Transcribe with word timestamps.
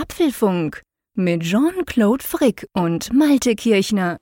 Apfelfunk 0.00 0.82
mit 1.14 1.42
Jean-Claude 1.42 2.22
Frick 2.22 2.68
und 2.72 3.12
Malte 3.12 3.56
Kirchner. 3.56 4.18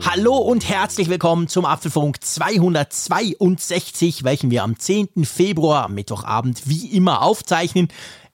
Hallo 0.00 0.38
und 0.38 0.66
herzlich 0.66 1.10
willkommen 1.10 1.48
zum 1.48 1.66
Apfelfunk 1.66 2.24
262, 2.24 4.24
welchen 4.24 4.50
wir 4.50 4.62
am 4.62 4.78
10. 4.78 5.26
Februar, 5.26 5.90
Mittwochabend, 5.90 6.62
wie 6.64 6.96
immer 6.96 7.20
aufzeichnen. 7.20 7.88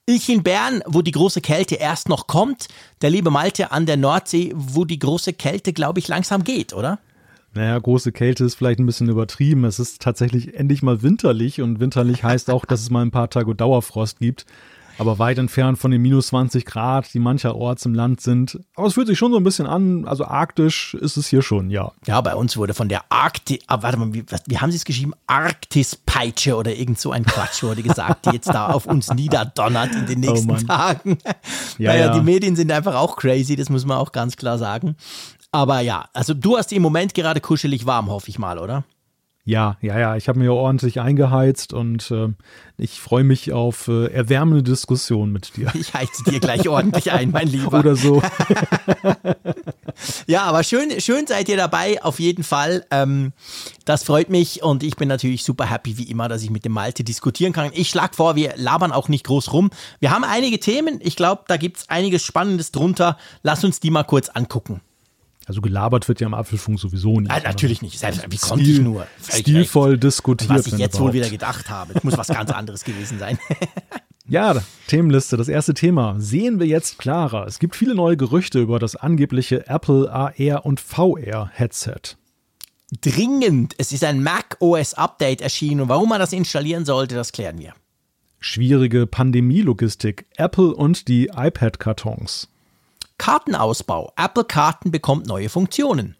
Ich 0.05 0.29
in 0.29 0.43
Bern, 0.43 0.81
wo 0.85 1.01
die 1.01 1.11
große 1.11 1.41
Kälte 1.41 1.75
erst 1.75 2.07
noch 2.07 2.27
kommt. 2.27 2.69
Der 3.01 3.09
liebe 3.09 3.29
Malte 3.29 3.73
an 3.73 3.85
der 3.85 3.97
Nordsee, 3.97 4.53
wo 4.55 4.85
die 4.85 4.99
große 4.99 5.33
Kälte, 5.33 5.73
glaube 5.73 5.99
ich, 5.99 6.07
langsam 6.07 6.45
geht, 6.45 6.71
oder? 6.71 6.99
Naja, 7.55 7.79
große 7.79 8.11
Kälte 8.11 8.43
ist 8.43 8.55
vielleicht 8.55 8.79
ein 8.79 8.85
bisschen 8.85 9.09
übertrieben. 9.09 9.63
Es 9.63 9.79
ist 9.79 10.01
tatsächlich 10.01 10.55
endlich 10.55 10.83
mal 10.83 11.01
winterlich 11.01 11.61
und 11.61 11.79
winterlich 11.79 12.23
heißt 12.23 12.49
auch, 12.49 12.65
dass 12.65 12.81
es 12.81 12.89
mal 12.89 13.01
ein 13.01 13.11
paar 13.11 13.29
Tage 13.29 13.55
Dauerfrost 13.55 14.19
gibt 14.19 14.45
aber 14.97 15.19
weit 15.19 15.37
entfernt 15.37 15.77
von 15.77 15.91
den 15.91 16.01
minus 16.01 16.27
20 16.27 16.65
Grad, 16.65 17.13
die 17.13 17.19
mancherorts 17.19 17.85
im 17.85 17.93
Land 17.93 18.21
sind. 18.21 18.59
Aber 18.75 18.87
es 18.87 18.93
fühlt 18.93 19.07
sich 19.07 19.17
schon 19.17 19.31
so 19.31 19.37
ein 19.37 19.43
bisschen 19.43 19.67
an, 19.67 20.05
also 20.05 20.25
arktisch 20.25 20.93
ist 20.95 21.17
es 21.17 21.27
hier 21.27 21.41
schon, 21.41 21.69
ja. 21.69 21.91
Ja, 22.05 22.21
bei 22.21 22.35
uns 22.35 22.57
wurde 22.57 22.73
von 22.73 22.89
der 22.89 23.03
Arktis, 23.09 23.59
ah, 23.67 23.81
warte 23.81 23.97
mal, 23.97 24.13
wie, 24.13 24.23
wie 24.47 24.57
haben 24.57 24.71
sie 24.71 24.77
es 24.77 24.85
geschrieben? 24.85 25.13
Arktispeitsche 25.27 26.55
oder 26.55 26.75
irgend 26.75 26.99
so 26.99 27.11
ein 27.11 27.25
Quatsch 27.25 27.63
wurde 27.63 27.83
gesagt, 27.83 28.25
die 28.25 28.31
jetzt 28.31 28.47
da 28.47 28.67
auf 28.67 28.85
uns 28.85 29.13
niederdonnert 29.13 29.95
in 29.95 30.05
den 30.05 30.17
oh 30.25 30.31
nächsten 30.31 30.51
oh 30.51 30.57
Tagen. 30.57 31.17
Ja, 31.77 31.91
naja, 31.91 32.05
ja. 32.07 32.13
die 32.13 32.21
Medien 32.21 32.55
sind 32.55 32.71
einfach 32.71 32.95
auch 32.95 33.17
crazy, 33.17 33.55
das 33.55 33.69
muss 33.69 33.85
man 33.85 33.97
auch 33.97 34.11
ganz 34.11 34.37
klar 34.37 34.57
sagen. 34.57 34.95
Aber 35.55 35.79
ja, 35.79 36.09
also 36.11 36.33
du 36.33 36.57
hast 36.57 36.73
im 36.73 36.81
Moment 36.81 37.13
gerade 37.13 37.39
kuschelig 37.39 37.85
warm, 37.85 38.09
hoffe 38.09 38.27
ich 38.27 38.37
mal, 38.37 38.59
oder? 38.59 38.83
Ja, 39.45 39.77
ja, 39.79 39.97
ja, 39.97 40.15
ich 40.17 40.27
habe 40.27 40.39
mir 40.39 40.51
ordentlich 40.51 40.99
eingeheizt 40.99 41.71
und 41.71 42.11
äh, 42.11 42.33
ich 42.77 42.99
freue 42.99 43.23
mich 43.23 43.53
auf 43.53 43.87
äh, 43.87 44.07
erwärmende 44.07 44.63
Diskussionen 44.63 45.31
mit 45.31 45.55
dir. 45.55 45.71
Ich 45.75 45.93
heize 45.93 46.25
dir 46.25 46.41
gleich 46.41 46.67
ordentlich 46.67 47.13
ein, 47.13 47.31
mein 47.31 47.47
Lieber. 47.47 47.79
Oder 47.79 47.95
so. 47.95 48.21
ja, 50.27 50.43
aber 50.43 50.63
schön, 50.65 50.99
schön 50.99 51.25
seid 51.25 51.47
ihr 51.47 51.55
dabei, 51.55 52.03
auf 52.03 52.19
jeden 52.19 52.43
Fall. 52.43 52.85
Ähm, 52.91 53.31
das 53.85 54.03
freut 54.03 54.29
mich 54.29 54.61
und 54.61 54.83
ich 54.83 54.97
bin 54.97 55.07
natürlich 55.07 55.45
super 55.45 55.69
happy, 55.69 55.97
wie 55.97 56.09
immer, 56.09 56.27
dass 56.27 56.43
ich 56.43 56.49
mit 56.49 56.65
dem 56.65 56.73
Malte 56.73 57.05
diskutieren 57.05 57.53
kann. 57.53 57.71
Ich 57.73 57.89
schlage 57.89 58.13
vor, 58.13 58.35
wir 58.35 58.55
labern 58.57 58.91
auch 58.91 59.07
nicht 59.07 59.25
groß 59.25 59.53
rum. 59.53 59.69
Wir 60.01 60.11
haben 60.11 60.25
einige 60.25 60.59
Themen, 60.59 60.99
ich 61.01 61.15
glaube, 61.15 61.43
da 61.47 61.55
gibt 61.55 61.77
es 61.77 61.89
einiges 61.89 62.23
Spannendes 62.23 62.73
drunter. 62.73 63.15
Lass 63.41 63.63
uns 63.63 63.79
die 63.79 63.91
mal 63.91 64.03
kurz 64.03 64.27
angucken. 64.27 64.81
Also 65.45 65.61
gelabert 65.61 66.07
wird 66.07 66.21
ja 66.21 66.27
am 66.27 66.33
Apfelfunk 66.33 66.79
sowieso 66.79 67.19
nicht. 67.19 67.29
Nein, 67.29 67.43
natürlich 67.43 67.81
nicht. 67.81 67.99
Selbst, 67.99 68.25
wie 68.29 68.37
konnte 68.37 68.65
ich 68.65 68.81
nur? 68.81 69.05
Stilvoll 69.21 69.91
recht. 69.91 70.03
diskutiert. 70.03 70.49
Was 70.49 70.67
ich 70.67 70.77
jetzt 70.77 70.99
wohl 70.99 71.13
wieder 71.13 71.29
gedacht 71.29 71.69
habe. 71.69 71.93
Das 71.93 72.03
muss 72.03 72.17
was 72.17 72.27
ganz 72.27 72.49
anderes 72.49 72.83
gewesen 72.83 73.19
sein. 73.19 73.37
ja, 74.27 74.55
Themenliste. 74.87 75.37
Das 75.37 75.47
erste 75.47 75.75
Thema. 75.75 76.15
Sehen 76.17 76.59
wir 76.59 76.65
jetzt 76.65 76.97
klarer. 76.97 77.45
Es 77.45 77.59
gibt 77.59 77.75
viele 77.75 77.93
neue 77.93 78.17
Gerüchte 78.17 78.59
über 78.59 78.79
das 78.79 78.95
angebliche 78.95 79.67
Apple 79.67 80.11
AR 80.11 80.65
und 80.65 80.79
VR 80.79 81.49
Headset. 81.53 82.17
Dringend. 83.01 83.75
Es 83.77 83.91
ist 83.91 84.03
ein 84.03 84.23
Mac 84.23 84.57
OS 84.59 84.95
Update 84.95 85.41
erschienen 85.41 85.81
und 85.81 85.89
warum 85.89 86.09
man 86.09 86.19
das 86.19 86.33
installieren 86.33 86.85
sollte, 86.85 87.13
das 87.13 87.31
klären 87.31 87.59
wir. 87.59 87.73
Schwierige 88.39 89.05
Pandemie-Logistik. 89.05 90.25
Apple 90.37 90.73
und 90.75 91.07
die 91.07 91.31
iPad-Kartons. 91.35 92.47
Kartenausbau. 93.17 94.13
Apple 94.15 94.45
Karten 94.45 94.91
bekommt 94.91 95.27
neue 95.27 95.49
Funktionen. 95.49 96.15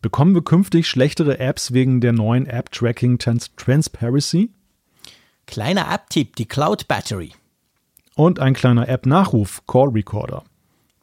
Bekommen 0.00 0.34
wir 0.34 0.42
künftig 0.42 0.88
schlechtere 0.88 1.38
Apps 1.38 1.72
wegen 1.72 2.00
der 2.00 2.12
neuen 2.12 2.46
App 2.46 2.72
Tracking 2.72 3.18
Transparency? 3.18 4.50
Kleiner 5.46 5.92
App-Tipp, 5.92 6.36
die 6.36 6.46
Cloud 6.46 6.88
Battery. 6.88 7.32
Und 8.14 8.40
ein 8.40 8.54
kleiner 8.54 8.88
App-Nachruf, 8.88 9.62
Call 9.66 9.88
Recorder. 9.90 10.44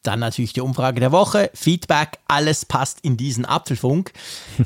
Dann 0.09 0.21
natürlich 0.21 0.53
die 0.53 0.61
Umfrage 0.61 0.99
der 0.99 1.11
Woche, 1.11 1.51
Feedback, 1.53 2.17
alles 2.27 2.65
passt 2.65 2.97
in 3.03 3.15
diesen 3.15 3.45
Apfelfunk. 3.45 4.11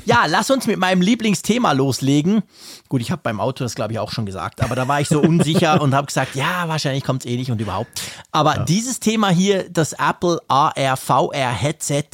Ja, 0.06 0.24
lass 0.26 0.50
uns 0.50 0.66
mit 0.66 0.78
meinem 0.78 1.02
Lieblingsthema 1.02 1.72
loslegen. 1.72 2.42
Gut, 2.88 3.00
ich 3.00 3.10
habe 3.10 3.20
beim 3.22 3.40
Auto 3.40 3.62
das 3.62 3.74
glaube 3.74 3.92
ich 3.92 3.98
auch 3.98 4.10
schon 4.10 4.26
gesagt, 4.26 4.62
aber 4.62 4.74
da 4.74 4.88
war 4.88 5.00
ich 5.00 5.08
so 5.08 5.20
unsicher 5.22 5.80
und 5.82 5.94
habe 5.94 6.06
gesagt, 6.06 6.34
ja, 6.34 6.66
wahrscheinlich 6.66 7.04
kommt 7.04 7.24
es 7.24 7.30
eh 7.30 7.36
nicht 7.36 7.50
und 7.50 7.60
überhaupt. 7.60 8.02
Aber 8.32 8.56
ja. 8.56 8.64
dieses 8.64 9.00
Thema 9.00 9.28
hier, 9.28 9.68
das 9.68 9.92
Apple 9.92 10.40
AR 10.48 10.96
VR 10.96 11.52
Headset, 11.52 12.04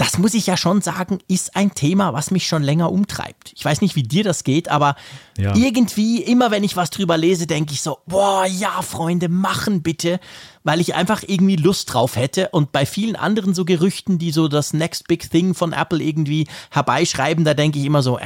das 0.00 0.16
muss 0.16 0.32
ich 0.32 0.46
ja 0.46 0.56
schon 0.56 0.80
sagen, 0.80 1.18
ist 1.28 1.56
ein 1.56 1.74
Thema, 1.74 2.14
was 2.14 2.30
mich 2.30 2.46
schon 2.46 2.62
länger 2.62 2.90
umtreibt. 2.90 3.52
Ich 3.54 3.62
weiß 3.62 3.82
nicht, 3.82 3.96
wie 3.96 4.02
dir 4.02 4.24
das 4.24 4.44
geht, 4.44 4.70
aber 4.70 4.96
ja. 5.36 5.54
irgendwie, 5.54 6.22
immer 6.22 6.50
wenn 6.50 6.64
ich 6.64 6.74
was 6.74 6.88
drüber 6.88 7.18
lese, 7.18 7.46
denke 7.46 7.74
ich 7.74 7.82
so, 7.82 7.98
boah, 8.06 8.46
ja, 8.46 8.80
Freunde, 8.80 9.28
machen 9.28 9.82
bitte, 9.82 10.18
weil 10.64 10.80
ich 10.80 10.94
einfach 10.94 11.22
irgendwie 11.26 11.56
Lust 11.56 11.92
drauf 11.92 12.16
hätte. 12.16 12.48
Und 12.48 12.72
bei 12.72 12.86
vielen 12.86 13.14
anderen 13.14 13.52
so 13.52 13.66
Gerüchten, 13.66 14.18
die 14.18 14.30
so 14.30 14.48
das 14.48 14.72
Next 14.72 15.06
Big 15.06 15.30
Thing 15.30 15.52
von 15.52 15.74
Apple 15.74 16.02
irgendwie 16.02 16.48
herbeischreiben, 16.70 17.44
da 17.44 17.52
denke 17.52 17.78
ich 17.78 17.84
immer 17.84 18.02
so, 18.02 18.18
äh, 18.18 18.24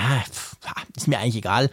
ist 0.95 1.09
mir 1.09 1.19
eigentlich 1.19 1.39
egal. 1.39 1.71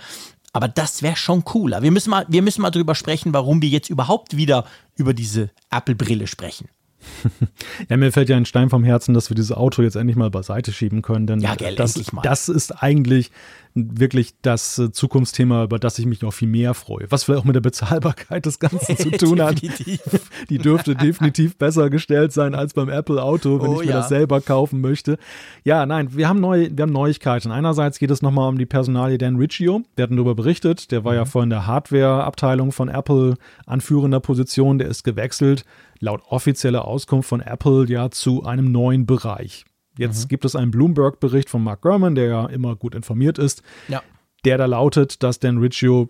Aber 0.51 0.67
das 0.67 1.03
wäre 1.03 1.15
schon 1.15 1.45
cooler. 1.45 1.83
Wir 1.83 1.91
müssen 1.91 2.09
mal, 2.09 2.25
wir 2.27 2.41
müssen 2.41 2.63
mal 2.63 2.71
drüber 2.71 2.95
sprechen, 2.95 3.35
warum 3.35 3.61
wir 3.61 3.69
jetzt 3.69 3.91
überhaupt 3.91 4.35
wieder 4.35 4.65
über 4.95 5.13
diese 5.13 5.51
Apple-Brille 5.69 6.25
sprechen. 6.25 6.69
ja, 7.89 7.97
mir 7.97 8.11
fällt 8.11 8.29
ja 8.29 8.37
ein 8.37 8.45
Stein 8.45 8.69
vom 8.69 8.83
Herzen, 8.83 9.13
dass 9.13 9.29
wir 9.29 9.35
dieses 9.35 9.51
Auto 9.51 9.81
jetzt 9.81 9.95
endlich 9.95 10.15
mal 10.15 10.29
beiseite 10.29 10.71
schieben 10.71 11.01
können, 11.01 11.27
denn 11.27 11.39
ja, 11.39 11.55
gell, 11.55 11.75
das, 11.75 11.99
das 12.23 12.49
ist 12.49 12.71
eigentlich 12.83 13.31
wirklich 13.73 14.33
das 14.41 14.77
äh, 14.77 14.91
Zukunftsthema, 14.91 15.63
über 15.63 15.79
das 15.79 15.97
ich 15.99 16.05
mich 16.05 16.21
noch 16.21 16.31
viel 16.31 16.47
mehr 16.47 16.73
freue. 16.73 17.05
Was 17.09 17.23
vielleicht 17.23 17.41
auch 17.41 17.45
mit 17.45 17.55
der 17.55 17.61
Bezahlbarkeit 17.61 18.45
des 18.45 18.59
Ganzen 18.59 18.97
zu 18.97 19.11
tun 19.17 19.41
hat. 19.41 19.61
Die 20.49 20.57
dürfte 20.57 20.95
definitiv 20.95 21.57
besser 21.57 21.89
gestellt 21.89 22.33
sein 22.33 22.55
als 22.55 22.73
beim 22.73 22.89
Apple 22.89 23.21
Auto, 23.21 23.61
wenn 23.61 23.69
oh, 23.69 23.81
ich 23.81 23.87
mir 23.87 23.93
ja. 23.93 23.97
das 23.99 24.09
selber 24.09 24.41
kaufen 24.41 24.81
möchte. 24.81 25.17
Ja, 25.63 25.85
nein, 25.85 26.15
wir 26.15 26.27
haben, 26.27 26.39
neu, 26.39 26.69
wir 26.71 26.83
haben 26.83 26.91
Neuigkeiten. 26.91 27.51
Einerseits 27.51 27.99
geht 27.99 28.11
es 28.11 28.21
nochmal 28.21 28.49
um 28.49 28.57
die 28.57 28.65
Personalie 28.65 29.17
Dan 29.17 29.37
Riccio. 29.37 29.83
Wir 29.95 30.03
hatten 30.03 30.15
darüber 30.15 30.35
berichtet. 30.35 30.91
Der 30.91 31.03
war 31.03 31.13
mhm. 31.13 31.17
ja 31.17 31.25
vorhin 31.25 31.49
der 31.49 31.67
Hardware-Abteilung 31.67 32.71
von 32.71 32.89
Apple 32.89 33.35
anführender 33.65 34.19
Position. 34.19 34.77
Der 34.77 34.87
ist 34.87 35.03
gewechselt 35.03 35.65
laut 36.01 36.21
offizieller 36.27 36.85
Auskunft 36.85 37.29
von 37.29 37.41
Apple 37.41 37.85
ja 37.87 38.09
zu 38.09 38.43
einem 38.43 38.71
neuen 38.71 39.05
Bereich. 39.05 39.65
Jetzt 39.97 40.25
mhm. 40.25 40.27
gibt 40.29 40.45
es 40.45 40.55
einen 40.55 40.71
Bloomberg-Bericht 40.71 41.49
von 41.49 41.63
Mark 41.63 41.81
Gurman, 41.81 42.15
der 42.15 42.25
ja 42.25 42.45
immer 42.47 42.75
gut 42.75 42.95
informiert 42.95 43.37
ist, 43.37 43.61
ja. 43.87 44.01
der 44.45 44.57
da 44.57 44.65
lautet, 44.65 45.23
dass 45.23 45.39
Dan 45.39 45.57
Riccio 45.57 46.09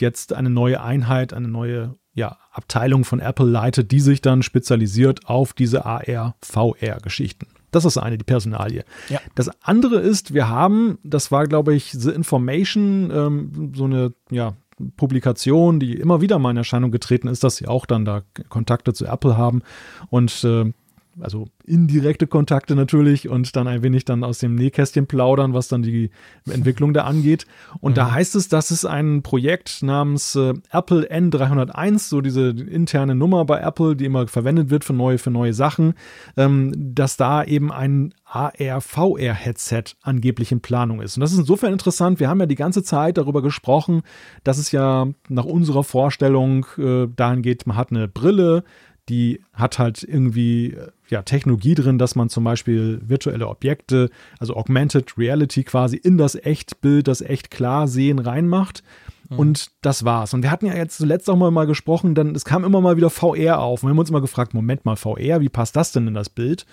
jetzt 0.00 0.32
eine 0.32 0.50
neue 0.50 0.82
Einheit, 0.82 1.32
eine 1.32 1.48
neue 1.48 1.94
ja, 2.14 2.38
Abteilung 2.50 3.04
von 3.04 3.20
Apple 3.20 3.46
leitet, 3.46 3.90
die 3.90 4.00
sich 4.00 4.20
dann 4.20 4.42
spezialisiert 4.42 5.26
auf 5.26 5.54
diese 5.54 5.86
AR-VR-Geschichten. 5.86 7.46
Das 7.70 7.86
ist 7.86 7.96
eine, 7.96 8.18
die 8.18 8.24
Personalie. 8.24 8.84
Ja. 9.08 9.18
Das 9.34 9.50
andere 9.62 9.96
ist, 9.96 10.34
wir 10.34 10.48
haben, 10.48 10.98
das 11.02 11.32
war, 11.32 11.46
glaube 11.46 11.74
ich, 11.74 11.90
The 11.92 12.10
Information, 12.10 13.10
ähm, 13.10 13.72
so 13.74 13.84
eine 13.84 14.12
ja, 14.30 14.54
Publikation, 14.96 15.80
die 15.80 15.94
immer 15.94 16.20
wieder 16.20 16.38
mal 16.38 16.50
in 16.50 16.58
Erscheinung 16.58 16.90
getreten 16.90 17.28
ist, 17.28 17.44
dass 17.44 17.56
sie 17.56 17.66
auch 17.66 17.86
dann 17.86 18.04
da 18.04 18.22
Kontakte 18.50 18.92
zu 18.92 19.06
Apple 19.06 19.38
haben 19.38 19.62
und 20.10 20.44
äh, 20.44 20.72
also 21.20 21.46
indirekte 21.64 22.26
Kontakte 22.26 22.74
natürlich 22.74 23.28
und 23.28 23.54
dann 23.56 23.68
ein 23.68 23.82
wenig 23.82 24.04
dann 24.04 24.24
aus 24.24 24.38
dem 24.38 24.54
Nähkästchen 24.54 25.06
plaudern, 25.06 25.54
was 25.54 25.68
dann 25.68 25.82
die 25.82 26.10
Entwicklung 26.48 26.94
da 26.94 27.04
angeht. 27.04 27.46
Und 27.80 27.92
mhm. 27.92 27.96
da 27.96 28.12
heißt 28.12 28.34
es, 28.34 28.48
dass 28.48 28.70
es 28.70 28.84
ein 28.84 29.22
Projekt 29.22 29.82
namens 29.82 30.34
äh, 30.34 30.54
Apple 30.70 31.10
N301, 31.10 31.98
so 32.08 32.20
diese 32.20 32.50
interne 32.50 33.14
Nummer 33.14 33.44
bei 33.44 33.60
Apple, 33.60 33.96
die 33.96 34.06
immer 34.06 34.26
verwendet 34.26 34.70
wird 34.70 34.84
für 34.84 34.94
neue, 34.94 35.18
für 35.18 35.30
neue 35.30 35.52
Sachen, 35.52 35.94
ähm, 36.36 36.72
dass 36.76 37.16
da 37.16 37.44
eben 37.44 37.70
ein 37.70 38.14
AR-VR-Headset 38.24 39.84
angeblich 40.02 40.52
in 40.52 40.60
Planung 40.60 41.02
ist. 41.02 41.16
Und 41.16 41.20
das 41.20 41.32
ist 41.32 41.38
insofern 41.38 41.72
interessant. 41.72 42.18
Wir 42.18 42.28
haben 42.28 42.40
ja 42.40 42.46
die 42.46 42.54
ganze 42.54 42.82
Zeit 42.82 43.18
darüber 43.18 43.42
gesprochen, 43.42 44.02
dass 44.44 44.58
es 44.58 44.72
ja 44.72 45.08
nach 45.28 45.44
unserer 45.44 45.84
Vorstellung 45.84 46.66
äh, 46.78 47.08
dahin 47.14 47.42
geht, 47.42 47.66
man 47.66 47.76
hat 47.76 47.90
eine 47.90 48.08
Brille, 48.08 48.64
die 49.08 49.40
hat 49.52 49.78
halt 49.78 50.02
irgendwie 50.02 50.76
ja, 51.12 51.22
Technologie 51.22 51.74
drin, 51.74 51.98
dass 51.98 52.16
man 52.16 52.28
zum 52.28 52.42
Beispiel 52.42 53.00
virtuelle 53.04 53.46
Objekte, 53.46 54.10
also 54.40 54.56
Augmented 54.56 55.16
Reality 55.18 55.62
quasi 55.62 55.96
in 55.96 56.16
das 56.16 56.34
Echtbild, 56.34 57.06
das 57.06 57.20
echt 57.20 57.50
klar 57.50 57.86
sehen 57.86 58.18
reinmacht. 58.18 58.82
Mhm. 59.28 59.38
Und 59.38 59.70
das 59.82 60.04
war's. 60.04 60.32
Und 60.32 60.42
wir 60.42 60.50
hatten 60.50 60.66
ja 60.66 60.74
jetzt 60.74 60.96
zuletzt 60.96 61.28
auch 61.28 61.36
mal, 61.36 61.50
mal 61.50 61.66
gesprochen, 61.66 62.14
dann 62.14 62.34
es 62.34 62.46
kam 62.46 62.64
immer 62.64 62.80
mal 62.80 62.96
wieder 62.96 63.10
VR 63.10 63.60
auf. 63.60 63.82
Und 63.82 63.88
wir 63.88 63.90
haben 63.90 63.98
uns 63.98 64.10
immer 64.10 64.22
gefragt, 64.22 64.54
Moment 64.54 64.84
mal, 64.86 64.96
VR, 64.96 65.40
wie 65.40 65.50
passt 65.50 65.76
das 65.76 65.92
denn 65.92 66.08
in 66.08 66.14
das 66.14 66.30
Bild? 66.30 66.66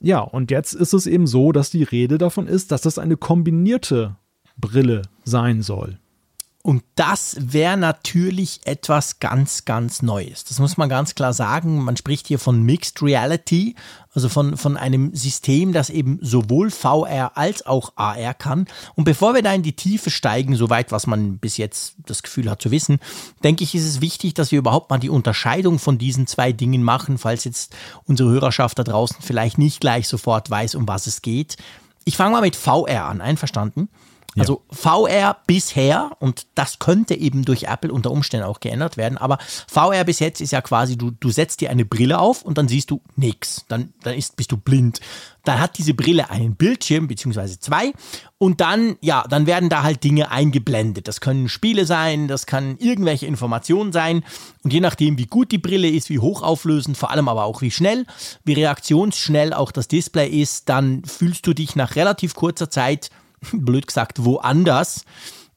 Ja, 0.00 0.20
und 0.20 0.50
jetzt 0.50 0.74
ist 0.74 0.94
es 0.94 1.06
eben 1.06 1.26
so, 1.26 1.52
dass 1.52 1.70
die 1.70 1.82
Rede 1.82 2.18
davon 2.18 2.46
ist, 2.46 2.70
dass 2.70 2.82
das 2.82 2.98
eine 2.98 3.16
kombinierte 3.16 4.16
Brille 4.56 5.02
sein 5.24 5.60
soll. 5.62 5.98
Und 6.64 6.84
das 6.94 7.36
wäre 7.40 7.76
natürlich 7.76 8.60
etwas 8.64 9.18
ganz, 9.18 9.64
ganz 9.64 10.00
Neues. 10.00 10.44
Das 10.44 10.60
muss 10.60 10.76
man 10.76 10.88
ganz 10.88 11.16
klar 11.16 11.32
sagen. 11.32 11.82
Man 11.82 11.96
spricht 11.96 12.28
hier 12.28 12.38
von 12.38 12.62
Mixed 12.62 13.02
Reality, 13.02 13.74
also 14.14 14.28
von, 14.28 14.56
von 14.56 14.76
einem 14.76 15.12
System, 15.12 15.72
das 15.72 15.90
eben 15.90 16.20
sowohl 16.22 16.70
VR 16.70 17.36
als 17.36 17.66
auch 17.66 17.94
AR 17.96 18.34
kann. 18.34 18.68
Und 18.94 19.02
bevor 19.02 19.34
wir 19.34 19.42
da 19.42 19.52
in 19.52 19.64
die 19.64 19.74
Tiefe 19.74 20.10
steigen, 20.10 20.54
soweit 20.54 20.92
was 20.92 21.08
man 21.08 21.38
bis 21.38 21.56
jetzt 21.56 21.96
das 22.06 22.22
Gefühl 22.22 22.48
hat 22.48 22.62
zu 22.62 22.70
wissen, 22.70 23.00
denke 23.42 23.64
ich, 23.64 23.74
ist 23.74 23.84
es 23.84 24.00
wichtig, 24.00 24.34
dass 24.34 24.52
wir 24.52 24.60
überhaupt 24.60 24.88
mal 24.88 24.98
die 24.98 25.10
Unterscheidung 25.10 25.80
von 25.80 25.98
diesen 25.98 26.28
zwei 26.28 26.52
Dingen 26.52 26.84
machen, 26.84 27.18
falls 27.18 27.42
jetzt 27.42 27.74
unsere 28.04 28.30
Hörerschaft 28.30 28.78
da 28.78 28.84
draußen 28.84 29.16
vielleicht 29.20 29.58
nicht 29.58 29.80
gleich 29.80 30.06
sofort 30.06 30.48
weiß, 30.48 30.76
um 30.76 30.86
was 30.86 31.08
es 31.08 31.22
geht. 31.22 31.56
Ich 32.04 32.16
fange 32.16 32.30
mal 32.30 32.42
mit 32.42 32.54
VR 32.54 33.06
an, 33.06 33.20
einverstanden? 33.20 33.88
Also 34.38 34.62
ja. 34.70 34.76
VR 34.76 35.36
bisher, 35.46 36.12
und 36.18 36.46
das 36.54 36.78
könnte 36.78 37.14
eben 37.14 37.44
durch 37.44 37.64
Apple 37.64 37.92
unter 37.92 38.10
Umständen 38.10 38.46
auch 38.46 38.60
geändert 38.60 38.96
werden, 38.96 39.18
aber 39.18 39.38
VR 39.68 40.04
bis 40.04 40.20
jetzt 40.20 40.40
ist 40.40 40.52
ja 40.52 40.62
quasi, 40.62 40.96
du, 40.96 41.10
du 41.10 41.30
setzt 41.30 41.60
dir 41.60 41.70
eine 41.70 41.84
Brille 41.84 42.18
auf 42.18 42.42
und 42.42 42.56
dann 42.56 42.66
siehst 42.66 42.90
du 42.90 43.02
nichts. 43.14 43.66
Dann, 43.68 43.92
dann 44.02 44.14
ist, 44.14 44.36
bist 44.36 44.50
du 44.50 44.56
blind. 44.56 45.00
Dann 45.44 45.60
hat 45.60 45.76
diese 45.76 45.92
Brille 45.92 46.30
einen 46.30 46.54
Bildschirm, 46.54 47.08
beziehungsweise 47.08 47.58
zwei, 47.58 47.92
und 48.38 48.60
dann, 48.60 48.96
ja, 49.00 49.24
dann 49.28 49.46
werden 49.46 49.68
da 49.68 49.82
halt 49.82 50.02
Dinge 50.02 50.30
eingeblendet. 50.30 51.08
Das 51.08 51.20
können 51.20 51.48
Spiele 51.48 51.84
sein, 51.84 52.26
das 52.26 52.46
kann 52.46 52.76
irgendwelche 52.78 53.26
Informationen 53.26 53.92
sein. 53.92 54.24
Und 54.64 54.72
je 54.72 54.80
nachdem, 54.80 55.18
wie 55.18 55.26
gut 55.26 55.52
die 55.52 55.58
Brille 55.58 55.88
ist, 55.88 56.10
wie 56.10 56.18
hochauflösend, 56.20 56.96
vor 56.96 57.10
allem 57.10 57.28
aber 57.28 57.44
auch 57.44 57.60
wie 57.60 57.70
schnell, 57.70 58.06
wie 58.44 58.54
reaktionsschnell 58.54 59.52
auch 59.52 59.72
das 59.72 59.88
Display 59.88 60.28
ist, 60.28 60.68
dann 60.68 61.04
fühlst 61.04 61.46
du 61.46 61.52
dich 61.52 61.76
nach 61.76 61.96
relativ 61.96 62.34
kurzer 62.34 62.70
Zeit 62.70 63.10
blöd 63.52 63.86
gesagt, 63.86 64.24
woanders. 64.24 65.04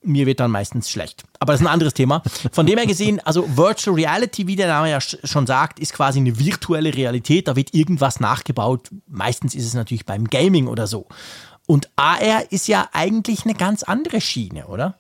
Mir 0.01 0.27
wird 0.27 0.39
dann 0.39 0.51
meistens 0.51 0.91
schlecht. 0.91 1.23
Aber 1.39 1.53
das 1.53 1.61
ist 1.61 1.67
ein 1.67 1.73
anderes 1.73 1.95
Thema. 1.95 2.21
Von 2.51 2.67
dem 2.67 2.77
her 2.77 2.85
gesehen, 2.85 3.19
also 3.25 3.57
Virtual 3.57 3.95
Reality, 3.95 4.45
wie 4.45 4.55
der 4.55 4.67
Name 4.67 4.91
ja 4.91 5.01
schon 5.01 5.47
sagt, 5.47 5.79
ist 5.79 5.93
quasi 5.93 6.19
eine 6.19 6.37
virtuelle 6.37 6.93
Realität. 6.93 7.47
Da 7.47 7.55
wird 7.55 7.73
irgendwas 7.73 8.19
nachgebaut. 8.19 8.91
Meistens 9.07 9.55
ist 9.55 9.65
es 9.65 9.73
natürlich 9.73 10.05
beim 10.05 10.25
Gaming 10.25 10.67
oder 10.67 10.85
so. 10.85 11.07
Und 11.65 11.89
AR 11.95 12.51
ist 12.51 12.67
ja 12.67 12.87
eigentlich 12.93 13.45
eine 13.45 13.55
ganz 13.55 13.81
andere 13.81 14.21
Schiene, 14.21 14.67
oder? 14.67 14.99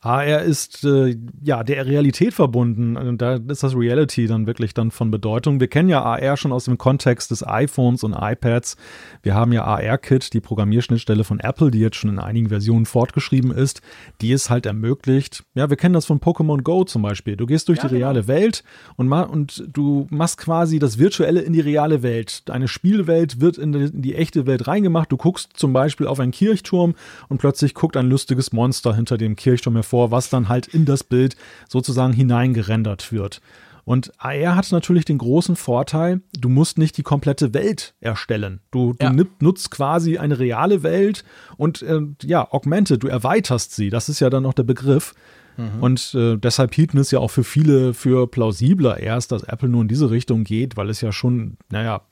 AR 0.00 0.42
ist 0.42 0.84
äh, 0.84 1.16
ja 1.42 1.62
der 1.62 1.86
Realität 1.86 2.34
verbunden. 2.34 2.96
Und 2.96 3.22
da 3.22 3.36
ist 3.36 3.62
das 3.62 3.76
Reality 3.76 4.26
dann 4.26 4.46
wirklich 4.46 4.74
dann 4.74 4.90
von 4.90 5.10
Bedeutung. 5.10 5.60
Wir 5.60 5.68
kennen 5.68 5.88
ja 5.88 6.02
AR 6.02 6.36
schon 6.36 6.52
aus 6.52 6.64
dem 6.64 6.76
Kontext 6.76 7.30
des 7.30 7.46
iPhones 7.46 8.02
und 8.02 8.14
iPads. 8.18 8.76
Wir 9.22 9.34
haben 9.34 9.52
ja 9.52 9.64
AR-Kit, 9.64 10.32
die 10.32 10.40
Programmierschnittstelle 10.40 11.24
von 11.24 11.38
Apple, 11.38 11.70
die 11.70 11.78
jetzt 11.78 11.96
schon 11.96 12.10
in 12.10 12.18
einigen 12.18 12.48
Versionen 12.48 12.86
fortgeschrieben 12.86 13.52
ist, 13.52 13.80
die 14.20 14.32
es 14.32 14.50
halt 14.50 14.66
ermöglicht. 14.66 15.44
Ja, 15.54 15.70
wir 15.70 15.76
kennen 15.76 15.94
das 15.94 16.06
von 16.06 16.20
Pokémon 16.20 16.62
Go 16.62 16.84
zum 16.84 17.02
Beispiel. 17.02 17.36
Du 17.36 17.46
gehst 17.46 17.68
durch 17.68 17.78
ja, 17.78 17.84
die 17.84 17.94
genau. 17.94 18.06
reale 18.06 18.26
Welt 18.26 18.64
und, 18.96 19.12
und 19.12 19.64
du 19.72 20.06
machst 20.10 20.38
quasi 20.38 20.78
das 20.78 20.98
Virtuelle 20.98 21.40
in 21.40 21.52
die 21.52 21.60
reale 21.60 22.02
Welt. 22.02 22.48
Deine 22.48 22.66
Spielwelt 22.66 23.40
wird 23.40 23.56
in 23.56 23.72
die, 23.72 23.84
in 23.84 24.02
die 24.02 24.14
echte 24.16 24.46
Welt 24.46 24.66
reingemacht. 24.66 25.12
Du 25.12 25.16
guckst 25.16 25.50
zum 25.54 25.72
Beispiel 25.72 26.06
auf 26.06 26.18
einen 26.18 26.32
Kirchturm 26.32 26.94
und 27.28 27.38
plötzlich 27.38 27.74
guckt 27.74 27.96
ein 27.96 28.08
lustiges 28.08 28.52
Monster 28.52 28.94
hinter 28.94 29.16
dem 29.16 29.36
Kirchturm 29.36 29.59
Leuchtturm 29.60 29.74
hervor, 29.74 30.10
was 30.10 30.30
dann 30.30 30.48
halt 30.48 30.66
in 30.68 30.84
das 30.84 31.04
Bild 31.04 31.36
sozusagen 31.68 32.12
hineingerendert 32.12 33.12
wird. 33.12 33.40
Und 33.84 34.12
AR 34.18 34.56
hat 34.56 34.70
natürlich 34.72 35.04
den 35.04 35.18
großen 35.18 35.56
Vorteil, 35.56 36.20
du 36.38 36.48
musst 36.48 36.78
nicht 36.78 36.96
die 36.96 37.02
komplette 37.02 37.54
Welt 37.54 37.94
erstellen. 38.00 38.60
Du, 38.70 38.92
du 38.92 39.06
ja. 39.06 39.24
nutzt 39.40 39.70
quasi 39.70 40.18
eine 40.18 40.38
reale 40.38 40.82
Welt 40.82 41.24
und 41.56 41.82
äh, 41.82 42.00
ja, 42.22 42.46
augmented, 42.52 43.02
du 43.02 43.08
erweiterst 43.08 43.74
sie. 43.74 43.90
Das 43.90 44.08
ist 44.08 44.20
ja 44.20 44.30
dann 44.30 44.44
noch 44.44 44.54
der 44.54 44.62
Begriff. 44.62 45.14
Mhm. 45.60 45.82
Und 45.82 46.14
äh, 46.14 46.36
deshalb 46.36 46.74
hielten 46.74 46.98
es 46.98 47.10
ja 47.10 47.18
auch 47.18 47.30
für 47.30 47.44
viele 47.44 47.92
für 47.92 48.26
plausibler 48.26 48.98
erst, 48.98 49.32
dass 49.32 49.42
Apple 49.42 49.68
nur 49.68 49.82
in 49.82 49.88
diese 49.88 50.10
Richtung 50.10 50.44
geht, 50.44 50.76
weil 50.76 50.88
es 50.88 51.00
ja 51.00 51.12
schon, 51.12 51.56
naja, 51.70 52.02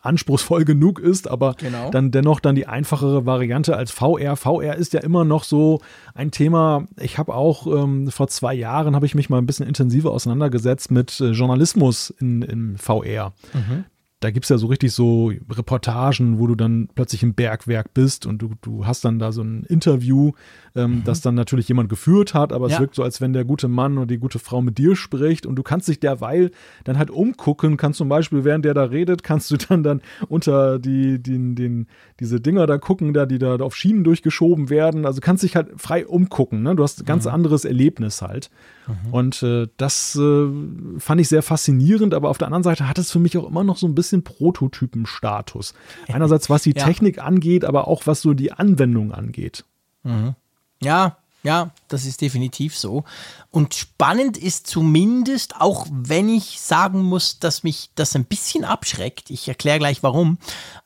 anspruchsvoll 0.00 0.64
genug 0.64 0.98
ist, 0.98 1.28
aber 1.28 1.54
genau. 1.54 1.90
dann 1.90 2.10
dennoch 2.10 2.40
dann 2.40 2.54
die 2.54 2.66
einfachere 2.66 3.26
Variante 3.26 3.76
als 3.76 3.90
VR. 3.90 4.36
VR 4.36 4.76
ist 4.76 4.92
ja 4.92 5.00
immer 5.00 5.24
noch 5.24 5.44
so 5.44 5.80
ein 6.14 6.30
Thema. 6.30 6.86
Ich 6.98 7.18
habe 7.18 7.34
auch 7.34 7.66
ähm, 7.66 8.10
vor 8.10 8.28
zwei 8.28 8.54
Jahren 8.54 8.94
habe 8.94 9.06
ich 9.06 9.14
mich 9.14 9.28
mal 9.28 9.38
ein 9.38 9.46
bisschen 9.46 9.66
intensiver 9.66 10.10
auseinandergesetzt 10.10 10.90
mit 10.90 11.20
äh, 11.20 11.30
Journalismus 11.30 12.10
in, 12.10 12.42
in 12.42 12.78
VR. 12.78 13.32
Mhm 13.52 13.84
da 14.20 14.30
gibt 14.30 14.46
es 14.46 14.50
ja 14.50 14.58
so 14.58 14.66
richtig 14.66 14.92
so 14.92 15.32
Reportagen, 15.50 16.38
wo 16.38 16.46
du 16.46 16.56
dann 16.56 16.88
plötzlich 16.94 17.22
im 17.22 17.34
Bergwerk 17.34 17.94
bist 17.94 18.26
und 18.26 18.42
du, 18.42 18.50
du 18.62 18.84
hast 18.84 19.04
dann 19.04 19.18
da 19.18 19.30
so 19.30 19.42
ein 19.42 19.62
Interview, 19.64 20.32
ähm, 20.78 20.96
mhm. 20.96 21.04
das 21.04 21.20
dann 21.20 21.34
natürlich 21.34 21.68
jemand 21.68 21.88
geführt 21.88 22.34
hat, 22.34 22.52
aber 22.52 22.68
ja. 22.68 22.74
es 22.74 22.80
wirkt 22.80 22.94
so, 22.94 23.02
als 23.02 23.20
wenn 23.20 23.32
der 23.32 23.44
gute 23.44 23.68
Mann 23.68 23.98
oder 23.98 24.06
die 24.06 24.18
gute 24.18 24.38
Frau 24.38 24.62
mit 24.62 24.78
dir 24.78 24.96
spricht 24.96 25.44
und 25.44 25.56
du 25.56 25.62
kannst 25.62 25.88
dich 25.88 26.00
derweil 26.00 26.50
dann 26.84 26.98
halt 26.98 27.10
umgucken, 27.10 27.76
kannst 27.76 27.98
zum 27.98 28.08
Beispiel, 28.08 28.44
während 28.44 28.64
der 28.64 28.74
da 28.74 28.84
redet, 28.84 29.22
kannst 29.22 29.50
du 29.50 29.56
dann 29.56 29.82
dann 29.82 30.00
unter 30.28 30.78
die, 30.78 31.20
die, 31.20 31.54
den, 31.54 31.86
diese 32.20 32.40
Dinger 32.40 32.66
da 32.66 32.78
gucken, 32.78 33.12
da, 33.12 33.26
die 33.26 33.38
da 33.38 33.56
auf 33.56 33.74
Schienen 33.74 34.04
durchgeschoben 34.04 34.70
werden, 34.70 35.04
also 35.04 35.20
kannst 35.20 35.42
dich 35.42 35.56
halt 35.56 35.68
frei 35.76 36.06
umgucken, 36.06 36.62
ne? 36.62 36.76
du 36.76 36.82
hast 36.82 37.02
ein 37.02 37.06
ganz 37.06 37.24
mhm. 37.24 37.32
anderes 37.32 37.64
Erlebnis 37.64 38.22
halt. 38.22 38.50
Mhm. 38.86 39.12
Und 39.12 39.42
äh, 39.42 39.66
das 39.76 40.16
äh, 40.16 40.46
fand 40.98 41.20
ich 41.20 41.28
sehr 41.28 41.42
faszinierend, 41.42 42.14
aber 42.14 42.30
auf 42.30 42.38
der 42.38 42.46
anderen 42.46 42.62
Seite 42.62 42.88
hat 42.88 42.98
es 42.98 43.10
für 43.10 43.18
mich 43.18 43.36
auch 43.36 43.48
immer 43.48 43.64
noch 43.64 43.76
so 43.76 43.86
ein 43.86 43.94
bisschen 43.94 44.22
Prototypenstatus. 44.24 45.74
Einerseits 46.08 46.48
was 46.48 46.62
die 46.62 46.74
ja. 46.74 46.84
Technik 46.84 47.22
angeht, 47.22 47.64
aber 47.64 47.88
auch 47.88 48.06
was 48.06 48.22
so 48.22 48.34
die 48.34 48.52
Anwendung 48.52 49.12
angeht. 49.12 49.64
Mhm. 50.04 50.34
Ja, 50.82 51.16
ja, 51.44 51.70
das 51.86 52.04
ist 52.04 52.20
definitiv 52.20 52.76
so. 52.76 53.04
Und 53.50 53.74
spannend 53.74 54.36
ist 54.36 54.66
zumindest, 54.66 55.60
auch 55.60 55.86
wenn 55.90 56.28
ich 56.28 56.60
sagen 56.60 57.02
muss, 57.02 57.38
dass 57.38 57.62
mich 57.62 57.90
das 57.94 58.16
ein 58.16 58.24
bisschen 58.24 58.64
abschreckt, 58.64 59.30
ich 59.30 59.46
erkläre 59.46 59.78
gleich 59.78 60.02
warum, 60.02 60.38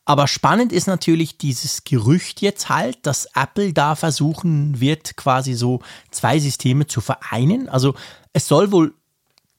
aber 0.04 0.28
spannend 0.28 0.72
ist 0.72 0.86
natürlich 0.86 1.38
dieses 1.38 1.84
Gerücht 1.84 2.42
jetzt 2.42 2.68
halt, 2.68 2.98
dass 3.06 3.28
Apple 3.34 3.72
da 3.72 3.94
versuchen 3.94 4.78
wird, 4.78 5.16
quasi 5.16 5.54
so 5.54 5.80
zwei 6.10 6.38
Systeme 6.38 6.86
zu 6.86 7.00
vereinen. 7.00 7.68
Also 7.68 7.94
es 8.34 8.46
soll 8.46 8.72
wohl 8.72 8.94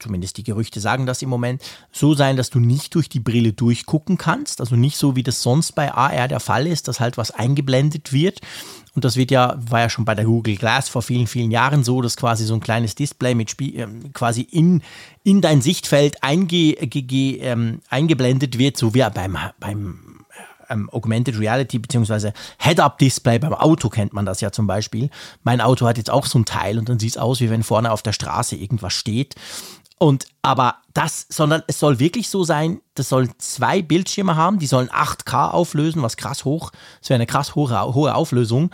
zumindest 0.03 0.38
die 0.38 0.44
Gerüchte 0.44 0.79
sagen 0.79 1.05
das 1.05 1.21
im 1.21 1.29
Moment, 1.29 1.61
so 1.91 2.13
sein, 2.13 2.38
dass 2.38 2.50
du 2.50 2.59
nicht 2.59 2.94
durch 2.94 3.09
die 3.09 3.19
Brille 3.19 3.53
durchgucken 3.53 4.17
kannst. 4.17 4.59
Also 4.59 4.75
nicht 4.75 4.97
so, 4.97 5.15
wie 5.15 5.23
das 5.23 5.41
sonst 5.41 5.71
bei 5.71 5.91
AR 5.91 6.27
der 6.27 6.39
Fall 6.39 6.67
ist, 6.67 6.88
dass 6.88 7.00
halt 7.00 7.17
was 7.17 7.31
eingeblendet 7.31 8.13
wird. 8.13 8.41
Und 8.95 9.05
das 9.05 9.15
wird 9.15 9.31
ja, 9.31 9.55
war 9.57 9.79
ja 9.79 9.89
schon 9.89 10.05
bei 10.05 10.13
der 10.13 10.25
Google 10.25 10.55
Glass 10.55 10.88
vor 10.89 11.01
vielen, 11.01 11.25
vielen 11.25 11.50
Jahren 11.50 11.83
so, 11.83 12.01
dass 12.01 12.15
quasi 12.15 12.45
so 12.45 12.53
ein 12.53 12.59
kleines 12.59 12.94
Display 12.94 13.33
mit 13.33 13.50
Spiel, 13.50 13.79
äh, 13.79 13.88
quasi 14.13 14.41
in, 14.41 14.83
in 15.23 15.41
dein 15.41 15.61
Sichtfeld 15.61 16.23
einge, 16.23 16.75
ge, 16.75 17.39
ähm, 17.39 17.79
eingeblendet 17.89 18.59
wird, 18.59 18.77
so 18.77 18.94
wie 18.94 19.03
beim, 19.13 19.38
beim 19.59 20.23
ähm, 20.69 20.89
Augmented 20.91 21.39
Reality 21.39 21.79
bzw. 21.79 22.31
Head-Up-Display 22.59 23.39
beim 23.39 23.53
Auto 23.53 23.89
kennt 23.89 24.13
man 24.13 24.25
das 24.25 24.41
ja 24.41 24.51
zum 24.51 24.67
Beispiel. 24.67 25.09
Mein 25.44 25.61
Auto 25.61 25.85
hat 25.87 25.97
jetzt 25.97 26.09
auch 26.09 26.25
so 26.25 26.39
ein 26.39 26.45
Teil 26.45 26.80
und 26.80 26.89
dann 26.89 26.99
sieht 26.99 27.11
es 27.11 27.18
aus, 27.18 27.39
wie 27.39 27.49
wenn 27.49 27.63
vorne 27.63 27.92
auf 27.92 28.01
der 28.01 28.13
Straße 28.13 28.56
irgendwas 28.56 28.94
steht. 28.94 29.35
Und 30.00 30.26
aber 30.42 30.78
das, 30.94 31.26
sondern 31.30 31.64
es 31.68 31.80
soll 31.80 32.00
wirklich 32.00 32.30
so 32.30 32.44
sein, 32.44 32.81
das 32.95 33.09
sollen 33.09 33.31
zwei 33.38 33.81
Bildschirme 33.81 34.35
haben, 34.35 34.59
die 34.59 34.68
sollen 34.68 34.90
8K 34.90 35.52
auflösen, 35.52 36.02
was 36.02 36.18
krass 36.18 36.45
hoch, 36.45 36.71
das 37.00 37.09
wäre 37.09 37.16
eine 37.16 37.26
krass 37.26 37.56
hohe, 37.56 37.94
hohe 37.94 38.14
Auflösung. 38.14 38.71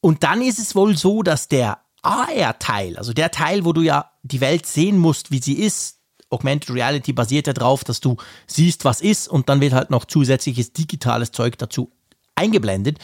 Und 0.00 0.24
dann 0.24 0.42
ist 0.42 0.58
es 0.58 0.74
wohl 0.74 0.96
so, 0.96 1.22
dass 1.22 1.48
der 1.48 1.78
AR-Teil, 2.02 2.96
also 2.96 3.12
der 3.12 3.30
Teil, 3.30 3.64
wo 3.64 3.72
du 3.72 3.82
ja 3.82 4.10
die 4.22 4.40
Welt 4.40 4.66
sehen 4.66 4.98
musst, 4.98 5.30
wie 5.30 5.40
sie 5.40 5.54
ist, 5.54 5.98
Augmented 6.30 6.74
Reality 6.74 7.12
basiert 7.12 7.46
ja 7.46 7.52
darauf, 7.52 7.84
dass 7.84 8.00
du 8.00 8.16
siehst, 8.46 8.84
was 8.84 9.00
ist 9.00 9.28
und 9.28 9.48
dann 9.48 9.60
wird 9.60 9.72
halt 9.72 9.90
noch 9.90 10.04
zusätzliches 10.04 10.72
digitales 10.72 11.32
Zeug 11.32 11.56
dazu 11.58 11.90
eingeblendet. 12.34 12.98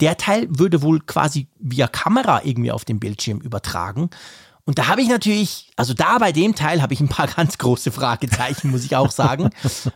Der 0.00 0.16
Teil 0.16 0.48
würde 0.50 0.82
wohl 0.82 1.00
quasi 1.00 1.48
via 1.58 1.86
Kamera 1.86 2.42
irgendwie 2.44 2.72
auf 2.72 2.84
dem 2.84 2.98
Bildschirm 2.98 3.40
übertragen. 3.40 4.10
Und 4.64 4.78
da 4.78 4.86
habe 4.86 5.02
ich 5.02 5.08
natürlich, 5.08 5.70
also 5.74 5.92
da 5.92 6.18
bei 6.18 6.30
dem 6.30 6.54
Teil 6.54 6.82
habe 6.82 6.94
ich 6.94 7.00
ein 7.00 7.08
paar 7.08 7.26
ganz 7.36 7.58
große 7.58 7.90
Fragezeichen, 7.90 8.70
muss 8.70 8.84
ich 8.84 8.94
auch 8.94 9.10
sagen. 9.10 9.50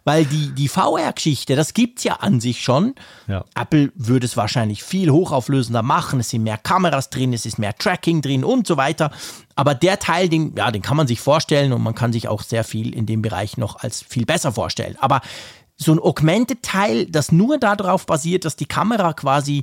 weil 0.05 0.25
die, 0.25 0.51
die 0.53 0.69
VR-Geschichte, 0.69 1.55
das 1.55 1.73
gibt 1.73 1.99
es 1.99 2.05
ja 2.05 2.15
an 2.15 2.41
sich 2.41 2.63
schon. 2.63 2.95
Ja. 3.29 3.45
Apple 3.55 3.93
würde 3.95 4.27
es 4.27 4.37
wahrscheinlich 4.37 4.83
viel 4.83 5.11
hochauflösender 5.11 5.83
machen. 5.83 6.19
Es 6.19 6.31
sind 6.31 6.43
mehr 6.43 6.59
Kameras 6.59 7.11
drin, 7.11 7.33
es 7.33 7.47
ist 7.47 7.59
mehr 7.59 7.77
Tracking 7.77 8.23
drin 8.23 8.43
und 8.43 8.67
so 8.67 8.77
weiter. 8.77 9.13
Aber 9.55 9.75
der 9.75 10.01
Teil, 10.01 10.29
den, 10.29 10.55
ja, 10.57 10.73
den 10.73 10.83
kann 10.83 10.97
man 10.97 11.07
sich 11.07 11.21
vorstellen 11.21 11.73
und 11.73 11.83
man 11.83 11.95
kann 11.95 12.13
sich 12.13 12.27
auch 12.27 12.43
sehr 12.43 12.65
viel 12.65 12.93
in 12.93 13.07
dem 13.07 13.23
Bereich 13.23 13.57
noch 13.57 13.77
als 13.77 14.03
viel 14.03 14.27
besser 14.27 14.53
vorstellen. 14.53 14.97
Aber 14.99 15.21
so 15.77 15.93
ein 15.93 16.01
Augmented-Teil, 16.01 17.07
das 17.07 17.31
nur 17.31 17.59
darauf 17.59 18.07
basiert, 18.07 18.45
dass 18.45 18.57
die 18.57 18.67
Kamera 18.67 19.13
quasi 19.13 19.63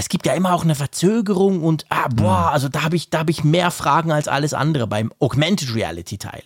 es 0.00 0.08
gibt 0.08 0.24
ja 0.24 0.32
immer 0.32 0.54
auch 0.54 0.64
eine 0.64 0.74
Verzögerung 0.74 1.62
und 1.62 1.84
ah, 1.90 2.08
boah, 2.08 2.50
also 2.52 2.70
da 2.70 2.82
habe 2.82 2.96
ich, 2.96 3.08
hab 3.14 3.28
ich 3.28 3.44
mehr 3.44 3.70
Fragen 3.70 4.10
als 4.10 4.28
alles 4.28 4.54
andere 4.54 4.86
beim 4.86 5.12
Augmented 5.20 5.74
Reality 5.74 6.16
Teil. 6.16 6.42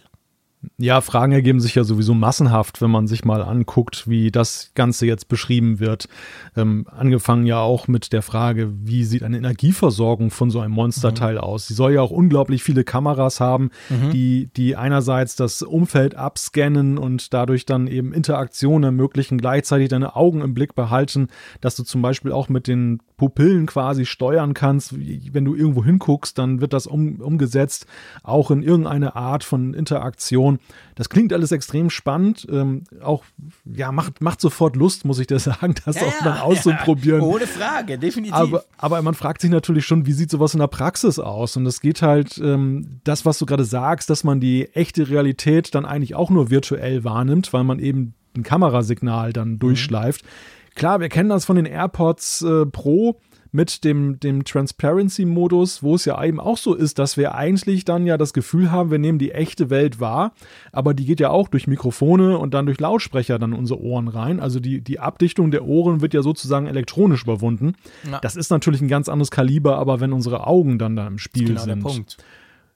Ja, 0.78 1.00
Fragen 1.00 1.32
ergeben 1.32 1.60
sich 1.60 1.74
ja 1.74 1.84
sowieso 1.84 2.14
massenhaft, 2.14 2.80
wenn 2.80 2.90
man 2.90 3.06
sich 3.06 3.24
mal 3.24 3.42
anguckt, 3.42 4.08
wie 4.08 4.30
das 4.30 4.72
Ganze 4.74 5.06
jetzt 5.06 5.28
beschrieben 5.28 5.80
wird. 5.80 6.08
Ähm, 6.56 6.86
angefangen 6.90 7.46
ja 7.46 7.60
auch 7.60 7.88
mit 7.88 8.12
der 8.12 8.22
Frage, 8.22 8.72
wie 8.82 9.04
sieht 9.04 9.22
eine 9.22 9.38
Energieversorgung 9.38 10.30
von 10.30 10.50
so 10.50 10.60
einem 10.60 10.74
Monsterteil 10.74 11.34
mhm. 11.34 11.40
aus? 11.40 11.68
Sie 11.68 11.74
soll 11.74 11.92
ja 11.92 12.02
auch 12.02 12.10
unglaublich 12.10 12.62
viele 12.62 12.84
Kameras 12.84 13.40
haben, 13.40 13.70
mhm. 13.88 14.10
die, 14.10 14.50
die 14.56 14.76
einerseits 14.76 15.36
das 15.36 15.62
Umfeld 15.62 16.14
abscannen 16.14 16.98
und 16.98 17.32
dadurch 17.32 17.66
dann 17.66 17.86
eben 17.86 18.12
Interaktionen 18.12 18.84
ermöglichen, 18.84 19.38
gleichzeitig 19.38 19.88
deine 19.88 20.16
Augen 20.16 20.40
im 20.40 20.54
Blick 20.54 20.74
behalten, 20.74 21.28
dass 21.60 21.76
du 21.76 21.82
zum 21.82 22.02
Beispiel 22.02 22.32
auch 22.32 22.48
mit 22.48 22.66
den 22.66 23.00
Pupillen 23.16 23.66
quasi 23.66 24.06
steuern 24.06 24.54
kannst. 24.54 24.94
Wenn 24.94 25.44
du 25.44 25.54
irgendwo 25.54 25.84
hinguckst, 25.84 26.36
dann 26.36 26.60
wird 26.60 26.72
das 26.72 26.86
um, 26.86 27.20
umgesetzt, 27.20 27.86
auch 28.22 28.50
in 28.50 28.62
irgendeine 28.62 29.14
Art 29.16 29.44
von 29.44 29.74
Interaktion. 29.74 30.53
Das 30.94 31.08
klingt 31.08 31.32
alles 31.32 31.52
extrem 31.52 31.90
spannend. 31.90 32.46
Ähm, 32.50 32.84
auch, 33.02 33.24
ja, 33.64 33.92
macht, 33.92 34.20
macht 34.20 34.40
sofort 34.40 34.76
Lust, 34.76 35.04
muss 35.04 35.18
ich 35.18 35.26
dir 35.26 35.38
sagen, 35.40 35.74
das 35.84 35.96
ja, 35.96 36.02
auch 36.02 36.18
dann 36.22 36.38
auszuprobieren. 36.38 37.20
Ja, 37.20 37.26
ohne 37.34 37.46
Frage, 37.46 37.98
definitiv. 37.98 38.34
Aber, 38.34 38.64
aber 38.78 39.02
man 39.02 39.14
fragt 39.14 39.40
sich 39.40 39.50
natürlich 39.50 39.86
schon, 39.86 40.06
wie 40.06 40.12
sieht 40.12 40.30
sowas 40.30 40.54
in 40.54 40.60
der 40.60 40.68
Praxis 40.68 41.18
aus? 41.18 41.56
Und 41.56 41.66
es 41.66 41.80
geht 41.80 42.02
halt, 42.02 42.38
ähm, 42.38 43.00
das, 43.04 43.24
was 43.24 43.38
du 43.38 43.46
gerade 43.46 43.64
sagst, 43.64 44.10
dass 44.10 44.24
man 44.24 44.40
die 44.40 44.68
echte 44.74 45.08
Realität 45.08 45.74
dann 45.74 45.84
eigentlich 45.84 46.14
auch 46.14 46.30
nur 46.30 46.50
virtuell 46.50 47.04
wahrnimmt, 47.04 47.52
weil 47.52 47.64
man 47.64 47.78
eben 47.78 48.14
ein 48.36 48.42
Kamerasignal 48.42 49.32
dann 49.32 49.52
mhm. 49.52 49.58
durchschleift. 49.58 50.24
Mhm 50.24 50.64
Klar, 50.74 51.00
wir 51.00 51.08
kennen 51.08 51.28
das 51.28 51.44
von 51.44 51.56
den 51.56 51.66
AirPods 51.66 52.42
äh, 52.42 52.66
Pro 52.66 53.20
mit 53.54 53.84
dem, 53.84 54.18
dem 54.18 54.42
Transparency-Modus, 54.42 55.84
wo 55.84 55.94
es 55.94 56.04
ja 56.06 56.22
eben 56.24 56.40
auch 56.40 56.58
so 56.58 56.74
ist, 56.74 56.98
dass 56.98 57.16
wir 57.16 57.36
eigentlich 57.36 57.84
dann 57.84 58.04
ja 58.04 58.18
das 58.18 58.32
Gefühl 58.32 58.72
haben, 58.72 58.90
wir 58.90 58.98
nehmen 58.98 59.20
die 59.20 59.30
echte 59.30 59.70
Welt 59.70 60.00
wahr, 60.00 60.32
aber 60.72 60.92
die 60.92 61.04
geht 61.04 61.20
ja 61.20 61.30
auch 61.30 61.46
durch 61.46 61.68
Mikrofone 61.68 62.36
und 62.36 62.52
dann 62.52 62.66
durch 62.66 62.80
Lautsprecher 62.80 63.38
dann 63.38 63.52
in 63.52 63.58
unsere 63.60 63.80
Ohren 63.80 64.08
rein. 64.08 64.40
Also 64.40 64.58
die, 64.58 64.80
die 64.80 64.98
Abdichtung 64.98 65.52
der 65.52 65.64
Ohren 65.64 66.00
wird 66.00 66.14
ja 66.14 66.22
sozusagen 66.22 66.66
elektronisch 66.66 67.22
überwunden. 67.22 67.74
Ja. 68.10 68.18
Das 68.18 68.34
ist 68.34 68.50
natürlich 68.50 68.80
ein 68.80 68.88
ganz 68.88 69.08
anderes 69.08 69.30
Kaliber, 69.30 69.78
aber 69.78 70.00
wenn 70.00 70.12
unsere 70.12 70.48
Augen 70.48 70.80
dann 70.80 70.96
da 70.96 71.06
im 71.06 71.18
Spiel 71.18 71.46
genau 71.46 71.60
sind. 71.60 71.84
Der 71.84 71.88
Punkt. 71.88 72.16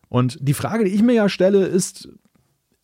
Und 0.09 0.39
die 0.41 0.55
Frage, 0.55 0.85
die 0.85 0.93
ich 0.93 1.03
mir 1.03 1.15
ja 1.15 1.29
stelle, 1.29 1.67
ist, 1.67 2.09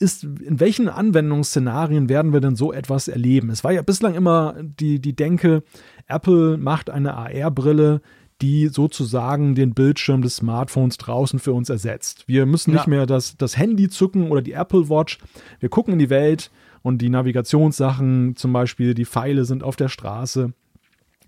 ist, 0.01 0.25
in 0.25 0.59
welchen 0.59 0.89
Anwendungsszenarien 0.89 2.09
werden 2.09 2.33
wir 2.33 2.41
denn 2.41 2.57
so 2.57 2.73
etwas 2.73 3.09
erleben? 3.09 3.51
Es 3.51 3.63
war 3.63 3.73
ja 3.73 3.83
bislang 3.83 4.15
immer 4.15 4.57
die, 4.61 5.01
die 5.01 5.15
Denke, 5.15 5.63
Apple 6.07 6.57
macht 6.59 6.91
eine 6.91 7.15
AR-Brille, 7.15 8.01
die 8.43 8.69
sozusagen 8.69 9.55
den 9.55 9.75
Bildschirm 9.75 10.23
des 10.23 10.37
Smartphones 10.37 10.99
draußen 10.99 11.39
für 11.39 11.53
uns 11.53 11.71
ersetzt. 11.71 12.25
Wir 12.27 12.47
müssen 12.47 12.73
ja. 12.73 12.79
nicht 12.79 12.87
mehr 12.87 13.07
das, 13.07 13.37
das 13.37 13.57
Handy 13.57 13.89
zücken 13.89 14.31
oder 14.31 14.43
die 14.43 14.53
Apple 14.53 14.89
Watch. 14.89 15.19
Wir 15.61 15.69
gucken 15.69 15.93
in 15.93 15.99
die 15.99 16.11
Welt 16.11 16.51
und 16.83 16.99
die 16.99 17.09
Navigationssachen, 17.09 18.37
zum 18.37 18.53
Beispiel 18.53 18.95
die 18.95 19.07
Pfeile 19.07 19.45
sind 19.45 19.63
auf 19.63 19.77
der 19.77 19.89
Straße 19.89 20.53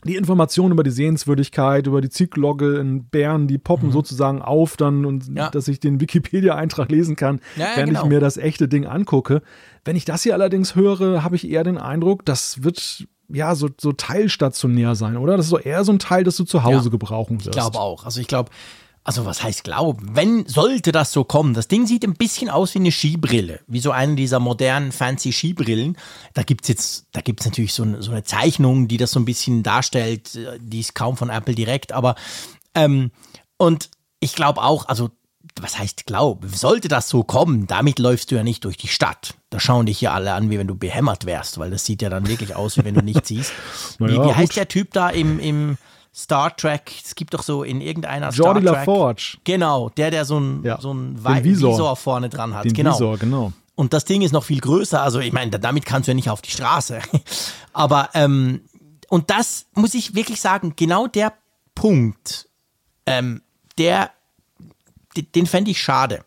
die 0.06 0.16
Informationen 0.16 0.73
über 0.73 0.83
die 0.83 0.90
Sehenswürdigkeit, 0.90 1.87
über 1.87 2.00
die 2.00 2.09
Zieglogge 2.09 2.76
in 2.78 3.04
Bern, 3.06 3.49
die 3.49 3.59
poppen 3.59 3.88
mhm. 3.88 3.92
sozusagen 3.92 4.42
auf 4.42 4.76
dann 4.76 5.04
und 5.04 5.28
ja. 5.35 5.50
dass 5.50 5.68
ich 5.68 5.80
den 5.80 6.00
Wikipedia-Eintrag 6.00 6.90
lesen 6.90 7.16
kann, 7.16 7.40
ja, 7.56 7.66
während 7.75 7.90
genau. 7.90 8.02
ich 8.02 8.09
mir 8.09 8.21
das 8.21 8.37
echte 8.37 8.68
Ding 8.68 8.87
angucke. 8.87 9.42
Wenn 9.85 9.97
ich 9.97 10.04
das 10.04 10.23
hier 10.23 10.35
allerdings 10.35 10.75
höre, 10.75 11.23
habe 11.23 11.37
ich 11.37 11.49
eher 11.49 11.64
den 11.64 11.78
Eindruck, 11.78 12.25
das 12.25 12.62
wird 12.62 13.09
ja 13.28 13.54
so, 13.54 13.68
so 13.78 13.92
teilstationär 13.92 14.95
sein, 14.95 15.16
oder? 15.16 15.37
Das 15.37 15.47
ist 15.47 15.50
so 15.50 15.59
eher 15.59 15.85
so 15.85 15.92
ein 15.92 15.99
Teil, 15.99 16.25
das 16.25 16.37
du 16.37 16.45
zu 16.45 16.64
Hause 16.64 16.90
gebrauchen 16.90 17.38
wirst. 17.38 17.49
Ich 17.49 17.52
glaube 17.52 17.78
auch. 17.78 18.04
Also 18.04 18.21
ich 18.21 18.28
glaube, 18.28 18.50
also 19.06 19.25
was 19.25 19.42
heißt 19.42 19.62
glauben? 19.62 20.09
Wenn 20.14 20.47
sollte 20.47 20.90
das 20.90 21.12
so 21.12 21.23
kommen, 21.23 21.54
das 21.54 21.68
Ding 21.68 21.87
sieht 21.87 22.04
ein 22.04 22.14
bisschen 22.14 22.50
aus 22.50 22.75
wie 22.75 22.80
eine 22.80 22.90
Skibrille, 22.90 23.61
wie 23.68 23.78
so 23.78 23.92
eine 23.92 24.16
dieser 24.16 24.40
modernen 24.40 24.90
fancy 24.90 25.33
Skibrillen. 25.33 25.97
Da 26.35 26.42
gibt's 26.42 26.66
jetzt, 26.66 27.06
da 27.12 27.21
gibt's 27.21 27.45
natürlich 27.45 27.73
so, 27.73 27.85
eine, 27.85 28.02
so 28.02 28.11
eine 28.11 28.25
Zeichnung, 28.25 28.88
die 28.88 28.97
das 28.97 29.12
so 29.12 29.21
ein 29.21 29.25
bisschen 29.25 29.62
darstellt. 29.62 30.37
Die 30.61 30.80
ist 30.80 30.97
kaum 30.97 31.16
von 31.16 31.30
Apple 31.30 31.54
direkt, 31.54 31.92
aber 31.92 32.16
ähm, 32.75 33.12
und 33.59 33.90
ich 34.18 34.35
glaube 34.35 34.61
auch, 34.61 34.88
also 34.88 35.11
was 35.62 35.78
heißt 35.78 36.06
glaub? 36.06 36.44
Sollte 36.46 36.88
das 36.88 37.08
so 37.08 37.22
kommen, 37.22 37.66
damit 37.66 37.98
läufst 37.98 38.30
du 38.30 38.34
ja 38.34 38.42
nicht 38.42 38.64
durch 38.64 38.76
die 38.76 38.88
Stadt. 38.88 39.34
Da 39.50 39.60
schauen 39.60 39.86
dich 39.86 40.00
ja 40.00 40.12
alle 40.12 40.32
an, 40.32 40.50
wie 40.50 40.58
wenn 40.58 40.66
du 40.66 40.75
behämmert 40.75 41.26
wärst, 41.26 41.58
weil 41.58 41.70
das 41.70 41.84
sieht 41.84 42.02
ja 42.02 42.10
dann 42.10 42.28
wirklich 42.28 42.54
aus, 42.54 42.76
wie 42.76 42.84
wenn 42.84 42.94
du 42.94 43.02
nichts 43.02 43.28
siehst. 43.28 43.52
Wie, 43.98 44.12
wie 44.12 44.34
heißt 44.34 44.56
der 44.56 44.68
Typ 44.68 44.92
da 44.92 45.08
im, 45.08 45.38
im 45.38 45.78
Star 46.14 46.54
Trek, 46.56 46.92
es 47.04 47.14
gibt 47.14 47.34
doch 47.34 47.42
so 47.42 47.62
in 47.62 47.80
irgendeiner 47.80 48.30
Jordi 48.30 48.62
Star 48.62 48.75
Trek. 48.75 48.86
LaForge. 48.86 49.38
Genau, 49.44 49.90
der, 49.90 50.10
der 50.10 50.25
so 50.25 50.40
ein, 50.40 50.62
ja. 50.64 50.80
so 50.80 50.92
ein 50.92 51.16
Visor. 51.22 51.72
Visor. 51.72 51.96
vorne 51.96 52.28
dran 52.28 52.54
hat. 52.54 52.64
Den 52.64 52.72
genau. 52.72 52.94
Visor, 52.94 53.18
genau. 53.18 53.52
Und 53.75 53.92
das 53.92 54.06
Ding 54.06 54.22
ist 54.22 54.32
noch 54.32 54.44
viel 54.44 54.60
größer. 54.60 55.02
Also, 55.02 55.20
ich 55.20 55.32
meine, 55.32 55.50
damit 55.50 55.84
kannst 55.84 56.08
du 56.08 56.12
ja 56.12 56.14
nicht 56.14 56.30
auf 56.30 56.40
die 56.40 56.50
Straße. 56.50 57.00
Aber, 57.75 58.08
ähm, 58.14 58.62
und 59.08 59.30
das 59.30 59.66
muss 59.75 59.92
ich 59.92 60.14
wirklich 60.14 60.40
sagen, 60.40 60.72
genau 60.75 61.06
der 61.06 61.34
Punkt, 61.75 62.48
ähm, 63.04 63.42
der, 63.76 64.10
den 65.23 65.46
fände 65.46 65.70
ich 65.70 65.80
schade. 65.80 66.25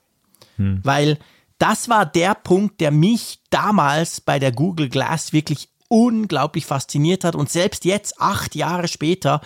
Hm. 0.58 0.82
Weil 0.84 1.18
das 1.58 1.90
war 1.90 2.06
der 2.06 2.36
Punkt, 2.36 2.80
der 2.80 2.92
mich 2.92 3.40
damals 3.50 4.22
bei 4.22 4.40
der 4.40 4.52
Google 4.52 4.90
Glass 4.90 5.34
wirklich 5.34 5.70
unglaublich 5.90 6.66
fasziniert 6.66 7.24
hat. 7.24 7.36
Und 7.36 7.50
selbst 7.50 7.84
jetzt, 7.84 8.22
acht 8.22 8.56
Jahre 8.56 8.88
später, 8.88 9.42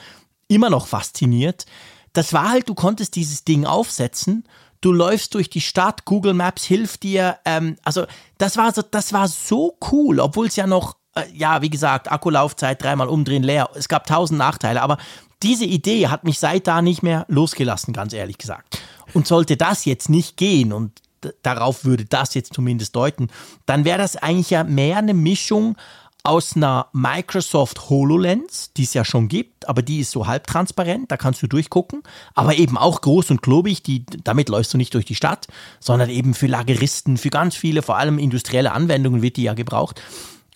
immer 0.47 0.69
noch 0.69 0.87
fasziniert. 0.87 1.65
Das 2.13 2.33
war 2.33 2.49
halt, 2.49 2.69
du 2.69 2.75
konntest 2.75 3.15
dieses 3.15 3.43
Ding 3.43 3.65
aufsetzen, 3.65 4.43
du 4.81 4.91
läufst 4.91 5.33
durch 5.33 5.49
die 5.49 5.61
Stadt, 5.61 6.05
Google 6.05 6.33
Maps 6.33 6.63
hilft 6.63 7.03
dir. 7.03 7.39
Ähm, 7.45 7.77
also 7.83 8.05
das 8.37 8.57
war 8.57 8.71
so, 8.73 8.83
das 8.83 9.13
war 9.13 9.27
so 9.27 9.77
cool, 9.91 10.19
obwohl 10.19 10.47
es 10.47 10.55
ja 10.55 10.67
noch, 10.67 10.97
äh, 11.15 11.23
ja, 11.33 11.61
wie 11.61 11.69
gesagt, 11.69 12.11
Akkulaufzeit 12.11 12.83
dreimal 12.83 13.07
umdrehen 13.07 13.43
leer. 13.43 13.69
Es 13.73 13.87
gab 13.87 14.05
tausend 14.05 14.37
Nachteile, 14.37 14.81
aber 14.81 14.97
diese 15.41 15.65
Idee 15.65 16.07
hat 16.07 16.23
mich 16.23 16.39
seit 16.39 16.67
da 16.67 16.81
nicht 16.81 17.01
mehr 17.01 17.25
losgelassen, 17.29 17.93
ganz 17.93 18.13
ehrlich 18.13 18.37
gesagt. 18.37 18.79
Und 19.13 19.27
sollte 19.27 19.57
das 19.57 19.85
jetzt 19.85 20.09
nicht 20.09 20.37
gehen 20.37 20.73
und 20.73 21.01
darauf 21.41 21.85
würde 21.85 22.05
das 22.05 22.33
jetzt 22.33 22.53
zumindest 22.53 22.95
deuten, 22.95 23.29
dann 23.65 23.85
wäre 23.85 23.97
das 23.97 24.17
eigentlich 24.17 24.49
ja 24.49 24.63
mehr 24.63 24.97
eine 24.97 25.13
Mischung 25.13 25.77
aus 26.25 26.55
einer 26.55 26.87
Microsoft 26.93 27.89
HoloLens, 27.89 28.71
die 28.77 28.83
es 28.83 28.93
ja 28.93 29.03
schon 29.03 29.27
gibt, 29.27 29.67
aber 29.67 29.81
die 29.81 29.99
ist 29.99 30.11
so 30.11 30.25
halbtransparent, 30.25 31.11
da 31.11 31.17
kannst 31.17 31.43
du 31.43 31.47
durchgucken, 31.47 32.01
aber 32.33 32.55
eben 32.55 32.77
auch 32.77 33.01
groß 33.01 33.31
und 33.31 33.41
klobig, 33.41 33.83
die, 33.83 34.05
damit 34.23 34.47
läufst 34.47 34.73
du 34.73 34.77
nicht 34.77 34.93
durch 34.93 35.03
die 35.03 35.15
Stadt, 35.15 35.47
sondern 35.81 36.09
eben 36.09 36.33
für 36.33 36.47
Lageristen, 36.47 37.17
für 37.17 37.29
ganz 37.29 37.55
viele, 37.55 37.81
vor 37.81 37.97
allem 37.97 38.19
industrielle 38.19 38.71
Anwendungen 38.71 39.21
wird 39.21 39.35
die 39.35 39.43
ja 39.43 39.53
gebraucht. 39.53 40.01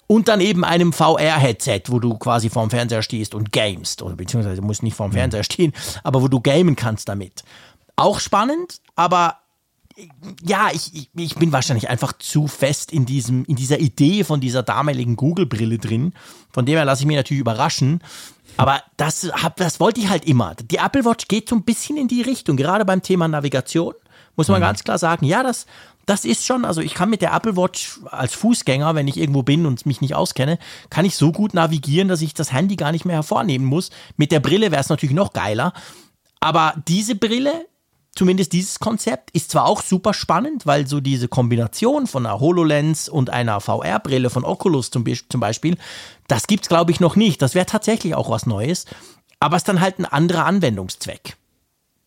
Und 0.09 0.29
dann 0.29 0.39
eben 0.39 0.63
einem 0.63 0.93
VR-Headset, 0.93 1.81
wo 1.87 1.99
du 1.99 2.17
quasi 2.17 2.49
vorm 2.49 2.69
Fernseher 2.69 3.01
stehst 3.01 3.35
und 3.35 3.51
gamest, 3.51 4.01
oder 4.01 4.15
beziehungsweise 4.15 4.61
du 4.61 4.65
musst 4.65 4.83
nicht 4.83 4.95
vorm 4.95 5.11
Fernseher 5.11 5.43
stehen, 5.43 5.73
aber 6.01 6.21
wo 6.21 6.29
du 6.29 6.39
gamen 6.39 6.77
kannst 6.77 7.09
damit. 7.09 7.43
Auch 7.97 8.21
spannend, 8.21 8.79
aber 8.95 9.39
ja, 10.43 10.69
ich, 10.71 10.93
ich, 10.93 11.09
ich, 11.15 11.35
bin 11.35 11.51
wahrscheinlich 11.51 11.89
einfach 11.89 12.13
zu 12.13 12.47
fest 12.47 12.91
in, 12.91 13.05
diesem, 13.05 13.45
in 13.45 13.55
dieser 13.55 13.79
Idee 13.79 14.23
von 14.23 14.39
dieser 14.39 14.61
damaligen 14.61 15.15
Google-Brille 15.15 15.79
drin. 15.79 16.13
Von 16.51 16.65
dem 16.65 16.75
her 16.75 16.85
lasse 16.85 17.01
ich 17.01 17.07
mich 17.07 17.15
natürlich 17.15 17.41
überraschen. 17.41 18.01
Aber 18.57 18.81
das, 18.97 19.31
hab, 19.33 19.55
das 19.55 19.79
wollte 19.79 19.99
ich 19.99 20.09
halt 20.09 20.25
immer. 20.25 20.55
Die 20.55 20.77
Apple 20.77 21.03
Watch 21.03 21.27
geht 21.27 21.49
so 21.49 21.55
ein 21.55 21.63
bisschen 21.63 21.97
in 21.97 22.07
die 22.07 22.21
Richtung, 22.21 22.57
gerade 22.57 22.85
beim 22.85 23.01
Thema 23.01 23.27
Navigation. 23.27 23.95
Muss 24.35 24.49
man 24.49 24.59
mhm. 24.59 24.65
ganz 24.65 24.83
klar 24.83 24.99
sagen, 24.99 25.25
ja, 25.25 25.41
das, 25.41 25.65
das 26.05 26.25
ist 26.25 26.45
schon, 26.45 26.63
also 26.63 26.81
ich 26.81 26.93
kann 26.93 27.09
mit 27.09 27.21
der 27.21 27.33
Apple 27.33 27.57
Watch 27.57 27.99
als 28.05 28.35
Fußgänger, 28.35 28.93
wenn 28.93 29.07
ich 29.07 29.17
irgendwo 29.17 29.41
bin 29.41 29.65
und 29.65 29.85
mich 29.87 30.01
nicht 30.01 30.13
auskenne, 30.13 30.59
kann 30.91 31.05
ich 31.05 31.15
so 31.15 31.31
gut 31.31 31.55
navigieren, 31.55 32.07
dass 32.07 32.21
ich 32.21 32.35
das 32.35 32.53
Handy 32.53 32.75
gar 32.75 32.91
nicht 32.91 33.05
mehr 33.05 33.15
hervornehmen 33.15 33.67
muss. 33.67 33.89
Mit 34.15 34.31
der 34.31 34.39
Brille 34.39 34.71
wäre 34.71 34.81
es 34.81 34.89
natürlich 34.89 35.15
noch 35.15 35.33
geiler. 35.33 35.73
Aber 36.39 36.75
diese 36.87 37.15
Brille 37.15 37.65
zumindest 38.17 38.53
dieses 38.53 38.79
Konzept 38.79 39.31
ist 39.31 39.51
zwar 39.51 39.65
auch 39.65 39.81
super 39.81 40.13
spannend, 40.13 40.65
weil 40.65 40.87
so 40.87 40.99
diese 40.99 41.27
Kombination 41.27 42.07
von 42.07 42.25
einer 42.25 42.39
HoloLens 42.39 43.09
und 43.09 43.29
einer 43.29 43.61
VR-Brille 43.61 44.29
von 44.29 44.43
Oculus 44.43 44.91
zum, 44.91 45.03
Beispiel, 45.39 45.77
das 46.27 46.47
gibt 46.47 46.63
es 46.63 46.69
glaube 46.69 46.91
ich 46.91 46.99
noch 46.99 47.15
nicht. 47.15 47.41
Das 47.41 47.55
wäre 47.55 47.65
tatsächlich 47.65 48.15
auch 48.15 48.29
was 48.29 48.45
Neues, 48.45 48.85
aber 49.39 49.55
es 49.55 49.61
ist 49.61 49.69
dann 49.69 49.81
halt 49.81 49.99
ein 49.99 50.05
anderer 50.05 50.45
Anwendungszweck. 50.45 51.37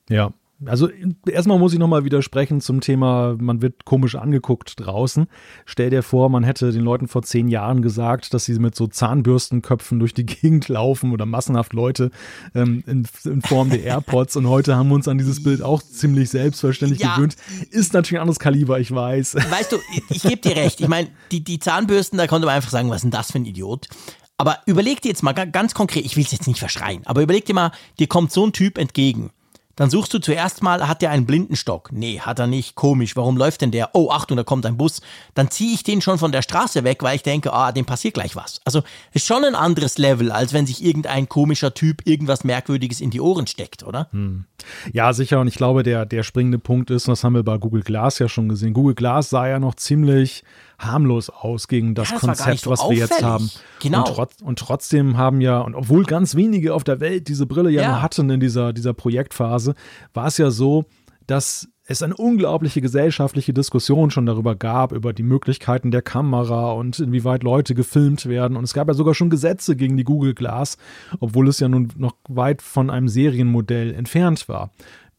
Ja, 0.08 0.32
also 0.66 0.88
erstmal 1.26 1.58
muss 1.58 1.72
ich 1.72 1.78
nochmal 1.78 2.04
widersprechen 2.04 2.60
zum 2.60 2.80
Thema, 2.80 3.36
man 3.38 3.62
wird 3.62 3.84
komisch 3.84 4.14
angeguckt 4.16 4.74
draußen. 4.76 5.26
Stell 5.64 5.90
dir 5.90 6.02
vor, 6.02 6.28
man 6.28 6.44
hätte 6.44 6.70
den 6.72 6.82
Leuten 6.82 7.08
vor 7.08 7.22
zehn 7.22 7.48
Jahren 7.48 7.80
gesagt, 7.80 8.34
dass 8.34 8.44
sie 8.44 8.58
mit 8.58 8.74
so 8.74 8.86
Zahnbürstenköpfen 8.86 9.98
durch 9.98 10.12
die 10.12 10.26
Gegend 10.26 10.68
laufen 10.68 11.12
oder 11.12 11.24
massenhaft 11.24 11.72
Leute 11.72 12.10
ähm, 12.54 12.84
in, 12.86 13.06
in, 13.24 13.42
Form 13.42 13.70
der 13.70 13.82
AirPods 13.82 14.36
und 14.36 14.48
heute 14.48 14.76
haben 14.76 14.88
wir 14.88 14.96
uns 14.96 15.08
an 15.08 15.18
dieses 15.18 15.42
Bild 15.42 15.62
auch 15.62 15.82
ziemlich 15.82 16.30
selbstverständlich 16.30 17.00
ja. 17.00 17.14
gewöhnt. 17.14 17.36
Ist 17.70 17.94
natürlich 17.94 18.18
ein 18.18 18.22
anderes 18.22 18.38
Kaliber, 18.38 18.78
ich 18.78 18.92
weiß. 18.92 19.36
Weißt 19.36 19.72
du, 19.72 19.76
ich, 19.94 20.16
ich 20.16 20.22
gebe 20.22 20.42
dir 20.42 20.56
recht. 20.56 20.80
Ich 20.80 20.88
meine, 20.88 21.08
die, 21.32 21.42
die 21.42 21.58
Zahnbürsten, 21.58 22.18
da 22.18 22.26
konnte 22.26 22.46
man 22.46 22.56
einfach 22.56 22.70
sagen, 22.70 22.90
was 22.90 22.96
ist 22.96 23.02
denn 23.02 23.10
das 23.10 23.32
für 23.32 23.38
ein 23.38 23.46
Idiot? 23.46 23.88
Aber 24.36 24.58
überleg 24.66 25.02
dir 25.02 25.08
jetzt 25.08 25.22
mal 25.22 25.32
ganz 25.32 25.74
konkret, 25.74 26.04
ich 26.04 26.16
will 26.16 26.24
es 26.24 26.32
jetzt 26.32 26.46
nicht 26.46 26.58
verschreien, 26.58 27.02
aber 27.04 27.22
überleg 27.22 27.44
dir 27.44 27.54
mal, 27.54 27.72
dir 27.98 28.06
kommt 28.06 28.32
so 28.32 28.46
ein 28.46 28.52
Typ 28.52 28.78
entgegen 28.78 29.30
dann 29.80 29.88
suchst 29.88 30.12
du 30.12 30.18
zuerst 30.18 30.62
mal, 30.62 30.86
hat 30.86 31.00
der 31.00 31.10
einen 31.10 31.24
Blindenstock? 31.24 31.90
Nee, 31.90 32.20
hat 32.20 32.38
er 32.38 32.46
nicht. 32.46 32.74
Komisch. 32.74 33.16
Warum 33.16 33.38
läuft 33.38 33.62
denn 33.62 33.70
der? 33.70 33.88
Oh, 33.94 34.10
Achtung, 34.10 34.36
da 34.36 34.42
kommt 34.42 34.66
ein 34.66 34.76
Bus. 34.76 35.00
Dann 35.32 35.50
ziehe 35.50 35.72
ich 35.72 35.82
den 35.82 36.02
schon 36.02 36.18
von 36.18 36.32
der 36.32 36.42
Straße 36.42 36.84
weg, 36.84 37.02
weil 37.02 37.16
ich 37.16 37.22
denke, 37.22 37.50
ah, 37.54 37.72
dem 37.72 37.86
passiert 37.86 38.12
gleich 38.12 38.36
was. 38.36 38.60
Also 38.66 38.82
ist 39.14 39.26
schon 39.26 39.42
ein 39.42 39.54
anderes 39.54 39.96
Level, 39.96 40.32
als 40.32 40.52
wenn 40.52 40.66
sich 40.66 40.84
irgendein 40.84 41.30
komischer 41.30 41.72
Typ 41.72 42.06
irgendwas 42.06 42.44
Merkwürdiges 42.44 43.00
in 43.00 43.08
die 43.08 43.22
Ohren 43.22 43.46
steckt, 43.46 43.82
oder? 43.82 44.08
Hm. 44.12 44.44
Ja, 44.92 45.14
sicher. 45.14 45.40
Und 45.40 45.48
ich 45.48 45.54
glaube, 45.54 45.82
der, 45.82 46.04
der 46.04 46.24
springende 46.24 46.58
Punkt 46.58 46.90
ist, 46.90 47.08
und 47.08 47.12
das 47.12 47.24
haben 47.24 47.32
wir 47.32 47.42
bei 47.42 47.56
Google 47.56 47.82
Glass 47.82 48.18
ja 48.18 48.28
schon 48.28 48.50
gesehen. 48.50 48.74
Google 48.74 48.94
Glass 48.94 49.30
sah 49.30 49.48
ja 49.48 49.58
noch 49.58 49.76
ziemlich 49.76 50.44
harmlos 50.80 51.30
aus 51.30 51.68
gegen 51.68 51.94
das, 51.94 52.08
ja, 52.08 52.14
das 52.14 52.20
Konzept, 52.22 52.60
so 52.60 52.70
was 52.70 52.80
auffällig. 52.80 53.00
wir 53.00 53.06
jetzt 53.06 53.22
haben. 53.22 53.50
Genau. 53.80 53.98
Und, 53.98 54.14
trotz, 54.14 54.42
und, 54.42 54.58
trotzdem 54.58 55.16
haben 55.16 55.40
ja, 55.40 55.60
und 55.60 55.74
obwohl 55.74 56.04
ganz 56.04 56.34
wenige 56.34 56.74
auf 56.74 56.84
der 56.84 57.00
Welt 57.00 57.28
diese 57.28 57.46
Brille 57.46 57.70
ja, 57.70 57.82
ja. 57.82 58.02
hatten 58.02 58.30
in 58.30 58.40
dieser, 58.40 58.72
dieser 58.72 58.94
Projektphase, 58.94 59.74
war 60.14 60.26
es 60.26 60.38
ja 60.38 60.50
so, 60.50 60.86
dass 61.26 61.68
es 61.90 62.02
eine 62.02 62.16
unglaubliche 62.16 62.80
gesellschaftliche 62.80 63.52
Diskussion 63.52 64.12
schon 64.12 64.24
darüber 64.24 64.54
gab, 64.54 64.92
über 64.92 65.12
die 65.12 65.24
Möglichkeiten 65.24 65.90
der 65.90 66.02
Kamera 66.02 66.70
und 66.72 67.00
inwieweit 67.00 67.42
Leute 67.42 67.74
gefilmt 67.74 68.26
werden. 68.26 68.56
Und 68.56 68.62
es 68.62 68.74
gab 68.74 68.86
ja 68.86 68.94
sogar 68.94 69.14
schon 69.14 69.28
Gesetze 69.28 69.74
gegen 69.74 69.96
die 69.96 70.04
Google 70.04 70.34
Glass, 70.34 70.76
obwohl 71.18 71.48
es 71.48 71.58
ja 71.58 71.68
nun 71.68 71.88
noch 71.96 72.14
weit 72.28 72.62
von 72.62 72.90
einem 72.90 73.08
Serienmodell 73.08 73.92
entfernt 73.92 74.48
war 74.48 74.70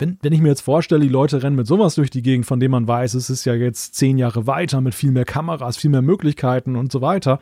wenn, 0.01 0.17
wenn 0.21 0.33
ich 0.33 0.41
mir 0.41 0.49
jetzt 0.49 0.61
vorstelle, 0.61 1.01
die 1.01 1.09
Leute 1.09 1.43
rennen 1.43 1.55
mit 1.55 1.67
sowas 1.67 1.95
durch 1.95 2.09
die 2.09 2.23
Gegend, 2.23 2.45
von 2.45 2.59
dem 2.59 2.71
man 2.71 2.87
weiß, 2.87 3.13
es 3.13 3.29
ist 3.29 3.45
ja 3.45 3.53
jetzt 3.53 3.95
zehn 3.95 4.17
Jahre 4.17 4.47
weiter 4.47 4.81
mit 4.81 4.95
viel 4.95 5.11
mehr 5.11 5.25
Kameras, 5.25 5.77
viel 5.77 5.91
mehr 5.91 6.01
Möglichkeiten 6.01 6.75
und 6.75 6.91
so 6.91 7.01
weiter. 7.01 7.39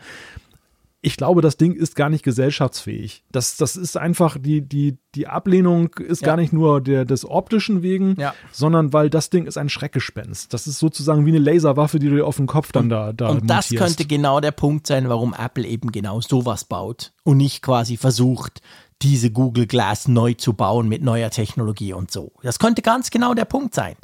Ich 1.01 1.15
glaube, 1.15 1.41
das 1.41 1.55
Ding 1.55 1.71
ist 1.71 1.95
gar 1.95 2.09
nicht 2.09 2.25
gesellschaftsfähig. 2.25 3.23
Das, 3.31 3.55
das 3.55 3.77
ist 3.77 3.95
einfach, 3.95 4.37
die, 4.37 4.59
die, 4.59 4.97
die 5.15 5.27
Ablehnung 5.27 5.93
ist 5.93 6.21
ja. 6.21 6.25
gar 6.25 6.35
nicht 6.35 6.51
nur 6.51 6.81
der, 6.81 7.05
des 7.05 7.23
optischen 7.23 7.81
wegen, 7.81 8.15
ja. 8.19 8.33
sondern 8.51 8.91
weil 8.91 9.09
das 9.09 9.29
Ding 9.29 9.45
ist 9.45 9.57
ein 9.57 9.69
Schreckgespenst. 9.69 10.53
Das 10.53 10.67
ist 10.67 10.77
sozusagen 10.79 11.25
wie 11.25 11.29
eine 11.29 11.39
Laserwaffe, 11.39 11.99
die 11.99 12.09
du 12.09 12.17
dir 12.17 12.27
auf 12.27 12.35
den 12.35 12.47
Kopf 12.47 12.73
dann 12.73 12.89
da, 12.89 13.13
da 13.13 13.29
Und 13.29 13.49
das 13.49 13.69
könnte 13.69 14.03
genau 14.03 14.41
der 14.41 14.51
Punkt 14.51 14.87
sein, 14.87 15.07
warum 15.07 15.33
Apple 15.33 15.65
eben 15.65 15.93
genau 15.93 16.19
sowas 16.19 16.65
baut 16.65 17.13
und 17.23 17.37
nicht 17.37 17.61
quasi 17.61 17.95
versucht, 17.95 18.61
diese 19.01 19.31
Google 19.31 19.65
Glass 19.65 20.07
neu 20.07 20.33
zu 20.33 20.53
bauen 20.53 20.89
mit 20.89 21.01
neuer 21.01 21.29
Technologie 21.29 21.93
und 21.93 22.11
so. 22.11 22.33
Das 22.41 22.59
könnte 22.59 22.81
ganz 22.81 23.11
genau 23.11 23.33
der 23.33 23.45
Punkt 23.45 23.73
sein. 23.73 23.95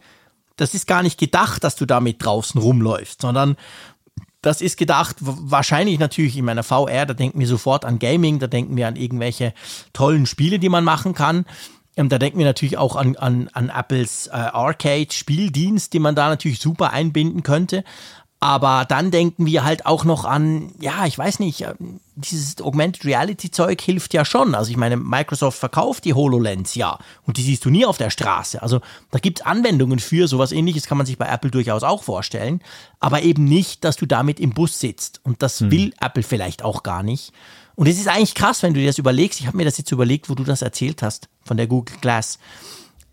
Das 0.55 0.73
ist 0.73 0.87
gar 0.87 1.03
nicht 1.03 1.19
gedacht, 1.19 1.63
dass 1.63 1.75
du 1.75 1.85
damit 1.85 2.23
draußen 2.23 2.59
rumläufst, 2.59 3.21
sondern 3.21 3.57
das 4.41 4.61
ist 4.61 4.77
gedacht, 4.77 5.17
wahrscheinlich 5.19 5.99
natürlich 5.99 6.37
in 6.37 6.45
meiner 6.45 6.63
VR, 6.63 7.05
da 7.05 7.13
denken 7.13 7.39
wir 7.39 7.47
sofort 7.47 7.83
an 7.83 7.99
Gaming, 7.99 8.39
da 8.39 8.47
denken 8.47 8.77
wir 8.77 8.87
an 8.87 8.95
irgendwelche 8.95 9.53
tollen 9.91 10.27
Spiele, 10.27 10.59
die 10.59 10.69
man 10.69 10.83
machen 10.83 11.13
kann. 11.13 11.45
Ähm, 11.97 12.09
da 12.09 12.19
denken 12.19 12.37
wir 12.37 12.45
natürlich 12.45 12.77
auch 12.77 12.95
an, 12.95 13.15
an, 13.15 13.49
an 13.53 13.69
Apples 13.69 14.27
äh, 14.27 14.31
Arcade-Spieldienst, 14.31 15.93
die 15.93 15.99
man 15.99 16.15
da 16.15 16.29
natürlich 16.29 16.59
super 16.59 16.91
einbinden 16.91 17.41
könnte. 17.41 17.83
Aber 18.45 18.85
dann 18.87 19.09
denken 19.09 19.47
wir 19.47 19.63
halt 19.63 19.87
auch 19.87 20.03
noch 20.03 20.23
an, 20.23 20.71
ja, 20.79 21.07
ich 21.07 21.17
weiß 21.17 21.39
nicht, 21.39 21.61
ähm, 21.61 21.99
dieses 22.13 22.61
Augmented 22.61 23.03
Reality 23.03 23.49
Zeug 23.49 23.81
hilft 23.81 24.13
ja 24.13 24.23
schon. 24.23 24.53
Also 24.53 24.69
ich 24.69 24.77
meine, 24.77 24.97
Microsoft 24.97 25.57
verkauft 25.57 26.05
die 26.05 26.13
HoloLens 26.13 26.75
ja 26.75 26.99
und 27.25 27.37
die 27.37 27.41
siehst 27.41 27.65
du 27.65 27.71
nie 27.71 27.87
auf 27.87 27.97
der 27.97 28.11
Straße. 28.11 28.61
Also 28.61 28.81
da 29.09 29.17
gibt 29.17 29.39
es 29.39 29.45
Anwendungen 29.47 29.97
für, 29.97 30.27
sowas 30.27 30.51
ähnliches 30.51 30.85
kann 30.85 30.99
man 30.99 31.07
sich 31.07 31.17
bei 31.17 31.25
Apple 31.25 31.49
durchaus 31.49 31.81
auch 31.81 32.03
vorstellen, 32.03 32.61
aber 32.99 33.23
eben 33.23 33.45
nicht, 33.45 33.83
dass 33.83 33.95
du 33.95 34.05
damit 34.05 34.39
im 34.39 34.51
Bus 34.51 34.77
sitzt. 34.77 35.21
Und 35.23 35.41
das 35.41 35.61
hm. 35.61 35.71
will 35.71 35.93
Apple 35.99 36.21
vielleicht 36.21 36.61
auch 36.61 36.83
gar 36.83 37.01
nicht. 37.01 37.33
Und 37.73 37.87
es 37.87 37.97
ist 37.97 38.07
eigentlich 38.07 38.35
krass, 38.35 38.61
wenn 38.61 38.75
du 38.75 38.79
dir 38.79 38.85
das 38.85 38.99
überlegst. 38.99 39.39
Ich 39.39 39.47
habe 39.47 39.57
mir 39.57 39.65
das 39.65 39.79
jetzt 39.79 39.91
überlegt, 39.91 40.29
wo 40.29 40.35
du 40.35 40.43
das 40.43 40.61
erzählt 40.61 41.01
hast 41.01 41.29
von 41.43 41.57
der 41.57 41.65
Google 41.65 41.97
Glass. 41.99 42.37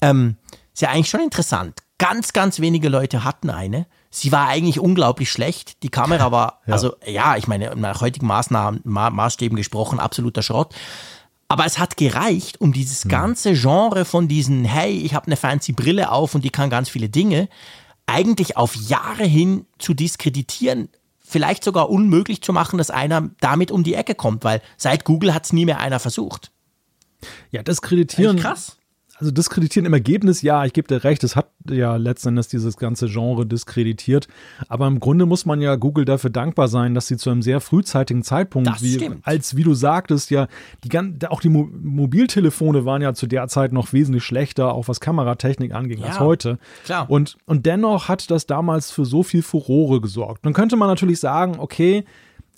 Ähm, 0.02 0.36
ist 0.74 0.82
ja 0.82 0.90
eigentlich 0.90 1.08
schon 1.08 1.20
interessant. 1.20 1.78
Ganz, 1.96 2.34
ganz 2.34 2.60
wenige 2.60 2.90
Leute 2.90 3.24
hatten 3.24 3.48
eine. 3.48 3.86
Sie 4.14 4.30
war 4.30 4.46
eigentlich 4.46 4.78
unglaublich 4.78 5.30
schlecht. 5.30 5.82
Die 5.82 5.88
Kamera 5.88 6.30
war, 6.30 6.60
ja. 6.66 6.74
also 6.74 6.94
ja, 7.06 7.38
ich 7.38 7.48
meine, 7.48 7.74
nach 7.76 8.02
heutigen 8.02 8.26
Maßnahmen, 8.26 8.82
Ma 8.84 9.08
Maßstäben 9.08 9.56
gesprochen, 9.56 9.98
absoluter 9.98 10.42
Schrott. 10.42 10.74
Aber 11.48 11.64
es 11.64 11.78
hat 11.78 11.96
gereicht, 11.96 12.60
um 12.60 12.74
dieses 12.74 13.04
hm. 13.04 13.10
ganze 13.10 13.54
Genre 13.54 14.04
von 14.04 14.28
diesen, 14.28 14.66
hey, 14.66 14.92
ich 14.98 15.14
habe 15.14 15.26
eine 15.26 15.36
fancy 15.36 15.72
Brille 15.72 16.12
auf 16.12 16.34
und 16.34 16.44
die 16.44 16.50
kann 16.50 16.68
ganz 16.68 16.90
viele 16.90 17.08
Dinge, 17.08 17.48
eigentlich 18.04 18.58
auf 18.58 18.76
Jahre 18.76 19.24
hin 19.24 19.64
zu 19.78 19.94
diskreditieren. 19.94 20.90
Vielleicht 21.18 21.64
sogar 21.64 21.88
unmöglich 21.88 22.42
zu 22.42 22.52
machen, 22.52 22.76
dass 22.76 22.90
einer 22.90 23.30
damit 23.40 23.70
um 23.70 23.82
die 23.82 23.94
Ecke 23.94 24.14
kommt, 24.14 24.44
weil 24.44 24.60
seit 24.76 25.04
Google 25.04 25.32
hat 25.32 25.46
es 25.46 25.54
nie 25.54 25.64
mehr 25.64 25.80
einer 25.80 26.00
versucht. 26.00 26.52
Ja, 27.50 27.62
diskreditieren. 27.62 28.36
Krass 28.36 28.76
also 29.22 29.30
diskreditieren 29.30 29.86
im 29.86 29.92
Ergebnis, 29.92 30.42
ja, 30.42 30.64
ich 30.64 30.72
gebe 30.72 30.88
dir 30.88 31.04
recht, 31.04 31.22
es 31.22 31.36
hat 31.36 31.46
ja 31.70 31.94
letztendlich 31.94 32.48
dieses 32.48 32.76
ganze 32.76 33.06
Genre 33.06 33.46
diskreditiert. 33.46 34.26
Aber 34.68 34.88
im 34.88 34.98
Grunde 34.98 35.26
muss 35.26 35.46
man 35.46 35.60
ja 35.60 35.76
Google 35.76 36.04
dafür 36.04 36.30
dankbar 36.30 36.66
sein, 36.66 36.94
dass 36.94 37.06
sie 37.06 37.16
zu 37.16 37.30
einem 37.30 37.40
sehr 37.40 37.60
frühzeitigen 37.60 38.24
Zeitpunkt, 38.24 38.82
wie, 38.82 39.10
als 39.22 39.56
wie 39.56 39.62
du 39.62 39.74
sagtest, 39.74 40.30
ja, 40.30 40.48
die, 40.82 40.90
auch 41.28 41.40
die 41.40 41.48
Mo 41.48 41.70
Mobiltelefone 41.72 42.84
waren 42.84 43.00
ja 43.00 43.14
zu 43.14 43.28
der 43.28 43.46
Zeit 43.46 43.72
noch 43.72 43.92
wesentlich 43.92 44.24
schlechter, 44.24 44.74
auch 44.74 44.88
was 44.88 44.98
Kameratechnik 44.98 45.72
anging, 45.72 46.00
ja, 46.00 46.06
als 46.06 46.20
heute. 46.20 46.58
Klar. 46.84 47.08
Und, 47.08 47.38
und 47.46 47.64
dennoch 47.64 48.08
hat 48.08 48.28
das 48.30 48.46
damals 48.46 48.90
für 48.90 49.04
so 49.04 49.22
viel 49.22 49.42
Furore 49.42 50.00
gesorgt. 50.00 50.44
Dann 50.44 50.52
könnte 50.52 50.74
man 50.74 50.88
natürlich 50.88 51.20
sagen, 51.20 51.56
okay, 51.58 52.04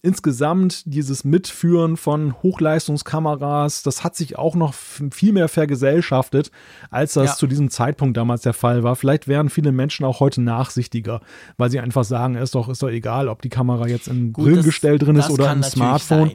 insgesamt 0.05 0.83
dieses 0.85 1.25
Mitführen 1.25 1.97
von 1.97 2.35
Hochleistungskameras, 2.43 3.83
das 3.83 4.05
hat 4.05 4.14
sich 4.14 4.38
auch 4.38 4.55
noch 4.55 4.75
viel 4.75 5.33
mehr 5.33 5.49
vergesellschaftet, 5.49 6.51
als 6.90 7.14
das 7.14 7.31
ja. 7.31 7.37
zu 7.37 7.47
diesem 7.47 7.71
Zeitpunkt 7.71 8.17
damals 8.17 8.43
der 8.43 8.53
Fall 8.53 8.83
war. 8.83 8.97
Vielleicht 8.97 9.29
wären 9.29 9.49
viele 9.49 9.73
Menschen 9.73 10.05
auch 10.05 10.21
heute 10.21 10.43
nachsichtiger, 10.43 11.23
weil 11.57 11.71
sie 11.71 11.81
einfach 11.81 12.05
sagen, 12.05 12.35
ist 12.35 12.55
doch, 12.55 12.69
ist 12.69 12.83
doch 12.83 12.90
egal, 12.90 13.29
ob 13.29 13.40
die 13.40 13.49
Kamera 13.49 13.88
jetzt 13.88 14.09
im 14.09 14.33
Brillengestell 14.33 14.99
drin 14.99 15.17
ist 15.17 15.31
oder 15.31 15.51
im 15.51 15.62
Smartphone. 15.62 16.33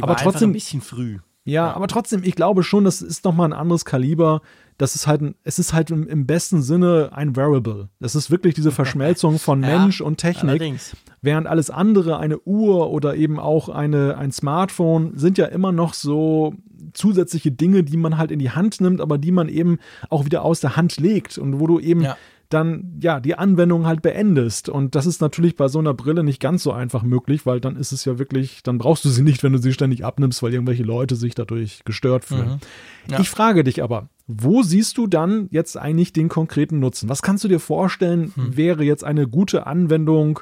Aber 0.00 0.16
trotzdem 0.16 0.50
ein 0.50 0.54
bisschen 0.54 0.80
früh. 0.80 1.18
Ja, 1.44 1.52
ja, 1.52 1.72
aber 1.72 1.88
trotzdem, 1.88 2.22
ich 2.24 2.36
glaube 2.36 2.62
schon, 2.62 2.84
das 2.84 3.02
ist 3.02 3.24
nochmal 3.24 3.48
ein 3.48 3.52
anderes 3.52 3.84
Kaliber 3.84 4.42
das 4.78 4.94
ist 4.94 5.06
halt, 5.06 5.22
es 5.44 5.58
ist 5.58 5.72
halt 5.72 5.90
im, 5.90 6.08
im, 6.08 6.26
besten 6.26 6.62
Sinne 6.62 7.10
ein 7.12 7.36
Wearable. 7.36 7.88
Das 8.00 8.14
ist 8.14 8.30
wirklich 8.30 8.54
diese 8.54 8.70
Verschmelzung 8.72 9.38
von 9.38 9.62
ja, 9.62 9.78
Mensch 9.78 10.00
und 10.00 10.16
Technik. 10.16 10.50
Allerdings. 10.50 10.96
Während 11.20 11.46
alles 11.46 11.70
andere, 11.70 12.18
eine 12.18 12.40
Uhr 12.40 12.90
oder 12.90 13.14
eben 13.14 13.38
auch 13.38 13.68
eine, 13.68 14.16
ein 14.18 14.32
Smartphone, 14.32 15.16
sind 15.16 15.38
ja 15.38 15.46
immer 15.46 15.72
noch 15.72 15.94
so 15.94 16.54
zusätzliche 16.94 17.52
Dinge, 17.52 17.84
die 17.84 17.96
man 17.96 18.18
halt 18.18 18.30
in 18.30 18.38
die 18.38 18.50
Hand 18.50 18.80
nimmt, 18.80 19.00
aber 19.00 19.18
die 19.18 19.32
man 19.32 19.48
eben 19.48 19.78
auch 20.10 20.24
wieder 20.24 20.44
aus 20.44 20.60
der 20.60 20.76
Hand 20.76 20.98
legt 20.98 21.38
und 21.38 21.60
wo 21.60 21.66
du 21.66 21.78
eben 21.78 22.02
ja 22.02 22.16
dann 22.52 22.98
ja 23.00 23.20
die 23.20 23.34
Anwendung 23.36 23.86
halt 23.86 24.02
beendest. 24.02 24.68
Und 24.68 24.94
das 24.94 25.06
ist 25.06 25.20
natürlich 25.20 25.56
bei 25.56 25.68
so 25.68 25.78
einer 25.78 25.94
Brille 25.94 26.22
nicht 26.22 26.40
ganz 26.40 26.62
so 26.62 26.72
einfach 26.72 27.02
möglich, 27.02 27.46
weil 27.46 27.60
dann 27.60 27.76
ist 27.76 27.92
es 27.92 28.04
ja 28.04 28.18
wirklich, 28.18 28.62
dann 28.62 28.78
brauchst 28.78 29.04
du 29.04 29.08
sie 29.08 29.22
nicht, 29.22 29.42
wenn 29.42 29.52
du 29.52 29.58
sie 29.58 29.72
ständig 29.72 30.04
abnimmst, 30.04 30.42
weil 30.42 30.52
irgendwelche 30.52 30.82
Leute 30.82 31.16
sich 31.16 31.34
dadurch 31.34 31.84
gestört 31.84 32.24
fühlen. 32.24 32.60
Mhm. 33.06 33.12
Ja. 33.12 33.20
Ich 33.20 33.30
frage 33.30 33.64
dich 33.64 33.82
aber, 33.82 34.08
wo 34.26 34.62
siehst 34.62 34.98
du 34.98 35.06
dann 35.06 35.48
jetzt 35.50 35.76
eigentlich 35.76 36.12
den 36.12 36.28
konkreten 36.28 36.78
Nutzen? 36.78 37.08
Was 37.08 37.22
kannst 37.22 37.44
du 37.44 37.48
dir 37.48 37.60
vorstellen, 37.60 38.32
hm. 38.34 38.56
wäre 38.56 38.84
jetzt 38.84 39.04
eine 39.04 39.26
gute 39.26 39.66
Anwendung, 39.66 40.40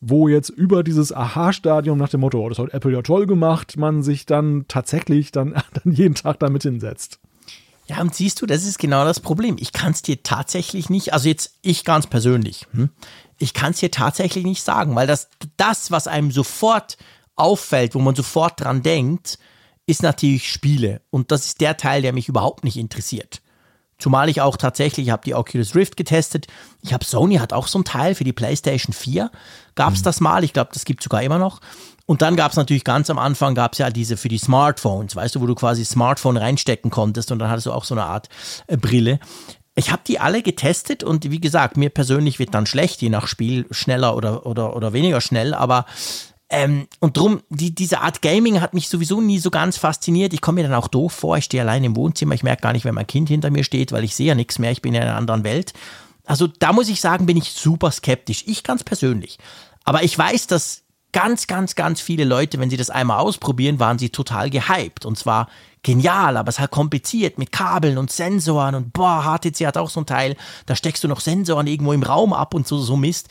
wo 0.00 0.28
jetzt 0.28 0.48
über 0.48 0.82
dieses 0.82 1.12
Aha-Stadium 1.12 1.98
nach 1.98 2.08
dem 2.08 2.20
Motto, 2.20 2.44
oh, 2.44 2.48
das 2.48 2.58
hat 2.58 2.72
Apple 2.72 2.92
ja 2.92 3.02
toll 3.02 3.26
gemacht, 3.26 3.76
man 3.76 4.02
sich 4.02 4.24
dann 4.26 4.64
tatsächlich 4.66 5.30
dann, 5.32 5.54
dann 5.84 5.92
jeden 5.92 6.14
Tag 6.14 6.38
damit 6.40 6.62
hinsetzt? 6.62 7.20
Ja, 7.86 8.00
und 8.00 8.14
siehst 8.14 8.40
du, 8.40 8.46
das 8.46 8.64
ist 8.64 8.78
genau 8.78 9.04
das 9.04 9.20
Problem. 9.20 9.56
Ich 9.58 9.72
kann 9.72 9.92
es 9.92 10.00
dir 10.00 10.22
tatsächlich 10.22 10.90
nicht, 10.90 11.12
also 11.12 11.28
jetzt 11.28 11.58
ich 11.60 11.84
ganz 11.84 12.06
persönlich, 12.06 12.66
hm, 12.72 12.90
ich 13.36 13.52
kann 13.52 13.72
es 13.72 13.80
dir 13.80 13.90
tatsächlich 13.90 14.44
nicht 14.44 14.62
sagen, 14.62 14.94
weil 14.94 15.06
das, 15.06 15.28
das, 15.56 15.90
was 15.90 16.06
einem 16.06 16.30
sofort 16.30 16.98
auffällt, 17.36 17.94
wo 17.94 17.98
man 17.98 18.14
sofort 18.14 18.60
dran 18.60 18.82
denkt, 18.82 19.38
ist 19.90 20.02
natürlich 20.02 20.50
Spiele. 20.50 21.02
Und 21.10 21.30
das 21.30 21.46
ist 21.46 21.60
der 21.60 21.76
Teil, 21.76 22.02
der 22.02 22.12
mich 22.12 22.28
überhaupt 22.28 22.64
nicht 22.64 22.76
interessiert. 22.76 23.42
Zumal 23.98 24.30
ich 24.30 24.40
auch 24.40 24.56
tatsächlich, 24.56 25.08
ich 25.08 25.12
habe 25.12 25.24
die 25.24 25.34
Oculus 25.34 25.74
Rift 25.74 25.96
getestet. 25.96 26.46
Ich 26.80 26.94
habe 26.94 27.04
Sony 27.04 27.36
hat 27.36 27.52
auch 27.52 27.66
so 27.66 27.78
ein 27.78 27.84
Teil 27.84 28.14
für 28.14 28.24
die 28.24 28.32
PlayStation 28.32 28.94
4. 28.94 29.30
Gab 29.74 29.92
es 29.92 30.00
mhm. 30.00 30.04
das 30.04 30.20
mal? 30.20 30.42
Ich 30.42 30.54
glaube, 30.54 30.70
das 30.72 30.86
gibt 30.86 31.00
es 31.00 31.04
sogar 31.04 31.22
immer 31.22 31.38
noch. 31.38 31.60
Und 32.06 32.22
dann 32.22 32.34
gab 32.34 32.50
es 32.50 32.56
natürlich 32.56 32.82
ganz 32.82 33.10
am 33.10 33.18
Anfang 33.18 33.54
gab 33.54 33.72
es 33.74 33.78
ja 33.78 33.90
diese 33.90 34.16
für 34.16 34.28
die 34.28 34.38
Smartphones, 34.38 35.14
weißt 35.14 35.36
du, 35.36 35.42
wo 35.42 35.46
du 35.46 35.54
quasi 35.54 35.84
Smartphone 35.84 36.38
reinstecken 36.38 36.90
konntest 36.90 37.30
und 37.30 37.38
dann 37.38 37.50
hattest 37.50 37.66
du 37.66 37.72
auch 37.72 37.84
so 37.84 37.94
eine 37.94 38.04
Art 38.04 38.28
äh, 38.66 38.76
Brille. 38.76 39.20
Ich 39.76 39.92
habe 39.92 40.02
die 40.06 40.18
alle 40.18 40.42
getestet 40.42 41.04
und 41.04 41.30
wie 41.30 41.40
gesagt, 41.40 41.76
mir 41.76 41.90
persönlich 41.90 42.38
wird 42.38 42.52
dann 42.52 42.66
schlecht, 42.66 43.00
je 43.02 43.10
nach 43.10 43.28
Spiel 43.28 43.66
schneller 43.70 44.16
oder, 44.16 44.44
oder, 44.44 44.74
oder 44.74 44.92
weniger 44.92 45.20
schnell, 45.20 45.54
aber 45.54 45.84
ähm, 46.50 46.88
und 46.98 47.16
drum, 47.16 47.42
die, 47.48 47.74
diese 47.74 48.00
Art 48.00 48.22
Gaming 48.22 48.60
hat 48.60 48.74
mich 48.74 48.88
sowieso 48.88 49.20
nie 49.20 49.38
so 49.38 49.50
ganz 49.50 49.76
fasziniert. 49.76 50.32
Ich 50.32 50.40
komme 50.40 50.56
mir 50.60 50.68
dann 50.68 50.76
auch 50.78 50.88
doof 50.88 51.12
vor, 51.12 51.38
ich 51.38 51.44
stehe 51.44 51.62
allein 51.62 51.84
im 51.84 51.94
Wohnzimmer, 51.94 52.34
ich 52.34 52.42
merke 52.42 52.62
gar 52.62 52.72
nicht, 52.72 52.84
wenn 52.84 52.94
mein 52.94 53.06
Kind 53.06 53.28
hinter 53.28 53.50
mir 53.50 53.62
steht, 53.62 53.92
weil 53.92 54.02
ich 54.02 54.16
sehe 54.16 54.26
ja 54.26 54.34
nichts 54.34 54.58
mehr, 54.58 54.72
ich 54.72 54.82
bin 54.82 54.94
in 54.94 55.02
einer 55.02 55.16
anderen 55.16 55.44
Welt. 55.44 55.72
Also 56.26 56.48
da 56.48 56.72
muss 56.72 56.88
ich 56.88 57.00
sagen, 57.00 57.26
bin 57.26 57.36
ich 57.36 57.52
super 57.52 57.90
skeptisch. 57.90 58.44
Ich 58.46 58.64
ganz 58.64 58.84
persönlich. 58.84 59.38
Aber 59.84 60.02
ich 60.02 60.16
weiß, 60.16 60.48
dass 60.48 60.82
ganz, 61.12 61.46
ganz, 61.46 61.74
ganz 61.74 62.00
viele 62.00 62.24
Leute, 62.24 62.58
wenn 62.58 62.70
sie 62.70 62.76
das 62.76 62.90
einmal 62.90 63.18
ausprobieren, 63.18 63.80
waren 63.80 63.98
sie 63.98 64.10
total 64.10 64.50
gehypt. 64.50 65.06
Und 65.06 65.18
zwar 65.18 65.48
genial, 65.82 66.36
aber 66.36 66.48
es 66.48 66.56
ist 66.56 66.60
halt 66.60 66.70
kompliziert 66.70 67.38
mit 67.38 67.52
Kabeln 67.52 67.96
und 67.96 68.10
Sensoren 68.10 68.74
und 68.74 68.92
boah, 68.92 69.22
HTC 69.24 69.66
hat 69.66 69.78
auch 69.78 69.88
so 69.88 70.00
ein 70.00 70.06
Teil, 70.06 70.36
da 70.66 70.76
steckst 70.76 71.02
du 71.02 71.08
noch 71.08 71.20
Sensoren 71.20 71.66
irgendwo 71.66 71.92
im 71.92 72.02
Raum 72.02 72.32
ab 72.32 72.54
und 72.54 72.66
so, 72.66 72.78
so 72.78 72.96
Mist. 72.96 73.28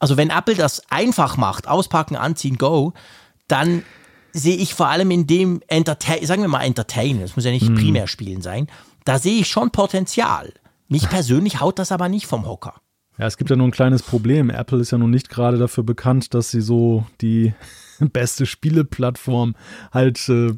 Also 0.00 0.16
wenn 0.16 0.30
Apple 0.30 0.56
das 0.56 0.82
einfach 0.90 1.36
macht, 1.36 1.68
auspacken, 1.68 2.16
anziehen, 2.16 2.58
go, 2.58 2.94
dann 3.46 3.84
sehe 4.32 4.56
ich 4.56 4.74
vor 4.74 4.88
allem 4.88 5.10
in 5.10 5.26
dem 5.26 5.60
Entertain, 5.68 6.24
sagen 6.26 6.42
wir 6.42 6.48
mal 6.48 6.62
Entertainen, 6.62 7.20
das 7.20 7.36
muss 7.36 7.44
ja 7.44 7.50
nicht 7.50 7.68
mhm. 7.68 7.76
primär 7.76 8.06
spielen 8.06 8.42
sein, 8.42 8.66
da 9.04 9.18
sehe 9.18 9.40
ich 9.40 9.48
schon 9.48 9.70
Potenzial. 9.70 10.52
Mich 10.88 11.08
persönlich 11.08 11.60
haut 11.60 11.78
das 11.78 11.92
aber 11.92 12.08
nicht 12.08 12.26
vom 12.26 12.46
Hocker. 12.46 12.74
Ja, 13.18 13.26
es 13.26 13.36
gibt 13.36 13.50
ja 13.50 13.56
nur 13.56 13.68
ein 13.68 13.72
kleines 13.72 14.02
Problem. 14.02 14.48
Apple 14.48 14.80
ist 14.80 14.92
ja 14.92 14.98
nun 14.98 15.10
nicht 15.10 15.28
gerade 15.28 15.58
dafür 15.58 15.84
bekannt, 15.84 16.32
dass 16.32 16.50
sie 16.50 16.62
so 16.62 17.04
die 17.20 17.52
beste 17.98 18.46
Spieleplattform 18.46 19.54
halt 19.92 20.16
äh, 20.30 20.54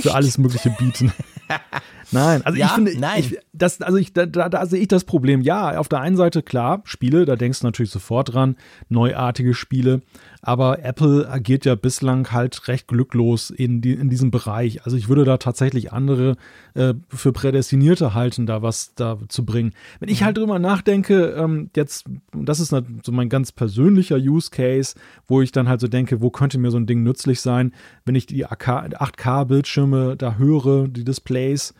für 0.00 0.14
alles 0.14 0.36
Mögliche 0.36 0.70
bieten. 0.70 1.12
Nein, 2.12 2.42
also 2.44 2.58
ja, 2.58 2.66
ich 2.66 2.72
finde, 2.72 2.98
nein. 2.98 3.20
Ich, 3.20 3.38
das, 3.52 3.80
also 3.80 3.98
ich, 3.98 4.12
da, 4.12 4.26
da, 4.26 4.66
sehe 4.66 4.80
ich 4.80 4.88
das 4.88 5.04
Problem. 5.04 5.42
Ja, 5.42 5.78
auf 5.78 5.88
der 5.88 6.00
einen 6.00 6.16
Seite 6.16 6.42
klar, 6.42 6.82
Spiele, 6.84 7.24
da 7.24 7.36
denkst 7.36 7.60
du 7.60 7.66
natürlich 7.66 7.90
sofort 7.90 8.34
dran, 8.34 8.56
neuartige 8.88 9.54
Spiele. 9.54 10.02
Aber 10.42 10.82
Apple 10.82 11.28
agiert 11.28 11.66
ja 11.66 11.74
bislang 11.74 12.32
halt 12.32 12.66
recht 12.68 12.88
glücklos 12.88 13.50
in, 13.50 13.80
die, 13.82 13.92
in 13.92 14.08
diesem 14.08 14.30
Bereich. 14.30 14.84
Also 14.84 14.96
ich 14.96 15.08
würde 15.08 15.24
da 15.24 15.36
tatsächlich 15.36 15.92
andere 15.92 16.36
äh, 16.74 16.94
für 17.08 17.32
Prädestinierte 17.32 18.14
halten, 18.14 18.46
da 18.46 18.62
was 18.62 18.94
da 18.94 19.18
zu 19.28 19.44
bringen. 19.44 19.72
Wenn 19.98 20.08
ich 20.08 20.22
mhm. 20.22 20.24
halt 20.26 20.38
drüber 20.38 20.58
nachdenke, 20.58 21.34
ähm, 21.36 21.70
jetzt, 21.76 22.06
das 22.32 22.60
ist 22.60 22.70
so 22.70 23.12
mein 23.12 23.28
ganz 23.28 23.52
persönlicher 23.52 24.16
Use 24.16 24.50
Case, 24.50 24.94
wo 25.26 25.42
ich 25.42 25.52
dann 25.52 25.68
halt 25.68 25.80
so 25.80 25.88
denke, 25.88 26.20
wo 26.22 26.30
könnte 26.30 26.58
mir 26.58 26.70
so 26.70 26.78
ein 26.78 26.86
Ding 26.86 27.02
nützlich 27.02 27.40
sein, 27.40 27.72
wenn 28.06 28.14
ich 28.14 28.26
die 28.26 28.46
8K-Bildschirme 28.46 30.16
da 30.16 30.36
höre, 30.36 30.88
die 30.88 31.04
Displays 31.04 31.74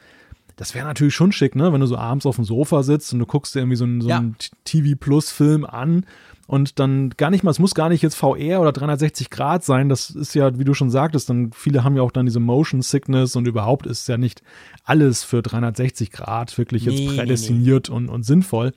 das 0.60 0.74
wäre 0.74 0.86
natürlich 0.86 1.14
schon 1.14 1.32
schick, 1.32 1.56
ne? 1.56 1.72
Wenn 1.72 1.80
du 1.80 1.86
so 1.86 1.96
abends 1.96 2.26
auf 2.26 2.36
dem 2.36 2.44
Sofa 2.44 2.82
sitzt 2.82 3.14
und 3.14 3.18
du 3.18 3.24
guckst 3.24 3.54
dir 3.54 3.60
irgendwie 3.60 3.78
so 3.78 3.84
einen, 3.84 4.02
so 4.02 4.10
einen 4.10 4.36
ja. 4.38 4.48
TV 4.64 4.94
Plus 5.00 5.30
Film 5.30 5.64
an 5.64 6.04
und 6.46 6.78
dann 6.78 7.08
gar 7.16 7.30
nicht 7.30 7.42
mal, 7.42 7.50
es 7.50 7.58
muss 7.58 7.74
gar 7.74 7.88
nicht 7.88 8.02
jetzt 8.02 8.14
VR 8.14 8.60
oder 8.60 8.70
360 8.70 9.30
Grad 9.30 9.64
sein. 9.64 9.88
Das 9.88 10.10
ist 10.10 10.34
ja, 10.34 10.58
wie 10.58 10.64
du 10.64 10.74
schon 10.74 10.90
sagtest, 10.90 11.30
dann 11.30 11.52
viele 11.54 11.82
haben 11.82 11.96
ja 11.96 12.02
auch 12.02 12.10
dann 12.10 12.26
diese 12.26 12.40
Motion 12.40 12.82
Sickness 12.82 13.36
und 13.36 13.48
überhaupt 13.48 13.86
ist 13.86 14.06
ja 14.06 14.18
nicht 14.18 14.42
alles 14.84 15.24
für 15.24 15.40
360 15.40 16.12
Grad 16.12 16.58
wirklich 16.58 16.84
jetzt 16.84 16.98
nee, 16.98 17.16
prädestiniert 17.16 17.88
nee, 17.88 17.94
nee. 17.94 17.96
Und, 17.96 18.08
und 18.10 18.24
sinnvoll. 18.24 18.72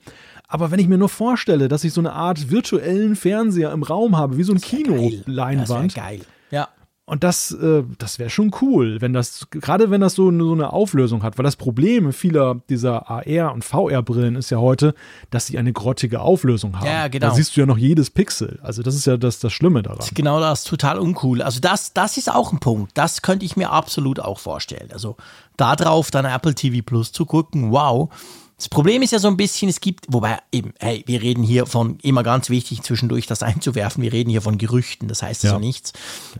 Aber 0.48 0.70
wenn 0.70 0.78
ich 0.78 0.88
mir 0.88 0.96
nur 0.96 1.10
vorstelle, 1.10 1.68
dass 1.68 1.84
ich 1.84 1.92
so 1.92 2.00
eine 2.00 2.14
Art 2.14 2.50
virtuellen 2.50 3.14
Fernseher 3.14 3.72
im 3.72 3.82
Raum 3.82 4.16
habe, 4.16 4.38
wie 4.38 4.44
so 4.44 4.54
ein 4.54 4.60
Kino-Leinwand. 4.62 5.94
Geil. 5.94 6.22
Ja. 6.50 6.70
Und 7.06 7.22
das, 7.22 7.50
äh, 7.50 7.82
das 7.98 8.18
wäre 8.18 8.30
schon 8.30 8.50
cool, 8.62 9.02
wenn 9.02 9.12
das, 9.12 9.46
gerade 9.50 9.90
wenn 9.90 10.00
das 10.00 10.14
so, 10.14 10.32
so 10.38 10.52
eine 10.52 10.72
Auflösung 10.72 11.22
hat, 11.22 11.36
weil 11.36 11.44
das 11.44 11.56
Problem 11.56 12.14
vieler 12.14 12.62
dieser 12.70 13.10
AR- 13.10 13.52
und 13.52 13.62
VR-Brillen 13.62 14.36
ist 14.36 14.48
ja 14.48 14.56
heute, 14.56 14.94
dass 15.28 15.46
sie 15.46 15.58
eine 15.58 15.74
grottige 15.74 16.22
Auflösung 16.22 16.78
haben. 16.78 16.86
Ja, 16.86 17.08
genau. 17.08 17.28
Da 17.28 17.34
siehst 17.34 17.54
du 17.56 17.60
ja 17.60 17.66
noch 17.66 17.76
jedes 17.76 18.08
Pixel. 18.08 18.58
Also 18.62 18.82
das 18.82 18.94
ist 18.94 19.06
ja 19.06 19.18
das, 19.18 19.38
das 19.38 19.52
Schlimme 19.52 19.82
daran. 19.82 20.06
Genau 20.14 20.40
das, 20.40 20.64
total 20.64 20.98
uncool. 20.98 21.42
Also 21.42 21.60
das, 21.60 21.92
das 21.92 22.16
ist 22.16 22.32
auch 22.32 22.52
ein 22.52 22.58
Punkt. 22.58 22.92
Das 22.94 23.20
könnte 23.20 23.44
ich 23.44 23.54
mir 23.54 23.70
absolut 23.70 24.18
auch 24.18 24.38
vorstellen. 24.38 24.88
Also 24.90 25.16
da 25.58 25.76
drauf 25.76 26.10
dann 26.10 26.24
Apple 26.24 26.54
TV 26.54 26.82
Plus 26.82 27.12
zu 27.12 27.26
gucken, 27.26 27.70
wow 27.70 28.08
das 28.56 28.68
Problem 28.68 29.02
ist 29.02 29.10
ja 29.10 29.18
so 29.18 29.26
ein 29.28 29.36
bisschen, 29.36 29.68
es 29.68 29.80
gibt, 29.80 30.06
wobei 30.08 30.38
eben, 30.52 30.74
hey, 30.78 31.02
wir 31.06 31.20
reden 31.20 31.42
hier 31.42 31.66
von, 31.66 31.98
immer 32.02 32.22
ganz 32.22 32.50
wichtig 32.50 32.82
zwischendurch 32.82 33.26
das 33.26 33.42
einzuwerfen, 33.42 34.02
wir 34.02 34.12
reden 34.12 34.30
hier 34.30 34.42
von 34.42 34.58
Gerüchten, 34.58 35.08
das 35.08 35.22
heißt 35.22 35.44
ja. 35.44 35.50
so 35.50 35.58
nichts. 35.58 35.92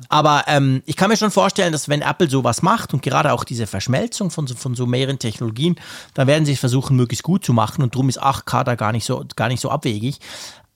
Aber 0.09 0.45
ähm, 0.47 0.83
ich 0.87 0.97
kann 0.97 1.11
mir 1.11 1.17
schon 1.17 1.33
vorstellen, 1.33 1.73
dass 1.73 1.89
wenn 1.89 2.03
Apple 2.03 2.31
sowas 2.31 2.63
macht 2.63 2.95
und 2.95 3.03
gerade 3.03 3.33
auch 3.33 3.45
diese 3.45 3.67
Verschmelzung 3.67 4.31
von, 4.31 4.47
von 4.47 4.75
so 4.75 4.87
mehreren 4.87 5.19
Technologien, 5.19 5.77
dann 6.15 6.29
werden 6.29 6.47
sie 6.47 6.53
es 6.53 6.61
versuchen, 6.61 6.97
möglichst 6.97 7.25
gut 7.25 7.45
zu 7.45 7.53
machen 7.53 7.83
und 7.83 7.95
darum 7.95 8.09
ist 8.09 8.23
8K 8.23 8.63
da 8.63 8.75
gar 8.77 8.93
nicht 8.93 9.05
so, 9.05 9.25
gar 9.35 9.49
nicht 9.49 9.61
so 9.61 9.71
abwegig. 9.71 10.21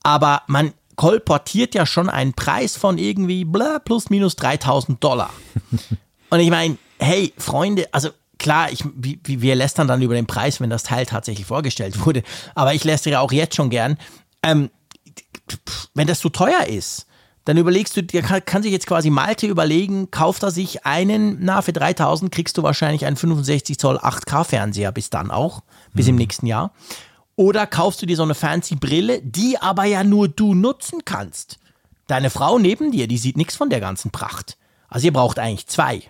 Aber 0.03 0.43
man 0.49 0.73
kolportiert 0.97 1.77
ja 1.77 1.87
schon 1.87 2.11
einen 2.11 2.35
Preis 2.35 2.77
von 2.77 2.99
irgendwie 2.99 3.45
bla, 3.45 3.79
plus 3.79 4.11
minus 4.11 4.35
3000 4.37 5.03
Dollar. 5.03 5.31
und 6.31 6.41
ich 6.41 6.51
meine, 6.51 6.77
hey, 6.99 7.33
Freunde, 7.39 7.87
also 7.93 8.11
klar, 8.39 8.71
ich, 8.71 8.85
wir 8.95 9.55
lästern 9.55 9.89
dann 9.89 10.03
über 10.03 10.15
den 10.15 10.27
Preis, 10.27 10.61
wenn 10.61 10.71
das 10.71 10.83
Teil 10.83 11.07
tatsächlich 11.07 11.47
vorgestellt 11.47 12.05
wurde. 12.07 12.23
Aber 12.55 12.75
ich 12.75 12.85
lästere 12.85 13.21
auch 13.21 13.33
jetzt 13.33 13.57
schon 13.57 13.71
gern. 13.71 13.99
Ähm, 14.43 14.71
wenn 15.95 16.07
das 16.07 16.21
zu 16.21 16.29
teuer 16.29 16.65
ist, 16.67 17.07
dann 17.45 17.57
überlegst 17.57 17.97
du, 17.97 18.03
der 18.03 18.21
kann, 18.21 18.45
kann, 18.45 18.63
sich 18.63 18.73
jetzt 18.73 18.87
quasi 18.87 19.09
Malte 19.09 19.47
überlegen, 19.47 20.11
kauft 20.11 20.43
er 20.43 20.51
sich 20.51 20.85
einen, 20.85 21.39
na, 21.41 21.63
für 21.63 21.73
3000 21.73 22.31
kriegst 22.31 22.59
du 22.59 22.63
wahrscheinlich 22.63 23.07
einen 23.07 23.17
65 23.17 23.79
Zoll 23.79 23.97
8K 23.97 24.45
Fernseher 24.45 24.93
bis 24.93 25.09
dann 25.09 25.31
auch, 25.31 25.63
bis 25.95 26.07
mhm. 26.07 26.11
im 26.11 26.17
nächsten 26.17 26.47
Jahr. 26.47 26.73
Oder 27.37 27.67
kaufst 27.67 28.03
du 28.03 28.07
dir 28.07 28.17
so 28.17 28.23
eine 28.23 28.35
fancy 28.35 28.75
Brille, 28.75 29.23
die 29.23 29.57
aber 29.59 29.85
ja 29.85 30.05
nur 30.05 30.29
du 30.29 30.55
nutzen 30.55 31.07
kannst. 31.07 31.59
Deine 32.07 32.29
Frau 32.31 32.59
neben 32.59 32.91
dir, 32.91 33.07
die 33.09 33.17
sieht 33.17 33.37
nichts 33.39 33.57
von 33.57 33.71
der 33.71 33.81
ganzen 33.81 34.11
Pracht. 34.11 34.59
Also 34.89 35.07
ihr 35.07 35.13
braucht 35.13 35.39
eigentlich 35.39 35.69
zwei. 35.69 36.03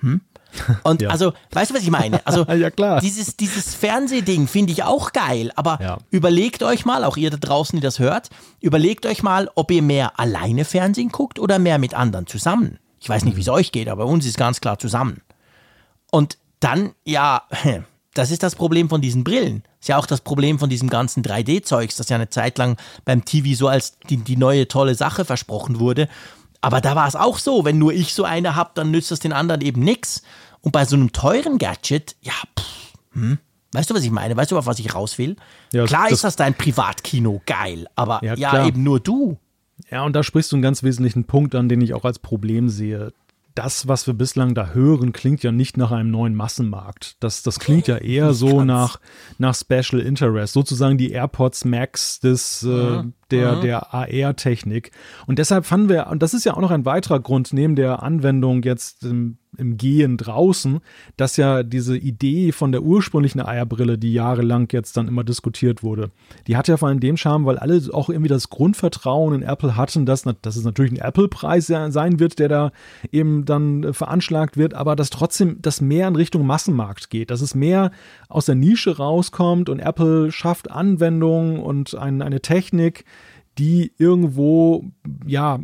Hm? 0.00 0.20
Und 0.82 1.02
ja. 1.02 1.10
also, 1.10 1.32
weißt 1.50 1.70
du, 1.70 1.74
was 1.74 1.82
ich 1.82 1.90
meine? 1.90 2.24
Also, 2.26 2.44
ja, 2.52 2.70
klar. 2.70 3.00
Dieses, 3.00 3.36
dieses 3.36 3.74
Fernsehding 3.74 4.46
finde 4.46 4.72
ich 4.72 4.82
auch 4.82 5.12
geil, 5.12 5.50
aber 5.56 5.78
ja. 5.80 5.98
überlegt 6.10 6.62
euch 6.62 6.84
mal, 6.84 7.04
auch 7.04 7.16
ihr 7.16 7.30
da 7.30 7.36
draußen, 7.36 7.76
die 7.76 7.82
das 7.82 7.98
hört, 7.98 8.28
überlegt 8.60 9.06
euch 9.06 9.22
mal, 9.22 9.50
ob 9.54 9.70
ihr 9.70 9.82
mehr 9.82 10.18
alleine 10.18 10.64
Fernsehen 10.64 11.10
guckt 11.10 11.38
oder 11.38 11.58
mehr 11.58 11.78
mit 11.78 11.94
anderen 11.94 12.26
zusammen. 12.26 12.78
Ich 13.00 13.08
weiß 13.08 13.24
nicht, 13.24 13.36
wie 13.36 13.40
es 13.40 13.48
mhm. 13.48 13.54
euch 13.54 13.72
geht, 13.72 13.88
aber 13.88 14.04
bei 14.04 14.10
uns 14.10 14.26
ist 14.26 14.38
ganz 14.38 14.60
klar 14.60 14.78
zusammen. 14.78 15.22
Und 16.10 16.38
dann, 16.60 16.92
ja, 17.04 17.42
das 18.14 18.30
ist 18.30 18.42
das 18.42 18.54
Problem 18.54 18.88
von 18.88 19.00
diesen 19.00 19.24
Brillen. 19.24 19.64
Ist 19.80 19.88
ja 19.88 19.96
auch 19.98 20.06
das 20.06 20.20
Problem 20.20 20.58
von 20.60 20.70
diesem 20.70 20.88
ganzen 20.88 21.24
3D-Zeugs, 21.24 21.96
das 21.96 22.08
ja 22.08 22.16
eine 22.16 22.28
Zeit 22.28 22.58
lang 22.58 22.76
beim 23.04 23.24
TV 23.24 23.56
so 23.56 23.66
als 23.66 23.98
die, 24.08 24.18
die 24.18 24.36
neue 24.36 24.68
tolle 24.68 24.94
Sache 24.94 25.24
versprochen 25.24 25.80
wurde. 25.80 26.08
Aber 26.62 26.80
da 26.80 26.96
war 26.96 27.06
es 27.06 27.16
auch 27.16 27.38
so, 27.38 27.64
wenn 27.64 27.78
nur 27.78 27.92
ich 27.92 28.14
so 28.14 28.24
eine 28.24 28.54
habe, 28.54 28.70
dann 28.74 28.90
nützt 28.90 29.10
das 29.10 29.20
den 29.20 29.32
anderen 29.32 29.60
eben 29.60 29.82
nichts. 29.82 30.22
Und 30.60 30.72
bei 30.72 30.84
so 30.84 30.96
einem 30.96 31.12
teuren 31.12 31.58
Gadget, 31.58 32.16
ja, 32.22 32.32
pff, 32.58 32.92
hm, 33.12 33.38
weißt 33.72 33.90
du, 33.90 33.94
was 33.94 34.04
ich 34.04 34.12
meine? 34.12 34.36
Weißt 34.36 34.52
du, 34.52 34.56
auf 34.56 34.66
was 34.66 34.78
ich 34.78 34.94
raus 34.94 35.18
will? 35.18 35.36
Ja, 35.72 35.84
klar 35.84 36.04
das, 36.04 36.12
ist 36.12 36.24
das 36.24 36.36
dein 36.36 36.54
Privatkino 36.54 37.42
geil, 37.44 37.88
aber 37.96 38.24
ja, 38.24 38.34
ja 38.34 38.66
eben 38.66 38.82
nur 38.82 39.00
du. 39.00 39.38
Ja, 39.90 40.04
und 40.04 40.14
da 40.14 40.22
sprichst 40.22 40.52
du 40.52 40.56
einen 40.56 40.62
ganz 40.62 40.84
wesentlichen 40.84 41.24
Punkt 41.24 41.54
an, 41.56 41.68
den 41.68 41.80
ich 41.80 41.92
auch 41.92 42.04
als 42.04 42.20
Problem 42.20 42.68
sehe 42.68 43.12
das, 43.54 43.88
was 43.88 44.06
wir 44.06 44.14
bislang 44.14 44.54
da 44.54 44.70
hören, 44.70 45.12
klingt 45.12 45.42
ja 45.42 45.52
nicht 45.52 45.76
nach 45.76 45.90
einem 45.90 46.10
neuen 46.10 46.34
Massenmarkt. 46.34 47.16
Das, 47.20 47.42
das 47.42 47.58
klingt 47.58 47.86
ja 47.86 47.98
eher 47.98 48.34
so 48.34 48.64
nach, 48.64 48.98
nach 49.38 49.54
Special 49.54 50.00
Interest, 50.00 50.52
sozusagen 50.52 50.98
die 50.98 51.10
AirPods 51.10 51.64
Max 51.64 52.20
des, 52.20 52.62
äh, 52.62 53.04
der, 53.32 53.56
der 53.56 53.94
AR-Technik. 53.94 54.92
Und 55.26 55.38
deshalb 55.38 55.66
fanden 55.66 55.88
wir, 55.88 56.06
und 56.08 56.22
das 56.22 56.34
ist 56.34 56.44
ja 56.44 56.54
auch 56.54 56.60
noch 56.60 56.70
ein 56.70 56.84
weiterer 56.84 57.20
Grund, 57.20 57.52
neben 57.52 57.76
der 57.76 58.02
Anwendung 58.02 58.62
jetzt 58.62 59.04
im 59.04 59.38
im 59.58 59.76
Gehen 59.76 60.16
draußen, 60.16 60.80
dass 61.16 61.36
ja 61.36 61.62
diese 61.62 61.96
Idee 61.96 62.52
von 62.52 62.72
der 62.72 62.82
ursprünglichen 62.82 63.40
Eierbrille, 63.40 63.98
die 63.98 64.12
jahrelang 64.12 64.68
jetzt 64.72 64.96
dann 64.96 65.08
immer 65.08 65.24
diskutiert 65.24 65.82
wurde, 65.82 66.10
die 66.46 66.56
hat 66.56 66.68
ja 66.68 66.78
vor 66.78 66.88
allem 66.88 67.00
dem 67.00 67.16
Charme, 67.16 67.44
weil 67.44 67.58
alle 67.58 67.80
auch 67.92 68.08
irgendwie 68.08 68.28
das 68.28 68.48
Grundvertrauen 68.48 69.34
in 69.34 69.42
Apple 69.42 69.76
hatten, 69.76 70.06
dass, 70.06 70.22
dass 70.22 70.56
es 70.56 70.64
natürlich 70.64 70.92
ein 70.92 71.06
Apple-Preis 71.06 71.66
sein 71.66 72.18
wird, 72.18 72.38
der 72.38 72.48
da 72.48 72.72
eben 73.10 73.44
dann 73.44 73.92
veranschlagt 73.92 74.56
wird, 74.56 74.74
aber 74.74 74.96
dass 74.96 75.10
trotzdem 75.10 75.58
das 75.60 75.80
mehr 75.80 76.08
in 76.08 76.16
Richtung 76.16 76.46
Massenmarkt 76.46 77.10
geht, 77.10 77.30
dass 77.30 77.42
es 77.42 77.54
mehr 77.54 77.90
aus 78.32 78.46
der 78.46 78.54
Nische 78.54 78.96
rauskommt 78.96 79.68
und 79.68 79.78
Apple 79.78 80.32
schafft 80.32 80.70
Anwendungen 80.70 81.60
und 81.60 81.94
ein, 81.94 82.22
eine 82.22 82.40
Technik, 82.40 83.04
die 83.58 83.92
irgendwo 83.98 84.84
ja 85.26 85.60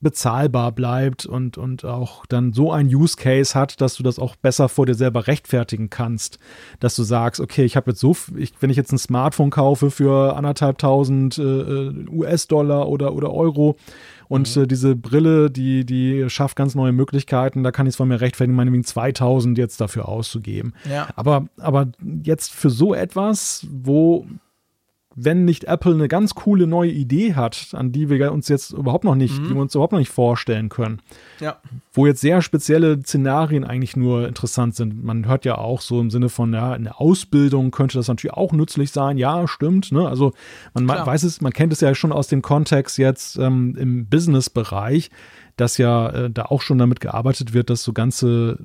bezahlbar 0.00 0.72
bleibt 0.72 1.26
und, 1.26 1.58
und 1.58 1.84
auch 1.84 2.26
dann 2.26 2.52
so 2.52 2.72
ein 2.72 2.86
Use 2.88 3.16
Case 3.16 3.54
hat, 3.54 3.80
dass 3.80 3.94
du 3.94 4.02
das 4.02 4.18
auch 4.18 4.34
besser 4.36 4.68
vor 4.68 4.84
dir 4.84 4.94
selber 4.94 5.28
rechtfertigen 5.28 5.90
kannst. 5.90 6.38
Dass 6.80 6.96
du 6.96 7.04
sagst, 7.04 7.40
okay, 7.40 7.64
ich 7.64 7.76
habe 7.76 7.92
jetzt 7.92 8.00
so, 8.00 8.16
ich, 8.36 8.52
wenn 8.60 8.70
ich 8.70 8.76
jetzt 8.76 8.92
ein 8.92 8.98
Smartphone 8.98 9.50
kaufe 9.50 9.90
für 9.90 10.36
anderthalbtausend 10.36 11.38
äh, 11.38 11.42
äh 11.42 12.08
US-Dollar 12.08 12.88
oder, 12.88 13.14
oder 13.14 13.32
Euro 13.32 13.76
und 14.28 14.56
mhm. 14.56 14.62
äh, 14.62 14.66
diese 14.66 14.96
Brille, 14.96 15.50
die, 15.50 15.84
die 15.84 16.28
schafft 16.30 16.56
ganz 16.56 16.74
neue 16.74 16.92
Möglichkeiten, 16.92 17.62
da 17.62 17.70
kann 17.70 17.86
ich 17.86 17.92
es 17.92 17.96
von 17.96 18.08
mir 18.08 18.20
rechtfertigen, 18.20 18.56
meinetwegen 18.56 18.84
2000 18.84 19.56
jetzt 19.58 19.80
dafür 19.80 20.08
auszugeben. 20.08 20.74
Ja. 20.90 21.08
Aber, 21.16 21.46
aber 21.58 21.88
jetzt 22.24 22.52
für 22.52 22.70
so 22.70 22.94
etwas, 22.94 23.66
wo 23.70 24.26
wenn 25.14 25.44
nicht 25.44 25.64
Apple 25.64 25.94
eine 25.94 26.08
ganz 26.08 26.34
coole 26.34 26.66
neue 26.66 26.90
Idee 26.90 27.34
hat, 27.34 27.68
an 27.72 27.92
die 27.92 28.08
wir 28.08 28.32
uns 28.32 28.48
jetzt 28.48 28.72
überhaupt 28.72 29.04
noch 29.04 29.14
nicht, 29.14 29.38
mhm. 29.38 29.48
die 29.48 29.54
wir 29.54 29.60
uns 29.60 29.74
überhaupt 29.74 29.92
noch 29.92 29.98
nicht 29.98 30.10
vorstellen 30.10 30.68
können. 30.68 31.00
Ja. 31.40 31.58
Wo 31.92 32.06
jetzt 32.06 32.20
sehr 32.20 32.42
spezielle 32.42 33.00
Szenarien 33.00 33.64
eigentlich 33.64 33.96
nur 33.96 34.26
interessant 34.26 34.74
sind. 34.74 35.04
Man 35.04 35.26
hört 35.26 35.44
ja 35.44 35.58
auch 35.58 35.80
so 35.80 36.00
im 36.00 36.10
Sinne 36.10 36.28
von, 36.28 36.52
ja, 36.52 36.74
in 36.74 36.84
der 36.84 37.00
Ausbildung 37.00 37.70
könnte 37.70 37.98
das 37.98 38.08
natürlich 38.08 38.34
auch 38.34 38.52
nützlich 38.52 38.90
sein. 38.90 39.18
Ja, 39.18 39.46
stimmt. 39.48 39.92
Ne? 39.92 40.08
Also 40.08 40.32
man 40.74 40.86
Klar. 40.86 41.06
weiß 41.06 41.24
es, 41.24 41.40
man 41.40 41.52
kennt 41.52 41.72
es 41.72 41.80
ja 41.80 41.94
schon 41.94 42.12
aus 42.12 42.28
dem 42.28 42.42
Kontext 42.42 42.98
jetzt 42.98 43.36
ähm, 43.38 43.76
im 43.78 44.06
Business-Bereich, 44.06 45.10
dass 45.56 45.78
ja 45.78 46.08
äh, 46.08 46.30
da 46.30 46.46
auch 46.46 46.62
schon 46.62 46.78
damit 46.78 47.00
gearbeitet 47.00 47.52
wird, 47.52 47.70
dass 47.70 47.82
so 47.82 47.92
ganze 47.92 48.58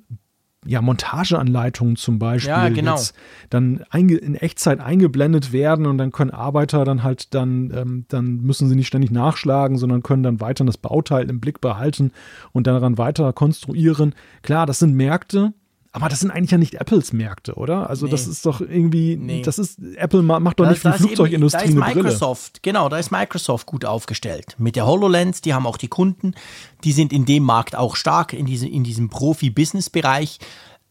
ja, 0.66 0.82
Montageanleitungen 0.82 1.96
zum 1.96 2.20
Beispiel 2.20 2.50
ja, 2.50 2.70
genau. 2.70 2.96
jetzt 2.96 3.14
dann 3.50 3.84
in 3.92 4.36
Echtzeit 4.36 4.80
eingeblendet 4.80 5.54
werden 5.54 5.86
und 5.86 5.98
dann 5.98 6.12
können 6.12 6.32
Arbeiter 6.32 6.84
dann 6.84 7.04
halt 7.04 7.34
dann, 7.34 7.72
ähm, 7.76 8.06
dann 8.10 8.38
müssen 8.38 8.68
sie 8.68 8.76
nicht 8.76 8.88
ständig 8.88 9.12
nachschlagen, 9.12 9.78
sondern 9.78 10.04
können 10.04 10.24
dann 10.24 10.42
weiter 10.42 10.66
das 10.66 10.78
Bauteil 10.78 11.30
im 11.30 11.40
Blick 11.40 11.62
behalten 11.62 12.12
und 12.52 12.68
daran 12.68 12.98
weiter 12.98 13.32
konstruieren. 13.34 14.16
Klar, 14.42 14.66
das 14.66 14.80
sind 14.80 14.96
Märkte, 14.96 15.54
aber 15.98 16.10
das 16.10 16.20
sind 16.20 16.32
eigentlich 16.32 16.52
ja 16.52 16.58
nicht 16.58 16.76
Apples 16.76 17.12
Märkte, 17.12 17.56
oder? 17.56 17.90
Also 17.90 18.06
nee. 18.06 18.12
das 18.12 18.28
ist 18.28 18.46
doch 18.46 18.62
irgendwie, 18.62 19.18
nee. 19.18 19.42
das 19.42 19.58
ist, 19.58 19.80
Apple 19.96 20.22
macht 20.22 20.60
doch 20.60 20.66
da, 20.66 20.70
nicht 20.70 20.82
für 20.82 20.92
die 20.92 20.98
Flugzeugindustrie 21.00 21.70
eben, 21.70 21.80
da 21.80 21.88
ist 21.88 21.96
Microsoft, 21.96 22.54
Brille. 22.54 22.62
Genau, 22.62 22.90
da 22.90 22.98
ist 22.98 23.12
Microsoft 23.12 23.66
gut 23.66 23.84
aufgestellt. 23.84 24.56
Mit 24.60 24.76
der 24.76 24.86
HoloLens, 24.86 25.42
die 25.42 25.54
haben 25.54 25.66
auch 25.66 25.78
die 25.78 25.88
Kunden, 25.88 26.36
die 26.84 26.92
sind 26.92 27.12
in 27.12 27.26
dem 27.26 27.44
Markt 27.44 27.76
auch 27.76 27.96
stark, 27.96 28.34
in, 28.34 28.46
diese, 28.46 28.68
in 28.68 28.84
diesem 28.84 29.10
Profi-Business-Bereich. 29.10 30.40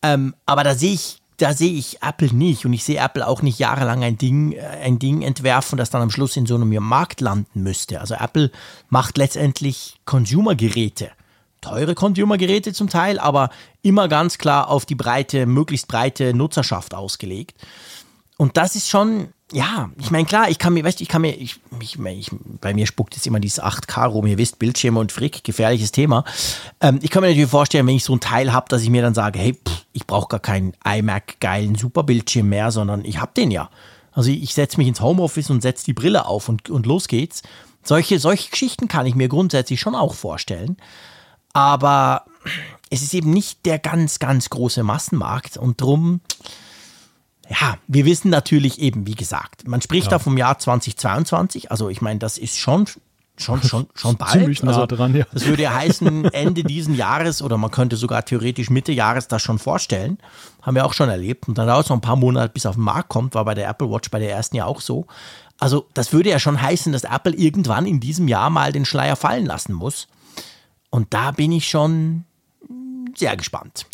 Ähm, 0.02 0.34
aber 0.44 0.64
da 0.64 0.74
sehe 0.74 0.94
ich 0.94 1.22
da 1.38 1.52
sehe 1.52 1.72
ich 1.72 2.02
Apple 2.02 2.32
nicht 2.32 2.64
und 2.64 2.72
ich 2.72 2.82
sehe 2.82 2.98
Apple 2.98 3.26
auch 3.26 3.42
nicht 3.42 3.58
jahrelang 3.58 4.02
ein 4.02 4.16
Ding, 4.16 4.52
äh, 4.52 4.60
ein 4.60 4.98
Ding 4.98 5.22
entwerfen, 5.22 5.76
das 5.78 5.90
dann 5.90 6.02
am 6.02 6.10
Schluss 6.10 6.36
in 6.36 6.46
so 6.46 6.54
einem 6.54 6.74
Markt 6.82 7.20
landen 7.20 7.62
müsste. 7.62 8.00
Also 8.00 8.14
Apple 8.14 8.50
macht 8.88 9.18
letztendlich 9.18 10.00
Consumer-Geräte 10.06 11.10
teure 11.66 11.94
Consumer-Geräte 11.94 12.72
zum 12.72 12.88
Teil, 12.88 13.18
aber 13.18 13.50
immer 13.82 14.08
ganz 14.08 14.38
klar 14.38 14.68
auf 14.68 14.86
die 14.86 14.94
breite, 14.94 15.46
möglichst 15.46 15.88
breite 15.88 16.34
Nutzerschaft 16.34 16.94
ausgelegt. 16.94 17.54
Und 18.36 18.56
das 18.56 18.76
ist 18.76 18.88
schon, 18.88 19.28
ja, 19.52 19.90
ich 19.98 20.10
meine, 20.10 20.26
klar, 20.26 20.50
ich 20.50 20.58
kann 20.58 20.74
mir, 20.74 20.84
weißt 20.84 21.00
du, 21.00 21.02
ich 21.02 21.08
kann 21.08 21.22
mir, 21.22 21.34
ich, 21.34 21.56
ich, 21.80 21.98
ich, 21.98 22.30
bei 22.60 22.74
mir 22.74 22.86
spuckt 22.86 23.14
jetzt 23.16 23.26
immer 23.26 23.40
dieses 23.40 23.62
8K 23.62 24.06
rum, 24.06 24.26
ihr 24.26 24.38
wisst, 24.38 24.58
Bildschirme 24.58 25.00
und 25.00 25.10
Frick, 25.10 25.42
gefährliches 25.42 25.90
Thema. 25.90 26.24
Ähm, 26.80 26.98
ich 27.02 27.10
kann 27.10 27.22
mir 27.22 27.28
natürlich 27.28 27.50
vorstellen, 27.50 27.86
wenn 27.86 27.96
ich 27.96 28.04
so 28.04 28.14
ein 28.14 28.20
Teil 28.20 28.52
habe, 28.52 28.68
dass 28.68 28.82
ich 28.82 28.90
mir 28.90 29.02
dann 29.02 29.14
sage, 29.14 29.38
hey, 29.38 29.54
pff, 29.54 29.84
ich 29.92 30.06
brauche 30.06 30.28
gar 30.28 30.40
keinen 30.40 30.74
iMac 30.84 31.40
geilen 31.40 31.74
Superbildschirm 31.74 32.48
mehr, 32.48 32.70
sondern 32.70 33.04
ich 33.04 33.20
habe 33.20 33.32
den 33.36 33.50
ja. 33.50 33.70
Also 34.12 34.30
ich 34.30 34.54
setze 34.54 34.78
mich 34.78 34.88
ins 34.88 35.00
Homeoffice 35.00 35.50
und 35.50 35.62
setze 35.62 35.84
die 35.84 35.92
Brille 35.92 36.26
auf 36.26 36.48
und, 36.48 36.70
und 36.70 36.86
los 36.86 37.08
geht's. 37.08 37.42
Solche, 37.82 38.18
solche 38.18 38.50
Geschichten 38.50 38.88
kann 38.88 39.06
ich 39.06 39.14
mir 39.14 39.28
grundsätzlich 39.28 39.80
schon 39.80 39.94
auch 39.94 40.14
vorstellen. 40.14 40.76
Aber 41.56 42.26
es 42.90 43.00
ist 43.00 43.14
eben 43.14 43.30
nicht 43.30 43.64
der 43.64 43.78
ganz, 43.78 44.18
ganz 44.18 44.50
große 44.50 44.82
Massenmarkt 44.82 45.56
und 45.56 45.80
drum, 45.80 46.20
ja, 47.48 47.78
wir 47.86 48.04
wissen 48.04 48.28
natürlich 48.28 48.78
eben, 48.78 49.06
wie 49.06 49.14
gesagt, 49.14 49.66
man 49.66 49.80
spricht 49.80 50.08
ja. 50.08 50.10
da 50.10 50.18
vom 50.18 50.36
Jahr 50.36 50.58
2022, 50.58 51.70
also 51.70 51.88
ich 51.88 52.02
meine, 52.02 52.18
das 52.18 52.36
ist 52.36 52.58
schon 52.58 52.86
schon, 53.38 53.62
schon, 53.62 53.86
schon 53.94 54.16
bald. 54.16 54.32
Ziemlich 54.32 54.62
nah 54.62 54.72
also, 54.72 54.86
dran, 54.86 55.14
ja. 55.14 55.24
Das 55.32 55.46
würde 55.46 55.62
ja 55.62 55.74
heißen, 55.74 56.26
Ende 56.26 56.62
diesen 56.62 56.94
Jahres 56.94 57.40
oder 57.40 57.56
man 57.56 57.70
könnte 57.70 57.96
sogar 57.96 58.22
theoretisch 58.24 58.68
Mitte 58.68 58.92
Jahres 58.92 59.26
das 59.26 59.40
schon 59.40 59.58
vorstellen. 59.58 60.18
Haben 60.60 60.74
wir 60.74 60.84
auch 60.84 60.92
schon 60.92 61.08
erlebt. 61.08 61.48
Und 61.48 61.58
dann 61.58 61.66
dauert 61.66 61.84
es 61.84 61.90
noch 61.90 61.98
ein 61.98 62.02
paar 62.02 62.16
Monate, 62.16 62.52
bis 62.52 62.64
auf 62.64 62.76
den 62.76 62.84
Markt 62.84 63.10
kommt, 63.10 63.34
war 63.34 63.44
bei 63.44 63.54
der 63.54 63.68
Apple 63.68 63.90
Watch 63.90 64.10
bei 64.10 64.18
der 64.18 64.30
ersten 64.30 64.56
ja 64.56 64.64
auch 64.64 64.80
so. 64.80 65.06
Also, 65.58 65.86
das 65.92 66.14
würde 66.14 66.30
ja 66.30 66.38
schon 66.38 66.60
heißen, 66.60 66.92
dass 66.92 67.04
Apple 67.04 67.34
irgendwann 67.34 67.86
in 67.86 68.00
diesem 68.00 68.26
Jahr 68.26 68.48
mal 68.48 68.72
den 68.72 68.86
Schleier 68.86 69.16
fallen 69.16 69.44
lassen 69.44 69.74
muss. 69.74 70.08
Und 70.96 71.12
da 71.12 71.30
bin 71.30 71.52
ich 71.52 71.68
schon 71.68 72.24
sehr 73.14 73.36
gespannt. 73.36 73.86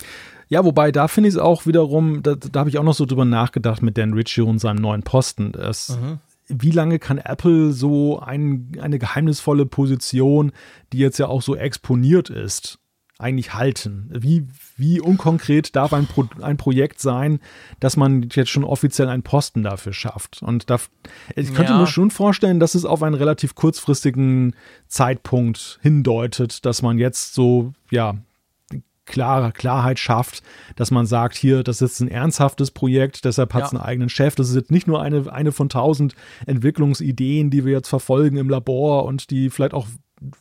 Ja, 0.49 0.65
wobei 0.65 0.93
da 0.93 1.09
finde 1.09 1.29
ich 1.29 1.35
es 1.35 1.41
auch 1.41 1.67
wiederum, 1.67 2.23
da, 2.23 2.37
da 2.37 2.61
habe 2.61 2.71
ich 2.71 2.79
auch 2.79 2.85
noch 2.85 2.95
so 2.95 3.07
drüber 3.07 3.25
nachgedacht 3.25 3.83
mit 3.83 3.99
Dan 3.99 4.13
Ritchie 4.13 4.43
und 4.43 4.61
seinem 4.61 4.81
neuen 4.81 5.03
Posten. 5.03 5.51
Das, 5.51 5.99
mhm. 6.01 6.21
Wie 6.47 6.71
lange 6.71 6.99
kann 6.99 7.19
Apple 7.19 7.73
so 7.73 8.21
ein, 8.21 8.77
eine 8.81 8.99
geheimnisvolle 8.99 9.67
Position, 9.67 10.53
die 10.93 10.99
jetzt 10.99 11.19
ja 11.19 11.27
auch 11.27 11.43
so 11.43 11.57
exponiert 11.57 12.31
ist, 12.31 12.79
eigentlich 13.23 13.55
halten? 13.55 14.11
Wie, 14.13 14.47
wie 14.77 15.01
unkonkret 15.01 15.75
darf 15.77 15.93
ein, 15.93 16.07
Pro, 16.07 16.27
ein 16.41 16.57
Projekt 16.57 17.01
sein, 17.01 17.41
dass 17.81 17.97
man 17.97 18.29
jetzt 18.33 18.51
schon 18.51 18.65
offiziell 18.65 19.09
einen 19.09 19.23
Posten 19.23 19.63
dafür 19.63 19.93
schafft? 19.93 20.43
Und 20.43 20.71
da, 20.71 20.79
ich 21.37 21.55
könnte 21.55 21.73
ja. 21.73 21.79
mir 21.79 21.87
schon 21.87 22.11
vorstellen, 22.11 22.61
dass 22.61 22.75
es 22.75 22.85
auf 22.85 23.03
einen 23.03 23.15
relativ 23.15 23.55
kurzfristigen 23.55 24.55
Zeitpunkt 24.89 25.79
hindeutet, 25.83 26.67
dass 26.67 26.83
man 26.83 26.99
jetzt 26.99 27.35
so, 27.35 27.73
ja, 27.91 28.17
klare 29.05 29.53
Klarheit 29.53 29.99
schafft, 29.99 30.43
dass 30.77 30.91
man 30.91 31.07
sagt, 31.07 31.37
hier, 31.37 31.63
das 31.63 31.83
ist 31.83 32.01
ein 32.01 32.09
ernsthaftes 32.09 32.71
Projekt, 32.71 33.25
deshalb 33.25 33.53
hat 33.53 33.65
es 33.65 33.73
ja. 33.73 33.79
einen 33.79 33.87
eigenen 33.87 34.09
Chef. 34.09 34.35
Das 34.35 34.49
ist 34.49 34.55
jetzt 34.55 34.71
nicht 34.71 34.87
nur 34.87 35.03
eine, 35.03 35.31
eine 35.33 35.53
von 35.53 35.69
tausend 35.69 36.15
Entwicklungsideen, 36.47 37.51
die 37.51 37.65
wir 37.65 37.73
jetzt 37.73 37.89
verfolgen 37.89 38.37
im 38.37 38.49
Labor 38.49 39.05
und 39.05 39.31
die 39.31 39.51
vielleicht 39.51 39.75
auch 39.75 39.87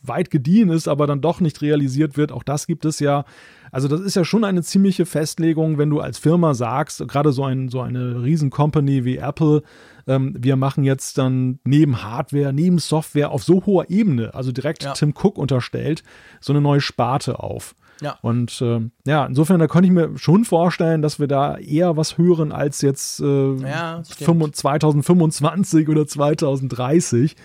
weit 0.02 0.30
gediehen 0.30 0.70
ist, 0.70 0.88
aber 0.88 1.06
dann 1.06 1.20
doch 1.20 1.40
nicht 1.40 1.62
realisiert 1.62 2.16
wird. 2.16 2.32
Auch 2.32 2.42
das 2.42 2.66
gibt 2.66 2.84
es 2.84 3.00
ja. 3.00 3.24
Also 3.70 3.88
das 3.88 4.00
ist 4.00 4.16
ja 4.16 4.24
schon 4.24 4.44
eine 4.44 4.62
ziemliche 4.62 5.06
Festlegung, 5.06 5.78
wenn 5.78 5.88
du 5.88 6.00
als 6.00 6.18
Firma 6.18 6.52
sagst, 6.52 7.06
gerade 7.08 7.32
so, 7.32 7.44
ein, 7.44 7.70
so 7.70 7.80
eine 7.80 8.22
Riesen-Company 8.22 9.04
wie 9.04 9.16
Apple, 9.16 9.62
ähm, 10.06 10.34
wir 10.38 10.56
machen 10.56 10.84
jetzt 10.84 11.16
dann 11.16 11.58
neben 11.64 12.02
Hardware, 12.02 12.52
neben 12.52 12.78
Software 12.78 13.30
auf 13.30 13.44
so 13.44 13.64
hoher 13.64 13.88
Ebene, 13.88 14.34
also 14.34 14.52
direkt 14.52 14.84
ja. 14.84 14.92
Tim 14.92 15.14
Cook 15.16 15.38
unterstellt, 15.38 16.02
so 16.40 16.52
eine 16.52 16.60
neue 16.60 16.80
Sparte 16.80 17.40
auf. 17.40 17.74
Ja. 18.02 18.18
Und 18.20 18.60
äh, 18.60 18.80
ja, 19.06 19.26
insofern, 19.26 19.60
da 19.60 19.68
könnte 19.68 19.86
ich 19.86 19.92
mir 19.92 20.18
schon 20.18 20.44
vorstellen, 20.44 21.02
dass 21.02 21.20
wir 21.20 21.28
da 21.28 21.56
eher 21.56 21.96
was 21.96 22.18
hören 22.18 22.50
als 22.50 22.80
jetzt 22.80 23.20
äh, 23.20 23.54
ja, 23.54 24.02
2025 24.02 25.88
oder 25.88 26.06
2030. 26.06 27.36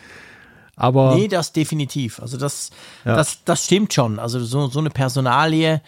Aber 0.77 1.15
nee, 1.15 1.27
das 1.27 1.51
definitiv. 1.51 2.21
Also 2.21 2.37
das, 2.37 2.69
ja. 3.03 3.15
das, 3.15 3.43
das 3.43 3.65
stimmt 3.65 3.93
schon. 3.93 4.19
Also 4.19 4.43
so, 4.45 4.67
so 4.67 4.79
eine 4.79 4.91
Personalie, 4.91 5.81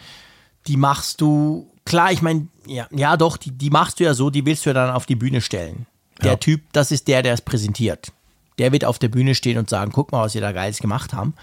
die 0.66 0.76
machst 0.76 1.20
du, 1.20 1.70
klar, 1.84 2.10
ich 2.12 2.22
meine, 2.22 2.48
ja, 2.66 2.88
ja 2.90 3.16
doch, 3.16 3.36
die, 3.36 3.52
die 3.52 3.70
machst 3.70 4.00
du 4.00 4.04
ja 4.04 4.14
so, 4.14 4.30
die 4.30 4.44
willst 4.44 4.66
du 4.66 4.70
ja 4.70 4.74
dann 4.74 4.90
auf 4.90 5.06
die 5.06 5.14
Bühne 5.14 5.40
stellen. 5.40 5.86
Der 6.22 6.32
ja. 6.32 6.36
Typ, 6.36 6.62
das 6.72 6.90
ist 6.90 7.06
der, 7.08 7.22
der 7.22 7.34
es 7.34 7.40
präsentiert. 7.40 8.12
Der 8.58 8.72
wird 8.72 8.84
auf 8.84 8.98
der 8.98 9.08
Bühne 9.08 9.34
stehen 9.36 9.58
und 9.58 9.70
sagen, 9.70 9.92
guck 9.92 10.10
mal, 10.10 10.24
was 10.24 10.34
wir 10.34 10.40
da 10.40 10.52
Geiles 10.52 10.80
gemacht 10.80 11.14
haben. 11.14 11.34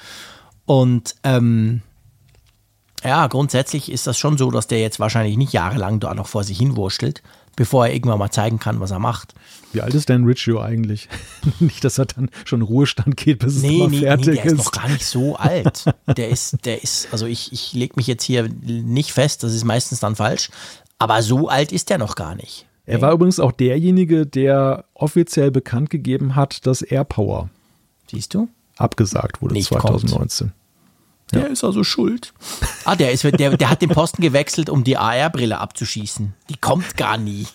Und 0.65 1.15
ähm, 1.23 1.81
ja, 3.03 3.27
grundsätzlich 3.27 3.89
ist 3.89 4.07
das 4.07 4.17
schon 4.17 4.37
so, 4.37 4.51
dass 4.51 4.67
der 4.67 4.81
jetzt 4.81 4.99
wahrscheinlich 4.99 5.37
nicht 5.37 5.53
jahrelang 5.53 6.01
da 6.01 6.13
noch 6.13 6.27
vor 6.27 6.43
sich 6.43 6.57
hinwurschtelt, 6.57 7.23
bevor 7.55 7.87
er 7.87 7.93
irgendwann 7.93 8.19
mal 8.19 8.29
zeigen 8.29 8.59
kann, 8.59 8.81
was 8.81 8.91
er 8.91 8.99
macht. 8.99 9.33
Wie 9.73 9.81
alt 9.81 9.93
ist 9.93 10.09
Dan 10.09 10.23
Riccio 10.23 10.61
eigentlich? 10.61 11.09
nicht, 11.59 11.83
dass 11.83 11.97
er 11.97 12.05
dann 12.05 12.29
schon 12.45 12.61
Ruhestand 12.61 13.17
geht, 13.17 13.39
bis 13.39 13.61
nee, 13.61 13.83
es 13.83 13.91
nee, 13.91 13.99
fertig 13.99 14.27
nee, 14.27 14.35
der 14.35 14.45
ist. 14.45 14.51
ist 14.53 14.57
noch 14.57 14.71
gar 14.71 14.89
nicht 14.89 15.05
so 15.05 15.35
alt. 15.35 15.85
Der 16.15 16.29
ist, 16.29 16.65
der 16.65 16.81
ist, 16.81 17.09
also 17.11 17.25
ich, 17.25 17.51
ich 17.51 17.73
lege 17.73 17.93
mich 17.97 18.07
jetzt 18.07 18.23
hier 18.23 18.47
nicht 18.65 19.11
fest, 19.11 19.43
das 19.43 19.53
ist 19.53 19.65
meistens 19.65 19.99
dann 19.99 20.15
falsch, 20.15 20.49
aber 20.99 21.21
so 21.21 21.49
alt 21.49 21.71
ist 21.71 21.89
der 21.89 21.97
noch 21.97 22.15
gar 22.15 22.35
nicht. 22.35 22.65
Er 22.85 23.01
war 23.01 23.11
übrigens 23.11 23.41
auch 23.41 23.51
derjenige, 23.51 24.25
der 24.25 24.85
offiziell 24.93 25.51
bekannt 25.51 25.89
gegeben 25.89 26.35
hat, 26.35 26.65
dass 26.65 26.81
AirPower 26.81 27.49
Siehst 28.09 28.33
du? 28.33 28.47
abgesagt 28.77 29.41
wurde 29.41 29.55
nicht 29.55 29.67
2019. 29.67 30.47
Kommt. 30.47 30.57
Der 31.33 31.41
ja. 31.41 31.47
ist 31.47 31.63
also 31.63 31.83
schuld. 31.83 32.33
Ah, 32.85 32.95
der, 32.95 33.11
ist, 33.11 33.23
der, 33.23 33.57
der 33.57 33.69
hat 33.69 33.81
den 33.81 33.89
Posten 33.89 34.21
gewechselt, 34.21 34.69
um 34.69 34.85
die 34.85 34.95
AR-Brille 34.95 35.57
abzuschießen. 35.57 36.33
Die 36.49 36.55
kommt 36.55 36.95
gar 36.95 37.17
nie. 37.17 37.45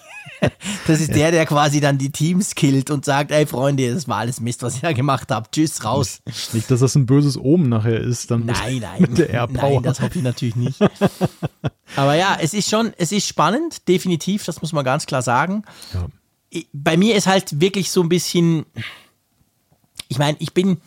Das 0.86 1.00
ist 1.00 1.14
der, 1.14 1.30
der 1.30 1.46
quasi 1.46 1.80
dann 1.80 1.98
die 1.98 2.10
Teams 2.10 2.54
killt 2.54 2.90
und 2.90 3.04
sagt, 3.04 3.30
ey 3.30 3.46
Freunde, 3.46 3.92
das 3.92 4.08
war 4.08 4.18
alles 4.18 4.40
Mist, 4.40 4.62
was 4.62 4.74
ich 4.74 4.80
da 4.80 4.92
gemacht 4.92 5.30
habe. 5.30 5.48
Tschüss, 5.50 5.84
raus. 5.84 6.20
Nicht, 6.52 6.70
dass 6.70 6.80
das 6.80 6.94
ein 6.96 7.06
böses 7.06 7.38
Omen 7.38 7.68
nachher 7.68 8.00
ist. 8.00 8.30
Dann 8.30 8.46
nein, 8.46 8.78
nein. 8.98 9.14
Der 9.14 9.30
Airpower. 9.30 9.74
Nein, 9.74 9.82
das 9.84 10.00
hoffe 10.00 10.18
ich 10.18 10.24
natürlich 10.24 10.56
nicht. 10.56 10.80
Aber 11.96 12.14
ja, 12.14 12.36
es 12.40 12.54
ist 12.54 12.68
schon, 12.68 12.92
es 12.98 13.12
ist 13.12 13.26
spannend, 13.26 13.86
definitiv, 13.88 14.44
das 14.44 14.60
muss 14.60 14.72
man 14.72 14.84
ganz 14.84 15.06
klar 15.06 15.22
sagen. 15.22 15.62
Ja. 15.94 16.62
Bei 16.72 16.96
mir 16.96 17.14
ist 17.16 17.26
halt 17.26 17.60
wirklich 17.60 17.90
so 17.90 18.02
ein 18.02 18.08
bisschen, 18.08 18.66
ich 20.08 20.18
meine, 20.18 20.36
ich 20.40 20.52
bin, 20.52 20.78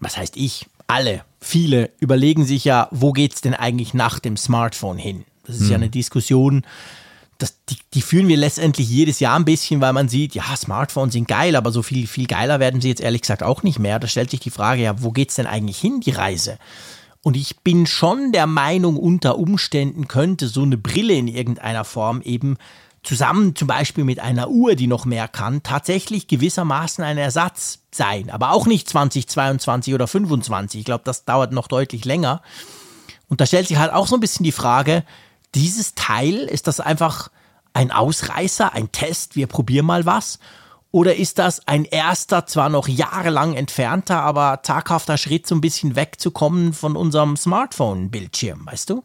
was 0.00 0.16
heißt 0.16 0.36
ich? 0.36 0.66
Alle, 0.88 1.24
viele 1.40 1.90
überlegen 2.00 2.44
sich 2.44 2.64
ja, 2.64 2.88
wo 2.90 3.12
geht 3.12 3.34
es 3.34 3.40
denn 3.40 3.54
eigentlich 3.54 3.94
nach 3.94 4.18
dem 4.18 4.36
Smartphone 4.36 4.98
hin? 4.98 5.24
Das 5.44 5.56
ist 5.56 5.62
hm. 5.62 5.70
ja 5.70 5.74
eine 5.76 5.90
Diskussion, 5.90 6.64
das, 7.38 7.58
die, 7.68 7.76
die, 7.94 8.02
führen 8.02 8.28
wir 8.28 8.36
letztendlich 8.36 8.88
jedes 8.88 9.20
Jahr 9.20 9.38
ein 9.38 9.44
bisschen, 9.44 9.80
weil 9.80 9.92
man 9.92 10.08
sieht, 10.08 10.34
ja, 10.34 10.44
Smartphones 10.56 11.12
sind 11.12 11.28
geil, 11.28 11.56
aber 11.56 11.70
so 11.70 11.82
viel, 11.82 12.06
viel 12.06 12.26
geiler 12.26 12.60
werden 12.60 12.80
sie 12.80 12.88
jetzt 12.88 13.00
ehrlich 13.00 13.22
gesagt 13.22 13.42
auch 13.42 13.62
nicht 13.62 13.78
mehr. 13.78 13.98
Da 13.98 14.08
stellt 14.08 14.30
sich 14.30 14.40
die 14.40 14.50
Frage, 14.50 14.82
ja, 14.82 15.02
wo 15.02 15.10
geht 15.10 15.30
es 15.30 15.36
denn 15.36 15.46
eigentlich 15.46 15.78
hin, 15.78 16.00
die 16.00 16.12
Reise? 16.12 16.58
Und 17.22 17.36
ich 17.36 17.60
bin 17.60 17.86
schon 17.86 18.32
der 18.32 18.46
Meinung, 18.46 18.96
unter 18.96 19.38
Umständen 19.38 20.06
könnte 20.06 20.48
so 20.48 20.62
eine 20.62 20.76
Brille 20.76 21.14
in 21.14 21.28
irgendeiner 21.28 21.84
Form 21.84 22.22
eben 22.22 22.56
zusammen 23.02 23.54
zum 23.54 23.68
Beispiel 23.68 24.04
mit 24.04 24.20
einer 24.20 24.48
Uhr, 24.48 24.74
die 24.74 24.86
noch 24.86 25.04
mehr 25.04 25.28
kann, 25.28 25.62
tatsächlich 25.62 26.26
gewissermaßen 26.28 27.04
ein 27.04 27.18
Ersatz 27.18 27.80
sein. 27.90 28.30
Aber 28.30 28.52
auch 28.52 28.66
nicht 28.66 28.88
2022 28.88 29.94
oder 29.94 30.06
2025. 30.06 30.80
Ich 30.80 30.84
glaube, 30.84 31.04
das 31.04 31.24
dauert 31.24 31.52
noch 31.52 31.68
deutlich 31.68 32.04
länger. 32.04 32.42
Und 33.28 33.40
da 33.40 33.46
stellt 33.46 33.68
sich 33.68 33.78
halt 33.78 33.92
auch 33.92 34.06
so 34.06 34.16
ein 34.16 34.20
bisschen 34.20 34.44
die 34.44 34.52
Frage, 34.52 35.04
dieses 35.56 35.94
Teil, 35.94 36.34
ist 36.34 36.66
das 36.66 36.80
einfach 36.80 37.30
ein 37.72 37.90
Ausreißer, 37.90 38.72
ein 38.72 38.92
Test, 38.92 39.36
wir 39.36 39.46
probieren 39.46 39.86
mal 39.86 40.06
was? 40.06 40.38
Oder 40.92 41.16
ist 41.16 41.38
das 41.38 41.66
ein 41.66 41.84
erster, 41.84 42.46
zwar 42.46 42.68
noch 42.68 42.88
jahrelang 42.88 43.54
entfernter, 43.54 44.22
aber 44.22 44.62
taghafter 44.62 45.18
Schritt, 45.18 45.46
so 45.46 45.54
ein 45.54 45.60
bisschen 45.60 45.96
wegzukommen 45.96 46.72
von 46.72 46.96
unserem 46.96 47.36
Smartphone-Bildschirm, 47.36 48.64
weißt 48.64 48.90
du? 48.90 49.02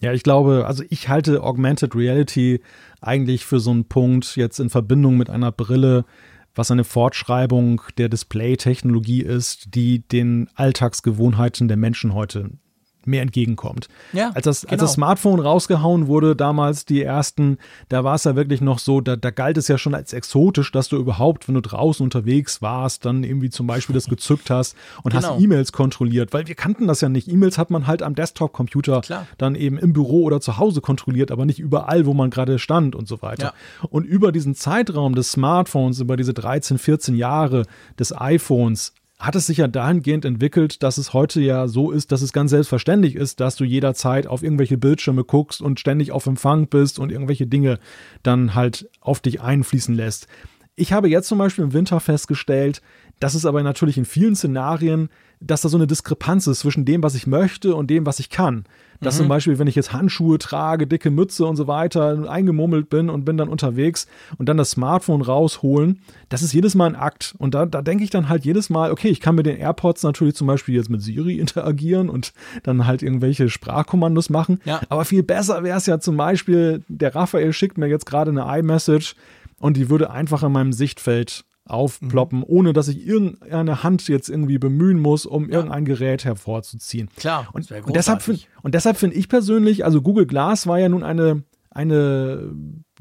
Ja, 0.00 0.12
ich 0.12 0.22
glaube, 0.22 0.66
also 0.66 0.84
ich 0.88 1.08
halte 1.08 1.42
Augmented 1.42 1.94
Reality 1.94 2.60
eigentlich 3.00 3.44
für 3.44 3.60
so 3.60 3.70
einen 3.70 3.86
Punkt 3.86 4.36
jetzt 4.36 4.60
in 4.60 4.70
Verbindung 4.70 5.16
mit 5.16 5.30
einer 5.30 5.52
Brille, 5.52 6.04
was 6.54 6.70
eine 6.70 6.84
Fortschreibung 6.84 7.82
der 7.98 8.08
Display-Technologie 8.08 9.22
ist, 9.22 9.74
die 9.74 10.00
den 10.00 10.48
Alltagsgewohnheiten 10.54 11.68
der 11.68 11.76
Menschen 11.76 12.14
heute 12.14 12.50
mehr 13.10 13.22
entgegenkommt. 13.22 13.88
Ja, 14.12 14.30
als, 14.34 14.44
das, 14.44 14.60
genau. 14.62 14.72
als 14.72 14.80
das 14.80 14.92
Smartphone 14.94 15.40
rausgehauen 15.40 16.06
wurde, 16.06 16.34
damals 16.34 16.84
die 16.84 17.02
ersten, 17.02 17.58
da 17.88 18.04
war 18.04 18.14
es 18.14 18.24
ja 18.24 18.36
wirklich 18.36 18.60
noch 18.60 18.78
so, 18.78 19.00
da, 19.00 19.16
da 19.16 19.30
galt 19.30 19.56
es 19.56 19.68
ja 19.68 19.78
schon 19.78 19.94
als 19.94 20.12
exotisch, 20.12 20.72
dass 20.72 20.88
du 20.88 20.96
überhaupt, 20.96 21.48
wenn 21.48 21.54
du 21.54 21.60
draußen 21.60 22.02
unterwegs 22.02 22.62
warst, 22.62 23.04
dann 23.04 23.24
irgendwie 23.24 23.50
zum 23.50 23.66
Beispiel 23.66 23.94
das 23.94 24.06
gezückt 24.06 24.50
hast 24.50 24.76
und 25.02 25.12
genau. 25.12 25.34
hast 25.34 25.40
E-Mails 25.40 25.72
kontrolliert, 25.72 26.32
weil 26.32 26.46
wir 26.46 26.54
kannten 26.54 26.86
das 26.86 27.00
ja 27.00 27.08
nicht. 27.08 27.28
E-Mails 27.28 27.58
hat 27.58 27.70
man 27.70 27.86
halt 27.86 28.02
am 28.02 28.14
Desktop-Computer 28.14 29.02
dann 29.38 29.54
eben 29.54 29.78
im 29.78 29.92
Büro 29.92 30.22
oder 30.22 30.40
zu 30.40 30.58
Hause 30.58 30.80
kontrolliert, 30.80 31.30
aber 31.30 31.44
nicht 31.44 31.58
überall, 31.58 32.06
wo 32.06 32.14
man 32.14 32.30
gerade 32.30 32.58
stand 32.58 32.94
und 32.94 33.08
so 33.08 33.22
weiter. 33.22 33.54
Ja. 33.82 33.88
Und 33.90 34.04
über 34.04 34.32
diesen 34.32 34.54
Zeitraum 34.54 35.14
des 35.14 35.32
Smartphones, 35.32 36.00
über 36.00 36.16
diese 36.16 36.34
13, 36.34 36.78
14 36.78 37.14
Jahre 37.14 37.64
des 37.98 38.14
iPhones, 38.16 38.94
hat 39.20 39.36
es 39.36 39.46
sich 39.46 39.58
ja 39.58 39.68
dahingehend 39.68 40.24
entwickelt, 40.24 40.82
dass 40.82 40.96
es 40.96 41.12
heute 41.12 41.42
ja 41.42 41.68
so 41.68 41.90
ist, 41.90 42.10
dass 42.10 42.22
es 42.22 42.32
ganz 42.32 42.50
selbstverständlich 42.50 43.16
ist, 43.16 43.38
dass 43.38 43.54
du 43.54 43.64
jederzeit 43.64 44.26
auf 44.26 44.42
irgendwelche 44.42 44.78
Bildschirme 44.78 45.24
guckst 45.24 45.60
und 45.60 45.78
ständig 45.78 46.10
auf 46.10 46.26
Empfang 46.26 46.68
bist 46.68 46.98
und 46.98 47.12
irgendwelche 47.12 47.46
Dinge 47.46 47.78
dann 48.22 48.54
halt 48.54 48.88
auf 49.00 49.20
dich 49.20 49.42
einfließen 49.42 49.94
lässt. 49.94 50.26
Ich 50.74 50.94
habe 50.94 51.10
jetzt 51.10 51.28
zum 51.28 51.36
Beispiel 51.36 51.64
im 51.64 51.74
Winter 51.74 52.00
festgestellt, 52.00 52.80
dass 53.20 53.34
es 53.34 53.44
aber 53.44 53.62
natürlich 53.62 53.98
in 53.98 54.06
vielen 54.06 54.34
Szenarien, 54.34 55.10
dass 55.38 55.60
da 55.60 55.68
so 55.68 55.76
eine 55.76 55.86
Diskrepanz 55.86 56.46
ist 56.46 56.60
zwischen 56.60 56.86
dem, 56.86 57.02
was 57.02 57.14
ich 57.14 57.26
möchte 57.26 57.74
und 57.74 57.90
dem, 57.90 58.06
was 58.06 58.20
ich 58.20 58.30
kann. 58.30 58.64
Dass 59.00 59.14
mhm. 59.14 59.18
zum 59.18 59.28
Beispiel, 59.28 59.58
wenn 59.58 59.66
ich 59.66 59.74
jetzt 59.74 59.92
Handschuhe 59.92 60.38
trage, 60.38 60.86
dicke 60.86 61.10
Mütze 61.10 61.46
und 61.46 61.56
so 61.56 61.66
weiter, 61.66 62.28
eingemummelt 62.28 62.90
bin 62.90 63.08
und 63.08 63.24
bin 63.24 63.36
dann 63.36 63.48
unterwegs 63.48 64.06
und 64.38 64.48
dann 64.48 64.56
das 64.56 64.72
Smartphone 64.72 65.22
rausholen, 65.22 66.00
das 66.28 66.42
ist 66.42 66.52
jedes 66.52 66.74
Mal 66.74 66.86
ein 66.86 66.96
Akt. 66.96 67.34
Und 67.38 67.54
da, 67.54 67.66
da 67.66 67.82
denke 67.82 68.04
ich 68.04 68.10
dann 68.10 68.28
halt 68.28 68.44
jedes 68.44 68.70
Mal, 68.70 68.92
okay, 68.92 69.08
ich 69.08 69.20
kann 69.20 69.34
mit 69.34 69.46
den 69.46 69.56
AirPods 69.56 70.02
natürlich 70.02 70.34
zum 70.34 70.46
Beispiel 70.46 70.74
jetzt 70.74 70.90
mit 70.90 71.02
Siri 71.02 71.34
interagieren 71.40 72.08
und 72.08 72.32
dann 72.62 72.86
halt 72.86 73.02
irgendwelche 73.02 73.48
Sprachkommandos 73.48 74.30
machen. 74.30 74.60
Ja. 74.64 74.80
Aber 74.88 75.04
viel 75.04 75.22
besser 75.22 75.62
wäre 75.62 75.78
es 75.78 75.86
ja 75.86 75.98
zum 76.00 76.16
Beispiel, 76.16 76.82
der 76.88 77.14
Raphael 77.14 77.52
schickt 77.52 77.78
mir 77.78 77.86
jetzt 77.86 78.06
gerade 78.06 78.30
eine 78.30 78.58
iMessage 78.58 79.14
und 79.58 79.76
die 79.76 79.90
würde 79.90 80.10
einfach 80.10 80.42
in 80.42 80.52
meinem 80.52 80.72
Sichtfeld 80.72 81.44
aufploppen, 81.70 82.40
mhm. 82.40 82.44
ohne 82.46 82.72
dass 82.72 82.88
ich 82.88 83.06
irgendeine 83.06 83.82
Hand 83.82 84.08
jetzt 84.08 84.28
irgendwie 84.28 84.58
bemühen 84.58 84.98
muss, 84.98 85.26
um 85.26 85.48
ja. 85.48 85.56
irgendein 85.56 85.84
Gerät 85.84 86.24
hervorzuziehen. 86.24 87.08
Klar. 87.16 87.48
Und, 87.52 87.70
und 87.70 87.94
deshalb 87.94 88.22
finde 88.22 88.42
find 88.96 89.14
ich 89.14 89.28
persönlich, 89.28 89.84
also 89.84 90.02
Google 90.02 90.26
Glass 90.26 90.66
war 90.66 90.78
ja 90.78 90.88
nun 90.88 91.02
eine, 91.02 91.44
eine 91.70 92.52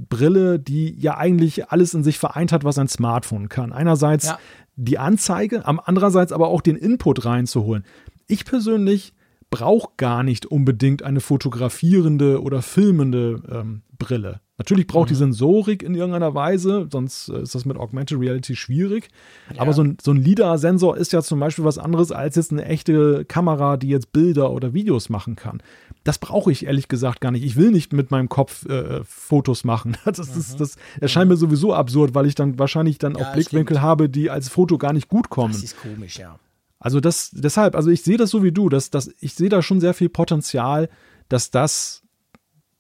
Brille, 0.08 0.60
die 0.60 0.97
ja 0.99 1.17
eigentlich 1.17 1.69
alles 1.69 1.93
in 1.93 2.03
sich 2.03 2.19
vereint 2.19 2.51
hat, 2.51 2.63
was 2.63 2.77
ein 2.77 2.88
Smartphone 2.88 3.49
kann. 3.49 3.73
Einerseits 3.73 4.27
ja. 4.27 4.39
die 4.75 4.97
Anzeige, 4.97 5.65
andererseits 5.65 6.32
aber 6.32 6.47
auch 6.47 6.62
den 6.62 6.75
Input 6.75 7.25
reinzuholen. 7.25 7.84
Ich 8.27 8.45
persönlich 8.45 9.13
brauche 9.49 9.89
gar 9.97 10.23
nicht 10.23 10.45
unbedingt 10.45 11.03
eine 11.03 11.21
fotografierende 11.21 12.41
oder 12.41 12.62
filmende 12.62 13.41
ähm, 13.51 13.82
Brille. 13.97 14.41
Natürlich 14.60 14.88
braucht 14.88 15.08
mhm. 15.08 15.13
die 15.13 15.15
Sensorik 15.15 15.84
in 15.84 15.95
irgendeiner 15.95 16.36
Weise, 16.36 16.89
sonst 16.91 17.30
äh, 17.30 17.41
ist 17.41 17.56
das 17.56 17.63
mit 17.63 17.78
Augmented 17.78 18.19
Reality 18.19 18.58
schwierig. 18.58 19.08
Ja. 19.56 19.62
Aber 19.62 19.72
so 19.72 19.82
ein, 19.82 19.98
so 20.02 20.12
ein 20.12 20.17
LIDAR-Sensor 20.17 20.98
ist 20.98 21.13
ja 21.13 21.22
zum 21.22 21.39
Beispiel 21.39 21.63
was 21.63 21.78
anderes 21.78 22.12
als 22.12 22.36
jetzt 22.36 22.52
eine 22.52 22.65
echte 22.65 23.24
Kamera, 23.24 23.78
die 23.78 23.88
jetzt 23.88 24.12
Bilder 24.12 24.52
oder 24.52 24.74
Videos 24.74 25.08
machen 25.08 25.38
kann. 25.38 25.63
Das 26.04 26.17
brauche 26.17 26.52
ich 26.52 26.65
ehrlich 26.65 26.89
gesagt 26.89 27.22
gar 27.22 27.32
nicht. 27.32 27.45
Ich 27.45 27.56
will 27.56 27.72
nicht 27.72 27.93
mit 27.93 28.12
meinem 28.12 28.28
Kopf 28.28 28.65
äh, 28.65 29.02
Fotos 29.06 29.63
machen. 29.63 29.98
Das, 30.10 30.34
mhm. 30.34 30.39
ist, 30.39 30.60
das 30.60 30.76
erscheint 31.00 31.30
mir 31.30 31.38
sowieso 31.38 31.74
absurd, 31.74 32.15
weil 32.15 32.26
ich 32.26 32.34
dann 32.36 32.58
wahrscheinlich 32.58 32.98
dann 32.98 33.15
ja, 33.15 33.26
auch 33.26 33.34
Blickwinkel 33.34 33.78
stimmt. 33.78 33.86
habe, 33.86 34.10
die 34.10 34.30
als 34.30 34.50
Foto 34.50 34.78
gar 34.78 34.91
nicht 34.91 35.08
gut 35.08 35.30
kommen. 35.30 35.54
Das 35.54 35.63
ist 35.63 35.78
komisch, 35.80 36.17
ja. 36.17 36.39
Also 36.80 37.00
das, 37.00 37.30
deshalb, 37.32 37.76
also 37.76 37.91
ich 37.91 38.02
sehe 38.02 38.17
das 38.17 38.32
so 38.32 38.43
wie 38.43 38.52
du, 38.52 38.67
dass, 38.67 38.89
dass 38.89 39.10
ich 39.19 39.36
sehe 39.36 39.50
da 39.50 39.62
schon 39.62 39.80
sehr 39.80 39.93
viel 39.93 40.10
Potenzial, 40.10 40.89
dass 41.30 41.52
das 41.52 42.04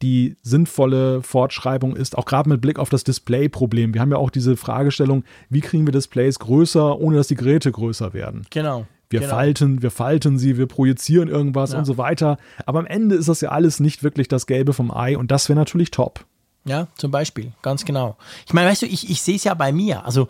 die 0.01 0.37
sinnvolle 0.41 1.21
Fortschreibung 1.21 1.95
ist, 1.95 2.17
auch 2.17 2.25
gerade 2.25 2.49
mit 2.49 2.61
Blick 2.61 2.79
auf 2.79 2.89
das 2.89 3.03
Display-Problem. 3.03 3.93
Wir 3.93 4.01
haben 4.01 4.11
ja 4.11 4.17
auch 4.17 4.29
diese 4.29 4.55
Fragestellung, 4.55 5.23
wie 5.49 5.61
kriegen 5.61 5.85
wir 5.85 5.91
Displays 5.91 6.39
größer, 6.39 6.97
ohne 6.99 7.17
dass 7.17 7.27
die 7.27 7.35
Geräte 7.35 7.71
größer 7.71 8.13
werden. 8.13 8.45
Genau. 8.49 8.85
Wir 9.09 9.21
genau. 9.21 9.33
falten, 9.33 9.81
wir 9.81 9.91
falten 9.91 10.37
sie, 10.37 10.57
wir 10.57 10.67
projizieren 10.67 11.27
irgendwas 11.29 11.73
ja. 11.73 11.79
und 11.79 11.85
so 11.85 11.97
weiter. 11.97 12.37
Aber 12.65 12.79
am 12.79 12.85
Ende 12.85 13.15
ist 13.15 13.27
das 13.27 13.41
ja 13.41 13.49
alles 13.49 13.79
nicht 13.79 14.03
wirklich 14.03 14.27
das 14.27 14.45
Gelbe 14.45 14.73
vom 14.73 14.91
Ei 14.91 15.17
und 15.17 15.31
das 15.31 15.49
wäre 15.49 15.57
natürlich 15.57 15.91
top. 15.91 16.25
Ja, 16.65 16.87
zum 16.95 17.09
Beispiel, 17.09 17.51
ganz 17.61 17.85
genau. 17.85 18.17
Ich 18.45 18.53
meine, 18.53 18.69
weißt 18.69 18.83
du, 18.83 18.85
ich, 18.85 19.09
ich 19.09 19.21
sehe 19.21 19.35
es 19.35 19.43
ja 19.43 19.53
bei 19.53 19.71
mir, 19.71 20.05
also 20.05 20.27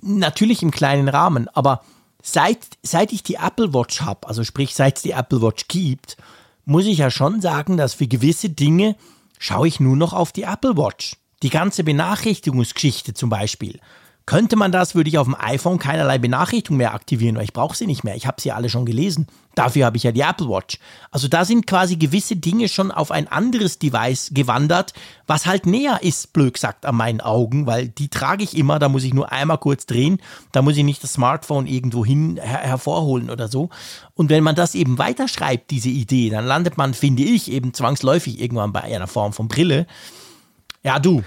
natürlich 0.00 0.62
im 0.62 0.70
kleinen 0.70 1.08
Rahmen, 1.08 1.48
aber 1.48 1.82
seit, 2.22 2.58
seit 2.82 3.12
ich 3.12 3.22
die 3.22 3.34
Apple 3.34 3.74
Watch 3.74 4.02
habe, 4.02 4.28
also 4.28 4.44
sprich, 4.44 4.74
seit 4.74 4.96
es 4.96 5.02
die 5.02 5.12
Apple 5.12 5.42
Watch 5.42 5.66
gibt 5.68 6.16
muss 6.64 6.86
ich 6.86 6.98
ja 6.98 7.10
schon 7.10 7.40
sagen, 7.40 7.76
dass 7.76 7.94
für 7.94 8.06
gewisse 8.06 8.50
Dinge 8.50 8.96
schaue 9.38 9.68
ich 9.68 9.80
nur 9.80 9.96
noch 9.96 10.12
auf 10.12 10.32
die 10.32 10.42
Apple 10.42 10.76
Watch. 10.76 11.16
Die 11.42 11.50
ganze 11.50 11.84
Benachrichtigungsgeschichte 11.84 13.14
zum 13.14 13.28
Beispiel. 13.28 13.80
Könnte 14.26 14.56
man 14.56 14.72
das, 14.72 14.94
würde 14.94 15.10
ich 15.10 15.18
auf 15.18 15.26
dem 15.26 15.36
iPhone 15.38 15.78
keinerlei 15.78 16.16
Benachrichtigung 16.16 16.78
mehr 16.78 16.94
aktivieren, 16.94 17.36
weil 17.36 17.44
ich 17.44 17.52
brauche 17.52 17.76
sie 17.76 17.86
nicht 17.86 18.04
mehr. 18.04 18.16
Ich 18.16 18.26
habe 18.26 18.40
sie 18.40 18.52
alle 18.52 18.70
schon 18.70 18.86
gelesen. 18.86 19.26
Dafür 19.54 19.84
habe 19.84 19.98
ich 19.98 20.02
ja 20.02 20.12
die 20.12 20.22
Apple 20.22 20.48
Watch. 20.48 20.78
Also 21.10 21.28
da 21.28 21.44
sind 21.44 21.66
quasi 21.66 21.96
gewisse 21.96 22.34
Dinge 22.34 22.70
schon 22.70 22.90
auf 22.90 23.10
ein 23.10 23.28
anderes 23.28 23.78
Device 23.78 24.30
gewandert, 24.32 24.94
was 25.26 25.44
halt 25.44 25.66
näher 25.66 25.98
ist, 26.02 26.32
blöd 26.32 26.54
gesagt, 26.54 26.86
an 26.86 26.96
meinen 26.96 27.20
Augen, 27.20 27.66
weil 27.66 27.88
die 27.88 28.08
trage 28.08 28.42
ich 28.42 28.56
immer, 28.56 28.78
da 28.78 28.88
muss 28.88 29.04
ich 29.04 29.12
nur 29.12 29.30
einmal 29.30 29.58
kurz 29.58 29.84
drehen, 29.84 30.18
da 30.52 30.62
muss 30.62 30.78
ich 30.78 30.84
nicht 30.84 31.02
das 31.02 31.12
Smartphone 31.12 31.66
irgendwo 31.66 32.02
hin 32.02 32.40
her 32.42 32.60
hervorholen 32.60 33.28
oder 33.28 33.48
so. 33.48 33.68
Und 34.14 34.30
wenn 34.30 34.42
man 34.42 34.54
das 34.54 34.74
eben 34.74 34.96
weiterschreibt, 34.96 35.70
diese 35.70 35.90
Idee, 35.90 36.30
dann 36.30 36.46
landet 36.46 36.78
man, 36.78 36.94
finde 36.94 37.24
ich, 37.24 37.50
eben 37.50 37.74
zwangsläufig 37.74 38.40
irgendwann 38.40 38.72
bei 38.72 38.82
einer 38.82 39.06
Form 39.06 39.34
von 39.34 39.48
Brille. 39.48 39.86
Ja, 40.82 40.98
du. 40.98 41.22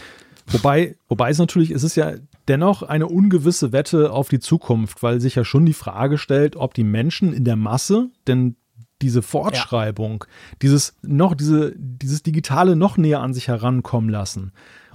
Wobei, 0.50 0.96
wobei 1.10 1.30
es 1.30 1.38
natürlich, 1.38 1.72
es 1.72 1.84
ist 1.84 1.96
ja 1.96 2.14
dennoch 2.48 2.84
eine 2.84 3.08
ungewisse 3.08 3.72
Wette 3.72 4.12
auf 4.12 4.30
die 4.30 4.40
Zukunft, 4.40 5.04
weil 5.04 5.20
sich 5.20 5.36
ja 5.36 5.44
schon 5.44 5.66
die 5.66 5.74
Frage 5.74 6.18
stellt, 6.18 6.56
ob 6.56 6.74
die 6.74 6.84
Menschen 6.84 7.34
in 7.34 7.44
der 7.44 7.56
Masse 7.56 8.10
denn 8.28 8.56
diese 9.02 9.22
Fortschreibung, 9.22 10.26
ja. 10.28 10.58
dieses 10.62 10.96
noch, 11.02 11.36
diese, 11.36 11.74
dieses 11.78 12.24
Digitale 12.24 12.76
noch 12.76 12.98
näher 12.98 13.22
an 13.22 13.34
sich 13.34 13.48
herankommen 13.48 14.10
lassen. 14.10 14.52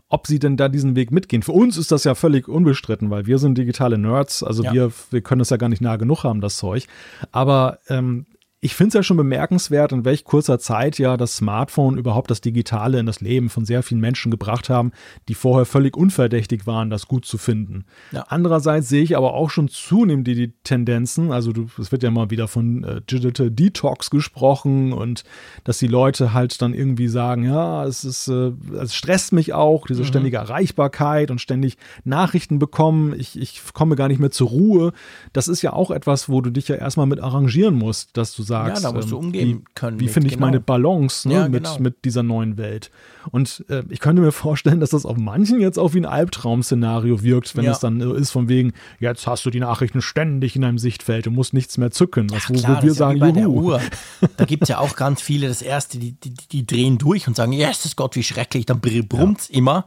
Ob 0.08 0.26
sie 0.26 0.38
denn 0.38 0.58
da 0.58 0.68
diesen 0.68 0.94
Weg 0.94 1.10
mitgehen. 1.10 1.42
Für 1.42 1.52
uns 1.52 1.78
ist 1.78 1.90
das 1.90 2.04
ja 2.04 2.14
völlig 2.14 2.46
unbestritten, 2.46 3.08
weil 3.08 3.24
wir 3.26 3.38
sind 3.38 3.56
digitale 3.56 3.96
Nerds, 3.96 4.42
also 4.42 4.62
ja. 4.62 4.72
wir, 4.72 4.92
wir 5.10 5.22
können 5.22 5.38
das 5.38 5.50
ja 5.50 5.56
gar 5.56 5.70
nicht 5.70 5.80
nah 5.80 5.96
genug 5.96 6.24
haben, 6.24 6.42
das 6.42 6.58
Zeug. 6.58 6.86
Aber 7.30 7.78
ähm, 7.88 8.26
ich 8.64 8.76
finde 8.76 8.88
es 8.88 8.94
ja 8.94 9.02
schon 9.02 9.16
bemerkenswert, 9.16 9.90
in 9.90 10.04
welch 10.04 10.22
kurzer 10.22 10.60
Zeit 10.60 10.96
ja 10.96 11.16
das 11.16 11.36
Smartphone 11.36 11.98
überhaupt 11.98 12.30
das 12.30 12.40
Digitale 12.40 13.00
in 13.00 13.06
das 13.06 13.20
Leben 13.20 13.50
von 13.50 13.64
sehr 13.64 13.82
vielen 13.82 14.00
Menschen 14.00 14.30
gebracht 14.30 14.70
haben, 14.70 14.92
die 15.28 15.34
vorher 15.34 15.66
völlig 15.66 15.96
unverdächtig 15.96 16.64
waren, 16.64 16.88
das 16.88 17.08
gut 17.08 17.26
zu 17.26 17.38
finden. 17.38 17.86
Ja. 18.12 18.24
Andererseits 18.28 18.88
sehe 18.88 19.02
ich 19.02 19.16
aber 19.16 19.34
auch 19.34 19.50
schon 19.50 19.66
zunehmend 19.66 20.28
die, 20.28 20.36
die 20.36 20.52
Tendenzen, 20.62 21.32
also 21.32 21.52
es 21.76 21.90
wird 21.90 22.04
ja 22.04 22.12
mal 22.12 22.30
wieder 22.30 22.46
von 22.46 22.84
äh, 22.84 23.00
Digital 23.00 23.50
Detox 23.50 24.10
gesprochen 24.10 24.92
und 24.92 25.24
dass 25.64 25.78
die 25.78 25.88
Leute 25.88 26.32
halt 26.32 26.62
dann 26.62 26.72
irgendwie 26.72 27.08
sagen, 27.08 27.44
ja, 27.44 27.84
es 27.84 28.04
ist, 28.04 28.28
äh, 28.28 28.52
es 28.80 28.94
stresst 28.94 29.32
mich 29.32 29.54
auch, 29.54 29.88
diese 29.88 30.02
mhm. 30.02 30.06
ständige 30.06 30.36
Erreichbarkeit 30.36 31.32
und 31.32 31.40
ständig 31.40 31.78
Nachrichten 32.04 32.60
bekommen, 32.60 33.12
ich, 33.18 33.36
ich 33.36 33.60
komme 33.72 33.96
gar 33.96 34.06
nicht 34.06 34.20
mehr 34.20 34.30
zur 34.30 34.50
Ruhe. 34.50 34.92
Das 35.32 35.48
ist 35.48 35.62
ja 35.62 35.72
auch 35.72 35.90
etwas, 35.90 36.28
wo 36.28 36.40
du 36.40 36.50
dich 36.50 36.68
ja 36.68 36.76
erstmal 36.76 37.06
mit 37.06 37.20
arrangieren 37.20 37.74
musst, 37.74 38.16
dass 38.16 38.32
du 38.36 38.44
sagst. 38.44 38.51
Ja, 38.52 38.80
da 38.80 38.92
musst 38.92 39.10
du 39.10 39.18
ähm, 39.18 39.26
umgehen 39.26 39.58
wie, 39.60 39.64
können. 39.74 40.00
Wie 40.00 40.08
finde 40.08 40.28
ich 40.28 40.34
genau. 40.34 40.46
meine 40.46 40.60
Balance 40.60 41.28
ne, 41.28 41.34
Ja, 41.34 41.48
mit, 41.48 41.64
genau. 41.64 41.78
mit 41.78 42.04
dieser 42.04 42.22
neuen 42.22 42.56
Welt? 42.56 42.90
Und 43.30 43.64
äh, 43.68 43.82
ich 43.88 44.00
könnte 44.00 44.22
mir 44.22 44.32
vorstellen, 44.32 44.80
dass 44.80 44.90
das 44.90 45.06
auf 45.06 45.16
manchen 45.16 45.60
jetzt 45.60 45.78
auch 45.78 45.94
wie 45.94 46.00
ein 46.00 46.06
Albtraum-Szenario 46.06 47.22
wirkt, 47.22 47.56
wenn 47.56 47.64
Ja. 47.64 47.72
es 47.72 47.80
dann 47.80 48.00
so 48.00 48.14
ist 48.14 48.30
von 48.30 48.48
wegen, 48.48 48.72
jetzt 49.00 49.26
hast 49.26 49.44
du 49.46 49.50
die 49.50 49.60
Nachrichten 49.60 50.02
ständig 50.02 50.56
in 50.56 50.62
deinem 50.62 50.78
Sichtfeld, 50.78 51.26
du 51.26 51.30
musst 51.30 51.54
nichts 51.54 51.78
mehr 51.78 51.90
zücken. 51.90 52.30
Was, 52.30 52.48
wo, 52.48 52.54
klar, 52.54 52.70
wo 52.70 52.74
das 52.74 52.82
wir 52.82 52.90
ja 52.90 52.94
sagen, 52.94 53.20
bei 53.20 53.32
der. 53.32 53.48
Uhr. 53.48 53.80
Da 54.36 54.44
gibt 54.44 54.64
es 54.64 54.68
ja 54.68 54.78
auch 54.78 54.96
ganz 54.96 55.20
viele, 55.20 55.48
das 55.48 55.62
erste, 55.62 55.98
die, 55.98 56.12
die, 56.12 56.34
die 56.50 56.66
drehen 56.66 56.98
durch 56.98 57.28
und 57.28 57.36
sagen, 57.36 57.52
yes, 57.52 57.94
Gott, 57.96 58.16
wie 58.16 58.22
schrecklich, 58.22 58.66
dann 58.66 58.80
brummt 58.80 59.40
es 59.40 59.50
immer. 59.50 59.84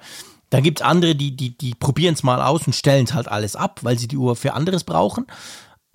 Da 0.49 0.59
gibt 0.59 0.79
es 0.79 0.85
andere, 0.85 1.15
die, 1.15 1.35
die, 1.35 1.57
die 1.57 1.73
probieren 1.73 2.13
es 2.13 2.23
mal 2.23 2.41
aus 2.41 2.65
und 2.67 2.73
stellen 2.73 3.05
es 3.05 3.13
halt 3.13 3.27
alles 3.27 3.55
ab, 3.55 3.79
weil 3.81 3.97
sie 3.97 4.07
die 4.07 4.17
Uhr 4.17 4.35
für 4.35 4.53
anderes 4.53 4.83
brauchen. 4.83 5.25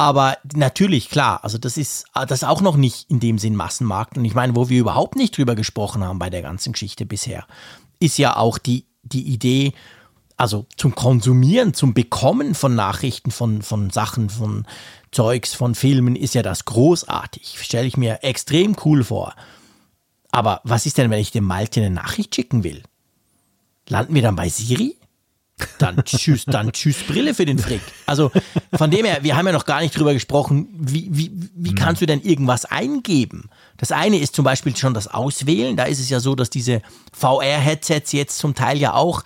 Aber 0.00 0.38
natürlich, 0.54 1.10
klar, 1.10 1.44
also 1.44 1.58
das 1.58 1.76
ist, 1.76 2.06
das 2.14 2.40
ist 2.40 2.44
auch 2.44 2.62
noch 2.62 2.78
nicht 2.78 3.10
in 3.10 3.20
dem 3.20 3.36
Sinn 3.36 3.54
Massenmarkt. 3.54 4.16
Und 4.16 4.24
ich 4.24 4.32
meine, 4.32 4.56
wo 4.56 4.70
wir 4.70 4.80
überhaupt 4.80 5.14
nicht 5.14 5.36
drüber 5.36 5.54
gesprochen 5.54 6.02
haben 6.02 6.18
bei 6.18 6.30
der 6.30 6.40
ganzen 6.40 6.72
Geschichte 6.72 7.04
bisher, 7.04 7.46
ist 7.98 8.16
ja 8.16 8.34
auch 8.34 8.56
die, 8.56 8.86
die 9.02 9.28
Idee, 9.28 9.74
also 10.38 10.64
zum 10.78 10.94
Konsumieren, 10.94 11.74
zum 11.74 11.92
Bekommen 11.92 12.54
von 12.54 12.74
Nachrichten, 12.74 13.30
von, 13.30 13.60
von 13.60 13.90
Sachen, 13.90 14.30
von 14.30 14.66
Zeugs, 15.12 15.52
von 15.52 15.74
Filmen, 15.74 16.16
ist 16.16 16.34
ja 16.34 16.40
das 16.40 16.64
großartig. 16.64 17.58
Stelle 17.62 17.86
ich 17.86 17.98
mir 17.98 18.20
extrem 18.24 18.76
cool 18.86 19.04
vor. 19.04 19.34
Aber 20.30 20.62
was 20.64 20.86
ist 20.86 20.96
denn, 20.96 21.10
wenn 21.10 21.20
ich 21.20 21.30
dem 21.30 21.44
Malte 21.44 21.80
eine 21.80 21.90
Nachricht 21.90 22.34
schicken 22.34 22.64
will? 22.64 22.84
Landen 23.86 24.14
wir 24.14 24.22
dann 24.22 24.36
bei 24.36 24.48
Siri? 24.48 24.96
Dann 25.78 26.04
tschüss, 26.04 26.44
dann 26.44 26.72
tschüss 26.72 27.02
Brille 27.02 27.34
für 27.34 27.46
den 27.46 27.58
Frick. 27.58 27.80
Also 28.06 28.30
von 28.74 28.90
dem 28.90 29.04
her, 29.04 29.18
wir 29.22 29.36
haben 29.36 29.46
ja 29.46 29.52
noch 29.52 29.64
gar 29.64 29.80
nicht 29.80 29.96
drüber 29.96 30.12
gesprochen, 30.12 30.68
wie, 30.72 31.08
wie, 31.10 31.30
wie 31.54 31.74
kannst 31.74 32.02
du 32.02 32.06
denn 32.06 32.20
irgendwas 32.20 32.64
eingeben? 32.64 33.48
Das 33.76 33.92
eine 33.92 34.18
ist 34.18 34.34
zum 34.34 34.44
Beispiel 34.44 34.76
schon 34.76 34.94
das 34.94 35.08
Auswählen. 35.08 35.76
Da 35.76 35.84
ist 35.84 36.00
es 36.00 36.10
ja 36.10 36.20
so, 36.20 36.34
dass 36.34 36.50
diese 36.50 36.82
VR-Headsets 37.12 38.12
jetzt 38.12 38.38
zum 38.38 38.54
Teil 38.54 38.78
ja 38.78 38.94
auch, 38.94 39.24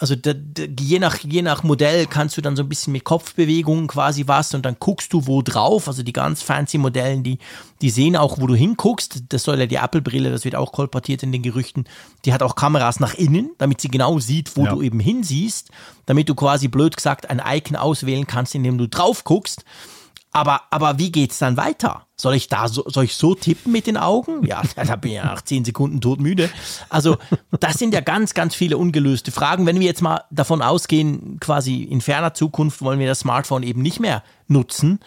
also 0.00 0.16
da, 0.16 0.32
da, 0.32 0.62
je, 0.80 0.98
nach, 0.98 1.18
je 1.18 1.42
nach 1.42 1.62
Modell 1.62 2.06
kannst 2.06 2.34
du 2.36 2.40
dann 2.40 2.56
so 2.56 2.62
ein 2.62 2.68
bisschen 2.70 2.94
mit 2.94 3.04
Kopfbewegungen 3.04 3.86
quasi 3.86 4.26
was 4.26 4.54
und 4.54 4.64
dann 4.64 4.76
guckst 4.80 5.12
du 5.12 5.26
wo 5.26 5.42
drauf. 5.42 5.88
Also 5.88 6.02
die 6.02 6.14
ganz 6.14 6.40
fancy 6.42 6.78
Modellen, 6.78 7.22
die, 7.22 7.38
die 7.82 7.90
sehen 7.90 8.16
auch, 8.16 8.40
wo 8.40 8.46
du 8.46 8.54
hinguckst. 8.54 9.24
Das 9.28 9.42
soll 9.42 9.60
ja 9.60 9.66
die 9.66 9.76
Apple-Brille, 9.76 10.30
das 10.30 10.44
wird 10.46 10.56
auch 10.56 10.72
kolportiert 10.72 11.22
in 11.22 11.32
den 11.32 11.42
Gerüchten. 11.42 11.84
Die 12.24 12.32
hat 12.32 12.42
auch 12.42 12.54
Kameras 12.56 12.98
nach 12.98 13.12
innen, 13.12 13.50
damit 13.58 13.82
sie 13.82 13.88
genau 13.88 14.18
sieht, 14.18 14.56
wo 14.56 14.64
Ja. 14.64 14.72
du 14.74 14.80
eben 14.80 15.00
hinsiehst, 15.00 15.68
damit 16.06 16.30
du 16.30 16.34
quasi 16.34 16.68
blöd 16.68 16.96
gesagt 16.96 17.28
ein 17.28 17.42
Icon 17.46 17.76
auswählen 17.76 18.26
kannst, 18.26 18.54
indem 18.54 18.78
du 18.78 18.88
drauf 18.88 19.22
guckst. 19.24 19.64
Aber, 20.32 20.62
aber 20.70 20.98
wie 20.98 21.10
geht's 21.10 21.38
dann 21.38 21.56
weiter? 21.56 22.06
Soll 22.16 22.34
ich 22.34 22.48
da 22.48 22.68
so, 22.68 22.84
soll 22.86 23.04
ich 23.04 23.16
so 23.16 23.34
tippen 23.34 23.72
mit 23.72 23.86
den 23.86 23.96
Augen? 23.96 24.46
Ja, 24.46 24.62
da 24.76 24.96
bin 24.96 25.10
ich 25.10 25.16
ja 25.16 25.24
nach 25.24 25.42
zehn 25.42 25.64
Sekunden 25.64 26.00
todmüde. 26.00 26.50
Also, 26.88 27.18
das 27.58 27.74
sind 27.74 27.94
ja 27.94 28.00
ganz, 28.00 28.34
ganz 28.34 28.54
viele 28.54 28.78
ungelöste 28.78 29.32
Fragen. 29.32 29.66
Wenn 29.66 29.80
wir 29.80 29.86
jetzt 29.86 30.02
mal 30.02 30.22
davon 30.30 30.62
ausgehen, 30.62 31.38
quasi 31.40 31.82
in 31.82 32.00
ferner 32.00 32.34
Zukunft 32.34 32.82
wollen 32.82 33.00
wir 33.00 33.08
das 33.08 33.20
Smartphone 33.20 33.62
eben 33.62 33.82
nicht 33.82 33.98
mehr 33.98 34.22
nutzen, 34.46 35.00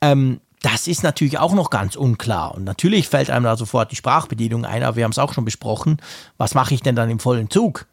ähm, 0.00 0.40
das 0.62 0.86
ist 0.86 1.02
natürlich 1.02 1.38
auch 1.38 1.54
noch 1.54 1.70
ganz 1.70 1.96
unklar. 1.96 2.54
Und 2.54 2.62
natürlich 2.62 3.08
fällt 3.08 3.30
einem 3.30 3.44
da 3.44 3.56
sofort 3.56 3.90
die 3.90 3.96
Sprachbedienung 3.96 4.64
ein, 4.64 4.84
aber 4.84 4.96
wir 4.96 5.04
haben 5.04 5.10
es 5.10 5.18
auch 5.18 5.32
schon 5.32 5.44
besprochen. 5.44 5.96
Was 6.36 6.54
mache 6.54 6.74
ich 6.74 6.82
denn 6.82 6.94
dann 6.94 7.10
im 7.10 7.18
vollen 7.18 7.50
Zug? 7.50 7.86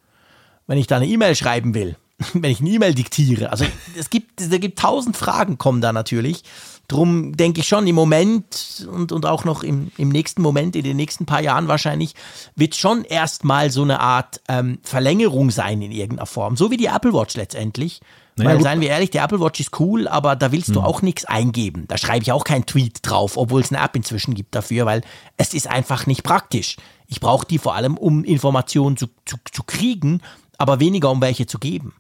wenn 0.70 0.78
ich 0.78 0.86
da 0.86 0.98
eine 0.98 1.08
E-Mail 1.08 1.36
schreiben 1.36 1.74
will, 1.74 1.96
wenn 2.34 2.52
ich 2.52 2.60
eine 2.60 2.70
E-Mail 2.70 2.94
diktiere. 2.94 3.52
Also 3.52 3.66
es 3.98 4.10
gibt, 4.10 4.42
es 4.42 4.50
gibt 4.50 4.80
tausend 4.80 5.16
Fragen 5.16 5.58
kommen 5.58 5.82
da 5.82 5.94
natürlich. 5.94 6.44
Drum 6.88 7.38
denke 7.38 7.62
ich 7.62 7.68
schon 7.68 7.86
im 7.86 7.96
Moment 7.96 8.88
und, 8.92 9.12
und 9.12 9.26
auch 9.26 9.46
noch 9.46 9.64
im, 9.64 9.92
im 9.98 10.10
nächsten 10.10 10.42
Moment, 10.42 10.76
in 10.76 10.84
den 10.84 10.98
nächsten 10.98 11.28
paar 11.28 11.42
Jahren 11.42 11.68
wahrscheinlich, 11.68 12.16
wird 12.56 12.76
schon 12.76 13.04
erstmal 13.04 13.70
so 13.70 13.84
eine 13.84 14.00
Art 14.00 14.42
ähm, 14.48 14.80
Verlängerung 14.82 15.52
sein 15.52 15.82
in 15.82 15.92
irgendeiner 15.92 16.26
Form. 16.26 16.58
So 16.58 16.72
wie 16.72 16.78
die 16.78 16.88
Apple 16.88 17.14
Watch 17.14 17.36
letztendlich. 17.36 18.02
Naja, 18.36 18.50
Weil, 18.50 18.58
gut. 18.58 18.64
seien 18.64 18.82
wir 18.82 18.90
ehrlich, 18.90 19.12
die 19.12 19.18
Apple 19.20 19.40
Watch 19.40 19.60
ist 19.60 19.80
cool, 19.80 20.08
aber 20.08 20.36
da 20.36 20.52
willst 20.52 20.70
du 20.70 20.82
auch 20.82 21.02
nichts 21.02 21.26
eingeben. 21.26 21.86
Da 21.88 21.98
schreibe 21.98 22.24
ich 22.24 22.32
auch 22.32 22.44
keinen 22.44 22.66
Tweet 22.66 23.00
drauf, 23.04 23.38
obwohl 23.38 23.62
es 23.62 23.72
eine 23.72 23.84
App 23.84 23.96
inzwischen 23.96 24.34
gibt 24.34 24.56
dafür, 24.56 24.86
weil 24.86 25.02
es 25.38 25.54
ist 25.54 25.68
einfach 25.68 26.08
nicht 26.08 26.24
praktisch. 26.24 26.78
Ich 27.08 27.20
brauche 27.20 27.46
die 27.46 27.60
vor 27.60 27.76
allem, 27.76 27.98
um 27.98 28.24
Informationen 28.24 28.98
zu, 28.98 29.08
zu, 29.26 29.38
zu 29.52 29.64
kriegen, 29.64 30.22
aber 30.58 30.80
weniger, 30.80 31.12
um 31.12 31.22
welche 31.22 31.48
zu 31.48 31.60
geben. 31.60 31.94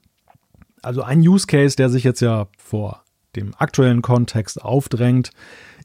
Also 0.82 1.02
ein 1.02 1.20
Use 1.20 1.48
Case, 1.48 1.76
der 1.76 1.90
sich 1.90 2.04
jetzt 2.04 2.22
ja 2.22 2.48
vor 2.58 3.04
dem 3.36 3.54
aktuellen 3.58 4.02
Kontext 4.02 4.62
aufdrängt, 4.62 5.32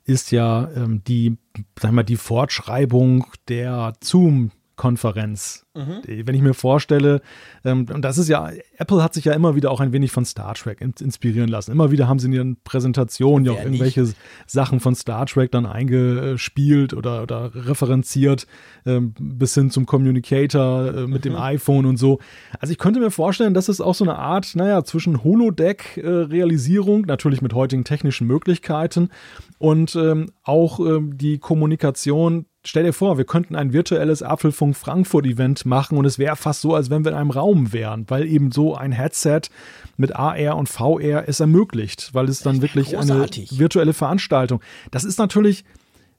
ist 0.05 0.33
ja 0.33 0.71
ähm, 0.77 1.03
die, 1.05 1.39
sag 1.81 1.93
mal, 1.93 2.03
die 2.03 2.17
Fortschreibung 2.17 3.27
der 3.49 3.95
Zoom-Konferenz. 4.75 5.67
Wenn 5.75 6.35
ich 6.35 6.43
mir 6.43 6.55
vorstelle, 6.55 7.21
ähm, 7.65 7.87
und 7.93 8.03
das 8.03 8.19
ist 8.19 8.29
ja, 8.29 8.51
Apple 8.77 9.03
hat 9.03 9.13
sich 9.15 9.25
ja 9.25 9.33
immer 9.33 9.57
wieder 9.57 9.71
auch 9.73 9.81
ein 9.81 9.93
wenig 9.93 10.13
von 10.13 10.25
Star 10.25 10.55
Trek 10.55 10.81
in, 10.81 10.95
inspirieren 11.01 11.49
lassen. 11.49 11.73
Immer 11.73 11.91
wieder 11.91 12.07
haben 12.07 12.19
sie 12.19 12.29
in 12.29 12.33
ihren 12.33 12.57
Präsentationen 12.63 13.45
ja 13.45 13.53
auch 13.53 13.63
irgendwelche 13.63 14.13
Sachen 14.47 14.79
von 14.79 14.95
Star 14.95 15.27
Trek 15.27 15.51
dann 15.51 15.67
eingespielt 15.67 16.95
oder, 16.95 17.23
oder 17.23 17.51
referenziert, 17.55 18.47
ähm, 18.87 19.15
bis 19.19 19.55
hin 19.55 19.71
zum 19.71 19.87
Communicator 19.87 20.95
äh, 20.95 21.07
mit 21.07 21.25
dem 21.25 21.35
iPhone 21.35 21.87
und 21.87 21.97
so. 21.97 22.21
Also 22.61 22.71
ich 22.71 22.79
könnte 22.79 23.01
mir 23.01 23.11
vorstellen, 23.11 23.55
dass 23.55 23.69
es 23.69 23.81
auch 23.81 23.95
so 23.95 24.05
eine 24.05 24.17
Art, 24.17 24.55
naja, 24.55 24.85
zwischen 24.85 25.25
Holodeck-Realisierung, 25.25 27.03
natürlich 27.03 27.43
mit 27.43 27.53
heutigen 27.53 27.85
technischen 27.85 28.27
Möglichkeiten 28.27 29.09
und 29.59 29.97
ähm, 29.97 30.31
auch 30.45 30.81
die 31.01 31.39
Kommunikation. 31.39 32.47
Stell 32.67 32.85
dir 32.85 32.95
vor, 32.95 33.19
wir 33.19 33.27
könnten 33.27 33.57
ein 33.57 33.75
virtuelles 33.75 34.23
Apfelfunk 34.23 34.75
Frankfurt-Event 34.75 35.67
machen 35.67 35.99
und 35.99 36.07
es 36.07 36.19
wäre 36.19 36.35
fast 36.35 36.63
so, 36.63 36.75
als 36.75 36.89
wenn 36.89 37.05
wir 37.05 37.13
in 37.13 37.19
einem 37.19 37.31
Raum 37.31 37.75
wären, 37.75 38.07
weil 38.09 38.27
eben 38.27 38.53
so 38.53 38.75
ein 38.75 38.91
Headset 38.91 39.43
mit 39.99 40.17
AR 40.17 40.57
und 40.57 40.69
VR 40.69 41.29
es 41.29 41.41
ermöglicht, 41.41 42.15
weil 42.15 42.29
es 42.29 42.41
dann 42.41 42.63
wirklich 42.63 42.93
großartig. 42.93 43.51
eine 43.51 43.61
virtuelle 43.61 43.93
Veranstaltung. 43.93 44.63
Das 44.91 45.05
ist 45.05 45.19
natürlich 45.19 45.65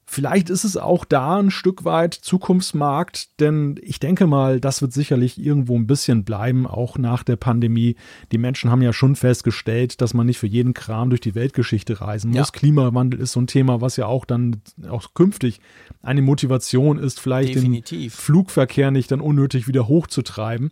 Vielleicht 0.08 0.50
ist 0.50 0.62
es 0.62 0.76
auch 0.76 1.04
da 1.04 1.38
ein 1.40 1.50
Stück 1.50 1.84
weit 1.84 2.14
Zukunftsmarkt, 2.14 3.40
denn 3.40 3.74
ich 3.82 3.98
denke 3.98 4.28
mal, 4.28 4.60
das 4.60 4.80
wird 4.80 4.92
sicherlich 4.92 5.44
irgendwo 5.44 5.76
ein 5.76 5.88
bisschen 5.88 6.22
bleiben, 6.22 6.64
auch 6.64 6.96
nach 6.96 7.24
der 7.24 7.34
Pandemie. 7.34 7.96
Die 8.30 8.38
Menschen 8.38 8.70
haben 8.70 8.82
ja 8.82 8.92
schon 8.92 9.16
festgestellt, 9.16 10.00
dass 10.00 10.14
man 10.14 10.26
nicht 10.26 10.38
für 10.38 10.46
jeden 10.46 10.74
Kram 10.74 11.10
durch 11.10 11.20
die 11.20 11.34
Weltgeschichte 11.34 12.00
reisen 12.00 12.30
muss. 12.30 12.36
Ja. 12.36 12.44
Klimawandel 12.52 13.18
ist 13.18 13.32
so 13.32 13.40
ein 13.40 13.48
Thema, 13.48 13.80
was 13.80 13.96
ja 13.96 14.06
auch 14.06 14.24
dann 14.24 14.62
auch 14.88 15.12
künftig 15.14 15.60
eine 16.02 16.22
Motivation 16.22 17.00
ist, 17.00 17.18
vielleicht 17.18 17.56
Definitiv. 17.56 18.12
den 18.12 18.16
Flugverkehr 18.16 18.92
nicht 18.92 19.10
dann 19.10 19.20
unnötig 19.20 19.66
wieder 19.66 19.88
hochzutreiben. 19.88 20.70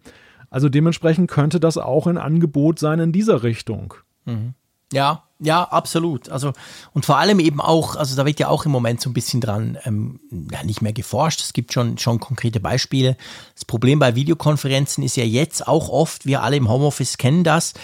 Also 0.48 0.68
dementsprechend 0.68 1.28
könnte 1.28 1.58
das 1.58 1.76
auch 1.76 2.06
ein 2.06 2.18
Angebot 2.18 2.78
sein 2.78 3.00
in 3.00 3.10
dieser 3.10 3.42
Richtung. 3.42 3.94
Ja, 4.92 5.24
ja, 5.40 5.64
absolut. 5.64 6.28
Also, 6.28 6.52
und 6.92 7.04
vor 7.04 7.18
allem 7.18 7.40
eben 7.40 7.60
auch, 7.60 7.96
also 7.96 8.14
da 8.16 8.24
wird 8.24 8.38
ja 8.38 8.48
auch 8.48 8.66
im 8.66 8.72
Moment 8.72 9.00
so 9.00 9.10
ein 9.10 9.14
bisschen 9.14 9.40
dran, 9.40 9.78
ähm, 9.84 10.20
ja, 10.52 10.62
nicht 10.62 10.80
mehr 10.80 10.92
geforscht. 10.92 11.40
Es 11.40 11.52
gibt 11.52 11.72
schon, 11.72 11.98
schon 11.98 12.20
konkrete 12.20 12.60
Beispiele. 12.60 13.16
Das 13.54 13.64
Problem 13.64 13.98
bei 13.98 14.14
Videokonferenzen 14.14 15.02
ist 15.02 15.16
ja 15.16 15.24
jetzt 15.24 15.66
auch 15.66 15.88
oft, 15.88 16.24
wir 16.24 16.42
alle 16.42 16.56
im 16.56 16.68
Homeoffice 16.68 17.18
kennen 17.18 17.44
das. 17.44 17.74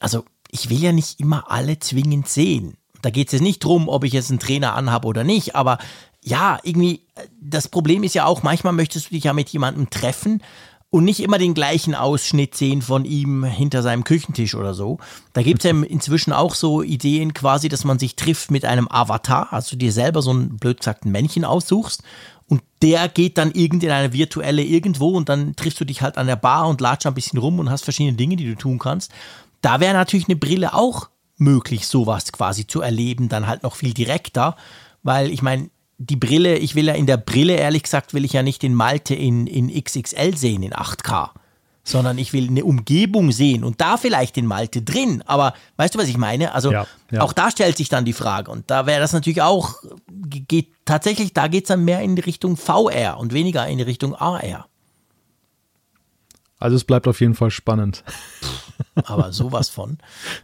Also, 0.00 0.24
ich 0.50 0.70
will 0.70 0.80
ja 0.80 0.92
nicht 0.92 1.18
immer 1.18 1.50
alle 1.50 1.78
zwingend 1.80 2.28
sehen. 2.28 2.76
Da 3.02 3.10
geht 3.10 3.28
es 3.28 3.32
jetzt 3.32 3.42
nicht 3.42 3.64
drum, 3.64 3.88
ob 3.88 4.04
ich 4.04 4.12
jetzt 4.12 4.30
einen 4.30 4.38
Trainer 4.38 4.74
anhabe 4.74 5.08
oder 5.08 5.24
nicht, 5.24 5.56
aber 5.56 5.78
ja, 6.22 6.58
irgendwie, 6.62 7.02
äh, 7.14 7.26
das 7.40 7.68
Problem 7.68 8.02
ist 8.02 8.14
ja 8.14 8.26
auch, 8.26 8.42
manchmal 8.42 8.72
möchtest 8.72 9.06
du 9.06 9.14
dich 9.14 9.24
ja 9.24 9.32
mit 9.32 9.48
jemandem 9.48 9.90
treffen 9.90 10.42
und 10.90 11.04
nicht 11.04 11.20
immer 11.20 11.38
den 11.38 11.54
gleichen 11.54 11.94
Ausschnitt 11.94 12.54
sehen 12.54 12.80
von 12.80 13.04
ihm 13.04 13.44
hinter 13.44 13.82
seinem 13.82 14.04
Küchentisch 14.04 14.54
oder 14.54 14.72
so. 14.72 14.98
Da 15.32 15.42
gibt 15.42 15.64
es 15.64 15.70
ja 15.70 15.76
inzwischen 15.82 16.32
auch 16.32 16.54
so 16.54 16.82
Ideen 16.82 17.34
quasi, 17.34 17.68
dass 17.68 17.84
man 17.84 17.98
sich 17.98 18.16
trifft 18.16 18.50
mit 18.50 18.64
einem 18.64 18.88
Avatar, 18.88 19.52
also 19.52 19.76
dir 19.76 19.92
selber 19.92 20.22
so 20.22 20.32
ein 20.32 20.56
blöd 20.56 20.78
gesagt 20.78 21.04
ein 21.04 21.12
Männchen 21.12 21.44
aussuchst 21.44 22.02
und 22.48 22.62
der 22.82 23.08
geht 23.08 23.38
dann 23.38 23.50
irgend 23.52 23.82
in 23.82 23.90
eine 23.90 24.12
virtuelle 24.12 24.62
irgendwo 24.62 25.10
und 25.10 25.28
dann 25.28 25.56
triffst 25.56 25.80
du 25.80 25.84
dich 25.84 26.02
halt 26.02 26.16
an 26.16 26.28
der 26.28 26.36
Bar 26.36 26.68
und 26.68 26.80
latscht 26.80 27.06
ein 27.06 27.14
bisschen 27.14 27.38
rum 27.38 27.58
und 27.58 27.70
hast 27.70 27.84
verschiedene 27.84 28.16
Dinge, 28.16 28.36
die 28.36 28.46
du 28.46 28.54
tun 28.54 28.78
kannst. 28.78 29.10
Da 29.62 29.80
wäre 29.80 29.94
natürlich 29.94 30.28
eine 30.28 30.36
Brille 30.36 30.74
auch 30.74 31.08
möglich, 31.36 31.86
sowas 31.88 32.32
quasi 32.32 32.66
zu 32.66 32.80
erleben, 32.80 33.28
dann 33.28 33.46
halt 33.46 33.64
noch 33.64 33.74
viel 33.74 33.92
direkter, 33.92 34.56
weil 35.02 35.30
ich 35.30 35.42
meine, 35.42 35.70
die 35.98 36.16
Brille, 36.16 36.58
ich 36.58 36.74
will 36.74 36.86
ja 36.86 36.94
in 36.94 37.06
der 37.06 37.16
Brille, 37.16 37.54
ehrlich 37.54 37.82
gesagt, 37.82 38.14
will 38.14 38.24
ich 38.24 38.32
ja 38.32 38.42
nicht 38.42 38.62
den 38.62 38.74
Malte 38.74 39.14
in, 39.14 39.46
in 39.46 39.68
XXL 39.68 40.36
sehen, 40.36 40.62
in 40.62 40.72
8K, 40.72 41.30
sondern 41.84 42.18
ich 42.18 42.32
will 42.32 42.48
eine 42.48 42.64
Umgebung 42.64 43.32
sehen 43.32 43.64
und 43.64 43.80
da 43.80 43.96
vielleicht 43.96 44.36
den 44.36 44.46
Malte 44.46 44.82
drin. 44.82 45.22
Aber 45.26 45.54
weißt 45.76 45.94
du, 45.94 45.98
was 45.98 46.08
ich 46.08 46.18
meine? 46.18 46.52
Also 46.52 46.70
Ja, 46.70 46.86
ja. 47.10 47.22
auch 47.22 47.32
da 47.32 47.50
stellt 47.50 47.76
sich 47.76 47.88
dann 47.88 48.04
die 48.04 48.12
Frage 48.12 48.50
und 48.50 48.70
da 48.70 48.86
wäre 48.86 49.00
das 49.00 49.12
natürlich 49.12 49.42
auch, 49.42 49.74
geht 50.08 50.68
tatsächlich, 50.84 51.32
da 51.32 51.48
geht 51.48 51.64
es 51.64 51.68
dann 51.68 51.84
mehr 51.84 52.00
in 52.02 52.16
die 52.16 52.22
Richtung 52.22 52.56
VR 52.56 53.18
und 53.18 53.32
weniger 53.32 53.66
in 53.66 53.78
die 53.78 53.84
Richtung 53.84 54.14
AR. 54.14 54.66
Also 56.58 56.76
es 56.76 56.84
bleibt 56.84 57.06
auf 57.06 57.20
jeden 57.20 57.34
Fall 57.34 57.50
spannend. 57.50 58.04
Aber 59.04 59.32
sowas 59.32 59.68
von. 59.68 59.98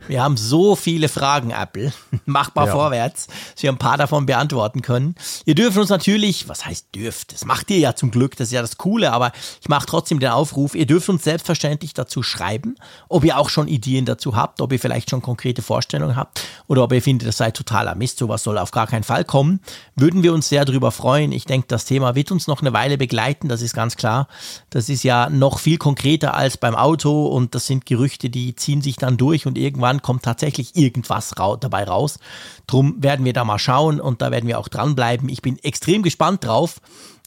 Wir 0.09 0.23
haben 0.23 0.37
so 0.37 0.77
viele 0.77 1.09
Fragen, 1.09 1.51
Apple. 1.51 1.93
Macht 2.27 2.55
mal 2.55 2.67
ja. 2.67 2.73
vorwärts, 2.73 3.27
dass 3.55 3.63
wir 3.63 3.71
ein 3.71 3.79
paar 3.79 3.97
davon 3.97 4.27
beantworten 4.27 4.83
können. 4.83 5.15
Ihr 5.45 5.55
dürft 5.55 5.79
uns 5.79 5.89
natürlich, 5.89 6.49
was 6.49 6.67
heißt 6.67 6.95
dürft? 6.95 7.33
Das 7.33 7.45
macht 7.45 7.71
ihr 7.71 7.79
ja 7.79 7.95
zum 7.95 8.11
Glück, 8.11 8.37
das 8.37 8.49
ist 8.49 8.53
ja 8.53 8.61
das 8.61 8.79
Coole, 8.79 9.13
aber 9.13 9.33
ich 9.61 9.69
mache 9.69 9.87
trotzdem 9.87 10.21
den 10.21 10.31
Aufruf. 10.31 10.75
Ihr 10.75 10.87
dürft 10.87 11.09
uns 11.09 11.25
selbstverständlich 11.25 11.95
dazu 11.95 12.23
schreiben, 12.23 12.77
ob 13.09 13.25
ihr 13.25 13.39
auch 13.39 13.49
schon 13.49 13.69
Ideen 13.69 14.05
dazu 14.05 14.37
habt, 14.37 14.61
ob 14.61 14.73
ihr 14.73 14.79
vielleicht 14.79 15.11
schon 15.11 15.23
konkrete 15.23 15.63
Vorstellungen 15.63 16.17
habt 16.17 16.43
oder 16.69 16.85
ob 16.85 16.93
ihr 16.93 17.03
findet, 17.03 17.29
das 17.29 17.37
sei 17.37 17.51
totaler 17.51 17.95
Mist, 17.95 18.19
sowas 18.19 18.43
soll 18.43 18.59
auf 18.59 18.71
gar 18.71 18.87
keinen 18.87 19.05
Fall 19.05 19.25
kommen. 19.25 19.61
Würden 19.97 20.23
wir 20.23 20.33
uns 20.33 20.49
sehr 20.49 20.65
darüber 20.65 20.93
freuen. 20.93 21.33
Ich 21.33 21.45
denke, 21.45 21.69
das 21.69 21.85
Thema 21.85 22.15
wird 22.15 22.31
uns 22.33 22.47
noch 22.47 22.61
eine 22.61 22.73
Weile 22.73 22.99
begleiten, 22.99 23.49
das 23.49 23.63
ist 23.63 23.75
ganz 23.75 23.97
klar. 23.97 24.29
Das 24.71 24.89
ist 24.89 25.03
ja 25.03 25.31
noch 25.31 25.59
viel 25.59 25.79
konkreter 25.79 26.35
als 26.35 26.57
beim 26.57 26.75
Auto 26.75 27.27
und 27.27 27.55
das 27.55 27.67
sind 27.67 27.87
Gerüchte, 27.87 28.22
die 28.23 28.31
die 28.31 28.55
ziehen 28.55 28.83
sich 28.83 28.97
dann 28.97 29.17
durch 29.17 29.47
und 29.47 29.59
irgendwann 29.59 30.03
kommt 30.03 30.23
tatsächlich 30.23 30.77
irgendwas 30.77 31.39
ra 31.39 31.57
dabei 31.57 31.85
raus. 31.85 32.19
Drum 32.67 33.03
werden 33.03 33.25
wir 33.25 33.33
da 33.33 33.45
mal 33.45 33.59
schauen 33.59 34.01
und 34.01 34.23
da 34.23 34.31
werden 34.31 34.47
wir 34.47 34.59
auch 34.59 34.69
dranbleiben. 34.69 35.29
Ich 35.29 35.43
bin 35.43 35.59
extrem 35.59 36.03
gespannt 36.03 36.45
drauf, 36.45 36.81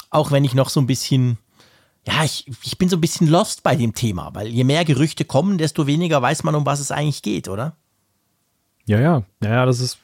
auch 0.09 0.31
wenn 0.31 0.45
ich 0.45 0.53
noch 0.53 0.69
so 0.69 0.79
ein 0.79 0.87
bisschen, 0.87 1.37
ja, 2.07 2.23
ich, 2.23 2.45
ich 2.63 2.77
bin 2.77 2.89
so 2.89 2.97
ein 2.97 3.01
bisschen 3.01 3.27
lost 3.27 3.63
bei 3.63 3.75
dem 3.75 3.93
Thema, 3.93 4.31
weil 4.33 4.47
je 4.47 4.63
mehr 4.63 4.85
Gerüchte 4.85 5.25
kommen, 5.25 5.57
desto 5.57 5.87
weniger 5.87 6.21
weiß 6.21 6.43
man, 6.43 6.55
um 6.55 6.65
was 6.65 6.79
es 6.79 6.91
eigentlich 6.91 7.21
geht, 7.21 7.47
oder? 7.47 7.75
Ja, 8.85 8.99
ja, 8.99 9.23
ja, 9.43 9.65
das 9.65 9.79
ist, 9.79 9.97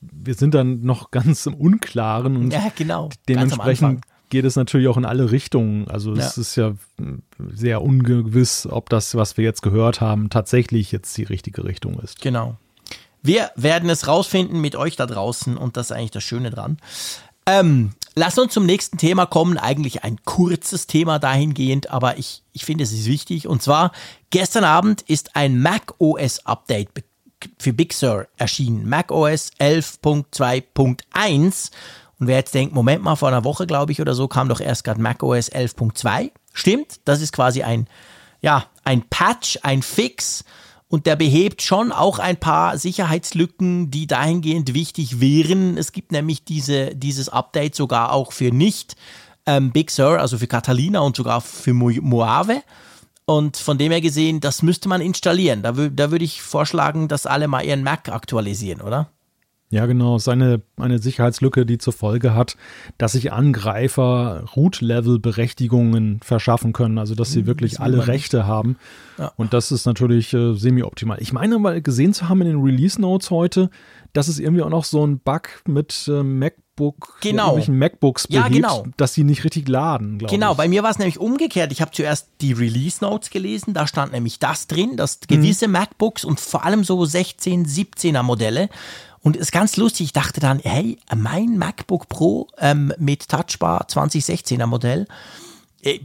wir 0.00 0.34
sind 0.34 0.54
dann 0.54 0.82
noch 0.82 1.10
ganz 1.10 1.46
im 1.46 1.54
Unklaren 1.54 2.36
und 2.36 2.52
ja, 2.52 2.70
genau, 2.76 3.10
dementsprechend 3.28 4.04
geht 4.34 4.44
es 4.44 4.56
natürlich 4.56 4.88
auch 4.88 4.96
in 4.96 5.04
alle 5.04 5.30
Richtungen. 5.30 5.86
Also 5.86 6.12
es 6.12 6.34
ja. 6.34 6.42
ist 6.42 6.56
ja 6.56 6.74
sehr 7.54 7.82
ungewiss, 7.82 8.66
ob 8.68 8.88
das, 8.88 9.14
was 9.14 9.36
wir 9.36 9.44
jetzt 9.44 9.62
gehört 9.62 10.00
haben, 10.00 10.28
tatsächlich 10.28 10.90
jetzt 10.90 11.16
die 11.16 11.22
richtige 11.22 11.62
Richtung 11.62 12.00
ist. 12.00 12.20
Genau. 12.20 12.56
Wir 13.22 13.52
werden 13.54 13.88
es 13.88 14.08
rausfinden 14.08 14.60
mit 14.60 14.74
euch 14.74 14.96
da 14.96 15.06
draußen 15.06 15.56
und 15.56 15.76
das 15.76 15.86
ist 15.86 15.92
eigentlich 15.96 16.10
das 16.10 16.24
Schöne 16.24 16.50
dran. 16.50 16.78
Ähm, 17.46 17.92
lass 18.16 18.36
uns 18.36 18.52
zum 18.52 18.66
nächsten 18.66 18.98
Thema 18.98 19.26
kommen. 19.26 19.56
Eigentlich 19.56 20.02
ein 20.02 20.16
kurzes 20.24 20.88
Thema 20.88 21.20
dahingehend, 21.20 21.90
aber 21.90 22.18
ich, 22.18 22.42
ich 22.52 22.64
finde, 22.64 22.82
es 22.82 22.90
ist 22.90 23.06
wichtig. 23.06 23.46
Und 23.46 23.62
zwar, 23.62 23.92
gestern 24.30 24.64
Abend 24.64 25.02
ist 25.02 25.36
ein 25.36 25.60
Mac 25.60 25.94
OS 25.98 26.44
Update 26.44 26.88
für 27.60 27.72
Big 27.72 27.92
Sur 27.92 28.26
erschienen. 28.36 28.88
Mac 28.88 29.12
OS 29.12 29.52
11.2.1 29.60 31.70
und 32.18 32.26
wer 32.26 32.36
jetzt 32.36 32.54
denkt, 32.54 32.74
Moment 32.74 33.02
mal, 33.02 33.16
vor 33.16 33.28
einer 33.28 33.44
Woche, 33.44 33.66
glaube 33.66 33.92
ich, 33.92 34.00
oder 34.00 34.14
so, 34.14 34.28
kam 34.28 34.48
doch 34.48 34.60
erst 34.60 34.84
gerade 34.84 35.00
macOS 35.00 35.50
11.2. 35.50 36.30
Stimmt, 36.52 37.00
das 37.04 37.20
ist 37.20 37.32
quasi 37.32 37.62
ein, 37.62 37.88
ja, 38.40 38.66
ein 38.84 39.02
Patch, 39.08 39.58
ein 39.62 39.82
Fix. 39.82 40.44
Und 40.86 41.06
der 41.06 41.16
behebt 41.16 41.62
schon 41.62 41.90
auch 41.90 42.20
ein 42.20 42.36
paar 42.36 42.78
Sicherheitslücken, 42.78 43.90
die 43.90 44.06
dahingehend 44.06 44.74
wichtig 44.74 45.20
wären. 45.20 45.76
Es 45.76 45.90
gibt 45.90 46.12
nämlich 46.12 46.44
diese, 46.44 46.94
dieses 46.94 47.28
Update 47.28 47.74
sogar 47.74 48.12
auch 48.12 48.30
für 48.32 48.52
nicht 48.52 48.94
ähm, 49.46 49.72
Big 49.72 49.90
Sur, 49.90 50.20
also 50.20 50.38
für 50.38 50.46
Catalina 50.46 51.00
und 51.00 51.16
sogar 51.16 51.40
für 51.40 51.74
Mo 51.74 51.90
Moave. 52.00 52.62
Und 53.26 53.56
von 53.56 53.78
dem 53.78 53.90
her 53.90 54.02
gesehen, 54.02 54.40
das 54.40 54.62
müsste 54.62 54.88
man 54.88 55.00
installieren. 55.00 55.62
Da, 55.62 55.72
da 55.72 56.10
würde 56.10 56.24
ich 56.24 56.42
vorschlagen, 56.42 57.08
dass 57.08 57.26
alle 57.26 57.48
mal 57.48 57.64
ihren 57.64 57.82
Mac 57.82 58.10
aktualisieren, 58.10 58.82
oder? 58.82 59.08
Ja, 59.74 59.86
genau. 59.86 60.18
Seine 60.18 60.62
eine 60.76 61.00
Sicherheitslücke, 61.00 61.66
die 61.66 61.78
zur 61.78 61.92
Folge 61.92 62.32
hat, 62.32 62.56
dass 62.96 63.10
sich 63.10 63.32
Angreifer 63.32 64.44
Root-Level-Berechtigungen 64.54 66.20
verschaffen 66.22 66.72
können, 66.72 66.96
also 66.96 67.16
dass 67.16 67.32
sie 67.32 67.40
hm, 67.40 67.46
wirklich 67.46 67.80
alle 67.80 68.06
Rechte 68.06 68.46
haben. 68.46 68.76
Ja. 69.18 69.32
Und 69.36 69.52
das 69.52 69.72
ist 69.72 69.84
natürlich 69.84 70.32
äh, 70.32 70.54
semi-optimal. 70.54 71.18
Ich 71.20 71.32
meine 71.32 71.58
mal 71.58 71.82
gesehen 71.82 72.14
zu 72.14 72.28
haben 72.28 72.40
in 72.42 72.46
den 72.46 72.62
Release-Notes 72.62 73.32
heute, 73.32 73.68
dass 74.14 74.28
es 74.28 74.38
irgendwie 74.38 74.62
auch 74.62 74.70
noch 74.70 74.84
so 74.84 75.06
ein 75.06 75.18
Bug 75.18 75.62
mit 75.66 76.08
äh, 76.08 76.22
MacBook, 76.22 77.18
genau. 77.20 77.58
Ja, 77.58 77.70
MacBooks 77.70 78.28
behebt, 78.28 78.46
ja, 78.46 78.48
genau. 78.48 78.86
dass 78.96 79.12
sie 79.12 79.24
nicht 79.24 79.44
richtig 79.44 79.68
laden, 79.68 80.18
Genau, 80.18 80.52
ich. 80.52 80.56
bei 80.56 80.68
mir 80.68 80.82
war 80.82 80.90
es 80.90 80.98
nämlich 80.98 81.18
umgekehrt. 81.18 81.70
Ich 81.72 81.82
habe 81.82 81.90
zuerst 81.90 82.28
die 82.40 82.52
Release 82.52 83.04
Notes 83.04 83.28
gelesen, 83.28 83.74
da 83.74 83.86
stand 83.86 84.12
nämlich 84.12 84.38
das 84.38 84.66
drin, 84.66 84.96
dass 84.96 85.20
gewisse 85.20 85.66
mhm. 85.66 85.74
MacBooks 85.74 86.24
und 86.24 86.40
vor 86.40 86.64
allem 86.64 86.84
so 86.84 87.04
16, 87.04 87.66
17er 87.66 88.22
Modelle 88.22 88.70
und 89.24 89.36
es 89.36 89.42
ist 89.42 89.52
ganz 89.52 89.78
lustig, 89.78 90.08
ich 90.08 90.12
dachte 90.12 90.38
dann, 90.38 90.58
hey, 90.58 90.98
mein 91.16 91.56
MacBook 91.56 92.10
Pro 92.10 92.48
ähm, 92.58 92.92
mit 92.98 93.26
Touchbar 93.26 93.86
2016er 93.88 94.66
Modell, 94.66 95.06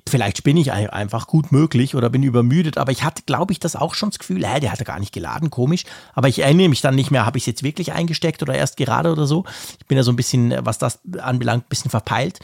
vielleicht 0.08 0.44
bin 0.44 0.58
ich 0.58 0.72
einfach 0.72 1.28
gut 1.28 1.52
möglich 1.52 1.96
oder 1.96 2.10
bin 2.10 2.24
übermüdet, 2.24 2.78
aber 2.78 2.92
ich 2.92 3.04
hatte, 3.04 3.24
glaube 3.26 3.54
ich, 3.54 3.60
das 3.60 3.76
auch 3.76 3.94
schon 3.94 4.10
das 4.10 4.20
Gefühl, 4.20 4.46
hä, 4.46 4.60
der 4.60 4.72
hatte 4.72 4.84
gar 4.84 5.00
nicht 5.00 5.14
geladen, 5.14 5.50
komisch. 5.50 5.86
Aber 6.14 6.28
ich 6.28 6.40
erinnere 6.40 6.70
mich 6.70 6.82
dann 6.82 6.96
nicht 6.96 7.12
mehr, 7.12 7.26
habe 7.26 7.38
ich 7.38 7.44
es 7.44 7.48
jetzt 7.48 7.64
wirklich 7.64 7.94
eingesteckt 7.94 8.42
oder 8.42 8.56
erst 8.56 8.78
gerade 8.78 9.12
oder 9.12 9.26
so. 9.26 9.46
Ich 9.80 9.88
bin 9.88 9.98
ja 9.98 10.04
so 10.04 10.12
ein 10.12 10.16
bisschen, 10.16 10.54
was 10.62 10.78
das 10.78 11.00
anbelangt, 11.20 11.66
ein 11.66 11.70
bisschen 11.70 11.92
verpeilt. 11.92 12.40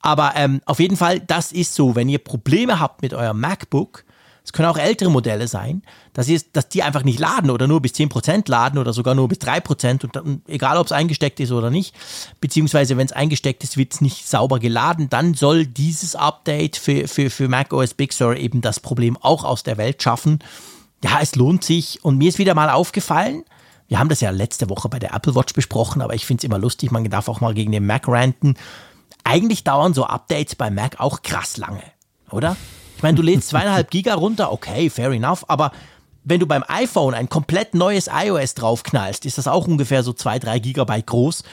Aber 0.00 0.32
ähm, 0.36 0.60
auf 0.66 0.78
jeden 0.78 0.96
Fall, 0.96 1.20
das 1.20 1.52
ist 1.52 1.74
so, 1.74 1.96
wenn 1.96 2.08
ihr 2.08 2.18
Probleme 2.18 2.78
habt 2.78 3.02
mit 3.02 3.12
eurem 3.12 3.40
MacBook, 3.40 4.04
es 4.46 4.52
können 4.52 4.68
auch 4.68 4.78
ältere 4.78 5.10
Modelle 5.10 5.48
sein, 5.48 5.82
dass, 6.12 6.28
ihr, 6.28 6.40
dass 6.52 6.68
die 6.68 6.84
einfach 6.84 7.02
nicht 7.02 7.18
laden 7.18 7.50
oder 7.50 7.66
nur 7.66 7.82
bis 7.82 7.94
10% 7.94 8.48
laden 8.48 8.78
oder 8.78 8.92
sogar 8.92 9.16
nur 9.16 9.26
bis 9.26 9.38
3% 9.38 10.04
und 10.04 10.14
dann, 10.14 10.40
egal 10.46 10.76
ob 10.76 10.86
es 10.86 10.92
eingesteckt 10.92 11.40
ist 11.40 11.50
oder 11.50 11.68
nicht, 11.68 11.96
beziehungsweise 12.40 12.96
wenn 12.96 13.06
es 13.06 13.12
eingesteckt 13.12 13.64
ist, 13.64 13.76
wird 13.76 13.92
es 13.92 14.00
nicht 14.00 14.28
sauber 14.28 14.60
geladen, 14.60 15.10
dann 15.10 15.34
soll 15.34 15.66
dieses 15.66 16.14
Update 16.14 16.76
für, 16.76 17.08
für, 17.08 17.28
für 17.28 17.48
Mac 17.48 17.72
OS 17.72 17.94
Big 17.94 18.12
Sur 18.12 18.36
eben 18.36 18.60
das 18.60 18.78
Problem 18.78 19.18
auch 19.20 19.42
aus 19.42 19.64
der 19.64 19.78
Welt 19.78 20.00
schaffen. 20.00 20.38
Ja, 21.02 21.18
es 21.20 21.34
lohnt 21.34 21.64
sich 21.64 22.04
und 22.04 22.16
mir 22.16 22.28
ist 22.28 22.38
wieder 22.38 22.54
mal 22.54 22.70
aufgefallen, 22.70 23.42
wir 23.88 23.98
haben 23.98 24.08
das 24.08 24.20
ja 24.20 24.30
letzte 24.30 24.70
Woche 24.70 24.88
bei 24.88 25.00
der 25.00 25.12
Apple 25.12 25.34
Watch 25.34 25.54
besprochen, 25.54 26.02
aber 26.02 26.14
ich 26.14 26.24
finde 26.24 26.42
es 26.42 26.44
immer 26.44 26.58
lustig, 26.58 26.92
man 26.92 27.02
darf 27.10 27.28
auch 27.28 27.40
mal 27.40 27.54
gegen 27.54 27.72
den 27.72 27.84
Mac 27.84 28.06
ranten. 28.06 28.54
Eigentlich 29.24 29.64
dauern 29.64 29.92
so 29.92 30.04
Updates 30.04 30.54
bei 30.54 30.70
Mac 30.70 31.00
auch 31.00 31.22
krass 31.22 31.56
lange, 31.56 31.82
oder? 32.30 32.56
Ich 32.96 33.02
meine, 33.02 33.16
du 33.16 33.22
lädst 33.22 33.48
zweieinhalb 33.50 33.90
Giga 33.90 34.14
runter, 34.14 34.52
okay, 34.52 34.90
fair 34.90 35.10
enough, 35.10 35.44
aber 35.48 35.72
wenn 36.24 36.40
du 36.40 36.46
beim 36.46 36.64
iPhone 36.66 37.14
ein 37.14 37.28
komplett 37.28 37.74
neues 37.74 38.08
iOS 38.12 38.54
draufknallst, 38.54 39.26
ist 39.26 39.38
das 39.38 39.46
auch 39.46 39.68
ungefähr 39.68 40.02
so 40.02 40.12
zwei, 40.12 40.40
drei 40.40 40.58
Gigabyte 40.58 41.06
groß. 41.06 41.44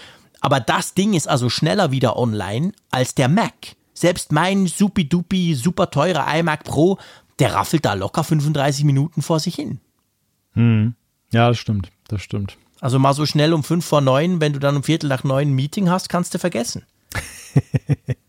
Aber 0.41 0.59
das 0.59 0.95
Ding 0.95 1.13
ist 1.13 1.29
also 1.29 1.49
schneller 1.49 1.91
wieder 1.91 2.17
online 2.17 2.71
als 2.89 3.13
der 3.13 3.27
Mac. 3.27 3.53
Selbst 3.93 4.31
mein 4.31 4.65
supi-dupi, 4.65 5.53
super 5.53 5.91
teurer 5.91 6.25
iMac 6.35 6.63
Pro, 6.63 6.97
der 7.37 7.53
raffelt 7.53 7.85
da 7.85 7.93
locker 7.93 8.23
35 8.23 8.83
Minuten 8.83 9.21
vor 9.21 9.39
sich 9.39 9.55
hin. 9.55 9.79
Hm. 10.53 10.95
Ja, 11.31 11.49
das 11.49 11.59
stimmt, 11.59 11.91
das 12.07 12.21
stimmt. 12.23 12.57
Also 12.81 12.97
mal 12.99 13.13
so 13.13 13.25
schnell 13.25 13.53
um 13.53 13.63
fünf 13.63 13.85
vor 13.85 14.01
neun, 14.01 14.41
wenn 14.41 14.53
du 14.53 14.59
dann 14.59 14.75
um 14.75 14.83
Viertel 14.83 15.07
nach 15.07 15.23
neun 15.23 15.49
ein 15.49 15.53
Meeting 15.53 15.89
hast, 15.89 16.09
kannst 16.09 16.33
du 16.33 16.39
vergessen. 16.39 16.83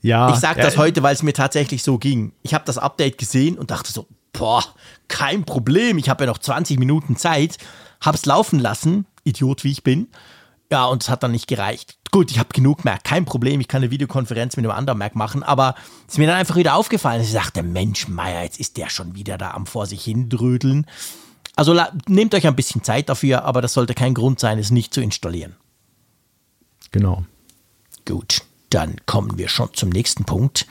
Ja. 0.00 0.32
Ich 0.32 0.36
sage 0.36 0.60
das 0.60 0.76
heute, 0.76 1.02
weil 1.02 1.14
es 1.14 1.22
mir 1.22 1.32
tatsächlich 1.32 1.82
so 1.82 1.98
ging. 1.98 2.32
Ich 2.42 2.54
habe 2.54 2.64
das 2.64 2.78
Update 2.78 3.18
gesehen 3.18 3.58
und 3.58 3.70
dachte 3.70 3.92
so, 3.92 4.06
boah, 4.32 4.64
kein 5.08 5.44
Problem. 5.44 5.98
Ich 5.98 6.08
habe 6.08 6.24
ja 6.24 6.30
noch 6.30 6.38
20 6.38 6.78
Minuten 6.78 7.16
Zeit. 7.16 7.58
Hab's 8.00 8.26
laufen 8.26 8.58
lassen, 8.58 9.06
Idiot 9.24 9.64
wie 9.64 9.72
ich 9.72 9.82
bin. 9.82 10.08
Ja, 10.70 10.84
und 10.86 11.02
es 11.02 11.08
hat 11.08 11.22
dann 11.22 11.32
nicht 11.32 11.48
gereicht. 11.48 11.96
Gut, 12.10 12.30
ich 12.30 12.38
habe 12.38 12.50
genug 12.52 12.84
Mac, 12.84 13.04
kein 13.04 13.24
Problem. 13.24 13.60
Ich 13.60 13.68
kann 13.68 13.82
eine 13.82 13.90
Videokonferenz 13.90 14.56
mit 14.56 14.64
einem 14.64 14.76
anderen 14.76 14.98
Mac 14.98 15.14
machen, 15.14 15.42
aber 15.42 15.74
es 16.06 16.14
ist 16.14 16.18
mir 16.18 16.26
dann 16.26 16.36
einfach 16.36 16.56
wieder 16.56 16.74
aufgefallen. 16.74 17.22
Ich 17.22 17.32
dachte, 17.32 17.62
Mensch, 17.62 18.08
Meier, 18.08 18.42
jetzt 18.42 18.60
ist 18.60 18.76
der 18.76 18.90
schon 18.90 19.14
wieder 19.14 19.38
da 19.38 19.52
am 19.52 19.66
vor 19.66 19.86
sich 19.86 20.04
hin 20.04 20.28
drödeln. 20.28 20.86
Also 21.56 21.78
nehmt 22.06 22.34
euch 22.34 22.46
ein 22.46 22.56
bisschen 22.56 22.82
Zeit 22.84 23.08
dafür, 23.08 23.44
aber 23.44 23.60
das 23.60 23.72
sollte 23.72 23.94
kein 23.94 24.14
Grund 24.14 24.40
sein, 24.40 24.58
es 24.58 24.70
nicht 24.70 24.94
zu 24.94 25.00
installieren. 25.00 25.56
Genau. 26.92 27.24
Gut. 28.06 28.42
Dann 28.70 28.96
kommen 29.06 29.38
wir 29.38 29.48
schon 29.48 29.72
zum 29.72 29.88
nächsten 29.88 30.24
Punkt. 30.24 30.66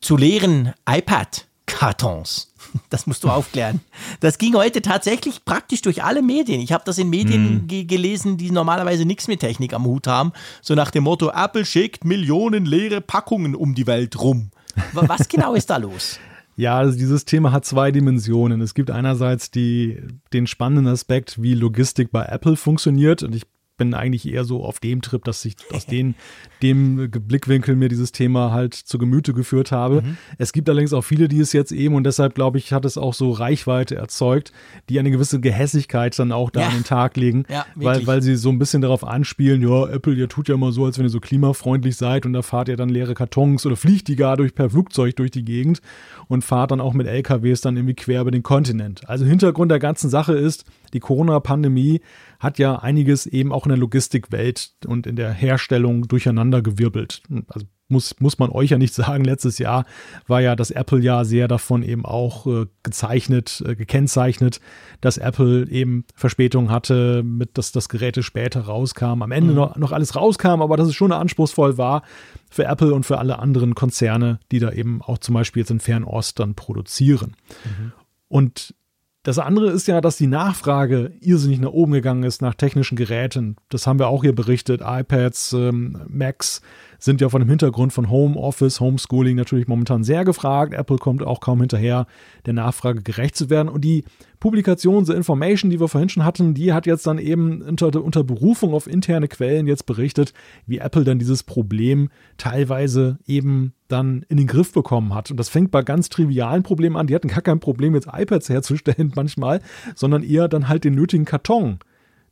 Zu 0.00 0.16
leeren 0.16 0.72
iPad-Kartons. 0.88 2.48
Das 2.88 3.06
musst 3.06 3.22
du 3.22 3.28
aufklären. 3.28 3.80
Das 4.20 4.38
ging 4.38 4.54
heute 4.54 4.80
tatsächlich 4.80 5.44
praktisch 5.44 5.82
durch 5.82 6.04
alle 6.04 6.22
Medien. 6.22 6.58
Ich 6.60 6.72
habe 6.72 6.84
das 6.86 6.96
in 6.96 7.10
Medien 7.10 7.66
mm. 7.66 7.86
gelesen, 7.86 8.38
die 8.38 8.50
normalerweise 8.50 9.04
nichts 9.04 9.28
mit 9.28 9.40
Technik 9.40 9.74
am 9.74 9.84
Hut 9.84 10.06
haben. 10.06 10.32
So 10.62 10.74
nach 10.74 10.90
dem 10.90 11.04
Motto, 11.04 11.30
Apple 11.30 11.66
schickt 11.66 12.06
Millionen 12.06 12.64
leere 12.64 13.02
Packungen 13.02 13.54
um 13.54 13.74
die 13.74 13.86
Welt 13.86 14.18
rum. 14.18 14.52
Was 14.92 15.28
genau 15.28 15.52
ist 15.52 15.68
da 15.68 15.76
los? 15.76 16.18
Ja, 16.54 16.78
also 16.78 16.96
dieses 16.98 17.24
Thema 17.24 17.50
hat 17.50 17.64
zwei 17.64 17.90
Dimensionen. 17.92 18.60
Es 18.60 18.74
gibt 18.74 18.90
einerseits 18.90 19.50
die, 19.50 20.02
den 20.32 20.46
spannenden 20.46 20.86
Aspekt, 20.92 21.40
wie 21.42 21.54
Logistik 21.54 22.10
bei 22.12 22.26
Apple 22.26 22.56
funktioniert. 22.56 23.22
Und 23.22 23.34
ich 23.34 23.44
bin 23.76 23.94
eigentlich 23.94 24.28
eher 24.28 24.44
so 24.44 24.64
auf 24.64 24.80
dem 24.80 25.02
Trip, 25.02 25.24
dass 25.24 25.44
ich 25.44 25.56
aus 25.72 25.86
den, 25.86 26.14
dem 26.62 27.10
Blickwinkel 27.10 27.74
mir 27.74 27.88
dieses 27.88 28.12
Thema 28.12 28.52
halt 28.52 28.74
zu 28.74 28.98
Gemüte 28.98 29.32
geführt 29.32 29.72
habe. 29.72 30.02
Mhm. 30.02 30.16
Es 30.38 30.52
gibt 30.52 30.68
allerdings 30.68 30.92
auch 30.92 31.02
viele, 31.02 31.28
die 31.28 31.40
es 31.40 31.52
jetzt 31.52 31.72
eben 31.72 31.94
und 31.94 32.04
deshalb 32.04 32.34
glaube 32.34 32.58
ich, 32.58 32.72
hat 32.72 32.84
es 32.84 32.98
auch 32.98 33.14
so 33.14 33.30
Reichweite 33.30 33.96
erzeugt, 33.96 34.52
die 34.88 34.98
eine 34.98 35.10
gewisse 35.10 35.40
Gehässigkeit 35.40 36.18
dann 36.18 36.32
auch 36.32 36.50
da 36.50 36.60
ja. 36.60 36.68
an 36.68 36.74
den 36.74 36.84
Tag 36.84 37.16
legen, 37.16 37.44
ja, 37.48 37.66
weil, 37.74 38.06
weil 38.06 38.22
sie 38.22 38.36
so 38.36 38.50
ein 38.50 38.58
bisschen 38.58 38.82
darauf 38.82 39.04
anspielen, 39.04 39.62
ja, 39.62 39.88
Apple, 39.88 40.14
ihr 40.14 40.28
tut 40.28 40.48
ja 40.48 40.54
immer 40.54 40.72
so, 40.72 40.84
als 40.84 40.98
wenn 40.98 41.06
ihr 41.06 41.10
so 41.10 41.20
klimafreundlich 41.20 41.96
seid 41.96 42.26
und 42.26 42.34
da 42.34 42.42
fahrt 42.42 42.68
ihr 42.68 42.76
dann 42.76 42.88
leere 42.88 43.14
Kartons 43.14 43.64
oder 43.66 43.76
fliegt 43.76 44.08
die 44.08 44.16
gar 44.16 44.36
durch 44.36 44.54
per 44.54 44.70
Flugzeug 44.70 45.16
durch 45.16 45.30
die 45.30 45.44
Gegend 45.44 45.80
und 46.28 46.44
fahrt 46.44 46.70
dann 46.70 46.80
auch 46.80 46.92
mit 46.92 47.06
LKWs 47.06 47.62
dann 47.62 47.76
irgendwie 47.76 47.94
quer 47.94 48.20
über 48.20 48.30
den 48.30 48.42
Kontinent. 48.42 49.08
Also 49.08 49.24
Hintergrund 49.24 49.70
der 49.70 49.78
ganzen 49.78 50.10
Sache 50.10 50.34
ist, 50.34 50.64
die 50.92 51.00
Corona-Pandemie 51.00 52.00
hat 52.42 52.58
ja 52.58 52.76
einiges 52.76 53.26
eben 53.26 53.52
auch 53.52 53.66
in 53.66 53.68
der 53.68 53.78
Logistikwelt 53.78 54.72
und 54.84 55.06
in 55.06 55.14
der 55.14 55.32
Herstellung 55.32 56.08
durcheinandergewirbelt. 56.08 57.22
Also 57.46 57.66
muss, 57.86 58.18
muss 58.18 58.38
man 58.40 58.50
euch 58.50 58.70
ja 58.70 58.78
nicht 58.78 58.94
sagen, 58.94 59.22
letztes 59.22 59.58
Jahr 59.58 59.84
war 60.26 60.40
ja 60.40 60.56
das 60.56 60.72
Apple-Jahr 60.72 61.24
sehr 61.24 61.46
davon 61.46 61.84
eben 61.84 62.04
auch 62.04 62.46
äh, 62.48 62.66
gezeichnet, 62.82 63.62
äh, 63.64 63.76
gekennzeichnet, 63.76 64.60
dass 65.00 65.18
Apple 65.18 65.68
eben 65.68 66.04
Verspätung 66.16 66.68
hatte, 66.68 67.22
mit 67.22 67.58
dass 67.58 67.70
das 67.70 67.88
Geräte 67.88 68.24
später 68.24 68.62
rauskam, 68.62 69.22
am 69.22 69.30
Ende 69.30 69.50
mhm. 69.50 69.56
noch, 69.56 69.76
noch 69.76 69.92
alles 69.92 70.16
rauskam, 70.16 70.62
aber 70.62 70.76
dass 70.76 70.88
es 70.88 70.96
schon 70.96 71.12
anspruchsvoll 71.12 71.78
war 71.78 72.02
für 72.50 72.64
Apple 72.64 72.92
und 72.92 73.06
für 73.06 73.18
alle 73.18 73.38
anderen 73.38 73.76
Konzerne, 73.76 74.40
die 74.50 74.58
da 74.58 74.72
eben 74.72 75.00
auch 75.00 75.18
zum 75.18 75.34
Beispiel 75.34 75.60
jetzt 75.60 75.70
in 75.70 75.80
Fernost 75.80 76.40
dann 76.40 76.56
produzieren. 76.56 77.36
Mhm. 77.64 77.92
Und 78.26 78.74
das 79.22 79.38
andere 79.38 79.70
ist 79.70 79.86
ja, 79.86 80.00
dass 80.00 80.16
die 80.16 80.26
Nachfrage 80.26 81.12
irrsinnig 81.20 81.60
nach 81.60 81.70
oben 81.70 81.92
gegangen 81.92 82.24
ist 82.24 82.42
nach 82.42 82.54
technischen 82.54 82.96
Geräten. 82.96 83.56
Das 83.68 83.86
haben 83.86 83.98
wir 83.98 84.08
auch 84.08 84.22
hier 84.22 84.34
berichtet. 84.34 84.80
iPads, 84.84 85.52
ähm, 85.52 86.02
Macs 86.08 86.60
sind 87.02 87.20
ja 87.20 87.28
von 87.28 87.40
dem 87.40 87.48
Hintergrund 87.48 87.92
von 87.92 88.10
Home 88.10 88.36
Office, 88.36 88.78
Homeschooling 88.78 89.34
natürlich 89.34 89.66
momentan 89.66 90.04
sehr 90.04 90.24
gefragt. 90.24 90.72
Apple 90.72 90.98
kommt 90.98 91.24
auch 91.24 91.40
kaum 91.40 91.58
hinterher, 91.58 92.06
der 92.46 92.52
Nachfrage 92.52 93.02
gerecht 93.02 93.34
zu 93.34 93.50
werden. 93.50 93.68
Und 93.68 93.80
die 93.80 94.04
Publikation, 94.38 95.04
The 95.04 95.12
Information, 95.12 95.68
die 95.68 95.80
wir 95.80 95.88
vorhin 95.88 96.10
schon 96.10 96.24
hatten, 96.24 96.54
die 96.54 96.72
hat 96.72 96.86
jetzt 96.86 97.04
dann 97.08 97.18
eben 97.18 97.60
unter, 97.60 97.88
unter 98.00 98.22
Berufung 98.22 98.72
auf 98.72 98.86
interne 98.86 99.26
Quellen 99.26 99.66
jetzt 99.66 99.84
berichtet, 99.84 100.32
wie 100.66 100.78
Apple 100.78 101.02
dann 101.02 101.18
dieses 101.18 101.42
Problem 101.42 102.08
teilweise 102.36 103.18
eben 103.26 103.74
dann 103.88 104.24
in 104.28 104.36
den 104.36 104.46
Griff 104.46 104.72
bekommen 104.72 105.12
hat. 105.12 105.28
Und 105.32 105.38
das 105.38 105.48
fängt 105.48 105.72
bei 105.72 105.82
ganz 105.82 106.08
trivialen 106.08 106.62
Problemen 106.62 106.96
an. 106.96 107.08
Die 107.08 107.16
hatten 107.16 107.26
gar 107.26 107.42
kein 107.42 107.58
Problem, 107.58 107.96
jetzt 107.96 108.06
iPads 108.12 108.48
herzustellen 108.48 109.10
manchmal, 109.16 109.60
sondern 109.96 110.22
eher 110.22 110.46
dann 110.46 110.68
halt 110.68 110.84
den 110.84 110.94
nötigen 110.94 111.24
Karton, 111.24 111.80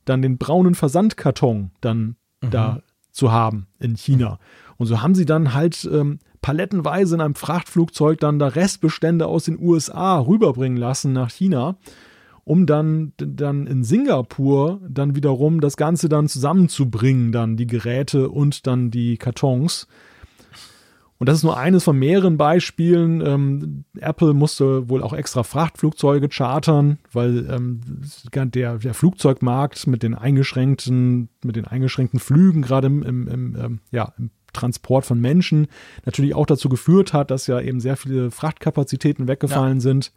dann 0.05 0.21
den 0.21 0.37
braunen 0.37 0.75
Versandkarton 0.75 1.71
dann 1.81 2.15
mhm. 2.41 2.51
da 2.51 2.81
zu 3.11 3.31
haben 3.31 3.67
in 3.79 3.95
China. 3.95 4.39
Und 4.77 4.87
so 4.87 5.01
haben 5.01 5.15
sie 5.15 5.25
dann 5.25 5.53
halt 5.53 5.87
ähm, 5.91 6.19
palettenweise 6.41 7.15
in 7.15 7.21
einem 7.21 7.35
Frachtflugzeug 7.35 8.19
dann 8.19 8.39
da 8.39 8.47
Restbestände 8.47 9.27
aus 9.27 9.45
den 9.45 9.59
USA 9.59 10.19
rüberbringen 10.19 10.77
lassen 10.77 11.13
nach 11.13 11.29
China, 11.29 11.77
um 12.43 12.65
dann, 12.65 13.13
dann 13.17 13.67
in 13.67 13.83
Singapur 13.83 14.81
dann 14.87 15.15
wiederum 15.15 15.61
das 15.61 15.77
Ganze 15.77 16.09
dann 16.09 16.27
zusammenzubringen, 16.27 17.31
dann 17.31 17.57
die 17.57 17.67
Geräte 17.67 18.29
und 18.29 18.65
dann 18.65 18.89
die 18.89 19.17
Kartons. 19.17 19.87
Und 21.21 21.27
das 21.29 21.37
ist 21.37 21.43
nur 21.43 21.55
eines 21.55 21.83
von 21.83 21.99
mehreren 21.99 22.35
Beispielen. 22.35 23.21
Ähm, 23.23 23.83
Apple 23.99 24.33
musste 24.33 24.89
wohl 24.89 25.03
auch 25.03 25.13
extra 25.13 25.43
Frachtflugzeuge 25.43 26.29
chartern, 26.29 26.97
weil 27.11 27.47
ähm, 27.47 27.79
der, 28.33 28.79
der, 28.79 28.93
Flugzeugmarkt 28.95 29.85
mit 29.85 30.01
den 30.01 30.15
eingeschränkten, 30.15 31.29
mit 31.43 31.57
den 31.57 31.67
eingeschränkten 31.67 32.19
Flügen, 32.19 32.63
gerade 32.63 32.87
im, 32.87 33.03
im, 33.03 33.27
im, 33.27 33.55
ähm, 33.55 33.79
ja, 33.91 34.13
im 34.17 34.31
Transport 34.51 35.05
von 35.05 35.21
Menschen, 35.21 35.67
natürlich 36.05 36.33
auch 36.33 36.47
dazu 36.47 36.69
geführt 36.69 37.13
hat, 37.13 37.29
dass 37.29 37.45
ja 37.45 37.61
eben 37.61 37.81
sehr 37.81 37.97
viele 37.97 38.31
Frachtkapazitäten 38.31 39.27
weggefallen 39.27 39.77
ja. 39.77 39.81
sind. 39.81 40.13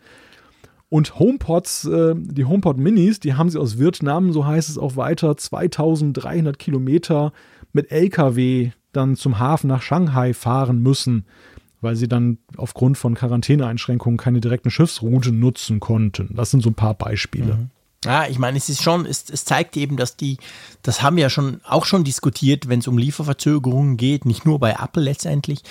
Und 0.88 1.18
HomePods, 1.18 1.84
äh, 1.84 2.14
die 2.16 2.46
HomePod 2.46 2.78
Minis, 2.78 3.20
die 3.20 3.34
haben 3.34 3.50
sie 3.50 3.60
aus 3.60 3.78
Vietnam, 3.78 4.32
so 4.32 4.46
heißt 4.46 4.70
es 4.70 4.78
auch 4.78 4.96
weiter, 4.96 5.36
2300 5.36 6.58
Kilometer 6.58 7.34
mit 7.74 7.92
LKW 7.92 8.70
dann 8.96 9.16
zum 9.16 9.38
Hafen 9.38 9.68
nach 9.68 9.82
Shanghai 9.82 10.34
fahren 10.34 10.82
müssen, 10.82 11.24
weil 11.80 11.96
sie 11.96 12.08
dann 12.08 12.38
aufgrund 12.56 12.98
von 12.98 13.14
Quarantäneeinschränkungen 13.14 14.16
keine 14.16 14.40
direkten 14.40 14.70
Schiffsroute 14.70 15.32
nutzen 15.32 15.80
konnten. 15.80 16.34
Das 16.34 16.50
sind 16.50 16.62
so 16.62 16.70
ein 16.70 16.74
paar 16.74 16.94
Beispiele. 16.94 17.54
Mhm. 17.54 17.70
Ja, 18.04 18.26
ich 18.26 18.38
meine, 18.38 18.58
es 18.58 18.68
ist 18.68 18.82
schon, 18.82 19.06
es, 19.06 19.30
es 19.30 19.44
zeigt 19.44 19.76
eben, 19.76 19.96
dass 19.96 20.16
die, 20.16 20.36
das 20.82 21.02
haben 21.02 21.16
wir 21.16 21.22
ja 21.22 21.30
schon 21.30 21.60
auch 21.64 21.86
schon 21.86 22.04
diskutiert, 22.04 22.68
wenn 22.68 22.80
es 22.80 22.88
um 22.88 22.98
Lieferverzögerungen 22.98 23.96
geht, 23.96 24.26
nicht 24.26 24.44
nur 24.44 24.58
bei 24.58 24.72
Apple 24.72 25.02
letztendlich, 25.02 25.62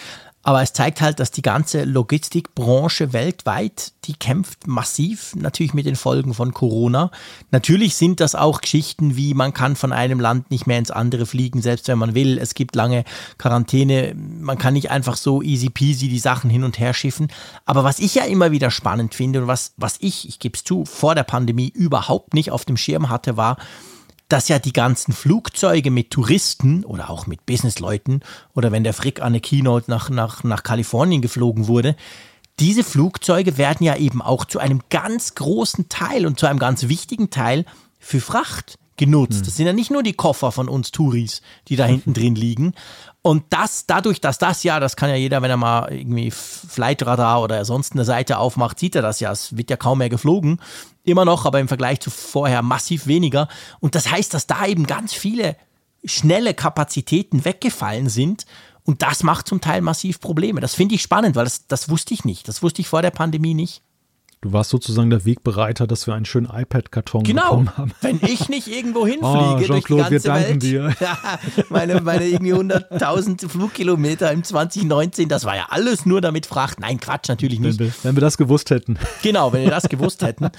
aber 0.43 0.61
es 0.61 0.73
zeigt 0.73 0.99
halt, 0.99 1.19
dass 1.21 1.31
die 1.31 1.41
ganze 1.41 1.85
Logistikbranche 1.85 3.13
weltweit, 3.13 3.93
die 4.03 4.13
kämpft 4.13 4.67
massiv 4.67 5.33
natürlich 5.35 5.73
mit 5.73 5.85
den 5.85 5.95
Folgen 5.95 6.33
von 6.33 6.53
Corona. 6.53 7.11
Natürlich 7.51 7.95
sind 7.95 8.19
das 8.19 8.35
auch 8.35 8.59
Geschichten 8.59 9.15
wie 9.15 9.33
man 9.33 9.53
kann 9.53 9.75
von 9.77 9.93
einem 9.93 10.19
Land 10.19 10.51
nicht 10.51 10.67
mehr 10.67 10.79
ins 10.79 10.91
andere 10.91 11.25
fliegen, 11.25 11.61
selbst 11.61 11.87
wenn 11.87 11.97
man 11.97 12.13
will. 12.13 12.37
Es 12.37 12.55
gibt 12.55 12.75
lange 12.75 13.05
Quarantäne. 13.37 14.13
Man 14.15 14.57
kann 14.57 14.73
nicht 14.73 14.91
einfach 14.91 15.15
so 15.15 15.41
easy 15.41 15.69
peasy 15.69 16.09
die 16.09 16.19
Sachen 16.19 16.49
hin 16.49 16.63
und 16.63 16.77
her 16.77 16.93
schiffen. 16.93 17.29
Aber 17.65 17.83
was 17.85 17.99
ich 17.99 18.15
ja 18.15 18.23
immer 18.25 18.51
wieder 18.51 18.69
spannend 18.69 19.15
finde 19.15 19.41
und 19.41 19.47
was, 19.47 19.73
was 19.77 19.95
ich, 19.99 20.27
ich 20.27 20.39
gebe 20.39 20.57
es 20.57 20.63
zu, 20.63 20.85
vor 20.85 21.15
der 21.15 21.23
Pandemie 21.23 21.69
überhaupt 21.69 22.33
nicht 22.33 22.51
auf 22.51 22.65
dem 22.65 22.77
Schirm 22.77 23.09
hatte, 23.09 23.37
war, 23.37 23.57
dass 24.33 24.47
ja 24.47 24.57
die 24.57 24.73
ganzen 24.73 25.13
Flugzeuge 25.13 25.91
mit 25.91 26.09
Touristen 26.09 26.83
oder 26.85 27.11
auch 27.11 27.27
mit 27.27 27.45
Businessleuten 27.45 28.21
oder 28.55 28.71
wenn 28.71 28.83
der 28.83 28.95
Frick 28.95 29.19
an 29.19 29.27
eine 29.27 29.41
Keynote 29.41 29.91
nach, 29.91 30.09
nach, 30.09 30.43
nach 30.43 30.63
Kalifornien 30.63 31.21
geflogen 31.21 31.67
wurde, 31.67 31.95
diese 32.59 32.83
Flugzeuge 32.83 33.59
werden 33.59 33.85
ja 33.85 33.95
eben 33.95 34.23
auch 34.23 34.45
zu 34.45 34.57
einem 34.57 34.81
ganz 34.89 35.35
großen 35.35 35.87
Teil 35.87 36.25
und 36.25 36.39
zu 36.39 36.47
einem 36.47 36.57
ganz 36.57 36.87
wichtigen 36.87 37.29
Teil 37.29 37.65
für 37.99 38.19
Fracht 38.19 38.79
genutzt. 38.97 39.37
Hm. 39.37 39.45
Das 39.45 39.55
sind 39.55 39.67
ja 39.67 39.73
nicht 39.73 39.91
nur 39.91 40.01
die 40.01 40.13
Koffer 40.13 40.51
von 40.51 40.67
uns 40.67 40.91
Touris, 40.91 41.43
die 41.67 41.75
da 41.75 41.85
hinten 41.85 42.15
drin 42.15 42.33
liegen. 42.33 42.73
Und 43.21 43.43
das, 43.51 43.85
dadurch, 43.85 44.19
dass 44.19 44.39
das 44.39 44.63
ja, 44.63 44.79
das 44.79 44.95
kann 44.95 45.09
ja 45.09 45.15
jeder, 45.15 45.43
wenn 45.43 45.51
er 45.51 45.57
mal 45.57 45.93
irgendwie 45.93 46.31
Flightradar 46.31 47.41
oder 47.41 47.65
sonst 47.65 47.93
eine 47.93 48.03
Seite 48.03 48.37
aufmacht, 48.39 48.79
sieht 48.79 48.95
er 48.95 49.03
das 49.03 49.19
ja. 49.19 49.31
Es 49.31 49.55
wird 49.55 49.69
ja 49.69 49.77
kaum 49.77 49.99
mehr 49.99 50.09
geflogen. 50.09 50.59
Immer 51.03 51.25
noch, 51.25 51.45
aber 51.45 51.59
im 51.59 51.67
Vergleich 51.67 51.99
zu 51.99 52.09
vorher 52.09 52.61
massiv 52.61 53.07
weniger. 53.07 53.47
Und 53.79 53.95
das 53.95 54.09
heißt, 54.09 54.33
dass 54.33 54.47
da 54.47 54.65
eben 54.65 54.87
ganz 54.87 55.13
viele 55.13 55.57
schnelle 56.05 56.53
Kapazitäten 56.53 57.45
weggefallen 57.45 58.09
sind. 58.09 58.45
Und 58.83 59.01
das 59.01 59.23
macht 59.23 59.47
zum 59.47 59.61
Teil 59.61 59.81
massiv 59.81 60.19
Probleme. 60.19 60.61
Das 60.61 60.75
finde 60.75 60.95
ich 60.95 61.01
spannend, 61.01 61.35
weil 61.35 61.45
das, 61.45 61.67
das 61.67 61.89
wusste 61.89 62.13
ich 62.13 62.25
nicht. 62.25 62.47
Das 62.47 62.61
wusste 62.63 62.81
ich 62.81 62.87
vor 62.87 63.01
der 63.01 63.11
Pandemie 63.11 63.53
nicht. 63.53 63.81
Du 64.43 64.51
warst 64.51 64.71
sozusagen 64.71 65.09
der 65.09 65.23
Wegbereiter, 65.23 65.87
dass 65.87 66.05
wir 66.05 66.15
einen 66.15 66.25
schönen 66.25 66.47
iPad-Karton 66.53 67.23
genau. 67.23 67.43
bekommen 67.43 67.77
haben. 67.77 67.91
Wenn 68.01 68.19
ich 68.21 68.49
nicht 68.49 68.67
irgendwo 68.67 69.07
hinfliege 69.07 69.23
oh, 69.23 69.63
durch 69.67 69.85
die 69.85 69.95
ganze 69.95 70.11
wir 70.11 70.19
danken 70.19 70.49
Welt, 70.49 70.63
dir. 70.63 70.93
meine, 71.69 72.01
meine 72.01 72.25
irgendwie 72.25 72.53
100.000 72.53 73.47
Flugkilometer 73.47 74.33
im 74.33 74.43
2019, 74.43 75.29
das 75.29 75.45
war 75.45 75.55
ja 75.55 75.67
alles 75.69 76.05
nur 76.05 76.19
damit 76.19 76.45
Fracht. 76.45 76.81
Nein, 76.81 76.99
Quatsch, 76.99 77.29
natürlich 77.29 77.61
nicht. 77.61 77.79
Wenn 77.79 77.87
wir, 77.87 77.93
wenn 78.03 78.17
wir 78.17 78.21
das 78.21 78.37
gewusst 78.37 78.69
hätten. 78.69 78.99
Genau, 79.21 79.53
wenn 79.53 79.63
wir 79.63 79.69
das 79.69 79.87
gewusst 79.87 80.21
hätten, 80.21 80.49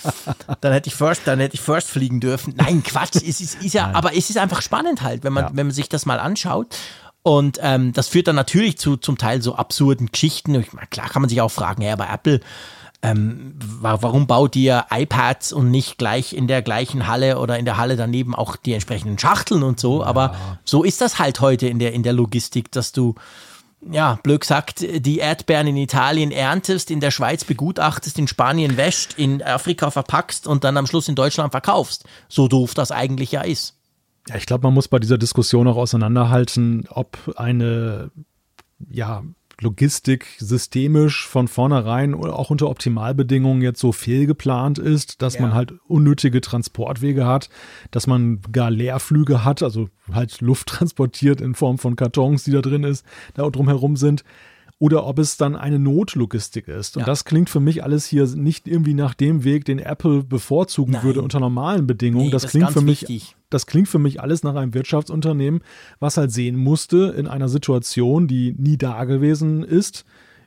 dann 0.63 0.73
hätte 0.73 0.89
ich 0.89 0.95
First, 0.95 1.23
dann 1.27 1.39
hätte 1.39 1.55
ich 1.55 1.61
First 1.61 1.91
fliegen 1.91 2.21
dürfen. 2.21 2.55
Nein, 2.57 2.83
Quatsch, 2.83 3.17
es 3.17 3.41
ist, 3.41 3.63
ist 3.63 3.75
ja, 3.75 3.89
Nein. 3.89 3.97
aber 3.97 4.17
es 4.17 4.31
ist 4.31 4.39
einfach 4.39 4.63
spannend 4.63 5.03
halt, 5.03 5.23
wenn 5.23 5.35
man, 5.35 5.45
ja. 5.45 5.51
wenn 5.53 5.67
man 5.67 5.75
sich 5.75 5.91
das 5.91 6.07
mal 6.07 6.19
anschaut. 6.19 6.75
Und 7.23 7.59
ähm, 7.61 7.93
das 7.93 8.09
führt 8.09 8.29
dann 8.29 8.37
natürlich 8.37 8.79
zu 8.79 8.97
zum 8.97 9.19
Teil 9.19 9.43
so 9.43 9.55
absurden 9.57 10.11
Geschichten. 10.11 10.55
Ich 10.55 10.73
meine, 10.73 10.87
klar 10.87 11.11
kann 11.11 11.21
man 11.21 11.29
sich 11.29 11.43
auch 11.43 11.51
fragen, 11.51 11.83
ja, 11.83 11.95
bei 11.97 12.07
Apple 12.07 12.41
ähm, 13.05 13.55
warum 13.81 14.27
baut 14.27 14.57
ihr 14.57 14.87
iPads 14.91 15.53
und 15.53 15.71
nicht 15.71 15.99
gleich 15.99 16.33
in 16.33 16.47
der 16.49 16.63
gleichen 16.63 17.07
Halle 17.07 17.39
oder 17.39 17.59
in 17.59 17.67
der 17.67 17.77
Halle 17.77 17.97
daneben 17.97 18.35
auch 18.35 18.57
die 18.57 18.73
entsprechenden 18.73 19.19
Schachteln 19.19 19.63
und 19.63 19.79
so? 19.79 20.01
Ja. 20.01 20.07
Aber 20.07 20.59
so 20.65 20.83
ist 20.83 21.03
das 21.03 21.19
halt 21.19 21.41
heute 21.41 21.67
in 21.69 21.79
der, 21.79 21.93
in 21.93 22.03
der 22.03 22.15
Logistik, 22.15 22.73
dass 22.73 22.93
du, 22.93 23.15
ja, 23.91 24.19
blöd 24.23 24.41
gesagt, 24.41 24.81
die 24.81 25.19
Erdbeeren 25.19 25.67
in 25.67 25.77
Italien 25.77 26.31
erntest, 26.31 26.91
in 26.91 27.01
der 27.01 27.11
Schweiz 27.11 27.45
begutachtest, 27.45 28.19
in 28.19 28.27
Spanien 28.27 28.79
wäscht, 28.79 29.19
in 29.19 29.43
Afrika 29.43 29.91
verpackst 29.91 30.47
und 30.47 30.65
dann 30.65 30.79
am 30.79 30.87
Schluss 30.87 31.09
in 31.09 31.15
Deutschland 31.15 31.53
verkaufst. 31.53 32.05
So 32.29 32.49
doof 32.49 32.73
das 32.73 32.91
eigentlich 32.91 33.33
ja 33.33 33.43
ist. 33.43 33.77
Ja, 34.29 34.37
ich 34.37 34.47
glaube, 34.47 34.63
man 34.63 34.73
muss 34.73 34.89
bei 34.89 34.99
dieser 34.99 35.19
Diskussion 35.19 35.69
auch 35.69 35.77
auseinanderhalten, 35.77 36.87
ob 36.89 37.19
eine 37.37 38.11
ja, 38.91 39.23
Logistik 39.61 40.27
systemisch 40.39 41.27
von 41.27 41.49
vornherein 41.49 42.15
oder 42.15 42.39
auch 42.39 42.51
unter 42.51 42.69
Optimalbedingungen 42.69 43.63
jetzt 43.63 43.81
so 43.81 43.93
fehlgeplant 43.93 44.79
ist, 44.79 45.23
dass 45.23 45.35
ja. 45.35 45.43
man 45.43 45.55
halt 45.55 45.75
unnötige 45.87 46.41
Transportwege 46.41 47.27
hat, 47.27 47.49
dass 47.91 48.07
man 48.07 48.41
gar 48.53 48.71
Leerflüge 48.71 49.45
hat, 49.45 49.63
also 49.63 49.89
halt 50.13 50.41
Luft 50.41 50.69
transportiert 50.69 51.41
in 51.41 51.55
Form 51.55 51.79
von 51.79 51.97
Kartons, 51.97 52.45
die 52.45 52.53
da 52.53 52.61
drin 52.61 52.85
ist, 52.85 53.05
da 53.35 53.49
drumherum 53.49 53.97
sind 53.97 54.25
oder 54.79 55.07
ob 55.07 55.19
es 55.19 55.37
dann 55.37 55.57
eine 55.57 55.79
Notlogistik 55.79 56.69
ist. 56.69 56.97
Und 56.97 57.03
ja. 57.03 57.07
das 57.07 57.25
klingt 57.25 57.49
für 57.49 57.61
mich 57.61 57.83
alles 57.85 58.07
hier 58.07 58.27
nicht 58.27 58.67
irgendwie 58.67 58.95
nach 58.95 59.15
dem 59.15 59.45
Weg, 59.45 59.65
den 59.65 59.79
Apple 59.79 60.25
bevorzugen 60.25 60.93
Nein. 60.93 61.05
würde 61.05 61.23
unter 61.23 61.41
normalen 61.41 61.87
Bedingungen. 61.87 62.27
Nee, 62.27 62.31
das, 62.31 62.43
das 62.43 62.51
klingt 62.51 62.71
für 62.71 62.83
mich, 62.83 63.35
das 63.55 63.67
klingt 63.67 63.89
für 63.89 63.99
mich 63.99 64.21
alles 64.21 64.43
nach 64.43 64.57
einem 64.57 64.75
Wirtschaftsunternehmen, 64.75 65.61
was 66.01 66.17
halt 66.17 66.33
sehen 66.33 66.57
musste 66.57 67.15
in 67.17 67.27
einer 67.27 67.49
Situation, 67.49 68.27
die 68.27 68.55
nie 68.59 68.77
da 68.77 69.05
gewesen 69.05 69.63
ist, 69.63 70.05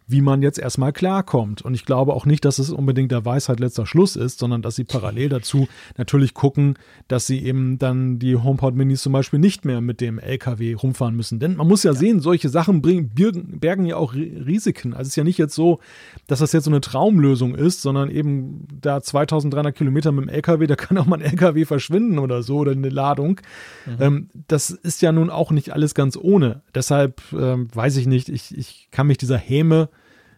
wie 0.07 0.21
man 0.21 0.41
jetzt 0.41 0.57
erstmal 0.57 0.93
klarkommt. 0.93 1.61
Und 1.61 1.73
ich 1.73 1.85
glaube 1.85 2.13
auch 2.13 2.25
nicht, 2.25 2.45
dass 2.45 2.59
es 2.59 2.69
unbedingt 2.69 3.11
der 3.11 3.25
Weisheit 3.25 3.59
letzter 3.59 3.85
Schluss 3.85 4.15
ist, 4.15 4.39
sondern 4.39 4.61
dass 4.61 4.75
sie 4.77 4.85
parallel 4.85 5.27
dazu 5.27 5.67
natürlich 5.97 6.33
gucken, 6.33 6.75
dass 7.09 7.27
sie 7.27 7.43
eben 7.43 7.77
dann 7.77 8.17
die 8.17 8.37
HomePod 8.37 8.73
Minis 8.73 9.01
zum 9.01 9.11
Beispiel 9.11 9.39
nicht 9.39 9.65
mehr 9.65 9.81
mit 9.81 9.99
dem 9.99 10.17
LKW 10.17 10.75
rumfahren 10.75 11.15
müssen. 11.15 11.39
Denn 11.39 11.57
man 11.57 11.67
muss 11.67 11.83
ja, 11.83 11.91
ja. 11.91 11.97
sehen, 11.97 12.21
solche 12.21 12.47
Sachen 12.47 12.81
bringen, 12.81 13.09
bergen, 13.09 13.59
bergen 13.59 13.85
ja 13.85 13.97
auch 13.97 14.13
Risiken. 14.13 14.93
Also 14.93 15.03
es 15.03 15.09
ist 15.09 15.15
ja 15.17 15.25
nicht 15.25 15.37
jetzt 15.37 15.55
so, 15.55 15.79
dass 16.27 16.39
das 16.39 16.53
jetzt 16.53 16.63
so 16.63 16.71
eine 16.71 16.81
Traumlösung 16.81 17.53
ist, 17.53 17.81
sondern 17.81 18.09
eben 18.09 18.65
da 18.81 19.01
2300 19.01 19.75
Kilometer 19.75 20.13
mit 20.13 20.25
dem 20.25 20.29
LKW, 20.29 20.67
da 20.67 20.77
kann 20.77 20.97
auch 20.97 21.05
mal 21.05 21.19
ein 21.19 21.31
LKW 21.31 21.65
verschwinden 21.65 22.17
oder 22.17 22.43
so 22.43 22.59
oder 22.59 22.71
eine 22.71 22.89
Ladung. 22.89 23.41
Mhm. 23.85 23.97
Ähm, 23.99 24.29
das 24.47 24.69
ist 24.69 25.01
ja 25.01 25.11
nun 25.11 25.29
auch 25.29 25.51
nicht 25.51 25.73
alles 25.73 25.95
ganz 25.95 26.17
ohne. 26.17 26.61
Deshalb 26.73 27.21
ähm, 27.33 27.67
weiß 27.73 27.97
ich 27.97 28.07
nicht, 28.07 28.29
ich, 28.29 28.57
ich 28.57 28.87
kann 28.91 29.07
mich 29.07 29.17
dieser 29.17 29.37
Häme 29.37 29.89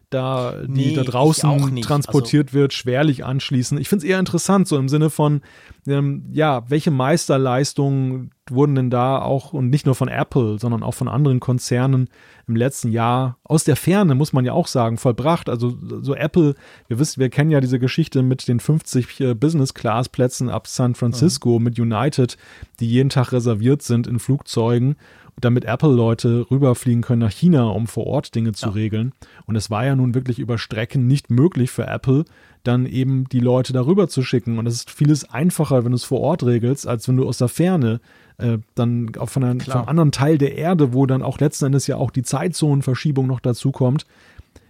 da, 0.10 0.56
die 0.66 0.88
nee, 0.88 0.94
da 0.96 1.04
draußen 1.04 1.82
transportiert 1.82 2.50
also, 2.50 2.60
wird, 2.60 2.74
schwerlich 2.74 3.24
anschließen. 3.24 3.78
Ich 3.78 3.90
finde 3.90 4.06
es 4.06 4.10
eher 4.10 4.20
interessant, 4.20 4.68
so 4.68 4.78
im 4.78 4.90
Sinne 4.90 5.10
von, 5.10 5.42
ähm, 5.88 6.26
ja, 6.32 6.64
welche 6.68 6.92
Meisterleistungen 6.92 8.32
wurden 8.50 8.74
denn 8.74 8.90
da 8.90 9.22
auch 9.22 9.54
und 9.54 9.70
nicht 9.70 9.86
nur 9.86 9.94
von 9.94 10.08
Apple, 10.08 10.58
sondern 10.60 10.82
auch 10.82 10.96
von 10.96 11.08
anderen 11.08 11.40
Konzernen 11.40 12.10
im 12.48 12.56
letzten 12.56 12.92
Jahr 12.92 13.38
aus 13.44 13.64
der 13.64 13.76
Ferne, 13.76 14.16
muss 14.16 14.34
man 14.34 14.46
ja 14.46 14.54
auch 14.54 14.66
sagen, 14.66 14.98
vollbracht. 14.98 15.50
Also 15.50 15.78
so 16.02 16.16
Apple, 16.16 16.56
wir 16.88 16.98
wissen, 16.98 17.20
wir 17.20 17.30
kennen 17.30 17.52
ja 17.52 17.62
diese 17.62 17.78
Geschichte 17.78 18.24
mit 18.24 18.48
den 18.48 18.60
50 18.60 19.20
äh, 19.20 19.34
Business-Class-Plätzen 19.36 20.50
ab 20.50 20.66
San 20.66 20.96
Francisco 20.96 21.60
mhm. 21.60 21.66
mit 21.66 21.80
United, 21.80 22.38
die 22.80 22.88
jeden 22.88 23.10
Tag 23.10 23.32
reserviert 23.32 23.84
sind 23.84 24.08
in 24.08 24.18
Flugzeugen 24.18 24.96
damit 25.42 25.66
Apple-Leute 25.66 26.48
rüberfliegen 26.50 27.02
können 27.02 27.22
nach 27.22 27.32
China, 27.32 27.70
um 27.70 27.88
vor 27.88 28.08
Ort 28.08 28.36
Dinge 28.36 28.54
zu 28.54 28.68
ja. 28.68 28.72
regeln. 28.74 29.14
Und 29.46 29.56
es 29.56 29.70
war 29.70 29.86
ja 29.86 29.96
nun 29.96 30.14
wirklich 30.14 30.40
über 30.40 30.58
Strecken 30.58 31.08
nicht 31.08 31.30
möglich 31.30 31.72
für 31.72 31.88
Apple, 31.88 32.26
dann 32.64 32.86
eben 32.86 33.28
die 33.30 33.40
Leute 33.40 33.74
darüber 33.74 34.08
zu 34.08 34.22
schicken. 34.22 34.60
Und 34.60 34.68
es 34.68 34.76
ist 34.76 34.92
vieles 34.92 35.30
einfacher, 35.30 35.84
wenn 35.84 35.92
du 35.92 35.96
es 35.96 36.04
vor 36.04 36.20
Ort 36.22 36.44
regelst, 36.44 36.88
als 36.88 37.08
wenn 37.08 37.18
du 37.18 37.28
aus 37.28 37.38
der 37.38 37.48
Ferne 37.48 38.02
äh, 38.38 38.58
dann 38.76 39.12
auch 39.18 39.30
von 39.30 39.44
einem, 39.44 39.60
vom 39.60 39.88
anderen 39.88 40.12
Teil 40.12 40.38
der 40.38 40.58
Erde, 40.58 40.94
wo 40.94 41.06
dann 41.06 41.24
auch 41.24 41.40
letzten 41.40 41.66
Endes 41.66 41.88
ja 41.88 41.98
auch 41.98 42.12
die 42.12 42.24
Zeitzonenverschiebung 42.24 43.28
noch 43.28 43.40
dazu 43.40 43.72
kommt. 43.72 44.06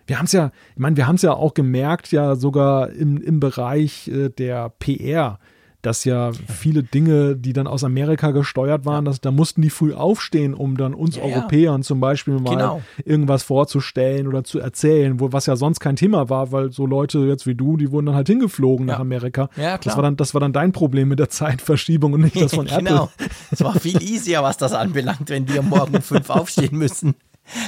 Wir 0.08 0.18
haben 0.18 0.26
es 0.26 0.32
ja, 0.32 0.52
ich 0.74 0.80
meine, 0.80 0.98
wir 0.98 1.08
haben 1.08 1.16
es 1.16 1.22
ja 1.22 1.34
auch 1.34 1.54
gemerkt, 1.54 2.12
ja 2.12 2.36
sogar 2.36 2.90
im, 2.90 3.22
im 3.22 3.40
Bereich 3.40 4.08
äh, 4.08 4.30
der 4.30 4.70
PR 4.80 5.40
dass 5.82 6.04
ja 6.04 6.32
viele 6.34 6.84
Dinge, 6.84 7.38
die 7.38 7.54
dann 7.54 7.66
aus 7.66 7.86
Amerika 7.86 8.32
gesteuert 8.32 8.86
waren, 8.86 9.06
dass, 9.06 9.22
da 9.22 9.32
mussten 9.32 9.62
die 9.62 9.70
früh 9.70 9.94
aufstehen, 9.94 10.54
um 10.54 10.76
dann 10.76 10.94
uns 10.94 11.16
ja, 11.16 11.24
Europäern 11.24 11.84
zum 11.84 12.02
Beispiel 12.02 12.40
mal 12.40 12.56
genau. 12.56 12.82
irgendwas 13.06 13.44
vorzustellen 13.44 14.28
oder 14.28 14.44
zu 14.44 14.60
erzählen, 14.60 15.20
wo, 15.22 15.32
was 15.32 15.46
ja 15.46 15.56
sonst 15.56 15.80
kein 15.80 15.96
Thema 15.96 16.30
war, 16.30 16.52
weil 16.52 16.74
so 16.74 16.86
Leute 16.86 17.20
jetzt 17.20 17.48
wie 17.48 17.56
du, 17.56 17.78
die 17.78 17.92
wurden 17.92 18.08
dann 18.08 18.16
halt 18.16 18.28
hingeflogen 18.28 18.88
ja. 18.88 18.96
nach 18.96 19.00
Amerika. 19.00 19.50
Ja, 19.56 19.78
klar. 19.78 19.80
Das 19.80 19.96
war, 19.96 20.04
dann, 20.04 20.18
das 20.18 20.34
war 20.34 20.42
dann 20.42 20.52
dein 20.52 20.74
Problem 20.74 21.08
mit 21.08 21.20
der 21.20 21.30
Zeitverschiebung 21.30 22.12
und 22.12 22.22
nicht 22.22 22.40
das 22.40 22.54
von 22.54 22.68
Apple. 22.68 22.84
Genau. 22.84 23.10
Es 23.50 23.64
war 23.64 23.80
viel 23.80 24.02
easier, 24.04 24.44
was 24.44 24.58
das 24.58 24.74
anbelangt, 24.74 25.30
wenn 25.30 25.46
die 25.46 25.58
am 25.58 25.70
Morgen 25.70 25.96
um 25.96 26.02
fünf 26.02 26.30
aufstehen 26.30 26.78
müssen. 26.78 27.16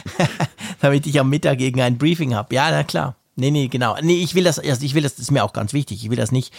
Damit 0.82 1.07
ich 1.07 1.18
am 1.20 1.30
Mittag 1.30 1.59
gegen 1.59 1.82
ein 1.82 1.97
Briefing 1.97 2.36
habe. 2.36 2.53
Ja, 2.53 2.70
na 2.72 2.84
klar. 2.84 3.16
Nee, 3.38 3.51
nee, 3.51 3.70
genau. 3.70 3.95
Nee, 4.01 4.22
ich 4.22 4.36
will 4.36 4.43
das, 4.43 4.59
also 4.59 4.86
ich 4.86 4.93
will 4.95 5.01
das, 5.01 5.16
das 5.16 5.24
ist 5.24 5.32
mir 5.32 5.43
auch 5.43 5.53
ganz 5.53 5.72
wichtig. 5.72 6.03
Ich 6.03 6.09
will 6.09 6.18
das 6.18 6.32
nicht 6.32 6.53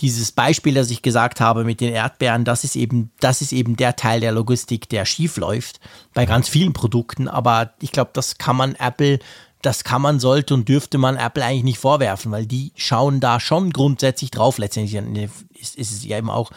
dieses 0.00 0.32
Beispiel, 0.32 0.74
das 0.74 0.90
ich 0.90 1.02
gesagt 1.02 1.40
habe 1.40 1.64
mit 1.64 1.80
den 1.80 1.92
Erdbeeren, 1.92 2.44
das 2.44 2.64
ist 2.64 2.76
eben, 2.76 3.10
das 3.20 3.42
ist 3.42 3.52
eben 3.52 3.76
der 3.76 3.96
Teil 3.96 4.20
der 4.20 4.32
Logistik, 4.32 4.88
der 4.88 5.04
schief 5.04 5.36
läuft 5.36 5.80
bei 6.14 6.26
ganz 6.26 6.48
vielen 6.48 6.72
Produkten. 6.72 7.28
Aber 7.28 7.72
ich 7.80 7.92
glaube, 7.92 8.10
das 8.14 8.38
kann 8.38 8.56
man 8.56 8.74
Apple, 8.76 9.18
das 9.62 9.84
kann 9.84 10.02
man, 10.02 10.20
sollte 10.20 10.54
und 10.54 10.68
dürfte 10.68 10.98
man 10.98 11.16
Apple 11.16 11.44
eigentlich 11.44 11.64
nicht 11.64 11.78
vorwerfen, 11.78 12.30
weil 12.30 12.46
die 12.46 12.72
schauen 12.76 13.20
da 13.20 13.40
schon 13.40 13.70
grundsätzlich 13.70 14.30
drauf. 14.30 14.58
Letztendlich 14.58 15.28
ist, 15.54 15.76
ist 15.76 15.90
es 15.90 16.04
ja 16.04 16.18
eben 16.18 16.30
auch, 16.30 16.52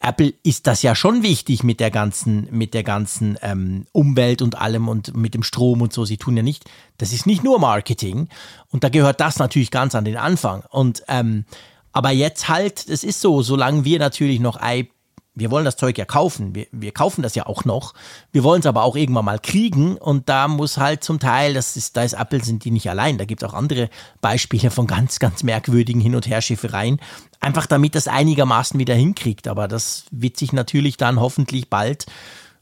Apple 0.00 0.34
ist 0.42 0.66
das 0.66 0.82
ja 0.82 0.94
schon 0.94 1.22
wichtig 1.22 1.62
mit 1.62 1.78
der 1.78 1.90
ganzen, 1.90 2.48
mit 2.50 2.74
der 2.74 2.82
ganzen 2.82 3.38
ähm, 3.40 3.86
Umwelt 3.92 4.42
und 4.42 4.58
allem 4.58 4.88
und 4.88 5.16
mit 5.16 5.34
dem 5.34 5.44
Strom 5.44 5.80
und 5.80 5.92
so. 5.92 6.04
Sie 6.04 6.16
tun 6.16 6.36
ja 6.36 6.42
nicht, 6.42 6.68
das 6.98 7.12
ist 7.12 7.24
nicht 7.24 7.44
nur 7.44 7.60
Marketing 7.60 8.28
und 8.68 8.82
da 8.84 8.88
gehört 8.88 9.20
das 9.20 9.38
natürlich 9.38 9.70
ganz 9.70 9.94
an 9.94 10.04
den 10.04 10.16
Anfang. 10.16 10.64
Und 10.70 11.04
ähm, 11.06 11.44
aber 11.92 12.10
jetzt 12.10 12.48
halt, 12.48 12.88
es 12.88 13.04
ist 13.04 13.20
so, 13.20 13.42
solange 13.42 13.84
wir 13.84 13.98
natürlich 13.98 14.40
noch 14.40 14.60
Ei, 14.60 14.88
wir 15.34 15.50
wollen 15.50 15.64
das 15.64 15.76
Zeug 15.76 15.96
ja 15.96 16.04
kaufen, 16.04 16.54
wir, 16.54 16.66
wir 16.72 16.92
kaufen 16.92 17.22
das 17.22 17.34
ja 17.34 17.46
auch 17.46 17.64
noch, 17.64 17.94
wir 18.32 18.44
wollen 18.44 18.60
es 18.60 18.66
aber 18.66 18.82
auch 18.82 18.96
irgendwann 18.96 19.24
mal 19.24 19.38
kriegen. 19.38 19.96
Und 19.96 20.28
da 20.28 20.46
muss 20.46 20.76
halt 20.76 21.02
zum 21.02 21.20
Teil, 21.20 21.54
das 21.54 21.76
ist, 21.76 21.96
da 21.96 22.02
ist 22.02 22.12
Apple, 22.12 22.44
sind 22.44 22.64
die 22.64 22.70
nicht 22.70 22.90
allein, 22.90 23.18
da 23.18 23.24
gibt 23.24 23.42
es 23.42 23.48
auch 23.48 23.54
andere 23.54 23.88
Beispiele 24.20 24.70
von 24.70 24.86
ganz, 24.86 25.18
ganz 25.18 25.42
merkwürdigen 25.42 26.00
Hin- 26.00 26.14
und 26.14 26.26
Herschiffereien, 26.26 27.00
einfach 27.40 27.66
damit 27.66 27.94
das 27.94 28.08
einigermaßen 28.08 28.78
wieder 28.78 28.94
hinkriegt, 28.94 29.48
aber 29.48 29.68
das 29.68 30.04
wird 30.10 30.36
sich 30.36 30.52
natürlich 30.52 30.96
dann 30.96 31.20
hoffentlich 31.20 31.70
bald 31.70 32.06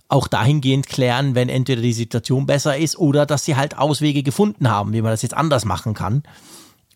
auch 0.09 0.27
dahingehend 0.27 0.89
klären, 0.89 1.35
wenn 1.35 1.49
entweder 1.49 1.83
die 1.83 1.93
Situation 1.93 2.47
besser 2.47 2.77
ist 2.77 2.99
oder 2.99 3.27
dass 3.27 3.45
sie 3.45 3.57
halt 3.57 3.79
Auswege 3.79 4.23
gefunden 4.23 4.69
haben, 4.69 4.93
wie 4.93 5.03
man 5.03 5.13
das 5.13 5.23
jetzt 5.23 5.37
anders 5.37 5.65
machen 5.65 5.95
kann. 5.95 6.25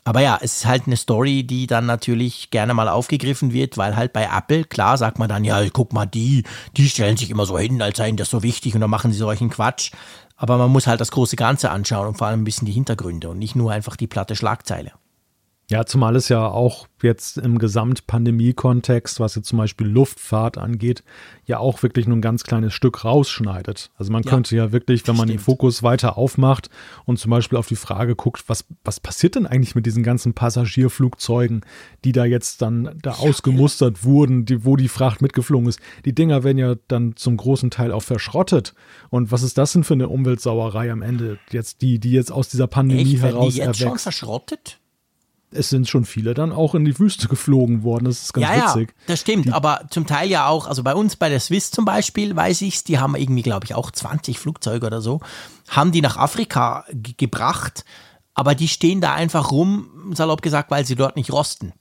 Aber 0.05 0.21
ja, 0.21 0.39
es 0.41 0.59
ist 0.59 0.67
halt 0.67 0.87
eine 0.87 0.97
Story, 0.97 1.45
die 1.45 1.67
dann 1.67 1.87
natürlich 1.87 2.51
gerne 2.51 2.75
mal 2.75 2.89
aufgegriffen 2.89 3.55
wird, 3.55 3.79
weil 3.79 3.97
halt 3.97 4.13
bei 4.13 4.29
Apple, 4.31 4.65
klar, 4.65 4.99
sagt 4.99 5.19
man 5.19 5.31
dann, 5.31 5.45
ja, 5.45 5.67
guck 5.71 5.95
mal, 5.95 6.05
die, 6.05 6.45
die 6.77 6.91
stellen 6.91 7.17
sich 7.17 7.31
immer 7.31 7.47
so 7.47 7.59
hin, 7.59 7.81
als 7.81 7.97
seien 7.97 8.19
das 8.19 8.29
so 8.29 8.43
wichtig 8.43 8.75
und 8.75 8.83
dann 8.83 8.91
machen 8.91 9.13
sie 9.13 9.19
solchen 9.19 9.49
Quatsch. 9.49 9.93
Aber 10.37 10.59
man 10.59 10.71
muss 10.71 10.87
halt 10.87 11.01
das 11.01 11.11
große 11.11 11.37
Ganze 11.37 11.71
anschauen 11.71 12.09
und 12.09 12.19
vor 12.19 12.27
allem 12.27 12.43
ein 12.43 12.45
bisschen 12.45 12.67
die 12.67 12.73
Hintergründe 12.73 13.31
und 13.31 13.39
nicht 13.39 13.57
nur 13.57 13.73
einfach 13.73 13.97
die 13.97 14.07
platte 14.07 14.37
Schlagzeile. 14.37 14.93
Ja, 15.71 15.87
zumal 15.87 16.15
es 16.15 16.29
ja 16.29 16.47
auch 16.47 16.89
jetzt 17.03 17.39
im 17.39 17.59
Gesamtpandemie-Kontext, 17.59 19.19
was 19.19 19.35
jetzt 19.35 19.49
zum 19.49 19.59
Beispiel 19.59 19.87
Luftfahrt 19.87 20.59
angeht, 20.59 21.03
ja 21.47 21.59
auch 21.59 21.83
wirklich 21.83 22.07
nur 22.07 22.19
ein 22.19 22.23
ganz 22.23 22.45
kleines 22.45 22.75
Stück 22.75 23.05
rausschneidet. 23.05 23.91
Also 23.97 24.13
man 24.13 24.23
ja, 24.25 24.31
könnte 24.31 24.57
ja 24.57 24.73
wirklich, 24.73 25.07
wenn 25.07 25.17
man 25.17 25.29
stimmt. 25.29 25.41
den 25.41 25.45
Fokus 25.45 25.83
weiter 25.83 26.19
aufmacht 26.19 26.69
und 27.07 27.19
zum 27.19 27.31
Beispiel 27.31 27.59
auf 27.59 27.67
die 27.67 27.77
Frage 27.77 28.15
guckt, 28.15 28.45
was, 28.47 28.67
was 28.85 29.01
passiert 29.01 29.37
denn 29.37 29.47
eigentlich 29.47 29.75
mit 29.75 29.87
diesen 29.87 30.03
ganzen 30.03 30.35
Passagierflugzeugen, 30.35 31.63
die 32.05 32.13
da 32.13 32.27
jetzt 32.27 32.61
dann 32.61 32.99
da 33.01 33.13
ausgemustert 33.13 34.05
wurden, 34.05 34.45
die, 34.45 34.67
wo 34.67 34.77
die 34.77 34.89
Fracht 34.89 35.23
mitgeflogen 35.23 35.69
ist. 35.69 35.81
Die 36.05 36.15
Dinger 36.15 36.45
werden 36.45 36.59
ja 36.59 36.75
dann 36.89 37.17
zum 37.17 37.39
großen 37.39 37.71
Teil 37.71 37.91
auch 37.93 38.03
verschrottet. 38.03 38.75
Und 39.09 39.33
was 39.33 39.43
ist 39.43 39.57
das 39.57 39.73
denn 39.73 39.85
für 39.85 39.95
eine 39.95 40.09
Umweltsauerei 40.09 40.93
am 40.93 41.01
Ende? 41.01 41.39
Jetzt 41.51 41.81
die, 41.81 41.99
die 41.99 42.13
jetzt 42.13 42.33
aus 42.33 42.49
dieser 42.49 42.67
Pandemie 42.67 43.15
Echt? 43.15 43.23
heraus 43.23 43.35
Werden 43.35 43.51
die 43.51 43.57
jetzt 43.57 43.67
erwächst. 43.67 43.83
schon 43.83 43.99
verschrottet? 43.99 44.81
Es 45.55 45.71
sind 45.71 45.89
schon 45.89 46.05
viele 46.05 46.35
dann 46.35 46.53
auch 46.53 46.75
in 46.75 46.85
die 46.85 46.99
Wüste 46.99 47.29
geflogen 47.29 47.83
worden. 47.83 48.05
Das 48.05 48.23
ist 48.23 48.35
ganz 48.35 48.47
ja, 48.47 48.67
witzig. 48.69 48.91
Ja, 48.91 49.05
das 49.07 49.21
stimmt. 49.21 49.47
Die, 49.47 49.53
aber 49.53 49.87
zum 49.91 50.07
Teil 50.07 50.29
ja 50.29 50.49
auch, 50.49 50.67
also 50.67 50.83
bei 50.83 50.95
uns 50.95 51.17
bei 51.17 51.29
der 51.29 51.41
Swiss 51.41 51.71
zum 51.71 51.85
Beispiel, 51.85 52.35
weiß 52.35 52.63
ich's, 52.63 52.85
die 52.85 52.99
haben 52.99 53.15
irgendwie, 53.15 53.43
glaube 53.43 53.65
ich, 53.65 53.75
auch 53.75 53.91
20 53.91 54.39
Flugzeuge 54.39 54.87
oder 54.87 55.01
so, 55.01 55.21
haben 55.69 55.93
die 55.93 56.03
nach 56.03 56.17
Afrika 56.17 56.85
gebracht. 56.93 57.85
Aber 58.35 58.55
die 58.55 58.69
stehen 58.69 59.01
da 59.01 59.15
einfach 59.15 59.53
rum, 59.53 60.13
salopp 60.15 60.43
gesagt, 60.43 60.71
weil 60.71 60.85
sie 60.85 60.97
dort 60.97 61.17
nicht 61.17 61.33
rosten. 61.33 61.73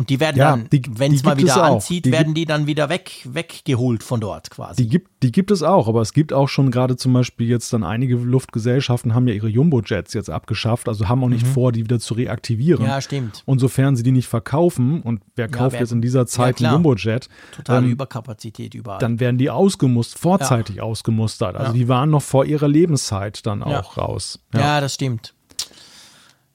Und 0.00 0.08
die 0.08 0.18
werden 0.18 0.38
ja, 0.38 0.56
dann, 0.56 0.66
wenn 0.92 1.12
es 1.12 1.24
mal 1.24 1.36
wieder 1.36 1.62
anzieht, 1.62 2.06
die 2.06 2.12
werden 2.12 2.32
die 2.32 2.46
dann 2.46 2.66
wieder 2.66 2.88
weg, 2.88 3.28
weggeholt 3.30 4.02
von 4.02 4.18
dort 4.18 4.50
quasi. 4.50 4.82
Die 4.82 4.88
gibt, 4.88 5.10
die 5.22 5.30
gibt 5.30 5.50
es 5.50 5.62
auch, 5.62 5.88
aber 5.88 6.00
es 6.00 6.14
gibt 6.14 6.32
auch 6.32 6.48
schon 6.48 6.70
gerade 6.70 6.96
zum 6.96 7.12
Beispiel 7.12 7.46
jetzt 7.46 7.70
dann 7.74 7.84
einige 7.84 8.16
Luftgesellschaften 8.16 9.14
haben 9.14 9.28
ja 9.28 9.34
ihre 9.34 9.48
Jumbo-Jets 9.48 10.14
jetzt 10.14 10.30
abgeschafft, 10.30 10.88
also 10.88 11.10
haben 11.10 11.22
auch 11.22 11.28
nicht 11.28 11.44
mhm. 11.44 11.50
vor, 11.50 11.72
die 11.72 11.84
wieder 11.84 12.00
zu 12.00 12.14
reaktivieren. 12.14 12.86
Ja, 12.86 13.02
stimmt. 13.02 13.42
Und 13.44 13.58
sofern 13.58 13.94
sie 13.94 14.02
die 14.02 14.10
nicht 14.10 14.26
verkaufen, 14.26 15.02
und 15.02 15.20
wer 15.36 15.50
ja, 15.50 15.52
kauft 15.52 15.74
wer, 15.74 15.80
jetzt 15.80 15.92
in 15.92 16.00
dieser 16.00 16.24
Zeit 16.26 16.60
ja, 16.60 16.70
einen 16.70 16.76
Jumbo-Jet? 16.76 17.28
Totale 17.54 17.84
ähm, 17.84 17.92
Überkapazität 17.92 18.74
überall. 18.74 19.00
Dann 19.00 19.20
werden 19.20 19.36
die 19.36 19.50
ausgemustert, 19.50 20.18
vorzeitig 20.18 20.76
ja. 20.76 20.82
ausgemustert. 20.82 21.56
Also 21.56 21.74
die 21.74 21.88
waren 21.88 22.08
noch 22.08 22.22
vor 22.22 22.46
ihrer 22.46 22.68
Lebenszeit 22.68 23.44
dann 23.44 23.62
auch 23.62 23.98
raus. 23.98 24.38
Ja. 24.54 24.80
das 24.80 24.94
stimmt. 24.94 25.34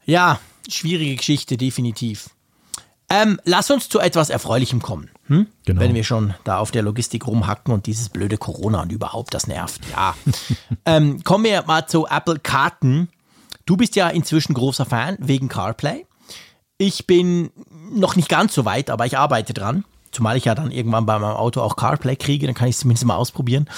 Ja, 0.03 0.39
schwierige 0.67 1.17
Geschichte, 1.17 1.57
definitiv. 1.57 2.31
Ähm, 3.09 3.39
lass 3.43 3.69
uns 3.69 3.87
zu 3.87 3.99
etwas 3.99 4.29
Erfreulichem 4.29 4.81
kommen. 4.81 5.09
Hm? 5.27 5.47
Genau. 5.65 5.81
Wenn 5.81 5.93
wir 5.93 6.03
schon 6.03 6.33
da 6.43 6.57
auf 6.57 6.71
der 6.71 6.81
Logistik 6.81 7.27
rumhacken 7.27 7.73
und 7.73 7.85
dieses 7.85 8.09
blöde 8.09 8.37
Corona 8.37 8.81
und 8.81 8.91
überhaupt, 8.91 9.33
das 9.33 9.47
nervt. 9.47 9.81
Ja. 9.91 10.15
ähm, 10.85 11.23
kommen 11.23 11.43
wir 11.43 11.63
mal 11.63 11.87
zu 11.87 12.07
Apple 12.07 12.39
Karten. 12.39 13.09
Du 13.65 13.77
bist 13.77 13.95
ja 13.95 14.09
inzwischen 14.09 14.53
großer 14.53 14.85
Fan 14.85 15.17
wegen 15.19 15.49
CarPlay. 15.49 16.05
Ich 16.77 17.07
bin 17.07 17.51
noch 17.91 18.15
nicht 18.15 18.29
ganz 18.29 18.53
so 18.53 18.65
weit, 18.65 18.89
aber 18.89 19.05
ich 19.05 19.17
arbeite 19.17 19.53
dran. 19.53 19.85
Zumal 20.11 20.37
ich 20.37 20.45
ja 20.45 20.55
dann 20.55 20.71
irgendwann 20.71 21.05
bei 21.05 21.19
meinem 21.19 21.35
Auto 21.35 21.61
auch 21.61 21.75
CarPlay 21.75 22.15
kriege, 22.15 22.47
dann 22.47 22.55
kann 22.55 22.67
ich 22.67 22.75
es 22.75 22.81
zumindest 22.81 23.05
mal 23.05 23.15
ausprobieren. 23.15 23.69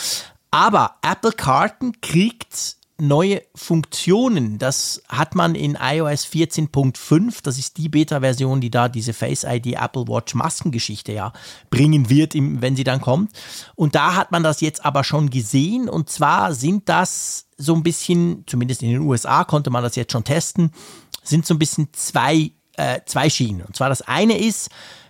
Aber 0.51 0.95
Apple 1.01 1.31
Karten 1.31 1.99
kriegt 2.01 2.76
neue 2.99 3.41
Funktionen. 3.55 4.57
Das 4.57 5.01
hat 5.07 5.35
man 5.35 5.55
in 5.55 5.77
iOS 5.79 6.25
14.5. 6.25 7.39
Das 7.43 7.57
ist 7.57 7.77
die 7.77 7.89
Beta-Version, 7.89 8.61
die 8.61 8.71
da 8.71 8.89
diese 8.89 9.13
Face 9.13 9.43
ID 9.43 9.73
Apple 9.73 10.07
Watch 10.07 10.35
Maskengeschichte 10.35 11.11
ja 11.11 11.33
bringen 11.69 12.09
wird, 12.09 12.33
wenn 12.35 12.75
sie 12.75 12.83
dann 12.83 13.01
kommt. 13.01 13.31
Und 13.75 13.95
da 13.95 14.15
hat 14.15 14.31
man 14.31 14.43
das 14.43 14.61
jetzt 14.61 14.85
aber 14.85 15.03
schon 15.03 15.29
gesehen. 15.29 15.89
Und 15.89 16.09
zwar 16.09 16.53
sind 16.53 16.89
das 16.89 17.47
so 17.57 17.73
ein 17.73 17.83
bisschen, 17.83 18.43
zumindest 18.47 18.83
in 18.83 18.89
den 18.89 19.01
USA 19.01 19.43
konnte 19.43 19.69
man 19.69 19.83
das 19.83 19.95
jetzt 19.95 20.11
schon 20.11 20.23
testen, 20.23 20.71
sind 21.23 21.45
so 21.45 21.53
ein 21.53 21.59
bisschen 21.59 21.89
zwei, 21.93 22.51
äh, 22.73 23.01
zwei 23.05 23.29
Schienen. 23.29 23.61
Und 23.61 23.75
zwar 23.75 23.89
das 23.89 24.01
eine 24.01 24.37
ist, 24.37 24.69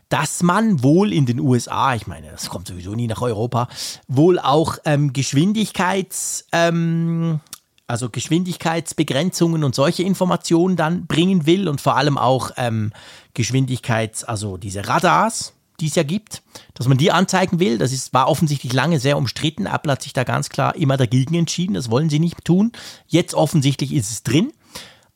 dass 0.09 0.41
man 0.41 0.83
wohl 0.83 1.11
in 1.11 1.25
den 1.25 1.39
USA, 1.39 1.93
ich 1.93 2.07
meine, 2.07 2.31
das 2.31 2.49
kommt 2.49 2.67
sowieso 2.67 2.95
nie 2.95 3.07
nach 3.07 3.21
Europa, 3.21 3.67
wohl 4.07 4.39
auch 4.39 4.77
ähm, 4.85 5.11
Geschwindigkeits, 5.11 6.45
ähm, 6.51 7.41
also 7.87 8.09
Geschwindigkeitsbegrenzungen 8.09 9.63
und 9.63 9.73
solche 9.73 10.03
Informationen 10.03 10.75
dann 10.75 11.07
bringen 11.07 11.45
will 11.45 11.67
und 11.67 11.81
vor 11.81 11.95
allem 11.95 12.17
auch 12.17 12.51
ähm, 12.57 12.91
Geschwindigkeits, 13.33 14.25
also 14.25 14.57
diese 14.57 14.87
Radars, 14.87 15.53
die 15.79 15.87
es 15.87 15.95
ja 15.95 16.03
gibt, 16.03 16.41
dass 16.73 16.87
man 16.87 16.97
die 16.97 17.11
anzeigen 17.11 17.59
will. 17.59 17.77
Das 17.77 17.93
ist, 17.93 18.13
war 18.13 18.27
offensichtlich 18.27 18.73
lange 18.73 18.99
sehr 18.99 19.17
umstritten. 19.17 19.67
Apple 19.67 19.91
hat 19.91 20.01
sich 20.01 20.13
da 20.13 20.23
ganz 20.23 20.49
klar 20.49 20.75
immer 20.75 20.97
dagegen 20.97 21.35
entschieden. 21.35 21.75
Das 21.75 21.89
wollen 21.89 22.09
sie 22.09 22.19
nicht 22.19 22.43
tun. 22.43 22.71
Jetzt 23.07 23.35
offensichtlich 23.35 23.93
ist 23.93 24.11
es 24.11 24.23
drin. 24.23 24.51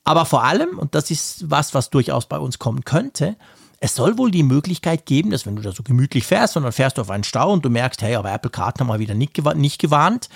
Aber 0.03 0.26
vor 0.26 0.43
allem, 0.43 0.78
und 0.78 0.95
das 0.95 1.11
ist 1.11 1.49
was, 1.49 1.74
was 1.74 1.89
durchaus 1.89 2.28
bei 2.28 2.38
uns 2.38 2.59
kommen 2.59 2.86
könnte, 2.86 3.36
es 3.84 3.95
soll 3.95 4.19
wohl 4.19 4.30
die 4.30 4.43
Möglichkeit 4.43 5.07
geben, 5.07 5.32
dass 5.32 5.47
wenn 5.47 5.55
du 5.55 5.63
da 5.63 5.72
so 5.72 5.82
gemütlich 5.82 6.26
fährst 6.26 6.55
und 6.55 6.63
dann 6.63 6.72
fährst 6.72 6.97
du 6.97 7.01
auf 7.01 7.09
einen 7.09 7.24
Stau 7.24 7.51
und 7.51 7.65
du 7.65 7.69
merkst, 7.72 8.03
hey, 8.03 8.15
aber 8.15 8.32
Apple 8.32 8.51
Card 8.51 8.80
haben 8.80 8.88
wir 8.88 8.99
wieder 8.99 9.15
nicht, 9.15 9.41
nicht 9.55 9.80
gewarnt, 9.80 10.30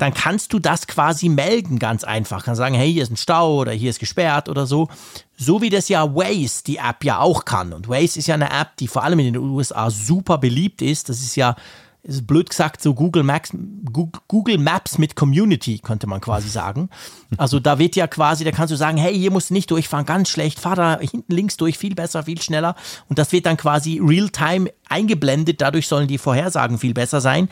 dann 0.00 0.14
kannst 0.14 0.52
du 0.52 0.58
das 0.58 0.86
quasi 0.86 1.28
melden 1.28 1.78
ganz 1.78 2.04
einfach. 2.04 2.44
Kann 2.44 2.54
sagen, 2.54 2.74
hey, 2.74 2.90
hier 2.92 3.02
ist 3.02 3.12
ein 3.12 3.16
Stau 3.16 3.56
oder 3.58 3.72
hier 3.72 3.90
ist 3.90 4.00
gesperrt 4.00 4.48
oder 4.48 4.66
so. 4.66 4.88
So 5.36 5.60
wie 5.60 5.70
das 5.70 5.88
ja 5.88 6.14
Waze, 6.14 6.64
die 6.64 6.78
App 6.78 7.04
ja 7.04 7.18
auch 7.18 7.44
kann. 7.44 7.72
Und 7.72 7.88
Waze 7.88 8.18
ist 8.18 8.26
ja 8.26 8.34
eine 8.34 8.50
App, 8.50 8.76
die 8.78 8.88
vor 8.88 9.04
allem 9.04 9.18
in 9.18 9.34
den 9.34 9.36
USA 9.36 9.90
super 9.90 10.38
beliebt 10.38 10.80
ist. 10.80 11.08
Das 11.08 11.20
ist 11.20 11.36
ja 11.36 11.54
ist 12.02 12.26
blöd 12.26 12.48
gesagt 12.48 12.80
so 12.80 12.94
Google 12.94 13.22
Maps, 13.22 13.50
Google 14.26 14.56
Maps 14.56 14.96
mit 14.96 15.16
Community, 15.16 15.80
könnte 15.80 16.06
man 16.06 16.22
quasi 16.22 16.48
sagen. 16.50 16.88
Also 17.36 17.60
da 17.60 17.78
wird 17.78 17.94
ja 17.94 18.06
quasi, 18.06 18.42
da 18.42 18.52
kannst 18.52 18.72
du 18.72 18.76
sagen, 18.76 18.96
hey, 18.96 19.14
hier 19.14 19.30
musst 19.30 19.50
du 19.50 19.54
nicht 19.54 19.70
durchfahren, 19.70 20.06
ganz 20.06 20.30
schlecht, 20.30 20.60
fahr 20.60 20.76
da 20.76 20.98
hinten 20.98 21.34
links 21.34 21.58
durch, 21.58 21.76
viel 21.76 21.94
besser, 21.94 22.22
viel 22.22 22.40
schneller. 22.40 22.74
Und 23.08 23.18
das 23.18 23.32
wird 23.32 23.44
dann 23.44 23.58
quasi 23.58 24.00
real-time 24.02 24.70
eingeblendet, 24.88 25.60
dadurch 25.60 25.88
sollen 25.88 26.08
die 26.08 26.16
Vorhersagen 26.16 26.78
viel 26.78 26.94
besser 26.94 27.20
sein 27.20 27.50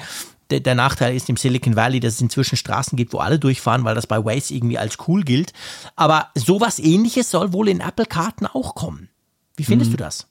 der, 0.50 0.60
der, 0.60 0.74
Nachteil 0.74 1.14
ist 1.14 1.28
im 1.28 1.36
Silicon 1.36 1.76
Valley, 1.76 2.00
dass 2.00 2.14
es 2.14 2.20
inzwischen 2.20 2.56
Straßen 2.56 2.96
gibt, 2.96 3.12
wo 3.12 3.18
alle 3.18 3.38
durchfahren, 3.38 3.84
weil 3.84 3.94
das 3.94 4.06
bei 4.06 4.24
Waze 4.24 4.54
irgendwie 4.54 4.78
als 4.78 4.96
cool 5.06 5.22
gilt. 5.22 5.52
Aber 5.96 6.28
sowas 6.34 6.78
ähnliches 6.78 7.30
soll 7.30 7.52
wohl 7.52 7.68
in 7.68 7.80
Apple-Karten 7.80 8.46
auch 8.46 8.74
kommen. 8.74 9.08
Wie 9.56 9.64
findest 9.64 9.90
mhm. 9.90 9.96
du 9.96 10.04
das? 10.04 10.28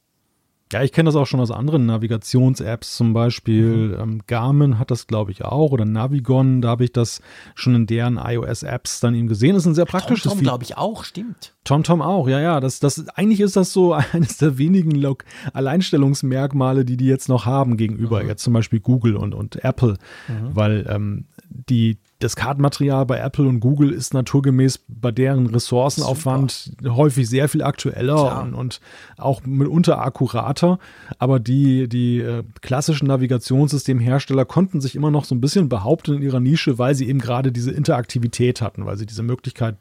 Ja, 0.73 0.83
ich 0.83 0.91
kenne 0.91 1.07
das 1.07 1.15
auch 1.15 1.25
schon 1.25 1.39
aus 1.39 1.49
anderen 1.49 1.85
Navigations-Apps, 1.85 2.97
zum 2.97 3.13
Beispiel 3.13 3.89
mhm. 3.89 3.99
ähm, 3.99 4.21
Garmin 4.27 4.77
hat 4.77 4.91
das, 4.91 5.07
glaube 5.07 5.31
ich, 5.31 5.45
auch 5.45 5.71
oder 5.71 5.85
Navigon, 5.85 6.61
da 6.61 6.69
habe 6.69 6.83
ich 6.83 6.91
das 6.91 7.21
schon 7.55 7.73
in 7.73 7.85
deren 7.87 8.17
iOS-Apps 8.17 8.99
dann 8.99 9.15
eben 9.15 9.27
gesehen. 9.27 9.53
Das 9.53 9.63
ist 9.63 9.67
ein 9.67 9.75
sehr 9.75 9.85
praktisches 9.85 10.23
TomTom, 10.23 10.43
glaube 10.43 10.63
ich, 10.65 10.75
auch, 10.75 11.05
stimmt. 11.05 11.53
TomTom 11.63 12.01
auch, 12.01 12.27
ja, 12.27 12.41
ja. 12.41 12.59
Das, 12.59 12.79
das, 12.79 13.07
eigentlich 13.09 13.39
ist 13.39 13.55
das 13.55 13.71
so 13.71 13.93
eines 14.11 14.37
der 14.37 14.57
wenigen 14.57 14.91
Log 14.91 15.23
Alleinstellungsmerkmale, 15.53 16.83
die 16.83 16.97
die 16.97 17.07
jetzt 17.07 17.29
noch 17.29 17.45
haben 17.45 17.77
gegenüber 17.77 18.21
mhm. 18.21 18.27
jetzt 18.27 18.43
zum 18.43 18.51
Beispiel 18.51 18.81
Google 18.81 19.15
und, 19.15 19.33
und 19.33 19.63
Apple, 19.63 19.97
mhm. 20.27 20.53
weil 20.53 20.85
ähm, 20.89 21.27
die, 21.49 21.97
das 22.19 22.35
Kartenmaterial 22.35 23.05
bei 23.05 23.19
Apple 23.19 23.47
und 23.47 23.59
Google 23.59 23.91
ist 23.91 24.13
naturgemäß 24.13 24.79
bei 24.87 25.11
deren 25.11 25.45
Ressourcenaufwand 25.45 26.51
Super. 26.51 26.95
häufig 26.95 27.29
sehr 27.29 27.47
viel 27.47 27.61
aktueller 27.61 28.41
und, 28.41 28.55
und, 28.55 28.81
auch 29.17 29.43
mitunter 29.45 30.01
akkurater. 30.01 30.79
Aber 31.19 31.39
die, 31.39 31.87
die 31.87 32.19
äh, 32.19 32.43
klassischen 32.61 33.07
Navigationssystemhersteller 33.07 34.45
konnten 34.45 34.81
sich 34.81 34.95
immer 34.95 35.11
noch 35.11 35.25
so 35.25 35.35
ein 35.35 35.41
bisschen 35.41 35.69
behaupten 35.69 36.15
in 36.15 36.21
ihrer 36.23 36.39
Nische, 36.39 36.79
weil 36.79 36.95
sie 36.95 37.07
eben 37.07 37.19
gerade 37.19 37.51
diese 37.51 37.71
Interaktivität 37.71 38.61
hatten, 38.61 38.87
weil 38.87 38.97
sie 38.97 39.05
diese 39.05 39.21
Möglichkeit 39.21 39.75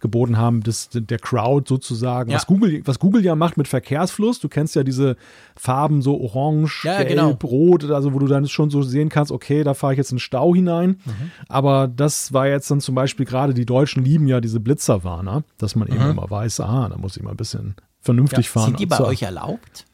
geboten 0.00 0.38
haben, 0.38 0.62
das, 0.62 0.88
der 0.92 1.18
Crowd 1.18 1.68
sozusagen, 1.68 2.30
ja. 2.30 2.36
was, 2.36 2.46
Google, 2.46 2.80
was 2.86 2.98
Google 3.00 3.22
ja 3.22 3.34
macht 3.34 3.58
mit 3.58 3.68
Verkehrsfluss. 3.68 4.40
Du 4.40 4.48
kennst 4.48 4.74
ja 4.76 4.82
diese 4.82 5.16
Farben 5.56 6.02
so 6.02 6.20
orange, 6.20 6.84
ja, 6.84 6.98
gelb, 6.98 7.08
genau. 7.08 7.38
rot, 7.42 7.90
also 7.90 8.12
wo 8.14 8.18
du 8.18 8.26
dann 8.26 8.48
schon 8.48 8.70
so 8.70 8.82
sehen 8.82 9.08
kannst, 9.08 9.32
okay, 9.32 9.64
da 9.64 9.74
fahre 9.74 9.94
ich 9.94 9.98
jetzt 9.98 10.12
in 10.12 10.16
den 10.16 10.20
Stau 10.20 10.54
hinein. 10.54 11.00
Mhm. 11.04 11.30
Aber 11.48 11.88
das 11.88 12.32
war 12.32 12.46
jetzt 12.48 12.70
dann 12.70 12.80
zum 12.80 12.94
Beispiel 12.94 13.26
gerade, 13.26 13.54
die 13.54 13.66
Deutschen 13.66 14.04
lieben 14.04 14.26
ja 14.28 14.40
diese 14.40 14.60
Blitzerwarner, 14.60 15.44
dass 15.58 15.76
man 15.76 15.88
mhm. 15.88 15.94
eben 15.94 16.10
immer 16.10 16.30
weiß, 16.30 16.60
ah, 16.60 16.88
da 16.88 16.96
muss 16.96 17.16
ich 17.16 17.22
mal 17.22 17.30
ein 17.30 17.36
bisschen 17.36 17.74
vernünftig 18.00 18.46
ja, 18.46 18.52
fahren. 18.52 18.66
Sind 18.66 18.80
die 18.80 18.86
bei 18.86 18.96
so. 18.96 19.06
euch 19.06 19.22
erlaubt? 19.22 19.86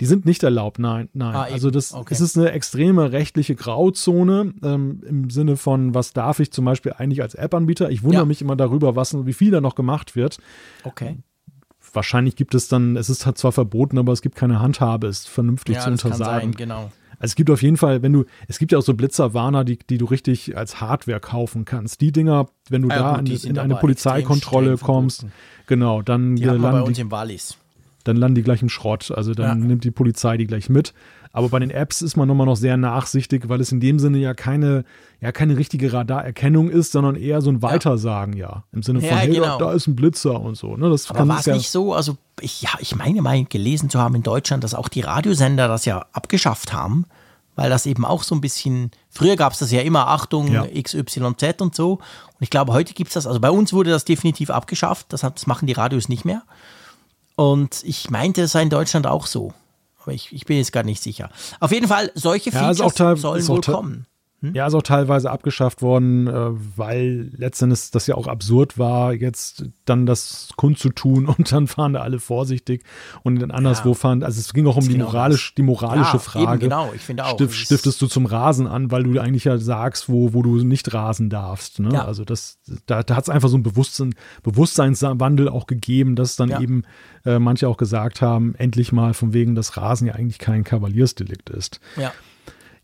Die 0.00 0.06
sind 0.06 0.26
nicht 0.26 0.42
erlaubt, 0.42 0.80
nein, 0.80 1.08
nein. 1.12 1.34
Ah, 1.36 1.42
also 1.44 1.70
das 1.70 1.94
okay. 1.94 2.12
es 2.12 2.20
ist 2.20 2.36
eine 2.36 2.50
extreme 2.50 3.12
rechtliche 3.12 3.54
Grauzone 3.54 4.52
ähm, 4.64 5.00
im 5.08 5.30
Sinne 5.30 5.56
von, 5.56 5.94
was 5.94 6.12
darf 6.12 6.40
ich 6.40 6.50
zum 6.50 6.64
Beispiel 6.64 6.94
eigentlich 6.98 7.22
als 7.22 7.36
App-Anbieter? 7.36 7.90
Ich 7.90 8.02
wundere 8.02 8.22
ja. 8.22 8.26
mich 8.26 8.42
immer 8.42 8.56
darüber, 8.56 8.96
was 8.96 9.14
wie 9.24 9.32
viel 9.32 9.52
da 9.52 9.60
noch 9.60 9.76
gemacht 9.76 10.16
wird. 10.16 10.38
Okay. 10.82 11.18
Wahrscheinlich 11.94 12.36
gibt 12.36 12.54
es 12.54 12.68
dann, 12.68 12.96
es 12.96 13.08
ist 13.08 13.26
halt 13.26 13.38
zwar 13.38 13.52
verboten, 13.52 13.98
aber 13.98 14.12
es 14.12 14.22
gibt 14.22 14.36
keine 14.36 14.60
Handhabe, 14.60 15.06
es 15.06 15.26
vernünftig 15.26 15.76
ja, 15.76 15.82
zu 15.82 15.90
untersagen. 15.90 16.18
Das 16.18 16.28
kann 16.28 16.40
sein, 16.40 16.52
genau. 16.52 16.92
Also 17.18 17.32
es 17.32 17.34
gibt 17.36 17.50
auf 17.50 17.62
jeden 17.62 17.76
Fall, 17.76 18.02
wenn 18.02 18.12
du, 18.12 18.24
es 18.48 18.58
gibt 18.58 18.72
ja 18.72 18.78
auch 18.78 18.82
so 18.82 18.94
Blitzerwarner, 18.94 19.64
die, 19.64 19.78
die 19.78 19.98
du 19.98 20.04
richtig 20.06 20.56
als 20.56 20.80
Hardware 20.80 21.20
kaufen 21.20 21.64
kannst. 21.64 22.00
Die 22.00 22.12
Dinger, 22.12 22.48
wenn 22.68 22.82
du 22.82 22.90
ah, 22.90 22.96
ja, 22.96 23.12
da 23.14 23.18
gut, 23.18 23.44
in, 23.44 23.50
in 23.50 23.58
eine 23.58 23.76
Polizeikontrolle 23.76 24.76
kommst, 24.78 25.26
genau, 25.66 26.02
dann 26.02 26.36
die 26.36 26.48
haben 26.48 26.60
landen 26.60 26.78
bei 26.80 26.82
uns 26.82 26.96
die, 26.96 27.02
im 27.02 27.10
Wallis. 27.10 27.56
Dann 28.02 28.16
landen 28.16 28.34
die 28.34 28.42
gleich 28.42 28.62
im 28.62 28.68
Schrott. 28.68 29.10
Also 29.10 29.32
dann 29.32 29.60
ja. 29.60 29.66
nimmt 29.66 29.84
die 29.84 29.90
Polizei 29.90 30.36
die 30.36 30.46
gleich 30.46 30.68
mit. 30.68 30.92
Aber 31.34 31.48
bei 31.48 31.58
den 31.58 31.70
Apps 31.70 32.00
ist 32.00 32.16
man 32.16 32.28
nochmal 32.28 32.46
noch 32.46 32.56
sehr 32.56 32.76
nachsichtig, 32.76 33.48
weil 33.48 33.60
es 33.60 33.72
in 33.72 33.80
dem 33.80 33.98
Sinne 33.98 34.18
ja 34.18 34.34
keine, 34.34 34.84
ja 35.20 35.32
keine 35.32 35.58
richtige 35.58 35.92
Radarerkennung 35.92 36.70
ist, 36.70 36.92
sondern 36.92 37.16
eher 37.16 37.42
so 37.42 37.50
ein 37.50 37.60
Weitersagen, 37.60 38.36
ja. 38.36 38.48
ja. 38.48 38.64
Im 38.72 38.84
Sinne 38.84 39.00
von, 39.00 39.08
ja, 39.08 39.16
hey, 39.16 39.34
genau. 39.34 39.58
da, 39.58 39.72
ist 39.72 39.88
ein 39.88 39.96
Blitzer 39.96 40.40
und 40.40 40.56
so. 40.56 40.76
Ne? 40.76 40.88
Das 40.88 41.10
Aber 41.10 41.26
war 41.26 41.40
es 41.40 41.46
ja 41.46 41.54
nicht 41.54 41.70
so, 41.70 41.92
also 41.92 42.16
ich, 42.40 42.62
ja, 42.62 42.70
ich 42.78 42.94
meine 42.94 43.20
mal 43.20 43.44
gelesen 43.44 43.90
zu 43.90 43.98
haben 43.98 44.14
in 44.14 44.22
Deutschland, 44.22 44.62
dass 44.62 44.74
auch 44.74 44.88
die 44.88 45.00
Radiosender 45.00 45.66
das 45.66 45.84
ja 45.84 46.06
abgeschafft 46.12 46.72
haben 46.72 47.04
weil 47.56 47.70
das 47.70 47.86
eben 47.86 48.04
auch 48.04 48.22
so 48.22 48.34
ein 48.34 48.40
bisschen, 48.40 48.90
früher 49.10 49.36
gab 49.36 49.52
es 49.52 49.60
das 49.60 49.70
ja 49.70 49.80
immer, 49.80 50.08
Achtung, 50.08 50.48
ja. 50.48 50.66
XYZ 50.66 51.60
und 51.60 51.74
so. 51.74 51.92
Und 51.92 52.40
ich 52.40 52.50
glaube, 52.50 52.72
heute 52.72 52.94
gibt 52.94 53.08
es 53.08 53.14
das, 53.14 53.26
also 53.26 53.40
bei 53.40 53.50
uns 53.50 53.72
wurde 53.72 53.90
das 53.90 54.04
definitiv 54.04 54.50
abgeschafft, 54.50 55.12
das, 55.12 55.22
hat, 55.22 55.36
das 55.36 55.46
machen 55.46 55.66
die 55.66 55.72
Radios 55.72 56.08
nicht 56.08 56.24
mehr. 56.24 56.42
Und 57.36 57.82
ich 57.84 58.10
meinte, 58.10 58.42
es 58.42 58.52
sei 58.52 58.62
in 58.62 58.70
Deutschland 58.70 59.06
auch 59.06 59.26
so. 59.26 59.52
Aber 60.04 60.12
ich, 60.12 60.32
ich 60.32 60.44
bin 60.44 60.58
jetzt 60.58 60.72
gar 60.72 60.82
nicht 60.82 61.02
sicher. 61.02 61.30
Auf 61.60 61.72
jeden 61.72 61.88
Fall, 61.88 62.10
solche 62.14 62.52
Features 62.52 62.98
ja, 62.98 63.16
sollen 63.16 63.48
wohl 63.48 63.60
kommen. 63.62 64.06
Hm? 64.44 64.54
Ja, 64.54 64.66
ist 64.66 64.74
auch 64.74 64.82
teilweise 64.82 65.30
abgeschafft 65.30 65.80
worden, 65.80 66.26
äh, 66.26 66.50
weil 66.76 67.30
letztendlich 67.36 67.90
das 67.90 68.06
ja 68.06 68.14
auch 68.14 68.26
absurd 68.26 68.78
war, 68.78 69.14
jetzt 69.14 69.64
dann 69.86 70.04
das 70.04 70.50
kundzutun 70.56 71.26
und 71.38 71.50
dann 71.50 71.66
fahren 71.66 71.94
da 71.94 72.00
alle 72.00 72.20
vorsichtig 72.20 72.84
und 73.22 73.40
dann 73.40 73.50
anderswo 73.50 73.90
ja. 73.90 73.94
fahren. 73.94 74.22
Also 74.22 74.40
es 74.40 74.52
ging 74.52 74.66
auch 74.66 74.76
um 74.76 74.86
die, 74.86 74.98
moralisch, 74.98 75.54
die 75.54 75.62
moralische 75.62 76.14
ja, 76.14 76.18
Frage. 76.18 76.52
Eben, 76.52 76.60
genau, 76.60 76.92
ich 76.94 77.00
finde 77.00 77.24
auch. 77.24 77.34
Stift, 77.34 77.54
stiftest 77.54 78.02
du 78.02 78.06
zum 78.06 78.26
Rasen 78.26 78.66
an, 78.66 78.90
weil 78.90 79.04
du 79.04 79.18
eigentlich 79.18 79.44
ja 79.44 79.56
sagst, 79.56 80.08
wo, 80.08 80.34
wo 80.34 80.42
du 80.42 80.56
nicht 80.56 80.92
rasen 80.92 81.30
darfst. 81.30 81.80
Ne? 81.80 81.94
Ja. 81.94 82.04
Also 82.04 82.24
das, 82.24 82.58
da, 82.86 83.02
da 83.02 83.16
hat 83.16 83.24
es 83.24 83.30
einfach 83.30 83.48
so 83.48 83.56
ein 83.56 83.62
Bewusstsein, 83.62 84.14
Bewusstseinswandel 84.42 85.48
auch 85.48 85.66
gegeben, 85.66 86.16
dass 86.16 86.36
dann 86.36 86.50
eben 86.60 86.82
äh, 87.24 87.38
manche 87.38 87.68
auch 87.68 87.76
gesagt 87.76 88.20
haben, 88.20 88.54
endlich 88.56 88.92
mal 88.92 89.14
von 89.14 89.32
wegen, 89.32 89.54
dass 89.54 89.76
Rasen 89.76 90.06
ja 90.06 90.14
eigentlich 90.14 90.38
kein 90.38 90.64
Kavaliersdelikt 90.64 91.50
ist. 91.50 91.80
Ja. 91.96 92.12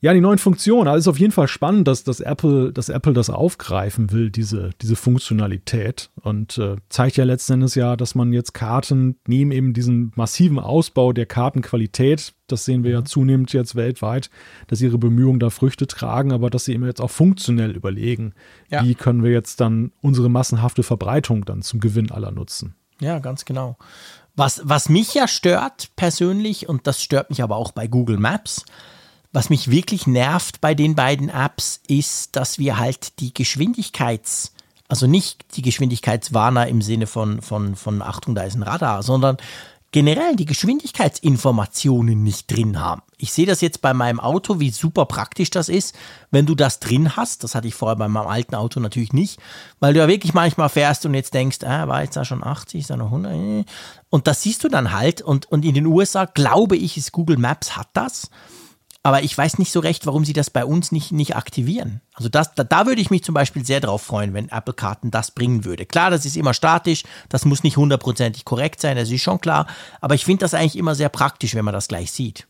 Ja, 0.02 0.14
die 0.14 0.22
neuen 0.22 0.38
Funktionen. 0.38 0.88
Also 0.88 1.10
ist 1.10 1.14
auf 1.14 1.20
jeden 1.20 1.32
Fall 1.32 1.46
spannend, 1.46 1.86
dass, 1.86 2.04
dass, 2.04 2.20
Apple, 2.20 2.72
dass 2.72 2.88
Apple 2.88 3.12
das 3.12 3.28
aufgreifen 3.28 4.12
will, 4.12 4.30
diese, 4.30 4.70
diese 4.80 4.96
Funktionalität. 4.96 6.10
Und 6.22 6.56
äh, 6.56 6.76
zeigt 6.88 7.18
ja 7.18 7.24
letzten 7.24 7.54
Endes 7.54 7.74
ja, 7.74 7.96
dass 7.96 8.14
man 8.14 8.32
jetzt 8.32 8.54
Karten 8.54 9.16
neben 9.26 9.52
eben 9.52 9.74
diesem 9.74 10.12
massiven 10.16 10.58
Ausbau 10.58 11.12
der 11.12 11.26
Kartenqualität, 11.26 12.32
das 12.46 12.64
sehen 12.64 12.82
wir 12.82 12.92
ja 12.92 13.00
mhm. 13.00 13.06
zunehmend 13.06 13.52
jetzt 13.52 13.76
weltweit, 13.76 14.30
dass 14.68 14.80
ihre 14.80 14.96
Bemühungen 14.96 15.38
da 15.38 15.50
Früchte 15.50 15.86
tragen, 15.86 16.32
aber 16.32 16.48
dass 16.48 16.64
sie 16.64 16.72
eben 16.72 16.86
jetzt 16.86 17.02
auch 17.02 17.10
funktionell 17.10 17.76
überlegen, 17.76 18.32
ja. 18.70 18.82
wie 18.82 18.94
können 18.94 19.22
wir 19.22 19.32
jetzt 19.32 19.60
dann 19.60 19.92
unsere 20.00 20.30
massenhafte 20.30 20.82
Verbreitung 20.82 21.44
dann 21.44 21.60
zum 21.60 21.78
Gewinn 21.78 22.10
aller 22.10 22.30
nutzen. 22.30 22.74
Ja, 23.00 23.18
ganz 23.18 23.44
genau. 23.44 23.76
Was, 24.34 24.62
was 24.64 24.88
mich 24.88 25.12
ja 25.12 25.28
stört 25.28 25.90
persönlich, 25.96 26.68
und 26.68 26.86
das 26.86 27.02
stört 27.02 27.28
mich 27.28 27.42
aber 27.42 27.56
auch 27.56 27.72
bei 27.72 27.86
Google 27.86 28.16
Maps, 28.16 28.64
was 29.32 29.50
mich 29.50 29.70
wirklich 29.70 30.06
nervt 30.06 30.60
bei 30.60 30.74
den 30.74 30.94
beiden 30.94 31.28
Apps 31.28 31.80
ist, 31.86 32.36
dass 32.36 32.58
wir 32.58 32.78
halt 32.78 33.20
die 33.20 33.32
Geschwindigkeits, 33.32 34.52
also 34.88 35.06
nicht 35.06 35.56
die 35.56 35.62
Geschwindigkeitswarner 35.62 36.66
im 36.66 36.82
Sinne 36.82 37.06
von, 37.06 37.40
von, 37.42 37.76
von 37.76 38.02
Achtung, 38.02 38.34
da 38.34 38.42
ist 38.42 38.56
ein 38.56 38.62
Radar, 38.62 39.02
sondern 39.02 39.36
generell 39.92 40.36
die 40.36 40.46
Geschwindigkeitsinformationen 40.46 42.22
nicht 42.22 42.50
drin 42.50 42.78
haben. 42.78 43.02
Ich 43.18 43.32
sehe 43.32 43.46
das 43.46 43.60
jetzt 43.60 43.80
bei 43.82 43.92
meinem 43.92 44.20
Auto, 44.20 44.60
wie 44.60 44.70
super 44.70 45.04
praktisch 45.04 45.50
das 45.50 45.68
ist, 45.68 45.96
wenn 46.30 46.46
du 46.46 46.54
das 46.54 46.78
drin 46.78 47.16
hast. 47.16 47.42
Das 47.42 47.54
hatte 47.54 47.66
ich 47.66 47.74
vorher 47.74 47.96
bei 47.96 48.08
meinem 48.08 48.28
alten 48.28 48.54
Auto 48.54 48.78
natürlich 48.78 49.12
nicht, 49.12 49.40
weil 49.80 49.92
du 49.92 50.00
ja 50.00 50.08
wirklich 50.08 50.32
manchmal 50.32 50.68
fährst 50.68 51.06
und 51.06 51.14
jetzt 51.14 51.34
denkst, 51.34 51.64
ah, 51.64 51.88
war 51.88 52.02
jetzt 52.02 52.16
da 52.16 52.24
schon 52.24 52.44
80, 52.44 52.80
ist 52.80 52.90
da 52.90 52.96
noch 52.96 53.06
100? 53.06 53.66
Und 54.10 54.26
das 54.26 54.42
siehst 54.42 54.62
du 54.62 54.68
dann 54.68 54.92
halt. 54.92 55.22
Und, 55.22 55.46
und 55.46 55.64
in 55.64 55.74
den 55.74 55.86
USA, 55.86 56.24
glaube 56.24 56.76
ich, 56.76 56.96
ist 56.96 57.12
Google 57.12 57.38
Maps 57.38 57.76
hat 57.76 57.88
das. 57.92 58.30
Aber 59.02 59.22
ich 59.22 59.36
weiß 59.36 59.58
nicht 59.58 59.72
so 59.72 59.80
recht, 59.80 60.04
warum 60.06 60.26
sie 60.26 60.34
das 60.34 60.50
bei 60.50 60.64
uns 60.64 60.92
nicht, 60.92 61.10
nicht 61.10 61.34
aktivieren. 61.34 62.02
Also 62.12 62.28
das, 62.28 62.54
da, 62.54 62.64
da 62.64 62.86
würde 62.86 63.00
ich 63.00 63.10
mich 63.10 63.24
zum 63.24 63.34
Beispiel 63.34 63.64
sehr 63.64 63.80
drauf 63.80 64.02
freuen, 64.02 64.34
wenn 64.34 64.50
Apple 64.50 64.74
Karten 64.74 65.10
das 65.10 65.30
bringen 65.30 65.64
würde. 65.64 65.86
Klar, 65.86 66.10
das 66.10 66.26
ist 66.26 66.36
immer 66.36 66.52
statisch, 66.52 67.04
das 67.30 67.46
muss 67.46 67.62
nicht 67.62 67.78
hundertprozentig 67.78 68.44
korrekt 68.44 68.80
sein, 68.80 68.96
das 68.96 69.10
ist 69.10 69.22
schon 69.22 69.40
klar. 69.40 69.66
Aber 70.02 70.14
ich 70.14 70.26
finde 70.26 70.40
das 70.40 70.52
eigentlich 70.52 70.76
immer 70.76 70.94
sehr 70.94 71.08
praktisch, 71.08 71.54
wenn 71.54 71.64
man 71.64 71.72
das 71.72 71.88
gleich 71.88 72.12
sieht. 72.12 72.46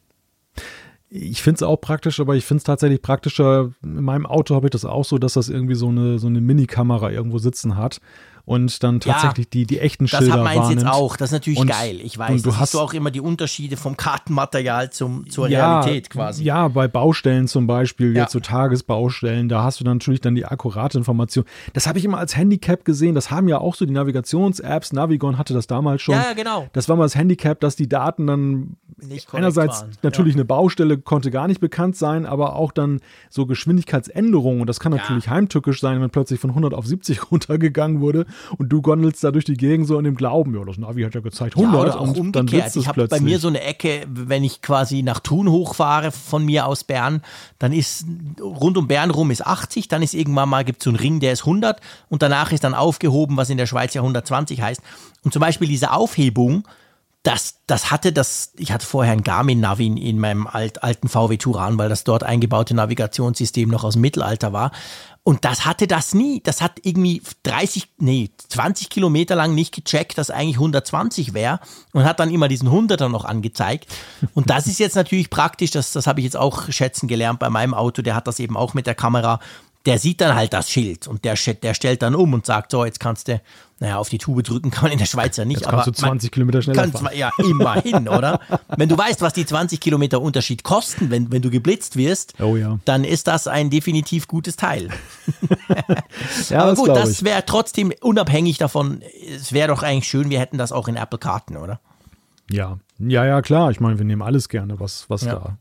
Ich 1.08 1.42
finde 1.42 1.56
es 1.56 1.62
auch 1.62 1.76
praktisch, 1.76 2.18
aber 2.18 2.34
ich 2.34 2.44
finde 2.44 2.58
es 2.58 2.64
tatsächlich 2.64 3.02
praktischer. 3.02 3.72
In 3.82 4.02
meinem 4.02 4.26
Auto 4.26 4.54
habe 4.54 4.66
ich 4.66 4.70
das 4.70 4.84
auch 4.84 5.04
so, 5.04 5.18
dass 5.18 5.34
das 5.34 5.48
irgendwie 5.48 5.74
so 5.74 5.88
eine, 5.88 6.18
so 6.18 6.26
eine 6.26 6.40
Mini-Kamera 6.40 7.10
irgendwo 7.10 7.38
sitzen 7.38 7.76
hat 7.76 8.00
und 8.44 8.82
dann 8.82 9.00
tatsächlich 9.00 9.46
ja, 9.46 9.50
die, 9.52 9.66
die 9.66 9.78
echten 9.80 10.08
Schilder 10.08 10.26
Das 10.26 10.34
hat 10.34 10.44
meins 10.44 10.70
jetzt 10.70 10.86
auch, 10.86 11.16
das 11.16 11.28
ist 11.28 11.32
natürlich 11.32 11.58
und, 11.58 11.68
geil, 11.68 12.00
ich 12.02 12.18
weiß. 12.18 12.30
Und 12.30 12.46
du 12.46 12.56
hast 12.56 12.74
du 12.74 12.80
auch 12.80 12.92
immer 12.92 13.10
die 13.10 13.20
Unterschiede 13.20 13.76
vom 13.76 13.96
Kartenmaterial 13.96 14.90
zum, 14.90 15.28
zur 15.30 15.48
ja, 15.48 15.80
Realität 15.80 16.10
quasi. 16.10 16.44
Ja, 16.44 16.68
bei 16.68 16.88
Baustellen 16.88 17.48
zum 17.48 17.66
Beispiel, 17.66 18.14
ja. 18.14 18.22
jetzt 18.22 18.32
so 18.32 18.40
Tagesbaustellen, 18.40 19.48
da 19.48 19.62
hast 19.62 19.80
du 19.80 19.84
dann 19.84 19.98
natürlich 19.98 20.20
dann 20.20 20.34
die 20.34 20.44
akkurate 20.44 20.98
Information. 20.98 21.44
Das 21.72 21.86
habe 21.86 21.98
ich 21.98 22.04
immer 22.04 22.18
als 22.18 22.36
Handicap 22.36 22.84
gesehen, 22.84 23.14
das 23.14 23.30
haben 23.30 23.48
ja 23.48 23.58
auch 23.58 23.74
so 23.74 23.86
die 23.86 23.92
Navigations-Apps, 23.92 24.92
Navigon 24.92 25.38
hatte 25.38 25.54
das 25.54 25.66
damals 25.66 26.02
schon. 26.02 26.14
Ja, 26.14 26.32
genau. 26.32 26.68
Das 26.72 26.88
war 26.88 26.96
mal 26.96 27.04
das 27.04 27.14
Handicap, 27.14 27.60
dass 27.60 27.76
die 27.76 27.88
Daten 27.88 28.26
dann 28.26 28.76
nicht 29.08 29.32
einerseits 29.34 29.82
waren. 29.82 29.90
natürlich 30.02 30.34
ja. 30.34 30.38
eine 30.38 30.44
Baustelle 30.44 30.98
konnte 30.98 31.30
gar 31.30 31.48
nicht 31.48 31.60
bekannt 31.60 31.96
sein, 31.96 32.26
aber 32.26 32.56
auch 32.56 32.72
dann 32.72 33.00
so 33.28 33.46
Geschwindigkeitsänderungen 33.46 34.60
und 34.60 34.66
das 34.66 34.80
kann 34.80 34.92
natürlich 34.92 35.28
heimtückisch 35.28 35.80
sein, 35.80 36.00
wenn 36.00 36.10
plötzlich 36.10 36.40
von 36.40 36.50
100 36.50 36.74
auf 36.74 36.86
70 36.86 37.30
runtergegangen 37.30 38.00
wurde 38.00 38.26
und 38.58 38.68
du 38.68 38.82
gondelst 38.82 39.22
da 39.24 39.30
durch 39.30 39.44
die 39.44 39.56
Gegend 39.56 39.86
so 39.86 39.98
in 39.98 40.04
dem 40.04 40.16
Glauben, 40.16 40.54
ja, 40.54 40.64
das 40.64 40.78
Navi 40.78 41.02
hat 41.02 41.14
ja 41.14 41.20
gezeigt 41.20 41.56
100 41.56 41.88
ja, 41.88 41.94
und 41.94 42.18
umgekehrt. 42.18 42.36
dann 42.36 42.48
sitzt 42.48 42.76
Ich 42.76 42.88
habe 42.88 43.06
bei 43.08 43.20
mir 43.20 43.38
so 43.38 43.48
eine 43.48 43.60
Ecke, 43.60 44.04
wenn 44.08 44.44
ich 44.44 44.62
quasi 44.62 45.02
nach 45.02 45.20
Thun 45.20 45.50
hochfahre 45.50 46.12
von 46.12 46.44
mir 46.44 46.66
aus 46.66 46.84
Bern, 46.84 47.22
dann 47.58 47.72
ist 47.72 48.06
rund 48.40 48.76
um 48.76 48.88
Bern 48.88 49.10
rum 49.10 49.30
ist 49.30 49.46
80, 49.46 49.88
dann 49.88 50.02
ist 50.02 50.14
irgendwann 50.14 50.48
mal 50.48 50.64
gibt 50.64 50.80
es 50.80 50.84
so 50.84 50.90
einen 50.90 50.98
Ring, 50.98 51.20
der 51.20 51.32
ist 51.32 51.40
100 51.40 51.80
und 52.08 52.22
danach 52.22 52.52
ist 52.52 52.64
dann 52.64 52.74
aufgehoben, 52.74 53.36
was 53.36 53.50
in 53.50 53.58
der 53.58 53.66
Schweiz 53.66 53.94
ja 53.94 54.02
120 54.02 54.60
heißt. 54.60 54.80
Und 55.22 55.32
zum 55.32 55.40
Beispiel 55.40 55.68
diese 55.68 55.92
Aufhebung, 55.92 56.64
das, 57.22 57.60
das 57.66 57.90
hatte 57.90 58.12
das, 58.12 58.52
ich 58.56 58.72
hatte 58.72 58.86
vorher 58.86 59.12
ein 59.12 59.22
Garmin-Navi 59.22 59.86
in 59.86 60.18
meinem 60.18 60.46
alt, 60.46 60.82
alten 60.82 61.08
VW 61.08 61.36
Turan, 61.36 61.76
weil 61.76 61.90
das 61.90 62.04
dort 62.04 62.22
eingebaute 62.22 62.74
Navigationssystem 62.74 63.68
noch 63.68 63.84
aus 63.84 63.92
dem 63.94 64.00
Mittelalter 64.02 64.54
war. 64.54 64.72
Und 65.22 65.44
das 65.44 65.66
hatte 65.66 65.86
das 65.86 66.14
nie. 66.14 66.40
Das 66.42 66.62
hat 66.62 66.80
irgendwie 66.82 67.20
30, 67.42 67.88
nee, 67.98 68.30
20 68.48 68.88
Kilometer 68.88 69.34
lang 69.34 69.54
nicht 69.54 69.74
gecheckt, 69.74 70.16
dass 70.16 70.30
eigentlich 70.30 70.56
120 70.56 71.34
wäre 71.34 71.60
und 71.92 72.04
hat 72.04 72.20
dann 72.20 72.30
immer 72.30 72.48
diesen 72.48 72.70
100er 72.70 73.08
noch 73.08 73.26
angezeigt. 73.26 73.86
Und 74.32 74.48
das 74.48 74.66
ist 74.66 74.78
jetzt 74.78 74.96
natürlich 74.96 75.28
praktisch, 75.28 75.72
das, 75.72 75.92
das 75.92 76.06
habe 76.06 76.20
ich 76.20 76.24
jetzt 76.24 76.38
auch 76.38 76.70
schätzen 76.70 77.06
gelernt 77.06 77.38
bei 77.38 77.50
meinem 77.50 77.74
Auto, 77.74 78.00
der 78.00 78.14
hat 78.14 78.26
das 78.26 78.40
eben 78.40 78.56
auch 78.56 78.72
mit 78.72 78.86
der 78.86 78.94
Kamera 78.94 79.40
der 79.86 79.98
sieht 79.98 80.20
dann 80.20 80.34
halt 80.34 80.52
das 80.52 80.70
Schild 80.70 81.06
und 81.06 81.24
der, 81.24 81.36
der 81.62 81.74
stellt 81.74 82.02
dann 82.02 82.14
um 82.14 82.34
und 82.34 82.44
sagt, 82.44 82.70
so, 82.70 82.84
jetzt 82.84 83.00
kannst 83.00 83.28
du, 83.28 83.40
naja, 83.78 83.96
auf 83.96 84.10
die 84.10 84.18
Tube 84.18 84.42
drücken 84.42 84.70
kann 84.70 84.84
man 84.84 84.92
in 84.92 84.98
der 84.98 85.06
Schweiz 85.06 85.38
ja 85.38 85.46
nicht. 85.46 85.60
Jetzt 85.60 85.70
kannst 85.70 85.88
aber 85.88 85.92
du 85.92 85.98
20 85.98 86.30
Kilometer 86.30 86.60
schneller 86.60 86.88
fahren. 86.88 87.08
Ja, 87.16 87.32
immerhin, 87.38 88.08
oder? 88.08 88.40
Wenn 88.76 88.90
du 88.90 88.98
weißt, 88.98 89.22
was 89.22 89.32
die 89.32 89.46
20 89.46 89.80
Kilometer 89.80 90.20
Unterschied 90.20 90.64
kosten, 90.64 91.10
wenn, 91.10 91.32
wenn 91.32 91.40
du 91.40 91.48
geblitzt 91.48 91.96
wirst, 91.96 92.34
oh, 92.40 92.56
ja. 92.56 92.78
dann 92.84 93.04
ist 93.04 93.26
das 93.26 93.46
ein 93.46 93.70
definitiv 93.70 94.28
gutes 94.28 94.56
Teil. 94.56 94.90
ja, 96.50 96.62
aber 96.62 96.74
gut, 96.74 96.88
das, 96.88 97.08
das 97.08 97.24
wäre 97.24 97.44
trotzdem 97.46 97.90
unabhängig 98.02 98.58
davon, 98.58 99.00
es 99.34 99.54
wäre 99.54 99.68
doch 99.68 99.82
eigentlich 99.82 100.08
schön, 100.08 100.28
wir 100.28 100.40
hätten 100.40 100.58
das 100.58 100.72
auch 100.72 100.88
in 100.88 100.96
Apple 100.96 101.18
Karten, 101.18 101.56
oder? 101.56 101.80
Ja, 102.50 102.78
ja, 102.98 103.24
ja, 103.24 103.40
klar. 103.40 103.70
Ich 103.70 103.80
meine, 103.80 103.96
wir 103.96 104.04
nehmen 104.04 104.22
alles 104.22 104.50
gerne, 104.50 104.78
was, 104.78 105.08
was 105.08 105.22
ja. 105.22 105.36
da 105.36 105.58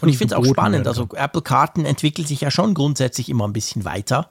und 0.00 0.08
ich 0.08 0.18
finde 0.18 0.34
es 0.34 0.40
auch 0.40 0.44
spannend. 0.44 0.86
Also 0.86 1.08
Apple 1.14 1.42
Karten 1.42 1.84
entwickelt 1.84 2.28
sich 2.28 2.40
ja 2.40 2.50
schon 2.50 2.74
grundsätzlich 2.74 3.28
immer 3.28 3.46
ein 3.46 3.52
bisschen 3.52 3.84
weiter. 3.84 4.30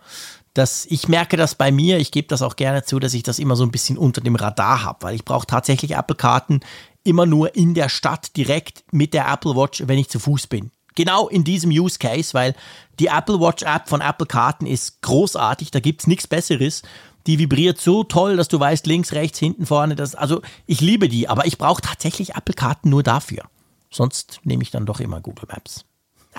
Das, 0.54 0.88
ich 0.90 1.08
merke 1.08 1.38
das 1.38 1.56
bei 1.56 1.72
mir, 1.72 2.00
ich 2.00 2.12
gebe 2.12 2.28
das 2.28 2.42
auch 2.42 2.56
gerne 2.56 2.84
zu, 2.84 3.00
dass 3.00 3.14
ich 3.14 3.22
das 3.24 3.38
immer 3.38 3.56
so 3.56 3.64
ein 3.64 3.72
bisschen 3.72 3.98
unter 3.98 4.22
dem 4.22 4.36
Radar 4.36 4.84
habe, 4.84 5.00
weil 5.02 5.16
ich 5.16 5.24
brauche 5.24 5.46
tatsächlich 5.46 5.96
Apple 5.96 6.16
Karten 6.16 6.62
immer 7.04 7.26
nur 7.26 7.56
in 7.56 7.74
der 7.74 7.90
Stadt 7.90 8.36
direkt 8.36 8.84
mit 8.92 9.14
der 9.14 9.32
Apple 9.32 9.56
Watch, 9.56 9.84
wenn 9.86 10.00
ich 10.00 10.10
zu 10.10 10.20
Fuß 10.20 10.48
bin. 10.48 10.72
Genau 10.96 11.28
in 11.28 11.44
diesem 11.44 11.70
Use 11.70 12.00
Case, 12.00 12.34
weil 12.34 12.56
die 13.00 13.08
Apple 13.08 13.40
Watch 13.40 13.62
App 13.64 13.88
von 13.88 14.02
Apple 14.02 14.26
Karten 14.26 14.66
ist 14.66 15.02
großartig, 15.04 15.70
da 15.70 15.80
gibt 15.80 16.02
es 16.02 16.08
nichts 16.08 16.26
Besseres. 16.26 16.82
Die 17.28 17.38
vibriert 17.38 17.80
so 17.80 18.04
toll, 18.04 18.38
dass 18.38 18.48
du 18.48 18.60
weißt, 18.60 18.88
links, 18.88 19.12
rechts, 19.14 19.38
hinten, 19.38 19.66
vorne. 19.66 19.96
Das, 19.96 20.16
also 20.16 20.42
ich 20.66 20.82
liebe 20.82 21.08
die, 21.08 21.28
aber 21.28 21.46
ich 21.46 21.58
brauche 21.58 21.82
tatsächlich 21.82 22.36
Apple 22.36 22.56
Karten 22.56 22.90
nur 22.90 23.04
dafür. 23.04 23.44
Sonst 23.90 24.42
nehme 24.44 24.64
ich 24.64 24.72
dann 24.72 24.86
doch 24.86 25.00
immer 25.00 25.22
Google 25.22 25.48
Maps. 25.48 25.86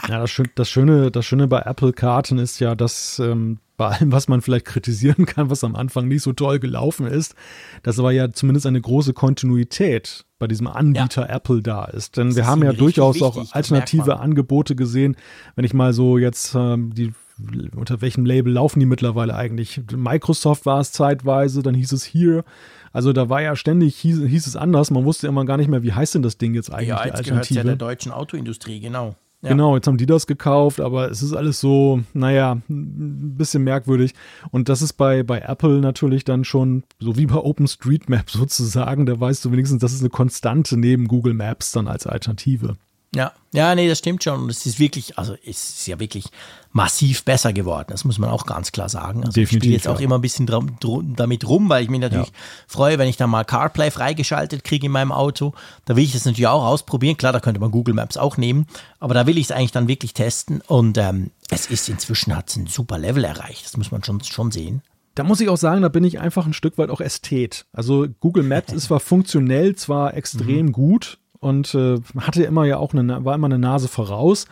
Ja, 0.09 0.20
das, 0.20 0.40
das, 0.55 0.68
Schöne, 0.68 1.11
das 1.11 1.26
Schöne 1.26 1.49
bei 1.49 1.61
Apple-Karten 1.61 2.38
ist 2.38 2.61
ja, 2.61 2.74
dass 2.74 3.18
ähm, 3.18 3.59
bei 3.76 3.88
allem, 3.88 4.12
was 4.12 4.28
man 4.28 4.42
vielleicht 4.42 4.66
kritisieren 4.66 5.26
kann, 5.26 5.51
was 5.51 5.64
am 5.64 5.74
Anfang 5.74 6.09
nicht 6.09 6.22
so 6.22 6.32
toll 6.32 6.59
gelaufen 6.59 7.07
ist, 7.07 7.34
dass 7.82 7.99
aber 7.99 8.12
ja 8.12 8.30
zumindest 8.30 8.66
eine 8.66 8.80
große 8.80 9.12
Kontinuität 9.12 10.26
bei 10.38 10.46
diesem 10.46 10.66
Anbieter 10.66 11.28
ja. 11.28 11.36
Apple 11.36 11.62
da 11.62 11.84
ist. 11.86 12.16
Denn 12.16 12.28
das 12.28 12.36
wir 12.36 12.42
ist 12.42 12.49
haben 12.49 12.62
ja 12.62 12.72
durchaus 12.72 13.16
wichtig, 13.16 13.28
auch 13.28 13.55
alternative 13.55 14.20
Angebote 14.20 14.76
gesehen. 14.76 15.16
Wenn 15.57 15.64
ich 15.64 15.74
mal 15.74 15.92
so 15.92 16.18
jetzt 16.18 16.55
ähm, 16.55 16.94
die 16.94 17.12
unter 17.76 18.01
welchem 18.01 18.26
Label 18.26 18.53
laufen 18.53 18.80
die 18.80 18.86
mittlerweile 18.86 19.36
eigentlich? 19.36 19.80
Microsoft 19.94 20.66
war 20.66 20.80
es 20.80 20.90
zeitweise, 20.90 21.62
dann 21.62 21.74
hieß 21.74 21.92
es 21.92 22.05
hier. 22.05 22.44
Also 22.93 23.12
da 23.12 23.28
war 23.28 23.43
ja 23.43 23.57
ständig, 23.57 23.97
hieß, 23.97 24.22
hieß 24.26 24.47
es 24.47 24.57
anders. 24.57 24.91
Man 24.91 25.05
wusste 25.05 25.26
immer 25.26 25.45
gar 25.45 25.57
nicht 25.57 25.68
mehr, 25.68 25.82
wie 25.82 25.93
heißt 25.93 26.14
denn 26.14 26.22
das 26.22 26.39
Ding 26.39 26.55
jetzt 26.55 26.72
eigentlich? 26.72 26.89
Ja, 26.89 27.07
jetzt 27.07 27.24
gehört 27.24 27.51
ja 27.51 27.62
der 27.62 27.76
deutschen 27.76 28.12
Autoindustrie, 28.12 28.80
genau. 28.80 29.14
Ja. 29.41 29.51
Genau, 29.51 29.76
jetzt 29.76 29.86
haben 29.86 29.99
die 29.99 30.07
das 30.07 30.26
gekauft, 30.26 30.80
aber 30.80 31.12
es 31.12 31.22
ist 31.22 31.32
alles 31.32 31.61
so, 31.61 32.01
naja, 32.12 32.61
ein 32.68 33.36
bisschen 33.36 33.62
merkwürdig. 33.62 34.14
Und 34.51 34.68
das 34.68 34.82
ist 34.82 34.95
bei, 34.95 35.22
bei 35.22 35.39
Apple 35.39 35.78
natürlich 35.80 36.24
dann 36.24 36.43
schon 36.43 36.82
so 36.99 37.16
wie 37.16 37.26
bei 37.26 37.36
OpenStreetMap 37.36 38.28
sozusagen. 38.30 39.07
Da 39.07 39.18
weißt 39.20 39.45
du 39.45 39.53
wenigstens, 39.53 39.80
das 39.80 39.93
ist 39.93 40.01
eine 40.01 40.11
Konstante 40.11 40.76
neben 40.76 41.07
Google 41.07 41.34
Maps 41.34 41.70
dann 41.70 41.86
als 41.86 42.07
Alternative. 42.07 42.74
Ja, 43.14 43.32
ja, 43.54 43.74
nee, 43.74 43.88
das 43.88 43.98
stimmt 43.98 44.22
schon. 44.22 44.42
Und 44.42 44.50
es 44.50 44.66
ist 44.66 44.78
wirklich, 44.78 45.16
also 45.18 45.34
es 45.46 45.70
ist 45.70 45.86
ja 45.86 45.98
wirklich 45.98 46.26
massiv 46.72 47.24
besser 47.24 47.54
geworden. 47.54 47.86
Das 47.88 48.04
muss 48.04 48.18
man 48.18 48.28
auch 48.28 48.44
ganz 48.44 48.70
klar 48.72 48.90
sagen. 48.90 49.24
Also 49.24 49.32
Definitiv, 49.32 49.52
ich 49.52 49.59
spiele 49.59 49.74
jetzt 49.74 49.86
ja. 49.86 49.92
auch 49.92 50.00
immer 50.00 50.18
ein 50.18 50.20
bisschen 50.20 50.46
damit 50.46 51.48
rum, 51.48 51.70
weil 51.70 51.82
ich 51.82 51.88
mich 51.88 52.00
natürlich 52.00 52.28
ja. 52.28 52.34
freue, 52.66 52.98
wenn 52.98 53.09
ich 53.09 53.16
dann 53.16 53.30
mal 53.30 53.44
CarPlay 53.44 53.90
freigeschaltet 53.90 54.64
kriege 54.64 54.86
in 54.86 54.92
meinem 54.92 55.12
Auto. 55.12 55.54
Da 55.86 55.96
will 55.96 56.04
ich 56.04 56.12
das 56.12 56.26
natürlich 56.26 56.48
auch 56.48 56.64
ausprobieren. 56.64 57.16
Klar, 57.16 57.32
da 57.32 57.40
könnte 57.40 57.61
man 57.61 57.70
Google 57.70 57.94
Maps 57.94 58.18
auch 58.18 58.36
nehmen, 58.36 58.66
aber 59.00 59.14
da 59.14 59.26
will 59.26 59.38
ich 59.38 59.46
es 59.46 59.52
eigentlich 59.52 59.72
dann 59.72 59.88
wirklich 59.88 60.12
testen. 60.12 60.61
Und 60.66 60.98
ähm, 60.98 61.30
es 61.48 61.66
ist 61.66 61.88
inzwischen 61.88 62.36
hat 62.36 62.50
es 62.50 62.56
ein 62.56 62.66
super 62.66 62.98
Level 62.98 63.24
erreicht. 63.24 63.64
Das 63.64 63.78
muss 63.78 63.90
man 63.90 64.04
schon, 64.04 64.22
schon 64.22 64.50
sehen. 64.50 64.82
Da 65.14 65.24
muss 65.24 65.40
ich 65.40 65.48
auch 65.48 65.56
sagen, 65.56 65.82
da 65.82 65.88
bin 65.88 66.04
ich 66.04 66.20
einfach 66.20 66.46
ein 66.46 66.52
Stück 66.52 66.78
weit 66.78 66.90
auch 66.90 67.00
Ästhet. 67.00 67.64
Also 67.72 68.06
Google 68.20 68.44
Maps 68.44 68.72
ist 68.74 68.84
zwar 68.84 69.00
funktionell 69.00 69.74
zwar 69.74 70.14
extrem 70.14 70.66
mhm. 70.66 70.72
gut, 70.72 71.18
und 71.41 71.74
äh, 71.74 72.01
hatte 72.18 72.45
immer 72.45 72.64
ja 72.64 72.78
auch 72.78 72.93
eine, 72.93 73.24
war 73.24 73.34
immer 73.34 73.47
eine 73.47 73.59
Nase 73.59 73.89
voraus. 73.89 74.47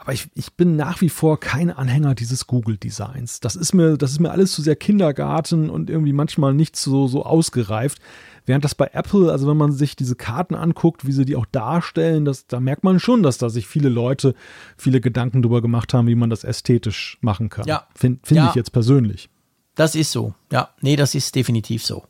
Aber 0.00 0.14
ich, 0.14 0.30
ich 0.34 0.54
bin 0.54 0.76
nach 0.76 1.02
wie 1.02 1.10
vor 1.10 1.38
kein 1.38 1.70
Anhänger 1.70 2.14
dieses 2.14 2.46
Google-Designs. 2.46 3.40
Das 3.40 3.54
ist 3.54 3.74
mir, 3.74 3.98
das 3.98 4.12
ist 4.12 4.20
mir 4.20 4.30
alles 4.30 4.52
zu 4.52 4.62
sehr 4.62 4.76
Kindergarten 4.76 5.68
und 5.68 5.90
irgendwie 5.90 6.14
manchmal 6.14 6.54
nicht 6.54 6.74
so, 6.74 7.06
so 7.06 7.26
ausgereift. 7.26 7.98
Während 8.46 8.64
das 8.64 8.74
bei 8.74 8.88
Apple, 8.94 9.30
also 9.30 9.46
wenn 9.46 9.58
man 9.58 9.72
sich 9.72 9.96
diese 9.96 10.16
Karten 10.16 10.54
anguckt, 10.54 11.06
wie 11.06 11.12
sie 11.12 11.26
die 11.26 11.36
auch 11.36 11.44
darstellen, 11.44 12.24
das, 12.24 12.46
da 12.46 12.60
merkt 12.60 12.82
man 12.82 12.98
schon, 12.98 13.22
dass 13.22 13.36
da 13.36 13.50
sich 13.50 13.66
viele 13.66 13.90
Leute 13.90 14.34
viele 14.78 15.02
Gedanken 15.02 15.42
drüber 15.42 15.60
gemacht 15.60 15.92
haben, 15.92 16.06
wie 16.06 16.14
man 16.14 16.30
das 16.30 16.44
ästhetisch 16.44 17.18
machen 17.20 17.50
kann. 17.50 17.66
Ja. 17.66 17.86
Finde 17.94 18.20
find 18.22 18.38
ja. 18.38 18.48
ich 18.48 18.54
jetzt 18.54 18.72
persönlich. 18.72 19.28
Das 19.74 19.94
ist 19.94 20.12
so. 20.12 20.34
Ja, 20.50 20.70
nee, 20.80 20.96
das 20.96 21.14
ist 21.14 21.34
definitiv 21.34 21.84
so. 21.84 22.04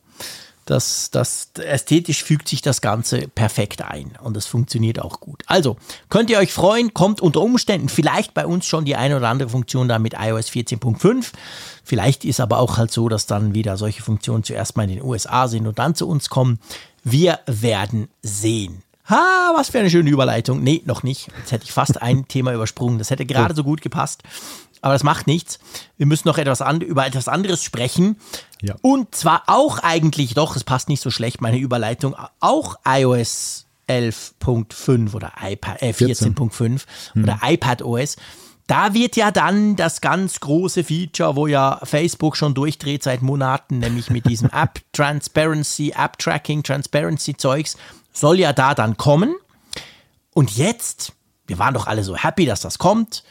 Das, 0.71 1.11
das, 1.11 1.49
ästhetisch 1.59 2.23
fügt 2.23 2.47
sich 2.47 2.61
das 2.61 2.79
Ganze 2.79 3.27
perfekt 3.27 3.81
ein 3.81 4.13
und 4.23 4.37
es 4.37 4.45
funktioniert 4.45 5.01
auch 5.01 5.19
gut. 5.19 5.43
Also, 5.45 5.75
könnt 6.07 6.29
ihr 6.29 6.37
euch 6.37 6.53
freuen, 6.53 6.93
kommt 6.93 7.19
unter 7.19 7.41
Umständen 7.41 7.89
vielleicht 7.89 8.33
bei 8.33 8.47
uns 8.47 8.65
schon 8.65 8.85
die 8.85 8.95
eine 8.95 9.17
oder 9.17 9.27
andere 9.27 9.49
Funktion 9.49 9.89
da 9.89 9.99
mit 9.99 10.13
iOS 10.13 10.47
14.5. 10.47 11.33
Vielleicht 11.83 12.23
ist 12.23 12.39
aber 12.39 12.59
auch 12.59 12.77
halt 12.77 12.89
so, 12.89 13.09
dass 13.09 13.25
dann 13.25 13.53
wieder 13.53 13.75
solche 13.75 14.01
Funktionen 14.01 14.45
zuerst 14.45 14.77
mal 14.77 14.83
in 14.83 14.91
den 14.91 15.03
USA 15.03 15.49
sind 15.49 15.67
und 15.67 15.77
dann 15.77 15.93
zu 15.93 16.07
uns 16.07 16.29
kommen. 16.29 16.57
Wir 17.03 17.39
werden 17.47 18.07
sehen. 18.21 18.81
Ha, 19.09 19.51
was 19.53 19.71
für 19.71 19.79
eine 19.79 19.89
schöne 19.89 20.09
Überleitung. 20.09 20.63
Nee, 20.63 20.83
noch 20.85 21.03
nicht. 21.03 21.27
Jetzt 21.37 21.51
hätte 21.51 21.65
ich 21.65 21.73
fast 21.73 22.01
ein 22.01 22.27
Thema 22.29 22.53
übersprungen. 22.53 22.97
Das 22.97 23.09
hätte 23.09 23.25
gerade 23.25 23.55
so 23.55 23.65
gut 23.65 23.81
gepasst. 23.81 24.23
aber 24.81 24.93
das 24.93 25.03
macht 25.03 25.27
nichts. 25.27 25.59
Wir 25.97 26.05
müssen 26.05 26.29
noch 26.29 26.37
etwas 26.37 26.63
über 26.79 27.05
etwas 27.05 27.27
anderes 27.27 27.61
sprechen. 27.61 28.15
Ja. 28.61 28.75
Und 28.81 29.15
zwar 29.15 29.43
auch 29.47 29.79
eigentlich, 29.79 30.33
doch, 30.33 30.55
es 30.55 30.63
passt 30.63 30.89
nicht 30.89 31.01
so 31.01 31.09
schlecht, 31.09 31.41
meine 31.41 31.57
Überleitung, 31.57 32.15
auch 32.39 32.77
iOS 32.85 33.65
11.5 33.89 35.13
oder 35.13 35.33
iPad, 35.41 35.81
äh, 35.81 35.91
14.5 35.91 36.85
hm. 37.13 37.23
oder 37.23 37.39
iPad 37.43 37.81
OS. 37.81 38.15
Da 38.67 38.93
wird 38.93 39.17
ja 39.17 39.31
dann 39.31 39.75
das 39.75 39.99
ganz 39.99 40.39
große 40.39 40.85
Feature, 40.85 41.35
wo 41.35 41.47
ja 41.47 41.79
Facebook 41.83 42.37
schon 42.37 42.53
durchdreht 42.53 43.03
seit 43.03 43.21
Monaten, 43.21 43.79
nämlich 43.79 44.09
mit 44.09 44.27
diesem 44.27 44.49
App 44.53 44.79
Transparency, 44.93 45.93
App 45.97 46.17
Tracking, 46.17 46.63
Transparency 46.63 47.35
Zeugs, 47.35 47.75
soll 48.13 48.39
ja 48.39 48.53
da 48.53 48.73
dann 48.73 48.95
kommen. 48.95 49.35
Und 50.33 50.55
jetzt, 50.55 51.13
wir 51.47 51.59
waren 51.59 51.73
doch 51.73 51.87
alle 51.87 52.03
so 52.03 52.15
happy, 52.15 52.45
dass 52.45 52.61
das 52.61 52.77
kommt. 52.77 53.23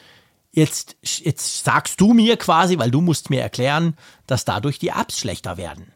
Jetzt, 0.53 0.97
jetzt 1.03 1.65
sagst 1.65 2.01
du 2.01 2.13
mir 2.13 2.37
quasi, 2.37 2.79
weil 2.79 2.91
du 2.91 3.01
musst 3.01 3.31
mir 3.31 3.41
erklären, 3.41 3.97
dass 4.27 4.45
dadurch 4.45 4.79
die 4.79 4.89
Apps 4.89 5.19
schlechter 5.21 5.57
werden. 5.57 5.93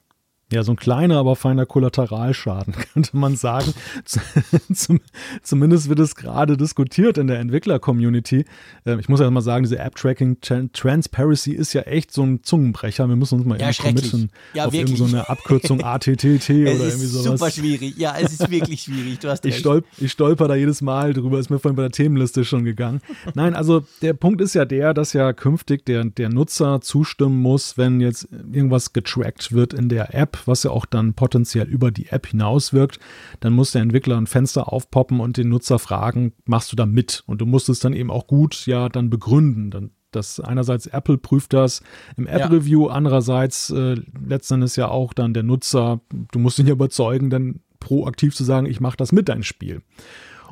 Ja, 0.55 0.63
so 0.63 0.71
ein 0.71 0.77
kleiner, 0.77 1.17
aber 1.19 1.35
feiner 1.35 1.67
Kollateralschaden, 1.67 2.75
könnte 2.93 3.17
man 3.17 3.35
sagen. 3.35 3.75
Zum, 4.73 5.01
zumindest 5.43 5.89
wird 5.89 5.99
es 5.99 6.15
gerade 6.15 6.57
diskutiert 6.57 7.19
in 7.19 7.27
der 7.27 7.41
Entwickler-Community. 7.41 8.45
Ähm, 8.87 9.01
ich 9.01 9.09
muss 9.09 9.19
ja 9.19 9.29
mal 9.33 9.41
sagen, 9.41 9.65
diese 9.65 9.81
App-Tracking 9.81 10.37
Transparency 10.41 11.55
ist 11.55 11.73
ja 11.73 11.83
echt 11.83 12.13
so 12.13 12.23
ein 12.23 12.45
Zungenbrecher. 12.45 13.09
Wir 13.09 13.17
müssen 13.17 13.39
uns 13.39 13.47
mal 13.47 13.61
ja, 13.61 13.73
committen 13.73 14.31
ja, 14.53 14.67
auf 14.67 14.75
irgendeine 14.75 15.09
so 15.09 15.19
Abkürzung 15.19 15.81
ATTT 15.83 16.15
oder 16.15 16.71
irgendwie 16.71 17.07
sowas. 17.07 17.41
Super 17.41 17.51
schwierig. 17.51 17.97
Ja, 17.97 18.15
es 18.17 18.35
ist 18.35 18.49
wirklich 18.49 18.83
schwierig. 18.83 19.19
Du 19.19 19.29
hast 19.29 19.45
ich, 19.45 19.59
stolp, 19.59 19.85
ich 19.99 20.13
stolper 20.13 20.47
da 20.47 20.55
jedes 20.55 20.83
Mal 20.83 21.15
drüber. 21.15 21.41
Ist 21.41 21.51
mir 21.51 21.59
vorhin 21.59 21.75
bei 21.75 21.83
der 21.83 21.91
Themenliste 21.91 22.45
schon 22.45 22.65
gegangen. 22.65 23.01
Nein, 23.35 23.55
also 23.55 23.83
der 24.03 24.13
Punkt 24.13 24.41
ist 24.41 24.55
ja 24.55 24.65
der, 24.65 24.95
dass 24.95 25.15
ja 25.15 25.33
künftig 25.33 25.85
der, 25.85 26.05
der 26.05 26.29
Nutzer 26.29 26.81
zustimmen 26.81 27.41
muss, 27.41 27.77
wenn 27.77 28.01
jetzt 28.01 28.29
irgendwas 28.31 28.93
getrackt 28.93 29.51
wird 29.51 29.75
in 29.75 29.89
der 29.89 30.15
App 30.15 30.44
was 30.49 30.63
ja 30.63 30.71
auch 30.71 30.87
dann 30.87 31.15
potenziell 31.15 31.67
über 31.67 31.91
die 31.91 32.07
App 32.07 32.27
hinauswirkt, 32.27 32.99
dann 33.41 33.53
muss 33.53 33.73
der 33.73 33.83
Entwickler 33.83 34.17
ein 34.17 34.27
Fenster 34.27 34.73
aufpoppen 34.73 35.21
und 35.21 35.37
den 35.37 35.49
Nutzer 35.49 35.79
fragen, 35.79 36.33
machst 36.45 36.73
du 36.73 36.77
da 36.77 36.87
mit? 36.87 37.23
Und 37.27 37.41
du 37.41 37.47
musst 37.47 37.69
es 37.69 37.81
dann 37.81 37.93
eben 37.93 38.11
auch 38.11 38.27
gut 38.27 38.67
ja 38.67 38.89
dann 38.89 39.11
begründen. 39.11 39.71
Dann 39.71 39.91
das 40.11 40.41
einerseits 40.41 40.87
Apple 40.87 41.19
prüft 41.19 41.53
das 41.53 41.83
im 42.17 42.27
App-Review, 42.27 42.89
ja. 42.89 42.95
andererseits 42.95 43.71
äh, 43.71 43.97
letztendlich 44.25 44.77
ja 44.77 44.89
auch 44.89 45.13
dann 45.13 45.35
der 45.35 45.43
Nutzer, 45.43 46.01
du 46.33 46.39
musst 46.39 46.59
ihn 46.59 46.67
ja 46.67 46.73
überzeugen, 46.73 47.31
dann 47.31 47.61
proaktiv 47.81 48.35
zu 48.35 48.45
sagen, 48.45 48.67
ich 48.67 48.81
mache 48.81 48.97
das 48.97 49.13
mit 49.13 49.29
dein 49.29 49.43
Spiel. 49.43 49.83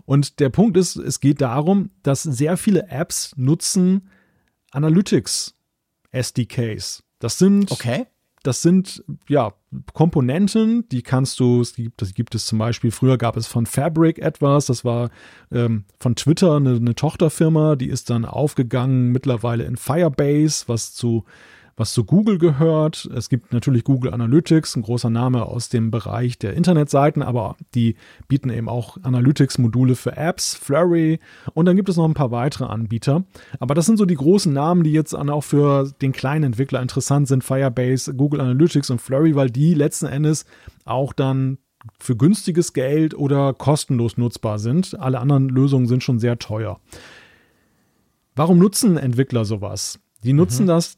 Und 0.05 0.41
der 0.41 0.49
Punkt 0.49 0.77
ist, 0.77 0.97
es 0.97 1.21
geht 1.21 1.41
darum, 1.41 1.91
dass 2.03 2.23
sehr 2.23 2.57
viele 2.57 2.89
Apps 2.89 3.35
nutzen 3.37 4.09
Analytics 4.73 5.55
SDKs. 6.11 7.05
Das 7.21 7.39
sind 7.39 7.71
okay 7.71 8.07
das 8.43 8.63
sind 8.63 9.05
ja 9.29 9.53
Komponenten, 9.95 10.89
die 10.91 11.03
kannst 11.03 11.41
du, 11.41 11.61
es 11.61 11.75
gibt, 11.75 12.03
das 12.03 12.15
gibt 12.15 12.35
es 12.35 12.47
zum 12.47 12.59
Beispiel, 12.59 12.91
früher 12.91 13.17
gab 13.17 13.37
es 13.37 13.47
von 13.47 13.67
Fabric 13.67 14.19
etwas, 14.19 14.67
das 14.67 14.85
war 14.85 15.11
ähm, 15.51 15.85
von 15.99 16.17
Twitter 16.17 16.57
eine, 16.57 16.77
eine 16.77 16.95
Tochterfirma, 16.95 17.77
die 17.77 17.89
ist 17.89 18.11
dann 18.11 18.25
aufgegangen 18.25 19.13
mittlerweile 19.13 19.65
in 19.65 19.77
Firebase, 19.77 20.65
was 20.67 20.93
zu 20.93 21.25
was 21.77 21.93
zu 21.93 22.05
Google 22.05 22.39
gehört. 22.39 23.09
Es 23.15 23.29
gibt 23.29 23.53
natürlich 23.53 23.85
Google 23.85 24.13
Analytics, 24.13 24.77
ein 24.77 24.83
großer 24.83 25.11
Name 25.11 25.47
aus 25.47 25.69
dem 25.69 25.91
Bereich 25.91 26.39
der 26.39 26.55
Internetseiten, 26.55 27.23
aber 27.23 27.57
die 27.75 27.97
bieten 28.29 28.51
eben 28.51 28.69
auch 28.69 28.99
Analytics-Module 29.03 29.95
für 29.95 30.17
Apps, 30.17 30.55
Flurry 30.55 31.19
und 31.55 31.67
dann 31.67 31.77
gibt 31.77 31.89
es 31.89 31.97
noch 31.97 32.05
ein 32.05 32.15
paar 32.15 32.31
weitere 32.31 32.65
Anbieter. 32.65 33.25
Aber 33.59 33.75
das 33.75 33.87
sind 33.87 33.97
so 33.97 34.05
die 34.05 34.15
großen 34.15 34.53
Namen, 34.53 34.85
die 34.85 34.93
jetzt 34.93 35.15
auch 35.15 35.45
für 35.45 35.91
den 36.03 36.13
kleinen 36.13 36.45
Entwickler 36.45 36.83
interessant 36.83 37.29
sind, 37.29 37.45
Firebase, 37.45 38.15
Google 38.15 38.41
Analytics 38.41 38.91
und 38.91 39.01
Flurry, 39.01 39.35
weil 39.35 39.51
die 39.51 39.75
letzten 39.75 40.07
Endes 40.07 40.45
auch 40.85 41.13
dann 41.13 41.59
für 41.99 42.17
günstiges 42.17 42.75
Geld 42.75 43.15
oder 43.15 43.55
kostenlos 43.55 44.17
nutzbar 44.17 44.59
sind. 44.59 44.99
Alle 45.01 45.21
anderen 45.21 45.49
Lösungen 45.49 45.87
sind 45.87 46.03
schon 46.03 46.19
sehr 46.19 46.39
teuer. 46.39 46.79
Warum 48.35 48.59
nutzen 48.59 48.97
Entwickler 48.97 49.45
sowas? 49.45 49.99
Die 50.25 50.33
nutzen 50.33 50.65
mhm. 50.65 50.69
das, 50.69 50.97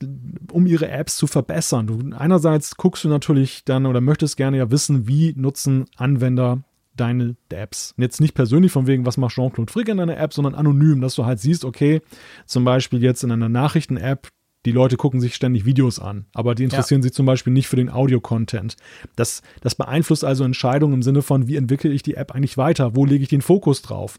um 0.52 0.66
ihre 0.66 0.88
Apps 0.88 1.16
zu 1.16 1.26
verbessern. 1.26 1.86
Du, 1.86 2.16
einerseits 2.16 2.76
guckst 2.76 3.04
du 3.04 3.08
natürlich 3.08 3.64
dann 3.64 3.86
oder 3.86 4.00
möchtest 4.00 4.36
gerne 4.36 4.58
ja 4.58 4.70
wissen, 4.70 5.08
wie 5.08 5.34
nutzen 5.36 5.86
Anwender 5.96 6.62
deine 6.96 7.36
Apps. 7.50 7.94
Jetzt 7.96 8.20
nicht 8.20 8.34
persönlich 8.34 8.72
von 8.72 8.86
wegen, 8.86 9.06
was 9.06 9.16
macht 9.16 9.34
Jean-Claude 9.34 9.72
Frick 9.72 9.88
in 9.88 9.96
deiner 9.96 10.16
App, 10.16 10.32
sondern 10.32 10.54
anonym, 10.54 11.00
dass 11.00 11.14
du 11.14 11.24
halt 11.24 11.40
siehst, 11.40 11.64
okay, 11.64 12.02
zum 12.46 12.64
Beispiel 12.64 13.02
jetzt 13.02 13.24
in 13.24 13.32
einer 13.32 13.48
Nachrichten-App, 13.48 14.28
die 14.64 14.72
Leute 14.72 14.96
gucken 14.96 15.20
sich 15.20 15.34
ständig 15.34 15.66
Videos 15.66 15.98
an, 15.98 16.26
aber 16.32 16.54
die 16.54 16.64
interessieren 16.64 17.00
ja. 17.00 17.04
sich 17.04 17.12
zum 17.12 17.26
Beispiel 17.26 17.52
nicht 17.52 17.68
für 17.68 17.76
den 17.76 17.90
Audio-Content. 17.90 18.76
Das, 19.16 19.42
das 19.60 19.74
beeinflusst 19.74 20.24
also 20.24 20.44
Entscheidungen 20.44 20.94
im 20.94 21.02
Sinne 21.02 21.22
von, 21.22 21.48
wie 21.48 21.56
entwickle 21.56 21.90
ich 21.90 22.02
die 22.02 22.14
App 22.14 22.32
eigentlich 22.32 22.56
weiter, 22.56 22.96
wo 22.96 23.04
lege 23.04 23.22
ich 23.22 23.28
den 23.28 23.42
Fokus 23.42 23.82
drauf. 23.82 24.18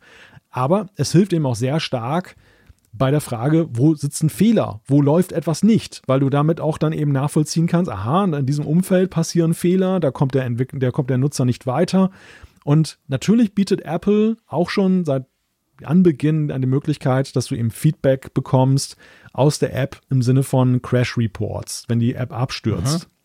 Aber 0.52 0.88
es 0.96 1.12
hilft 1.12 1.34
eben 1.34 1.46
auch 1.46 1.56
sehr 1.56 1.80
stark, 1.80 2.36
bei 2.98 3.12
der 3.12 3.22
Frage, 3.22 3.68
wo 3.72 3.94
sitzt 3.96 4.24
ein 4.24 4.30
Fehler, 4.30 4.82
wo 4.86 5.02
läuft 5.02 5.32
etwas 5.32 5.64
nicht, 5.64 6.02
weil 6.08 6.20
du 6.20 6.30
damit 6.30 6.62
auch 6.62 6.78
dann 6.78 6.94
eben 6.94 7.12
nachvollziehen 7.12 7.68
kannst, 7.68 7.92
aha, 7.92 8.24
in 8.24 8.46
diesem 8.46 8.66
Umfeld 8.66 9.10
passieren 9.10 9.54
Fehler, 9.54 10.00
da 10.00 10.12
kommt 10.12 10.34
der 10.34 10.46
Entwickler, 10.46 10.80
der 10.80 10.92
kommt 10.92 11.10
der 11.10 11.18
Nutzer 11.18 11.46
nicht 11.46 11.68
weiter. 11.68 12.12
Und 12.64 12.98
natürlich 13.08 13.54
bietet 13.54 13.82
Apple 13.82 14.38
auch 14.48 14.70
schon 14.70 15.06
seit 15.06 15.26
Anbeginn 15.84 16.52
eine 16.52 16.68
Möglichkeit, 16.68 17.36
dass 17.36 17.48
du 17.48 17.56
eben 17.56 17.70
Feedback 17.70 18.34
bekommst 18.34 18.96
aus 19.34 19.60
der 19.60 19.76
App 19.76 20.00
im 20.10 20.22
Sinne 20.22 20.44
von 20.44 20.82
Crash 20.82 21.18
Reports, 21.18 21.84
wenn 21.88 22.00
die 22.00 22.16
App 22.16 22.32
abstürzt. 22.32 23.08
Mhm. 23.08 23.16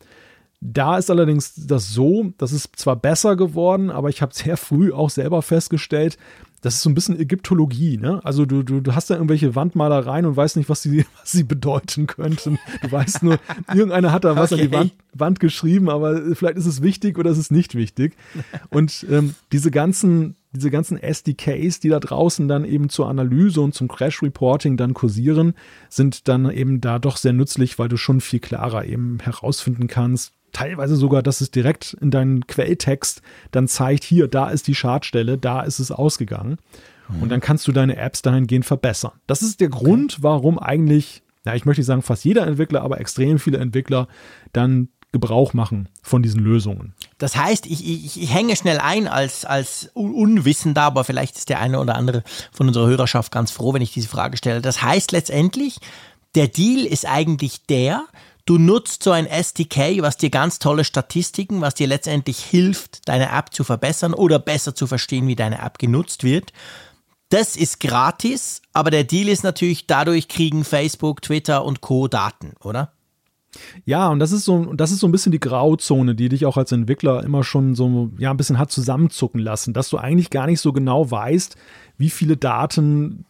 Da 0.63 0.99
ist 0.99 1.11
allerdings 1.11 1.55
das 1.55 1.95
so, 1.95 2.35
das 2.37 2.53
ist 2.53 2.77
zwar 2.77 2.97
besser 2.97 3.35
geworden, 3.37 3.91
aber 3.91 4.11
ich 4.11 4.21
habe 4.21 4.35
sehr 4.35 4.59
früh 4.59 4.93
auch 4.93 5.09
selber 5.09 5.41
festgestellt, 5.41 6.19
das 6.61 6.75
ist 6.75 6.83
so 6.83 6.91
ein 6.91 6.95
bisschen 6.95 7.19
Ägyptologie, 7.19 7.97
ne? 7.97 8.21
Also 8.25 8.45
du, 8.45 8.63
du, 8.63 8.81
du 8.81 8.95
hast 8.95 9.09
da 9.09 9.15
irgendwelche 9.15 9.55
Wandmalereien 9.55 10.27
und 10.27 10.37
weißt 10.37 10.57
nicht, 10.57 10.69
was 10.69 10.83
sie, 10.83 11.05
was 11.21 11.33
sie 11.33 11.45
bedeuten 11.45 12.07
könnten. 12.07 12.59
Du 12.83 12.93
weißt 12.93 13.23
nur, 13.23 13.39
irgendeiner 13.75 14.13
hat 14.13 14.25
da 14.25 14.37
was 14.37 14.53
okay. 14.53 14.63
an 14.63 14.69
die 14.69 14.77
Wand, 14.77 14.93
Wand 15.15 15.41
geschrieben, 15.41 15.89
aber 15.89 16.35
vielleicht 16.35 16.57
ist 16.57 16.67
es 16.67 16.83
wichtig 16.83 17.19
oder 17.19 17.31
ist 17.31 17.39
es 17.39 17.51
nicht 17.51 17.75
wichtig. 17.75 18.15
Und 18.69 19.07
ähm, 19.11 19.35
diese 19.53 19.71
ganzen, 19.71 20.37
diese 20.53 20.71
ganzen 20.71 20.99
SDKs, 20.99 21.81
die 21.81 21.89
da 21.89 22.01
draußen 22.01 22.47
dann 22.47 22.65
eben 22.65 22.91
zur 22.91 23.09
Analyse 23.09 23.61
und 23.61 23.75
zum 23.75 23.89
Crash 23.89 24.23
Reporting 24.23 24.77
dann 24.77 24.95
kursieren, 24.95 25.55
sind 25.89 26.29
dann 26.29 26.51
eben 26.51 26.81
da 26.81 26.99
doch 26.99 27.17
sehr 27.17 27.33
nützlich, 27.33 27.79
weil 27.79 27.89
du 27.89 27.97
schon 27.97 28.21
viel 28.21 28.41
klarer 28.41 28.85
eben 28.85 29.19
herausfinden 29.21 29.87
kannst, 29.87 30.35
teilweise 30.53 30.97
sogar, 30.97 31.23
dass 31.23 31.41
es 31.41 31.51
direkt 31.51 31.97
in 32.01 32.11
deinen 32.11 32.47
Quelltext 32.47 33.23
dann 33.51 33.69
zeigt, 33.69 34.05
hier, 34.05 34.29
da 34.29 34.51
ist 34.51 34.67
die 34.67 34.75
Schadstelle, 34.75 35.39
da 35.39 35.63
ist 35.63 35.79
es 35.79 35.91
ausgegangen. 35.91 36.59
Mhm. 37.09 37.23
Und 37.23 37.29
dann 37.31 37.41
kannst 37.41 37.67
du 37.69 37.73
deine 37.73 37.97
Apps 37.97 38.23
dahingehend 38.23 38.65
verbessern. 38.65 39.13
Das 39.27 39.43
ist 39.43 39.61
der 39.61 39.69
okay. 39.69 39.85
Grund, 39.85 40.23
warum 40.23 40.59
eigentlich, 40.59 41.23
ja, 41.45 41.55
ich 41.55 41.65
möchte 41.65 41.81
nicht 41.81 41.87
sagen 41.87 42.03
fast 42.03 42.25
jeder 42.25 42.47
Entwickler, 42.47 42.83
aber 42.83 43.01
extrem 43.01 43.39
viele 43.39 43.59
Entwickler 43.59 44.09
dann 44.53 44.89
Gebrauch 45.13 45.55
machen 45.55 45.89
von 46.03 46.23
diesen 46.23 46.41
Lösungen. 46.41 46.95
Das 47.19 47.37
heißt, 47.37 47.67
ich, 47.67 47.85
ich, 47.85 48.23
ich 48.23 48.33
hänge 48.33 48.55
schnell 48.55 48.79
ein 48.79 49.09
als, 49.09 49.45
als 49.45 49.91
Unwissender, 49.95 50.83
aber 50.83 51.03
vielleicht 51.03 51.37
ist 51.37 51.49
der 51.49 51.59
eine 51.59 51.81
oder 51.81 51.97
andere 51.97 52.23
von 52.53 52.69
unserer 52.69 52.87
Hörerschaft 52.87 53.33
ganz 53.33 53.51
froh, 53.51 53.75
wenn 53.75 53.83
ich 53.83 53.93
diese 53.93 54.09
Frage 54.09 54.37
stelle. 54.37 54.61
Das 54.61 54.83
heißt 54.83 55.11
letztendlich, 55.11 55.79
der 56.37 56.47
Deal 56.47 56.87
ist 56.87 57.07
eigentlich 57.07 57.67
der, 57.67 58.05
Du 58.51 58.59
nutzt 58.59 59.05
so 59.05 59.13
ein 59.13 59.27
SDK, 59.27 60.03
was 60.03 60.17
dir 60.17 60.29
ganz 60.29 60.59
tolle 60.59 60.83
Statistiken, 60.83 61.61
was 61.61 61.75
dir 61.75 61.87
letztendlich 61.87 62.41
hilft, 62.41 63.09
deine 63.09 63.31
App 63.31 63.55
zu 63.55 63.63
verbessern 63.63 64.13
oder 64.13 64.41
besser 64.41 64.75
zu 64.75 64.89
verstehen, 64.89 65.29
wie 65.29 65.37
deine 65.37 65.61
App 65.61 65.79
genutzt 65.79 66.25
wird. 66.25 66.53
Das 67.29 67.55
ist 67.55 67.79
gratis, 67.79 68.61
aber 68.73 68.91
der 68.91 69.05
Deal 69.05 69.29
ist 69.29 69.45
natürlich, 69.45 69.87
dadurch 69.87 70.27
kriegen 70.27 70.65
Facebook, 70.65 71.23
Twitter 71.23 71.65
und 71.65 71.81
Co. 71.81 72.09
Daten, 72.09 72.55
oder? 72.65 72.91
Ja, 73.85 74.09
und 74.09 74.19
das 74.19 74.33
ist 74.33 74.47
so, 74.47 74.75
das 74.75 74.91
ist 74.91 74.99
so 74.99 75.07
ein 75.07 75.13
bisschen 75.13 75.31
die 75.31 75.39
Grauzone, 75.39 76.17
die 76.17 76.29
dich 76.29 76.45
auch 76.45 76.57
als 76.57 76.73
Entwickler 76.73 77.23
immer 77.23 77.45
schon 77.45 77.77
so, 77.77 78.11
ja, 78.19 78.33
ein 78.33 78.37
bisschen 78.37 78.59
hat 78.59 78.73
zusammenzucken 78.73 79.41
lassen, 79.41 79.75
dass 79.75 79.91
du 79.91 79.99
eigentlich 79.99 80.29
gar 80.29 80.49
nicht 80.49 80.61
so 80.61 80.73
genau 80.73 81.09
weißt, 81.09 81.55
wie 81.99 82.11
viele 82.11 82.37
Daten 82.37 83.27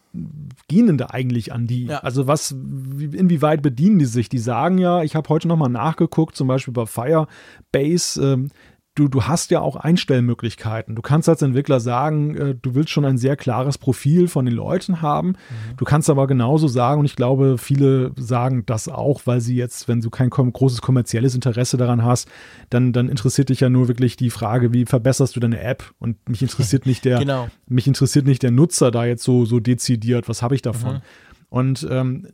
gehen 0.67 0.87
denn 0.87 0.97
da 0.97 1.07
eigentlich 1.07 1.53
an 1.53 1.67
die? 1.67 1.85
Ja. 1.85 1.99
Also 1.99 2.27
was, 2.27 2.51
inwieweit 2.51 3.61
bedienen 3.61 3.99
die 3.99 4.05
sich? 4.05 4.29
Die 4.29 4.39
sagen 4.39 4.77
ja, 4.77 5.03
ich 5.03 5.15
habe 5.15 5.29
heute 5.29 5.47
nochmal 5.47 5.69
nachgeguckt, 5.69 6.35
zum 6.35 6.47
Beispiel 6.47 6.73
bei 6.73 6.85
Firebase, 6.85 8.33
ähm, 8.33 8.49
du, 8.95 9.07
du 9.07 9.23
hast 9.23 9.51
ja 9.51 9.61
auch 9.61 9.77
Einstellmöglichkeiten. 9.77 10.95
Du 10.95 11.01
kannst 11.01 11.29
als 11.29 11.41
Entwickler 11.41 11.79
sagen, 11.79 12.35
äh, 12.35 12.55
du 12.55 12.75
willst 12.75 12.89
schon 12.89 13.05
ein 13.05 13.17
sehr 13.17 13.37
klares 13.37 13.77
Profil 13.77 14.27
von 14.27 14.45
den 14.45 14.53
Leuten 14.53 15.01
haben. 15.01 15.29
Mhm. 15.29 15.77
Du 15.77 15.85
kannst 15.85 16.09
aber 16.09 16.27
genauso 16.27 16.67
sagen, 16.67 16.99
und 16.99 17.05
ich 17.05 17.15
glaube, 17.15 17.57
viele 17.57 18.11
sagen 18.17 18.65
das 18.65 18.89
auch, 18.89 19.21
weil 19.25 19.39
sie 19.39 19.55
jetzt, 19.55 19.87
wenn 19.87 20.01
du 20.01 20.09
kein 20.09 20.29
großes 20.29 20.81
kommerzielles 20.81 21.35
Interesse 21.35 21.77
daran 21.77 22.03
hast, 22.03 22.29
dann, 22.69 22.91
dann 22.91 23.07
interessiert 23.07 23.49
dich 23.49 23.61
ja 23.61 23.69
nur 23.69 23.87
wirklich 23.87 24.17
die 24.17 24.29
Frage, 24.29 24.73
wie 24.73 24.85
verbesserst 24.85 25.35
du 25.35 25.39
deine 25.39 25.61
App? 25.61 25.93
Und 25.99 26.17
mich 26.27 26.41
interessiert 26.41 26.85
nicht 26.85 27.05
der, 27.05 27.19
genau. 27.19 27.47
mich 27.67 27.87
interessiert 27.87 28.25
nicht 28.25 28.43
der 28.43 28.51
Nutzer 28.51 28.91
da 28.91 29.05
jetzt 29.05 29.23
so, 29.23 29.45
so 29.45 29.59
dezidiert, 29.59 30.27
was 30.27 30.41
habe 30.41 30.55
ich 30.55 30.61
davon? 30.61 30.95
Mhm. 30.95 31.01
Und 31.49 31.87
ähm, 31.89 32.27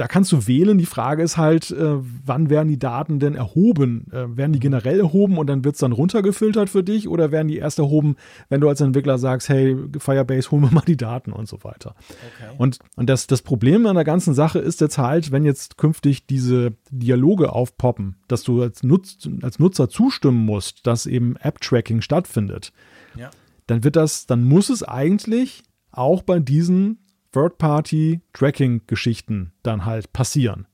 da 0.00 0.08
kannst 0.08 0.32
du 0.32 0.46
wählen. 0.46 0.78
Die 0.78 0.86
Frage 0.86 1.22
ist 1.22 1.36
halt, 1.36 1.70
äh, 1.72 1.96
wann 2.24 2.48
werden 2.48 2.68
die 2.68 2.78
Daten 2.78 3.18
denn 3.18 3.34
erhoben? 3.34 4.10
Äh, 4.10 4.34
werden 4.34 4.54
die 4.54 4.58
generell 4.58 4.98
erhoben 4.98 5.36
und 5.36 5.46
dann 5.46 5.62
wird 5.62 5.74
es 5.74 5.80
dann 5.80 5.92
runtergefiltert 5.92 6.70
für 6.70 6.82
dich 6.82 7.06
oder 7.06 7.32
werden 7.32 7.48
die 7.48 7.58
erst 7.58 7.78
erhoben, 7.78 8.16
wenn 8.48 8.62
du 8.62 8.68
als 8.70 8.80
Entwickler 8.80 9.18
sagst, 9.18 9.50
hey, 9.50 9.76
Firebase, 9.98 10.52
hol 10.52 10.60
mir 10.60 10.70
mal 10.70 10.84
die 10.86 10.96
Daten 10.96 11.32
und 11.32 11.48
so 11.48 11.62
weiter. 11.64 11.94
Okay. 12.08 12.54
Und, 12.56 12.78
und 12.96 13.10
das, 13.10 13.26
das 13.26 13.42
Problem 13.42 13.84
an 13.84 13.94
der 13.94 14.04
ganzen 14.04 14.32
Sache 14.32 14.58
ist 14.58 14.80
jetzt 14.80 14.96
halt, 14.96 15.32
wenn 15.32 15.44
jetzt 15.44 15.76
künftig 15.76 16.26
diese 16.26 16.72
Dialoge 16.90 17.52
aufpoppen, 17.52 18.16
dass 18.26 18.42
du 18.42 18.62
als, 18.62 18.82
Nutz, 18.82 19.28
als 19.42 19.58
Nutzer 19.58 19.90
zustimmen 19.90 20.46
musst, 20.46 20.86
dass 20.86 21.04
eben 21.04 21.36
App-Tracking 21.36 22.00
stattfindet, 22.00 22.72
ja. 23.16 23.28
dann 23.66 23.84
wird 23.84 23.96
das, 23.96 24.24
dann 24.24 24.44
muss 24.44 24.70
es 24.70 24.82
eigentlich 24.82 25.62
auch 25.92 26.22
bei 26.22 26.38
diesen 26.38 27.00
Third-Party-Tracking-Geschichten 27.32 29.52
dann 29.62 29.84
halt 29.84 30.12
passieren. 30.12 30.66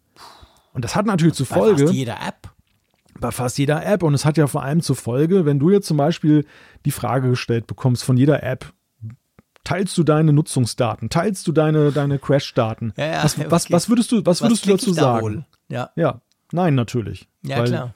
Und 0.72 0.84
das 0.84 0.94
hat 0.94 1.06
natürlich 1.06 1.34
zur 1.34 1.46
Folge. 1.46 1.84
Bei 1.84 1.86
fast 1.86 1.94
jeder 1.94 2.18
App. 2.26 2.50
Bei 3.18 3.30
fast 3.30 3.58
jeder 3.58 3.86
App. 3.86 4.02
Und 4.02 4.14
es 4.14 4.24
hat 4.24 4.36
ja 4.36 4.46
vor 4.46 4.62
allem 4.62 4.82
zur 4.82 4.96
Folge, 4.96 5.46
wenn 5.46 5.58
du 5.58 5.70
jetzt 5.70 5.86
zum 5.86 5.96
Beispiel 5.96 6.44
die 6.84 6.90
Frage 6.90 7.30
gestellt 7.30 7.66
bekommst 7.66 8.04
von 8.04 8.16
jeder 8.16 8.42
App, 8.42 8.72
teilst 9.64 9.96
du 9.98 10.04
deine 10.04 10.32
Nutzungsdaten, 10.32 11.10
teilst 11.10 11.46
du 11.46 11.52
deine, 11.52 11.92
deine 11.92 12.18
Crash-Daten? 12.18 12.92
Ja, 12.96 13.06
ja, 13.06 13.24
was, 13.24 13.36
okay. 13.36 13.46
was, 13.50 13.70
was, 13.70 13.88
würdest 13.88 14.12
du, 14.12 14.24
was, 14.24 14.40
was 14.40 14.42
würdest 14.42 14.66
du 14.66 14.70
dazu 14.70 14.94
da 14.94 15.00
sagen? 15.00 15.46
Ja. 15.68 15.90
ja, 15.96 16.20
nein, 16.52 16.74
natürlich. 16.74 17.28
Ja, 17.42 17.64
klar. 17.64 17.94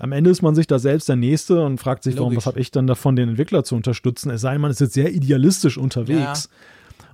Am 0.00 0.12
Ende 0.12 0.30
ist 0.30 0.42
man 0.42 0.54
sich 0.54 0.68
da 0.68 0.78
selbst 0.78 1.08
der 1.08 1.16
Nächste 1.16 1.64
und 1.64 1.78
fragt 1.78 2.04
sich, 2.04 2.16
warum, 2.18 2.36
was 2.36 2.46
habe 2.46 2.60
ich 2.60 2.70
dann 2.70 2.86
davon, 2.86 3.16
den 3.16 3.30
Entwickler 3.30 3.64
zu 3.64 3.74
unterstützen? 3.74 4.30
Es 4.30 4.42
sei 4.42 4.52
denn, 4.52 4.60
man 4.60 4.70
ist 4.70 4.80
jetzt 4.80 4.94
sehr 4.94 5.12
idealistisch 5.12 5.76
unterwegs. 5.76 6.44
Ja. 6.44 6.50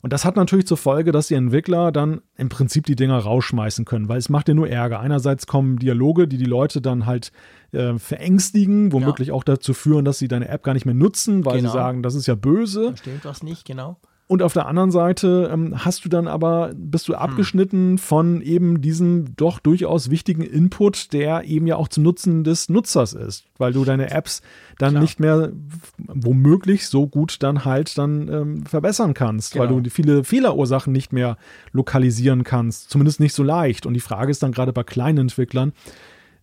Und 0.05 0.12
das 0.12 0.26
hat 0.26 0.36
natürlich 0.36 0.66
zur 0.66 0.76
Folge, 0.76 1.12
dass 1.12 1.28
die 1.28 1.35
Entwickler 1.35 1.90
dann 1.90 2.20
im 2.36 2.51
Prinzip 2.51 2.85
die 2.85 2.94
Dinger 2.94 3.16
rausschmeißen 3.16 3.86
können, 3.86 4.06
weil 4.06 4.18
es 4.18 4.28
macht 4.28 4.48
dir 4.48 4.55
nur 4.55 4.68
Ärger. 4.68 5.01
Einerseits 5.01 5.47
kommen 5.47 5.78
Dialoge, 5.78 6.28
die 6.28 6.36
die 6.36 6.44
Leute 6.44 6.82
dann 6.82 7.06
halt 7.06 7.32
äh, 7.72 7.98
verängstigen, 7.98 8.93
womöglich 8.93 9.28
ja. 9.28 9.35
auch 9.35 9.44
dazu 9.44 9.72
führen, 9.72 10.05
dass 10.05 10.18
sie 10.18 10.28
deine 10.28 10.48
App 10.48 10.62
gar 10.62 10.74
nicht 10.74 10.85
mehr 10.85 10.94
nutzen, 10.94 11.47
weil 11.47 11.56
genau. 11.56 11.70
sie 11.70 11.74
sagen, 11.74 12.02
das 12.02 12.16
ist 12.16 12.26
ja 12.26 12.35
böse. 12.35 12.90
Da 12.90 12.97
stimmt 12.98 13.24
was 13.24 13.43
nicht, 13.43 13.64
genau. 13.64 13.97
Und 14.26 14.40
auf 14.40 14.55
der 14.55 14.66
anderen 14.66 14.90
Seite 14.90 15.51
ähm, 15.52 15.84
hast 15.84 16.06
du 16.06 16.09
dann 16.09 16.28
aber, 16.28 16.72
bist 16.74 17.09
du 17.09 17.12
hm. 17.12 17.18
abgeschnitten 17.18 17.90
hm. 17.90 17.98
von 17.98 18.40
eben 18.40 18.80
diesem 18.80 19.36
doch 19.36 19.59
durchaus 19.59 20.09
wichtigen 20.09 20.42
Input, 20.42 21.12
der 21.12 21.44
eben 21.44 21.66
ja 21.66 21.76
auch 21.76 21.88
zum 21.88 22.05
Nutzen 22.05 22.42
des 22.42 22.70
Nutzers 22.70 23.12
ist, 23.12 23.44
weil 23.59 23.74
du 23.74 23.84
deine 23.84 24.10
Apps 24.10 24.40
dann 24.78 24.92
Klar. 24.92 25.02
nicht 25.02 25.20
mehr 25.20 25.52
womöglich 25.98 26.88
so 26.88 27.06
gut 27.06 27.42
dann 27.42 27.66
halt 27.66 27.98
dann 27.98 28.28
ähm, 28.28 28.66
verbessern 28.66 29.12
kannst, 29.12 29.52
genau. 29.52 29.64
weil 29.68 29.82
du 29.82 29.90
viele 29.90 30.24
Fehlerursachen 30.24 30.92
nicht 30.92 31.12
mehr 31.12 31.36
lokalisieren 31.72 32.44
kannst, 32.44 32.88
zumindest 32.88 33.20
nicht 33.20 33.34
so 33.34 33.42
leicht. 33.42 33.84
Und 33.84 33.92
die 33.92 34.01
Frage 34.01 34.30
ist 34.30 34.42
dann 34.42 34.52
gerade 34.52 34.72
bei 34.72 34.84
kleinen 34.84 35.18
Entwicklern, 35.18 35.72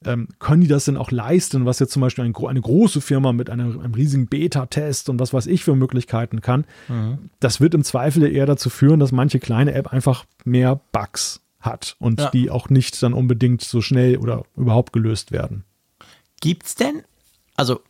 ähm, 0.06 0.28
können 0.40 0.62
die 0.62 0.68
das 0.68 0.86
denn 0.86 0.98
auch 0.98 1.12
leisten, 1.12 1.66
was 1.66 1.80
jetzt 1.80 1.94
zum 1.94 2.02
Beispiel 2.02 2.24
ein, 2.24 2.36
eine 2.36 2.62
große 2.62 3.02
Firma 3.02 3.34
mit 3.34 3.50
einem, 3.50 3.80
einem 3.80 3.94
riesigen 3.94 4.28
Beta-Test 4.28 5.10
und 5.10 5.20
was 5.20 5.34
weiß 5.34 5.48
ich 5.48 5.64
für 5.64 5.76
Möglichkeiten 5.76 6.42
kann? 6.42 6.66
Mhm. 6.88 7.30
Das 7.40 7.62
wird 7.62 7.74
im 7.74 7.84
Zweifel 7.84 8.24
eher 8.24 8.46
dazu 8.46 8.70
führen, 8.70 9.00
dass 9.00 9.12
manche 9.12 9.40
kleine 9.40 9.74
App 9.74 9.94
einfach 9.94 10.26
mehr 10.44 10.80
Bugs 10.92 11.42
hat 11.60 11.96
und 12.00 12.20
ja. 12.20 12.30
die 12.32 12.50
auch 12.50 12.70
nicht 12.70 13.02
dann 13.04 13.14
unbedingt 13.14 13.62
so 13.62 13.82
schnell 13.82 14.18
oder 14.18 14.44
überhaupt 14.56 14.94
gelöst 14.94 15.32
werden. 15.32 15.64
Gibt 16.40 16.66
es 16.66 16.76
denn, 16.76 17.04
also 17.56 17.82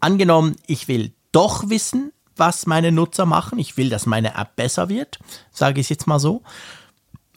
angenommen, 0.00 0.56
ich 0.66 0.88
will 0.88 1.12
doch 1.32 1.70
wissen, 1.70 2.12
was 2.36 2.66
meine 2.66 2.92
Nutzer 2.92 3.24
machen, 3.24 3.58
ich 3.58 3.76
will, 3.76 3.88
dass 3.88 4.06
meine 4.06 4.34
App 4.36 4.56
besser 4.56 4.88
wird, 4.88 5.18
sage 5.50 5.80
ich 5.80 5.86
es 5.86 5.90
jetzt 5.90 6.06
mal 6.06 6.18
so. 6.18 6.42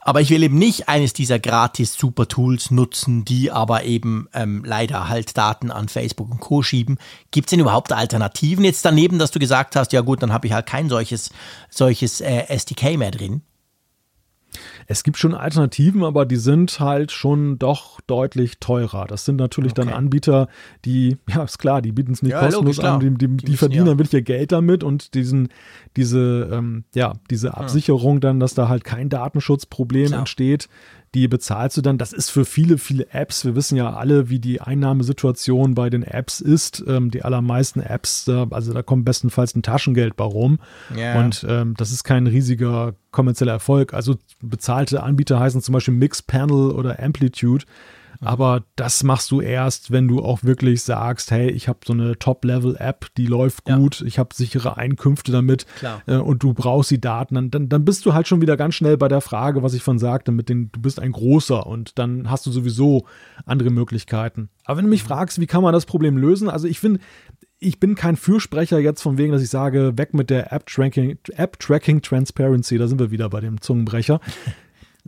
Aber 0.08 0.22
ich 0.22 0.30
will 0.30 0.44
eben 0.44 0.60
nicht 0.60 0.88
eines 0.88 1.14
dieser 1.14 1.40
gratis 1.40 1.96
Super 1.96 2.28
Tools 2.28 2.70
nutzen, 2.70 3.26
die 3.26 3.52
aber 3.52 3.86
eben 3.86 4.30
ähm, 4.36 4.64
leider 4.64 5.10
halt 5.10 5.36
Daten 5.36 5.72
an 5.72 5.90
Facebook 5.90 6.30
und 6.30 6.40
Co. 6.40 6.62
schieben. 6.62 7.00
Gibt 7.32 7.48
es 7.48 7.50
denn 7.50 7.60
überhaupt 7.60 7.92
Alternativen 7.92 8.64
jetzt 8.64 8.86
daneben, 8.86 9.18
dass 9.18 9.32
du 9.32 9.40
gesagt 9.40 9.76
hast, 9.76 9.94
ja 9.94 10.02
gut, 10.02 10.22
dann 10.22 10.32
habe 10.32 10.46
ich 10.46 10.54
halt 10.54 10.68
kein 10.68 10.90
solches, 10.90 11.32
solches 11.72 12.22
äh, 12.22 12.46
SDK 12.50 12.98
mehr 12.98 13.10
drin? 13.10 13.42
Es 14.88 15.04
gibt 15.04 15.18
schon 15.18 15.34
Alternativen, 15.34 16.04
aber 16.04 16.26
die 16.26 16.36
sind 16.36 16.80
halt 16.80 17.12
schon 17.12 17.60
doch 17.60 18.00
deutlich 18.02 18.60
teurer. 18.60 19.06
Das 19.08 19.26
sind 19.26 19.38
natürlich 19.38 19.74
okay. 19.74 19.86
dann 19.86 19.94
Anbieter, 19.94 20.48
die, 20.86 21.18
ja, 21.30 21.44
ist 21.44 21.58
klar, 21.58 21.82
die 21.82 21.92
bieten 21.92 22.14
es 22.14 22.22
nicht 22.22 22.34
ja, 22.34 22.40
kostenlos 22.40 22.78
logisch, 22.78 22.90
an, 22.92 23.00
die, 23.00 23.10
die, 23.12 23.38
die, 23.38 23.46
die 23.46 23.58
verdienen 23.58 23.86
ja. 23.86 23.92
dann 23.92 24.00
wirklich 24.00 24.14
ihr 24.14 24.22
Geld 24.22 24.52
damit 24.52 24.84
und 24.84 25.14
diesen, 25.14 25.50
diese, 25.96 26.50
ähm, 26.52 26.84
ja, 26.94 27.14
diese 27.30 27.56
Absicherung 27.58 28.20
dann, 28.20 28.40
dass 28.40 28.54
da 28.54 28.70
halt 28.70 28.84
kein 28.84 29.10
Datenschutzproblem 29.10 30.08
klar. 30.08 30.20
entsteht, 30.20 30.70
die 31.16 31.30
bezahlst 31.30 31.78
du 31.78 31.82
dann. 31.82 31.98
Das 31.98 32.12
ist 32.12 32.30
für 32.30 32.44
viele, 32.44 32.78
viele 32.78 33.08
Apps. 33.12 33.46
Wir 33.46 33.56
wissen 33.56 33.78
ja 33.78 33.94
alle, 33.94 34.30
wie 34.30 34.40
die 34.40 34.60
Einnahmesituation 34.60 35.74
bei 35.74 35.90
den 35.90 36.04
Apps 36.04 36.42
ist. 36.42 36.84
Ähm, 36.88 37.10
die 37.10 37.24
allermeisten 37.24 37.80
Apps, 37.80 38.28
äh, 38.28 38.46
also 38.52 38.74
da 38.74 38.84
kommt 38.84 39.06
bestenfalls 39.06 39.56
ein 39.56 39.64
Taschengeld 39.64 40.18
bei 40.18 40.26
rum. 40.26 40.60
Yeah. 40.96 41.20
Und 41.20 41.46
ähm, 41.50 41.74
das 41.78 41.92
ist 41.92 42.04
kein 42.04 42.28
riesiger 42.28 42.96
kommerzieller 43.12 43.54
Erfolg. 43.54 43.94
Also 43.94 44.16
bezahlte 44.42 45.04
Anbieter 45.04 45.40
heißen 45.40 45.62
zum 45.62 45.74
Beispiel 45.74 45.94
Mixpanel 45.94 46.72
oder 46.72 47.02
Amplitude. 47.02 47.66
Mhm. 48.20 48.28
Aber 48.28 48.64
das 48.76 49.04
machst 49.04 49.32
du 49.32 49.42
erst, 49.42 49.92
wenn 49.92 50.08
du 50.08 50.24
auch 50.24 50.44
wirklich 50.44 50.84
sagst, 50.84 51.32
hey, 51.32 51.50
ich 51.50 51.68
habe 51.68 51.80
so 51.86 51.94
eine 51.94 52.18
Top-Level-App, 52.18 53.08
die 53.18 53.28
läuft 53.28 53.66
gut, 53.66 54.02
ja. 54.02 54.08
ich 54.08 54.20
habe 54.20 54.34
sichere 54.34 54.78
Einkünfte 54.78 55.32
damit 55.32 55.66
äh, 56.08 56.16
und 56.16 56.44
du 56.44 56.54
brauchst 56.54 56.92
die 56.92 57.02
Daten, 57.02 57.36
dann, 57.36 57.52
dann, 57.52 57.70
dann 57.70 57.86
bist 57.86 58.06
du 58.06 58.14
halt 58.14 58.28
schon 58.28 58.42
wieder 58.42 58.58
ganz 58.58 58.76
schnell 58.76 58.98
bei 58.98 59.08
der 59.08 59.22
Frage, 59.22 59.64
was 59.64 59.74
ich 59.74 59.84
von 59.84 60.00
sagte, 60.00 60.32
mit 60.32 60.50
den, 60.50 60.72
du 60.72 60.82
bist 60.82 61.00
ein 61.00 61.12
großer 61.12 61.66
und 61.66 61.98
dann 62.00 62.30
hast 62.30 62.46
du 62.46 62.52
sowieso 62.52 63.06
andere 63.46 63.70
Möglichkeiten. 63.70 64.50
Aber 64.66 64.78
wenn 64.78 64.86
du 64.86 64.92
mich 64.92 65.04
mhm. 65.04 65.08
fragst, 65.08 65.40
wie 65.40 65.48
kann 65.48 65.64
man 65.64 65.74
das 65.74 65.86
Problem 65.86 66.18
lösen, 66.18 66.50
also 66.50 66.68
ich 66.68 66.80
finde, 66.80 67.00
ich 67.60 67.80
bin 67.80 67.96
kein 67.96 68.16
Fürsprecher 68.16 68.80
jetzt 68.80 69.02
von 69.02 69.18
wegen, 69.18 69.32
dass 69.32 69.42
ich 69.42 69.50
sage, 69.50 69.98
weg 69.98 70.14
mit 70.14 70.30
der 70.30 70.52
App-Tracking 70.52 71.18
App 71.36 71.58
-Tracking 71.60 72.02
Transparency, 72.02 72.78
da 72.78 72.88
sind 72.88 73.00
wir 73.00 73.12
wieder 73.12 73.30
bei 73.30 73.40
dem 73.40 73.62
Zungenbrecher. 73.62 74.20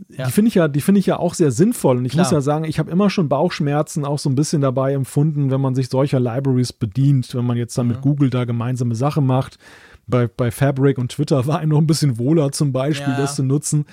Ja. 0.08 0.26
Die 0.26 0.32
finde 0.32 0.48
ich 0.48 0.54
ja, 0.54 0.68
die 0.68 0.80
finde 0.80 1.00
ich 1.00 1.06
ja 1.06 1.18
auch 1.18 1.34
sehr 1.34 1.50
sinnvoll. 1.50 1.98
Und 1.98 2.04
ich 2.04 2.12
Klar. 2.12 2.24
muss 2.24 2.32
ja 2.32 2.40
sagen, 2.40 2.64
ich 2.64 2.78
habe 2.78 2.90
immer 2.90 3.10
schon 3.10 3.28
Bauchschmerzen 3.28 4.04
auch 4.04 4.18
so 4.18 4.30
ein 4.30 4.34
bisschen 4.34 4.60
dabei 4.60 4.92
empfunden, 4.92 5.50
wenn 5.50 5.60
man 5.60 5.74
sich 5.74 5.88
solcher 5.88 6.20
Libraries 6.20 6.72
bedient, 6.72 7.34
wenn 7.34 7.44
man 7.44 7.56
jetzt 7.56 7.76
dann 7.76 7.86
mhm. 7.86 7.92
mit 7.92 8.00
Google 8.02 8.30
da 8.30 8.44
gemeinsame 8.44 8.94
Sachen 8.94 9.26
macht. 9.26 9.58
Bei, 10.06 10.26
bei 10.26 10.50
Fabric 10.50 10.98
und 10.98 11.12
Twitter 11.12 11.46
war 11.46 11.58
einem 11.58 11.70
noch 11.70 11.78
ein 11.80 11.86
bisschen 11.86 12.18
wohler 12.18 12.52
zum 12.52 12.72
Beispiel, 12.72 13.12
ja. 13.12 13.18
das 13.18 13.34
zu 13.34 13.42
nutzen. 13.42 13.86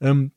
Ähm, 0.00 0.32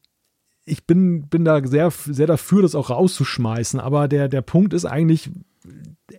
ich 0.66 0.86
bin, 0.86 1.28
bin 1.28 1.46
da 1.46 1.66
sehr, 1.66 1.92
sehr 1.92 2.28
dafür, 2.28 2.62
das 2.62 2.76
auch 2.76 2.90
rauszuschmeißen. 2.90 3.80
Aber 3.80 4.08
der, 4.08 4.28
der 4.28 4.42
Punkt 4.42 4.74
ist 4.74 4.86
eigentlich, 4.86 5.32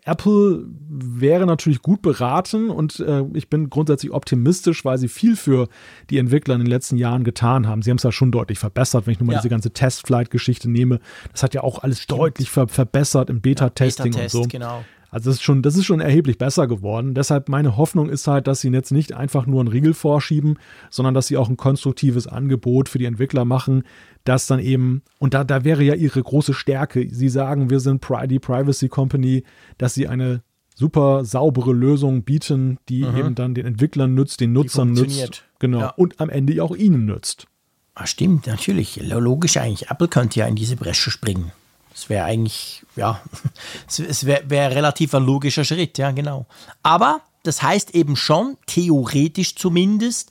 Apple 0.05 0.64
wäre 0.89 1.47
natürlich 1.47 1.82
gut 1.82 2.02
beraten 2.02 2.70
und 2.70 3.01
äh, 3.01 3.24
ich 3.35 3.51
bin 3.51 3.70
grundsätzlich 3.70 4.12
optimistisch, 4.12 4.85
weil 4.85 4.98
sie 4.98 5.09
viel 5.09 5.36
für 5.36 5.69
die 6.10 6.19
Entwickler 6.19 6.55
in 6.55 6.60
den 6.60 6.69
letzten 6.69 6.97
Jahren 6.97 7.24
getan 7.24 7.66
haben. 7.66 7.82
Sie 7.82 7.90
haben 7.90 7.98
es 7.98 8.05
ja 8.05 8.12
schon 8.12 8.31
deutlich 8.31 8.59
verbessert, 8.59 9.06
wenn 9.06 9.12
ich 9.12 9.20
nur 9.20 9.27
mal 9.27 9.35
ja. 9.35 9.40
diese 9.40 9.48
ganze 9.48 9.73
Testflight-Geschichte 9.73 10.70
nehme. 10.70 11.01
Das 11.32 11.43
hat 11.43 11.55
ja 11.55 11.62
auch 11.62 11.82
alles 11.82 12.01
Stimmt. 12.01 12.20
deutlich 12.20 12.51
ver 12.51 12.69
verbessert 12.69 13.31
im 13.31 13.40
Beta-Testing 13.40 14.12
ja, 14.12 14.23
Beta 14.23 14.23
und 14.23 14.31
so. 14.31 14.43
Genau. 14.48 14.85
Also 15.12 15.28
das 15.28 15.36
ist 15.36 15.43
schon, 15.43 15.60
das 15.60 15.76
ist 15.76 15.84
schon 15.84 16.01
erheblich 16.01 16.39
besser 16.39 16.66
geworden. 16.66 17.12
Deshalb 17.12 17.51
meine 17.51 17.76
Hoffnung 17.76 18.09
ist 18.09 18.26
halt, 18.26 18.47
dass 18.47 18.62
sie 18.62 18.70
jetzt 18.70 18.93
nicht 18.93 19.12
einfach 19.12 19.47
nur 19.47 19.60
einen 19.60 19.68
Riegel 19.68 19.93
vorschieben, 19.93 20.59
sondern 20.89 21.12
dass 21.12 21.26
sie 21.26 21.36
auch 21.36 21.51
ein 21.51 21.59
konstruktives 21.59 22.26
Angebot 22.26 22.89
für 22.89 22.98
die 22.98 23.05
Entwickler 23.05 23.44
machen, 23.44 23.82
das 24.24 24.47
dann 24.47 24.59
eben, 24.59 25.02
und 25.18 25.34
da, 25.34 25.44
da 25.44 25.64
wäre 25.64 25.82
ja 25.84 25.94
ihre 25.94 26.22
große 26.22 26.55
Stärke. 26.55 27.06
Sie 27.10 27.28
sagen, 27.28 27.68
wir 27.68 27.78
sind 27.78 28.02
die 28.30 28.39
Privacy 28.39 28.89
Company, 28.89 29.44
dass 29.76 29.93
sie 29.93 30.09
eine 30.09 30.43
super 30.74 31.26
saubere 31.26 31.74
Lösung 31.74 32.22
bieten, 32.22 32.78
die 32.89 33.05
mhm. 33.05 33.16
eben 33.18 33.34
dann 33.34 33.55
den 33.55 33.66
Entwicklern 33.66 34.14
nützt, 34.14 34.40
den 34.40 34.55
Nutzern 34.55 34.93
nützt. 34.93 35.44
Genau. 35.59 35.80
Ja. 35.80 35.89
Und 35.90 36.20
am 36.20 36.30
Ende 36.30 36.62
auch 36.64 36.74
ihnen 36.74 37.05
nützt. 37.05 37.48
Ah, 37.94 38.06
stimmt, 38.06 38.47
natürlich. 38.47 38.98
Logisch 39.02 39.59
eigentlich. 39.59 39.90
Apple 39.90 40.09
könnte 40.09 40.40
ja 40.40 40.47
in 40.47 40.56
diese 40.56 40.76
Bresche 40.76 41.10
springen. 41.10 41.52
Das 41.93 42.09
wäre 42.09 42.24
eigentlich, 42.24 42.82
ja, 42.97 43.20
es 43.86 44.27
wäre 44.27 44.48
wär 44.48 44.70
relativ 44.74 45.14
ein 45.14 45.24
logischer 45.24 45.64
Schritt, 45.64 45.98
ja, 45.98 46.10
genau. 46.10 46.47
Aber 46.82 47.20
das 47.43 47.62
heißt 47.62 47.94
eben 47.94 48.16
schon, 48.16 48.56
theoretisch 48.66 49.56
zumindest, 49.56 50.31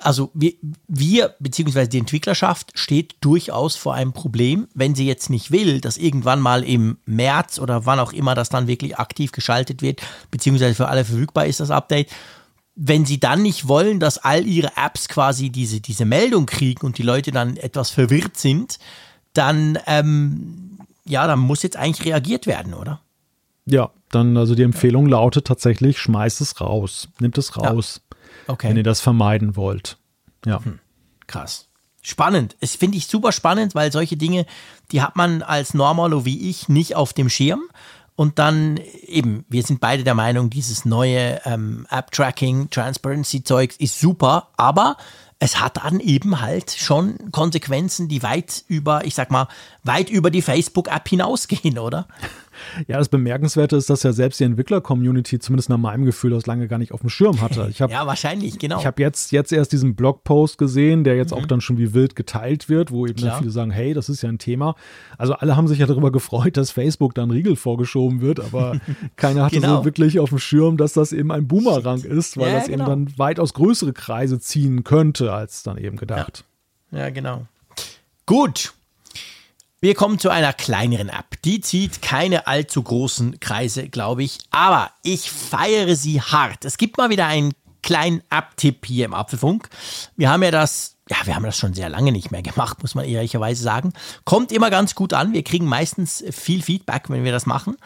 also 0.00 0.30
wir, 0.34 0.52
wir 0.88 1.34
beziehungsweise 1.38 1.88
die 1.88 1.98
Entwicklerschaft 1.98 2.72
steht 2.74 3.16
durchaus 3.20 3.76
vor 3.76 3.94
einem 3.94 4.12
Problem, 4.12 4.68
wenn 4.74 4.94
sie 4.94 5.06
jetzt 5.06 5.30
nicht 5.30 5.50
will, 5.50 5.80
dass 5.80 5.96
irgendwann 5.96 6.40
mal 6.40 6.64
im 6.64 6.98
März 7.04 7.58
oder 7.58 7.86
wann 7.86 8.00
auch 8.00 8.12
immer 8.12 8.34
das 8.34 8.48
dann 8.48 8.66
wirklich 8.66 8.98
aktiv 8.98 9.32
geschaltet 9.32 9.82
wird, 9.82 10.00
beziehungsweise 10.30 10.74
für 10.74 10.88
alle 10.88 11.04
verfügbar 11.04 11.46
ist 11.46 11.60
das 11.60 11.70
Update, 11.70 12.08
wenn 12.74 13.04
sie 13.04 13.20
dann 13.20 13.42
nicht 13.42 13.68
wollen, 13.68 14.00
dass 14.00 14.18
all 14.18 14.46
ihre 14.46 14.72
Apps 14.76 15.08
quasi 15.08 15.50
diese, 15.50 15.80
diese 15.80 16.04
Meldung 16.04 16.46
kriegen 16.46 16.86
und 16.86 16.98
die 16.98 17.02
Leute 17.02 17.30
dann 17.30 17.56
etwas 17.56 17.90
verwirrt 17.90 18.38
sind, 18.38 18.78
dann, 19.32 19.78
ähm, 19.86 20.78
ja, 21.04 21.26
dann 21.26 21.38
muss 21.38 21.62
jetzt 21.62 21.76
eigentlich 21.76 22.06
reagiert 22.06 22.46
werden, 22.46 22.74
oder? 22.74 23.00
Ja, 23.66 23.90
dann, 24.10 24.36
also 24.36 24.54
die 24.54 24.62
Empfehlung 24.62 25.06
lautet 25.06 25.46
tatsächlich, 25.46 25.98
schmeißt 25.98 26.40
es 26.40 26.60
raus, 26.60 27.08
nimmt 27.20 27.38
es 27.38 27.56
raus. 27.56 28.00
Ja. 28.02 28.16
Okay. 28.48 28.68
Wenn 28.68 28.76
ihr 28.76 28.82
das 28.82 29.00
vermeiden 29.00 29.56
wollt. 29.56 29.98
Ja. 30.44 30.64
Hm. 30.64 30.78
Krass. 31.26 31.68
Spannend. 32.02 32.56
Es 32.60 32.76
finde 32.76 32.96
ich 32.96 33.06
super 33.06 33.30
spannend, 33.30 33.74
weil 33.74 33.92
solche 33.92 34.16
Dinge, 34.16 34.46
die 34.90 35.02
hat 35.02 35.16
man 35.16 35.42
als 35.42 35.74
Normalo 35.74 36.24
wie 36.24 36.48
ich 36.48 36.68
nicht 36.68 36.96
auf 36.96 37.12
dem 37.12 37.28
Schirm. 37.28 37.62
Und 38.16 38.38
dann 38.38 38.78
eben, 39.06 39.44
wir 39.48 39.62
sind 39.62 39.80
beide 39.80 40.04
der 40.04 40.14
Meinung, 40.14 40.50
dieses 40.50 40.84
neue 40.84 41.40
ähm, 41.44 41.86
App-Tracking, 41.90 42.68
Transparency-Zeug 42.70 43.76
ist 43.78 43.98
super, 43.98 44.48
aber 44.56 44.96
es 45.42 45.58
hat 45.58 45.78
dann 45.78 46.00
eben 46.00 46.42
halt 46.42 46.70
schon 46.70 47.32
Konsequenzen, 47.32 48.08
die 48.08 48.22
weit 48.22 48.62
über, 48.68 49.06
ich 49.06 49.14
sag 49.14 49.30
mal, 49.30 49.48
weit 49.82 50.10
über 50.10 50.30
die 50.30 50.42
Facebook-App 50.42 51.08
hinausgehen, 51.08 51.78
oder? 51.78 52.06
Ja, 52.86 52.98
das 52.98 53.08
Bemerkenswerte 53.08 53.76
ist, 53.76 53.90
dass 53.90 54.02
ja 54.02 54.12
selbst 54.12 54.40
die 54.40 54.44
Entwickler-Community, 54.44 55.38
zumindest 55.38 55.68
nach 55.68 55.78
meinem 55.78 56.04
Gefühl, 56.04 56.30
das 56.30 56.46
lange 56.46 56.68
gar 56.68 56.78
nicht 56.78 56.92
auf 56.92 57.00
dem 57.00 57.10
Schirm 57.10 57.40
hatte. 57.40 57.68
Ich 57.70 57.82
hab, 57.82 57.90
ja, 57.90 58.06
wahrscheinlich, 58.06 58.58
genau. 58.58 58.78
Ich 58.78 58.86
habe 58.86 59.00
jetzt, 59.02 59.32
jetzt 59.32 59.52
erst 59.52 59.72
diesen 59.72 59.94
Blogpost 59.94 60.58
gesehen, 60.58 61.04
der 61.04 61.16
jetzt 61.16 61.32
mhm. 61.32 61.38
auch 61.38 61.46
dann 61.46 61.60
schon 61.60 61.78
wie 61.78 61.94
wild 61.94 62.16
geteilt 62.16 62.68
wird, 62.68 62.90
wo 62.90 63.06
eben 63.06 63.18
viele 63.18 63.50
sagen, 63.50 63.70
hey, 63.70 63.94
das 63.94 64.08
ist 64.08 64.22
ja 64.22 64.28
ein 64.28 64.38
Thema. 64.38 64.74
Also 65.18 65.34
alle 65.34 65.56
haben 65.56 65.68
sich 65.68 65.78
ja 65.78 65.86
darüber 65.86 66.12
gefreut, 66.12 66.56
dass 66.56 66.70
Facebook 66.70 67.14
dann 67.14 67.30
Riegel 67.30 67.56
vorgeschoben 67.56 68.20
wird, 68.20 68.40
aber 68.40 68.80
keiner 69.16 69.44
hatte 69.44 69.56
genau. 69.56 69.78
so 69.78 69.84
wirklich 69.84 70.18
auf 70.18 70.30
dem 70.30 70.38
Schirm, 70.38 70.76
dass 70.76 70.92
das 70.92 71.12
eben 71.12 71.30
ein 71.32 71.46
Boomerang 71.46 72.02
ist, 72.02 72.36
weil 72.36 72.48
ja, 72.48 72.58
das 72.58 72.68
genau. 72.68 72.90
eben 72.90 73.06
dann 73.06 73.18
weitaus 73.18 73.54
größere 73.54 73.92
Kreise 73.92 74.40
ziehen 74.40 74.84
könnte, 74.84 75.32
als 75.32 75.62
dann 75.62 75.76
eben 75.78 75.96
gedacht. 75.96 76.44
ja, 76.90 76.98
ja 76.98 77.10
genau. 77.10 77.46
Gut, 78.26 78.74
wir 79.80 79.94
kommen 79.94 80.18
zu 80.18 80.28
einer 80.28 80.52
kleineren 80.52 81.08
App. 81.08 81.40
Die 81.44 81.60
zieht 81.60 82.02
keine 82.02 82.46
allzu 82.46 82.82
großen 82.82 83.40
Kreise, 83.40 83.88
glaube 83.88 84.22
ich. 84.22 84.38
Aber 84.50 84.90
ich 85.02 85.30
feiere 85.30 85.96
sie 85.96 86.20
hart. 86.20 86.64
Es 86.64 86.76
gibt 86.76 86.98
mal 86.98 87.08
wieder 87.08 87.26
einen 87.26 87.52
kleinen 87.82 88.22
App-Tipp 88.28 88.84
hier 88.84 89.06
im 89.06 89.14
Apfelfunk. 89.14 89.70
Wir 90.16 90.30
haben 90.30 90.42
ja 90.42 90.50
das, 90.50 90.96
ja, 91.08 91.16
wir 91.24 91.34
haben 91.34 91.44
das 91.44 91.56
schon 91.56 91.72
sehr 91.72 91.88
lange 91.88 92.12
nicht 92.12 92.30
mehr 92.30 92.42
gemacht, 92.42 92.82
muss 92.82 92.94
man 92.94 93.06
ehrlicherweise 93.06 93.62
sagen. 93.62 93.94
Kommt 94.24 94.52
immer 94.52 94.68
ganz 94.68 94.94
gut 94.94 95.14
an. 95.14 95.32
Wir 95.32 95.42
kriegen 95.42 95.66
meistens 95.66 96.22
viel 96.30 96.62
Feedback, 96.62 97.08
wenn 97.08 97.24
wir 97.24 97.32
das 97.32 97.46
machen. 97.46 97.76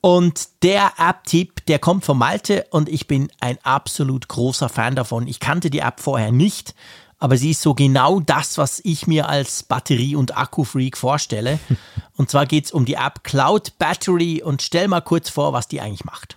Und 0.00 0.62
der 0.62 0.92
App-Tipp, 0.98 1.66
der 1.66 1.78
kommt 1.78 2.04
von 2.04 2.18
Malte 2.18 2.66
und 2.70 2.88
ich 2.88 3.06
bin 3.06 3.30
ein 3.40 3.58
absolut 3.62 4.28
großer 4.28 4.68
Fan 4.68 4.94
davon. 4.94 5.26
Ich 5.26 5.40
kannte 5.40 5.70
die 5.70 5.78
App 5.78 6.00
vorher 6.00 6.32
nicht 6.32 6.74
aber 7.24 7.38
sie 7.38 7.52
ist 7.52 7.62
so 7.62 7.72
genau 7.72 8.20
das, 8.20 8.58
was 8.58 8.82
ich 8.84 9.06
mir 9.06 9.30
als 9.30 9.62
Batterie- 9.62 10.14
und 10.14 10.36
Akku-Freak 10.36 10.98
vorstelle. 10.98 11.58
und 12.18 12.28
zwar 12.28 12.44
geht 12.44 12.66
es 12.66 12.72
um 12.72 12.84
die 12.84 12.96
App 12.96 13.24
Cloud 13.24 13.78
Battery 13.78 14.42
und 14.42 14.60
stell 14.60 14.88
mal 14.88 15.00
kurz 15.00 15.30
vor, 15.30 15.54
was 15.54 15.66
die 15.66 15.80
eigentlich 15.80 16.04
macht. 16.04 16.36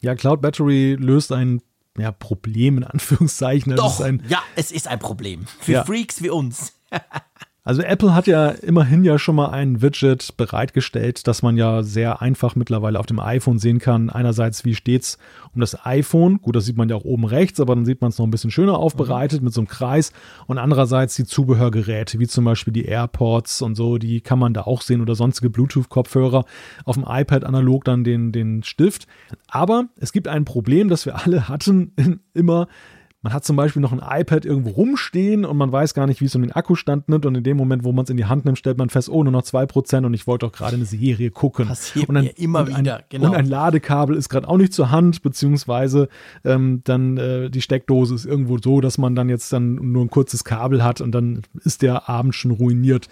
Ja, 0.00 0.14
Cloud 0.14 0.40
Battery 0.40 0.96
löst 0.96 1.32
ein 1.32 1.60
ja, 1.98 2.12
Problem 2.12 2.78
in 2.78 2.84
Anführungszeichen. 2.84 3.74
Das 3.74 3.98
Doch, 3.98 4.06
ja, 4.28 4.40
es 4.54 4.70
ist 4.70 4.86
ein 4.86 5.00
Problem. 5.00 5.44
Für 5.58 5.72
ja. 5.72 5.84
Freaks 5.84 6.22
wie 6.22 6.30
uns. 6.30 6.72
Also 7.68 7.82
Apple 7.82 8.14
hat 8.14 8.26
ja 8.26 8.48
immerhin 8.48 9.04
ja 9.04 9.18
schon 9.18 9.36
mal 9.36 9.50
ein 9.50 9.82
Widget 9.82 10.38
bereitgestellt, 10.38 11.26
das 11.26 11.42
man 11.42 11.58
ja 11.58 11.82
sehr 11.82 12.22
einfach 12.22 12.56
mittlerweile 12.56 12.98
auf 12.98 13.04
dem 13.04 13.20
iPhone 13.20 13.58
sehen 13.58 13.78
kann. 13.78 14.08
Einerseits, 14.08 14.64
wie 14.64 14.74
steht's 14.74 15.18
um 15.54 15.60
das 15.60 15.84
iPhone? 15.84 16.40
Gut, 16.40 16.56
das 16.56 16.64
sieht 16.64 16.78
man 16.78 16.88
ja 16.88 16.96
auch 16.96 17.04
oben 17.04 17.26
rechts, 17.26 17.60
aber 17.60 17.74
dann 17.74 17.84
sieht 17.84 18.00
man 18.00 18.08
es 18.08 18.16
noch 18.16 18.26
ein 18.26 18.30
bisschen 18.30 18.50
schöner 18.50 18.78
aufbereitet 18.78 19.42
mhm. 19.42 19.44
mit 19.44 19.52
so 19.52 19.60
einem 19.60 19.68
Kreis. 19.68 20.14
Und 20.46 20.56
andererseits 20.56 21.14
die 21.16 21.26
Zubehörgeräte, 21.26 22.18
wie 22.18 22.26
zum 22.26 22.46
Beispiel 22.46 22.72
die 22.72 22.86
AirPods 22.86 23.60
und 23.60 23.74
so, 23.74 23.98
die 23.98 24.22
kann 24.22 24.38
man 24.38 24.54
da 24.54 24.62
auch 24.62 24.80
sehen 24.80 25.02
oder 25.02 25.14
sonstige 25.14 25.50
Bluetooth-Kopfhörer. 25.50 26.46
Auf 26.86 26.94
dem 26.94 27.04
iPad 27.06 27.44
analog 27.44 27.84
dann 27.84 28.02
den, 28.02 28.32
den 28.32 28.62
Stift. 28.62 29.06
Aber 29.46 29.88
es 30.00 30.12
gibt 30.12 30.26
ein 30.26 30.46
Problem, 30.46 30.88
das 30.88 31.04
wir 31.04 31.22
alle 31.22 31.50
hatten, 31.50 31.92
immer 32.32 32.66
man 33.22 33.32
hat 33.32 33.44
zum 33.44 33.56
Beispiel 33.56 33.82
noch 33.82 33.92
ein 33.92 34.00
iPad 34.00 34.44
irgendwo 34.44 34.70
rumstehen 34.70 35.44
und 35.44 35.56
man 35.56 35.72
weiß 35.72 35.92
gar 35.92 36.06
nicht, 36.06 36.20
wie 36.20 36.26
es 36.26 36.36
um 36.36 36.42
den 36.42 36.52
Akkustand 36.52 37.08
nimmt. 37.08 37.26
Und 37.26 37.34
in 37.34 37.42
dem 37.42 37.56
Moment, 37.56 37.82
wo 37.82 37.90
man 37.90 38.04
es 38.04 38.10
in 38.10 38.16
die 38.16 38.26
Hand 38.26 38.44
nimmt, 38.44 38.58
stellt 38.58 38.78
man 38.78 38.90
fest, 38.90 39.08
oh, 39.08 39.24
nur 39.24 39.32
noch 39.32 39.42
2% 39.42 40.06
und 40.06 40.14
ich 40.14 40.28
wollte 40.28 40.46
doch 40.46 40.52
gerade 40.52 40.76
eine 40.76 40.84
Serie 40.84 41.32
gucken. 41.32 41.66
Passiert 41.66 42.08
und 42.08 42.16
ein, 42.16 42.26
immer 42.36 42.60
und 42.60 42.78
wieder, 42.78 43.02
genau. 43.08 43.30
Und 43.30 43.34
ein 43.34 43.46
Ladekabel 43.46 44.16
ist 44.16 44.28
gerade 44.28 44.48
auch 44.48 44.56
nicht 44.56 44.72
zur 44.72 44.92
Hand, 44.92 45.22
beziehungsweise 45.22 46.08
ähm, 46.44 46.82
dann 46.84 47.16
äh, 47.16 47.50
die 47.50 47.60
Steckdose 47.60 48.14
ist 48.14 48.24
irgendwo 48.24 48.58
so, 48.58 48.80
dass 48.80 48.98
man 48.98 49.16
dann 49.16 49.28
jetzt 49.28 49.52
dann 49.52 49.74
nur 49.74 50.04
ein 50.04 50.10
kurzes 50.10 50.44
Kabel 50.44 50.84
hat 50.84 51.00
und 51.00 51.10
dann 51.10 51.42
ist 51.64 51.82
der 51.82 52.08
Abend 52.08 52.36
schon 52.36 52.52
ruiniert. 52.52 53.08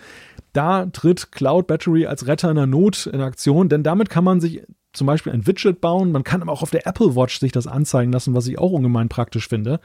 Da 0.53 0.87
tritt 0.87 1.33
Cloud 1.33 1.67
Battery 1.67 2.07
als 2.07 2.29
Retter 2.29 2.51
in 2.51 2.57
der 2.57 2.67
Not 2.67 3.07
in 3.07 3.21
Aktion, 3.21 3.69
denn 3.69 3.83
damit 3.83 4.09
kann 4.09 4.23
man 4.23 4.41
sich 4.41 4.63
zum 4.97 5.07
Beispiel 5.07 5.33
ein 5.33 5.47
Widget 5.47 5.81
bauen. 5.81 6.13
Man 6.13 6.25
kann 6.25 6.43
aber 6.43 6.53
auch 6.53 6.63
auf 6.63 6.71
der 6.71 6.87
Apple 6.87 7.15
Watch 7.15 7.39
sich 7.39 7.53
das 7.53 7.67
anzeigen 7.67 8.13
lassen, 8.13 8.35
was 8.35 8.47
ich 8.47 8.59
auch 8.59 8.73
ungemein 8.73 9.09
praktisch 9.09 9.49
finde. 9.49 9.81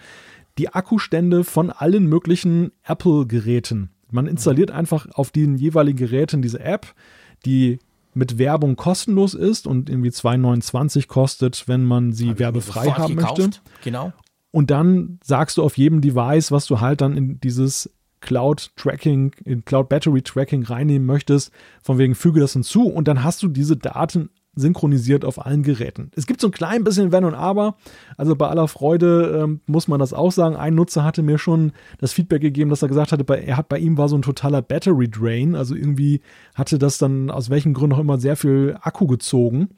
Die 0.57 0.73
Akkustände 0.73 1.43
von 1.43 1.69
allen 1.69 2.07
möglichen 2.07 2.71
Apple-Geräten. 2.83 3.91
Man 4.09 4.27
installiert 4.27 4.71
einfach 4.71 5.07
auf 5.13 5.31
den 5.31 5.55
jeweiligen 5.55 5.97
Geräten 5.97 6.41
diese 6.41 6.59
App, 6.59 6.93
die 7.45 7.79
mit 8.13 8.37
Werbung 8.37 8.75
kostenlos 8.75 9.33
ist 9.33 9.67
und 9.67 9.89
irgendwie 9.89 10.09
2,29 10.09 11.07
kostet, 11.07 11.67
wenn 11.67 11.85
man 11.85 12.11
sie 12.11 12.37
werbefrei 12.37 12.91
haben 12.91 13.15
gekauft. 13.15 13.37
möchte. 13.37 13.59
Genau. 13.83 14.11
Und 14.51 14.69
dann 14.69 15.19
sagst 15.23 15.57
du 15.57 15.63
auf 15.63 15.77
jedem 15.77 16.01
Device, 16.01 16.51
was 16.51 16.65
du 16.65 16.81
halt 16.81 16.99
dann 16.99 17.15
in 17.15 17.39
dieses 17.39 17.89
Cloud 18.19 18.71
Tracking, 18.75 19.33
in 19.45 19.65
Cloud 19.65 19.89
Battery 19.89 20.21
Tracking 20.21 20.63
reinnehmen 20.63 21.05
möchtest, 21.05 21.51
von 21.81 21.97
wegen 21.97 22.15
füge 22.15 22.39
das 22.39 22.53
hinzu 22.53 22.87
und 22.87 23.07
dann 23.07 23.23
hast 23.23 23.41
du 23.43 23.47
diese 23.47 23.77
Daten 23.77 24.29
synchronisiert 24.53 25.23
auf 25.23 25.45
allen 25.45 25.63
Geräten. 25.63 26.11
Es 26.15 26.27
gibt 26.27 26.41
so 26.41 26.47
ein 26.47 26.51
klein 26.51 26.83
bisschen 26.83 27.11
Wenn 27.11 27.23
und 27.23 27.35
Aber. 27.35 27.77
Also 28.17 28.35
bei 28.35 28.47
aller 28.47 28.67
Freude 28.67 29.41
ähm, 29.43 29.61
muss 29.65 29.87
man 29.87 29.99
das 29.99 30.11
auch 30.11 30.31
sagen. 30.31 30.57
Ein 30.57 30.75
Nutzer 30.75 31.05
hatte 31.05 31.23
mir 31.23 31.37
schon 31.37 31.71
das 31.99 32.11
Feedback 32.11 32.41
gegeben, 32.41 32.69
dass 32.69 32.81
er 32.81 32.89
gesagt 32.89 33.13
hatte, 33.13 33.23
bei, 33.23 33.39
er 33.39 33.55
hat 33.55 33.69
bei 33.69 33.79
ihm 33.79 33.97
war 33.97 34.09
so 34.09 34.17
ein 34.17 34.21
totaler 34.21 34.61
Battery 34.61 35.09
Drain. 35.09 35.55
Also 35.55 35.73
irgendwie 35.73 36.21
hatte 36.53 36.77
das 36.77 36.97
dann 36.97 37.29
aus 37.31 37.49
welchen 37.49 37.73
Gründen 37.73 37.95
auch 37.95 37.99
immer 37.99 38.19
sehr 38.19 38.35
viel 38.35 38.77
Akku 38.81 39.07
gezogen. 39.07 39.69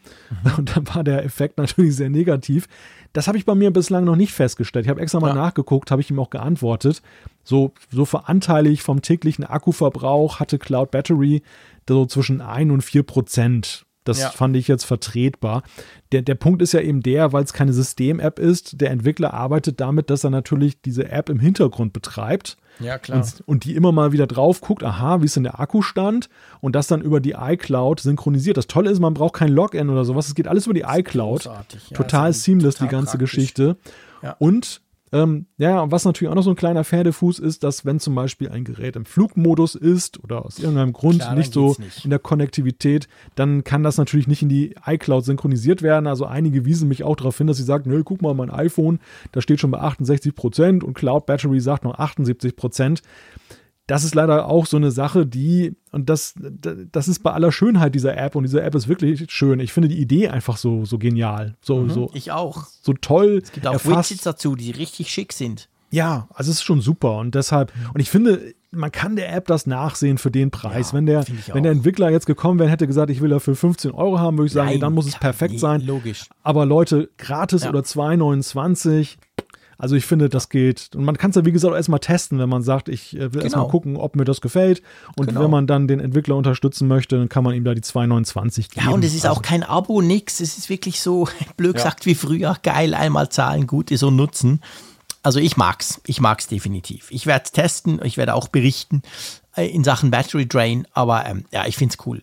Mhm. 0.43 0.51
Und 0.57 0.75
dann 0.75 0.87
war 0.93 1.03
der 1.03 1.23
Effekt 1.23 1.59
natürlich 1.59 1.95
sehr 1.95 2.09
negativ. 2.09 2.67
Das 3.13 3.27
habe 3.27 3.37
ich 3.37 3.45
bei 3.45 3.53
mir 3.53 3.69
bislang 3.69 4.05
noch 4.05 4.15
nicht 4.15 4.33
festgestellt. 4.33 4.85
Ich 4.85 4.89
habe 4.89 5.01
extra 5.01 5.19
mal 5.19 5.29
ja. 5.29 5.35
nachgeguckt, 5.35 5.91
habe 5.91 6.01
ich 6.01 6.09
ihm 6.09 6.19
auch 6.19 6.31
geantwortet. 6.31 7.03
So, 7.43 7.73
so 7.91 8.05
veranteilig 8.05 8.81
vom 8.81 9.03
täglichen 9.03 9.43
Akkuverbrauch 9.43 10.39
hatte 10.39 10.57
Cloud 10.57 10.89
Battery 10.89 11.43
so 11.87 12.07
zwischen 12.07 12.41
1 12.41 12.71
und 12.71 12.81
4 12.81 13.03
Prozent 13.03 13.85
das 14.03 14.19
ja. 14.19 14.29
fand 14.29 14.55
ich 14.55 14.67
jetzt 14.67 14.83
vertretbar. 14.83 15.63
Der, 16.11 16.21
der 16.21 16.35
Punkt 16.35 16.61
ist 16.61 16.73
ja 16.73 16.81
eben 16.81 17.01
der, 17.01 17.33
weil 17.33 17.43
es 17.43 17.53
keine 17.53 17.73
System-App 17.73 18.39
ist, 18.39 18.81
der 18.81 18.91
Entwickler 18.91 19.33
arbeitet 19.33 19.79
damit, 19.79 20.09
dass 20.09 20.23
er 20.23 20.29
natürlich 20.29 20.81
diese 20.81 21.09
App 21.09 21.29
im 21.29 21.39
Hintergrund 21.39 21.93
betreibt. 21.93 22.57
Ja, 22.79 22.97
klar. 22.97 23.19
Und, 23.19 23.43
und, 23.45 23.65
die 23.65 23.75
immer 23.75 23.91
mal 23.91 24.11
wieder 24.11 24.27
drauf 24.27 24.61
guckt, 24.61 24.83
aha, 24.83 25.21
wie 25.21 25.25
ist 25.25 25.35
denn 25.35 25.43
der 25.43 25.59
Akkustand? 25.59 26.29
Und 26.59 26.75
das 26.75 26.87
dann 26.87 27.01
über 27.01 27.19
die 27.19 27.35
iCloud 27.37 27.99
synchronisiert. 27.99 28.57
Das 28.57 28.67
Tolle 28.67 28.89
ist, 28.89 28.99
man 28.99 29.13
braucht 29.13 29.33
kein 29.33 29.49
Login 29.49 29.89
oder 29.89 30.05
sowas. 30.05 30.27
Es 30.27 30.35
geht 30.35 30.47
alles 30.47 30.65
über 30.65 30.73
die 30.73 30.85
iCloud. 30.87 31.45
Ja, 31.45 31.65
total 31.93 32.33
seamless, 32.33 32.75
total 32.75 32.87
die 32.87 32.91
ganze 32.91 33.17
praktisch. 33.17 33.31
Geschichte. 33.31 33.77
Ja. 34.21 34.35
Und 34.39 34.81
ähm, 35.13 35.45
ja, 35.57 35.79
und 35.79 35.91
was 35.91 36.05
natürlich 36.05 36.31
auch 36.31 36.35
noch 36.35 36.43
so 36.43 36.49
ein 36.49 36.55
kleiner 36.55 36.83
Pferdefuß 36.83 37.37
ist, 37.37 37.63
dass 37.63 37.85
wenn 37.85 37.99
zum 37.99 38.15
Beispiel 38.15 38.49
ein 38.49 38.63
Gerät 38.63 38.95
im 38.95 39.05
Flugmodus 39.05 39.75
ist 39.75 40.23
oder 40.23 40.43
aus 40.43 40.57
irgendeinem 40.57 40.91
Grund 40.91 41.19
Klar, 41.19 41.35
nicht 41.35 41.53
so 41.53 41.75
nicht. 41.77 42.03
in 42.03 42.09
der 42.09 42.17
Konnektivität, 42.17 43.07
dann 43.35 43.63
kann 43.63 43.83
das 43.83 43.97
natürlich 43.97 44.25
nicht 44.27 44.41
in 44.41 44.49
die 44.49 44.75
iCloud 44.83 45.23
synchronisiert 45.23 45.83
werden. 45.83 46.07
Also 46.07 46.25
einige 46.25 46.65
wiesen 46.65 46.87
mich 46.87 47.03
auch 47.03 47.15
darauf 47.15 47.37
hin, 47.37 47.45
dass 47.45 47.57
sie 47.57 47.63
sagen, 47.63 47.91
nö, 47.91 48.03
guck 48.03 48.23
mal, 48.23 48.33
mein 48.33 48.49
iPhone, 48.49 48.99
da 49.31 49.41
steht 49.41 49.59
schon 49.59 49.69
bei 49.69 49.81
68 49.81 50.33
Prozent 50.33 50.83
und 50.83 50.95
Cloud 50.95 51.27
Battery 51.27 51.59
sagt 51.59 51.83
noch 51.83 51.99
78 51.99 52.55
Prozent 52.55 53.03
das 53.87 54.03
ist 54.03 54.15
leider 54.15 54.47
auch 54.47 54.65
so 54.65 54.77
eine 54.77 54.91
Sache, 54.91 55.25
die, 55.25 55.75
und 55.91 56.09
das, 56.09 56.35
das 56.37 57.07
ist 57.07 57.19
bei 57.19 57.31
aller 57.31 57.51
Schönheit 57.51 57.95
dieser 57.95 58.17
App, 58.17 58.35
und 58.35 58.43
diese 58.43 58.61
App 58.61 58.75
ist 58.75 58.87
wirklich 58.87 59.29
schön. 59.29 59.59
Ich 59.59 59.73
finde 59.73 59.89
die 59.89 59.99
Idee 59.99 60.29
einfach 60.29 60.57
so, 60.57 60.85
so 60.85 60.97
genial. 60.97 61.55
So, 61.61 61.81
mhm, 61.81 61.89
so, 61.89 62.11
ich 62.13 62.31
auch. 62.31 62.65
So 62.81 62.93
toll. 62.93 63.41
Es 63.43 63.51
gibt 63.51 63.67
auch 63.67 63.73
erfasst. 63.73 64.11
Widgets 64.11 64.23
dazu, 64.23 64.55
die 64.55 64.71
richtig 64.71 65.09
schick 65.09 65.33
sind. 65.33 65.69
Ja, 65.91 66.27
also 66.33 66.49
es 66.49 66.57
ist 66.57 66.63
schon 66.63 66.81
super. 66.81 67.17
Und 67.17 67.35
deshalb, 67.35 67.71
und 67.93 67.99
ich 67.99 68.09
finde, 68.09 68.55
man 68.71 68.91
kann 68.91 69.15
der 69.15 69.31
App 69.31 69.45
das 69.45 69.67
nachsehen 69.67 70.17
für 70.17 70.31
den 70.31 70.49
Preis. 70.49 70.89
Ja, 70.89 70.97
wenn, 70.97 71.05
der, 71.05 71.25
wenn 71.51 71.61
der 71.61 71.71
Entwickler 71.71 72.09
jetzt 72.09 72.25
gekommen 72.25 72.57
wäre, 72.57 72.69
hätte 72.69 72.87
gesagt, 72.87 73.11
ich 73.11 73.21
will 73.21 73.29
dafür 73.29 73.55
15 73.55 73.91
Euro 73.91 74.17
haben, 74.17 74.37
würde 74.37 74.47
ich 74.47 74.53
sagen, 74.53 74.71
Nein, 74.71 74.79
dann 74.79 74.93
muss 74.93 75.07
es 75.07 75.19
perfekt 75.19 75.53
nee, 75.53 75.59
sein. 75.59 75.81
Logisch. 75.81 76.25
Aber 76.41 76.65
Leute, 76.65 77.09
gratis 77.17 77.63
ja. 77.63 77.69
oder 77.69 77.81
2,29, 77.81 79.17
also 79.77 79.95
ich 79.95 80.05
finde, 80.05 80.29
das 80.29 80.49
geht. 80.49 80.91
Und 80.95 81.03
man 81.03 81.17
kann 81.17 81.31
es 81.31 81.35
ja, 81.35 81.45
wie 81.45 81.51
gesagt, 81.51 81.75
erstmal 81.75 81.99
testen, 81.99 82.39
wenn 82.39 82.49
man 82.49 82.63
sagt, 82.63 82.89
ich 82.89 83.15
äh, 83.15 83.19
will 83.19 83.29
genau. 83.29 83.43
erstmal 83.43 83.67
gucken, 83.67 83.97
ob 83.97 84.15
mir 84.15 84.25
das 84.25 84.41
gefällt. 84.41 84.81
Und 85.15 85.27
genau. 85.27 85.41
wenn 85.41 85.51
man 85.51 85.67
dann 85.67 85.87
den 85.87 85.99
Entwickler 85.99 86.35
unterstützen 86.35 86.87
möchte, 86.87 87.17
dann 87.17 87.29
kann 87.29 87.43
man 87.43 87.53
ihm 87.53 87.63
da 87.63 87.73
die 87.73 87.81
2,29 87.81 88.73
geben. 88.73 88.87
Ja, 88.87 88.93
und 88.93 89.03
es 89.03 89.13
ist 89.13 89.25
also. 89.25 89.37
auch 89.37 89.41
kein 89.41 89.63
Abo, 89.63 90.01
nix. 90.01 90.39
Es 90.39 90.57
ist 90.57 90.69
wirklich 90.69 91.01
so, 91.01 91.27
blöd 91.57 91.75
gesagt 91.75 92.05
ja. 92.05 92.11
wie 92.11 92.15
früher, 92.15 92.57
geil, 92.63 92.93
einmal 92.93 93.29
zahlen, 93.29 93.67
gut 93.67 93.91
ist 93.91 94.03
und 94.03 94.15
nutzen. 94.15 94.61
Also 95.23 95.39
ich 95.39 95.55
mag's. 95.55 96.01
Ich 96.05 96.19
mag's 96.19 96.47
definitiv. 96.47 97.07
Ich 97.09 97.25
werde 97.25 97.45
es 97.45 97.51
testen, 97.53 98.01
ich 98.03 98.17
werde 98.17 98.35
auch 98.35 98.49
berichten 98.49 99.01
äh, 99.55 99.67
in 99.67 99.83
Sachen 99.83 100.11
Battery 100.11 100.47
Drain, 100.47 100.85
aber 100.93 101.25
ähm, 101.25 101.45
ja, 101.51 101.65
ich 101.65 101.77
finde 101.77 101.95
es 101.97 102.05
cool. 102.05 102.21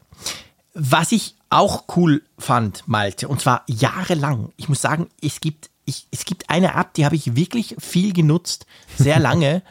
Was 0.74 1.10
ich 1.10 1.34
auch 1.48 1.84
cool 1.96 2.22
fand, 2.38 2.84
Malte, 2.86 3.26
und 3.26 3.40
zwar 3.40 3.64
jahrelang. 3.66 4.52
Ich 4.56 4.68
muss 4.68 4.80
sagen, 4.80 5.08
es 5.22 5.40
gibt 5.40 5.69
ich, 5.90 6.06
es 6.10 6.24
gibt 6.24 6.48
eine 6.48 6.74
App, 6.74 6.94
die 6.94 7.04
habe 7.04 7.16
ich 7.16 7.36
wirklich 7.36 7.76
viel 7.78 8.12
genutzt, 8.12 8.66
sehr 8.96 9.18
lange. 9.20 9.62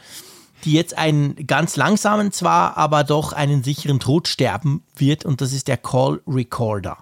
die 0.64 0.74
jetzt 0.74 0.98
einen 0.98 1.46
ganz 1.46 1.76
langsamen 1.76 2.32
zwar, 2.32 2.76
aber 2.76 3.02
doch 3.02 3.32
einen 3.32 3.64
sicheren 3.64 3.98
Tod 3.98 4.28
sterben 4.28 4.82
wird 4.94 5.24
und 5.24 5.40
das 5.40 5.54
ist 5.54 5.68
der 5.68 5.78
Call 5.78 6.20
Recorder. 6.26 6.98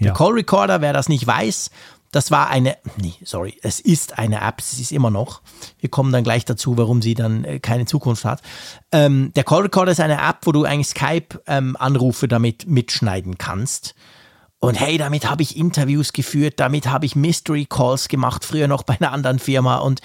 Der 0.00 0.14
Call 0.14 0.32
Recorder, 0.32 0.80
wer 0.80 0.94
das 0.94 1.10
nicht 1.10 1.26
weiß, 1.26 1.70
das 2.14 2.30
war 2.30 2.48
eine, 2.48 2.76
nee, 2.96 3.14
sorry, 3.24 3.58
es 3.62 3.80
ist 3.80 4.18
eine 4.18 4.40
App, 4.40 4.60
es 4.60 4.78
ist 4.78 4.92
immer 4.92 5.10
noch. 5.10 5.42
Wir 5.80 5.90
kommen 5.90 6.12
dann 6.12 6.22
gleich 6.22 6.44
dazu, 6.44 6.78
warum 6.78 7.02
sie 7.02 7.14
dann 7.14 7.44
äh, 7.44 7.58
keine 7.58 7.86
Zukunft 7.86 8.24
hat. 8.24 8.40
Ähm, 8.92 9.32
der 9.34 9.42
Call 9.42 9.62
Recorder 9.62 9.90
ist 9.90 10.00
eine 10.00 10.22
App, 10.22 10.38
wo 10.42 10.52
du 10.52 10.64
eigentlich 10.64 10.88
Skype-Anrufe 10.88 12.26
ähm, 12.26 12.30
damit 12.30 12.68
mitschneiden 12.68 13.36
kannst. 13.36 13.96
Und 14.64 14.80
hey, 14.80 14.98
damit 14.98 15.28
habe 15.28 15.42
ich 15.42 15.56
Interviews 15.56 16.12
geführt, 16.12 16.54
damit 16.58 16.86
habe 16.88 17.06
ich 17.06 17.16
Mystery 17.16 17.66
Calls 17.66 18.08
gemacht, 18.08 18.44
früher 18.44 18.68
noch 18.68 18.82
bei 18.82 18.96
einer 18.98 19.12
anderen 19.12 19.38
Firma. 19.38 19.76
Und 19.76 20.00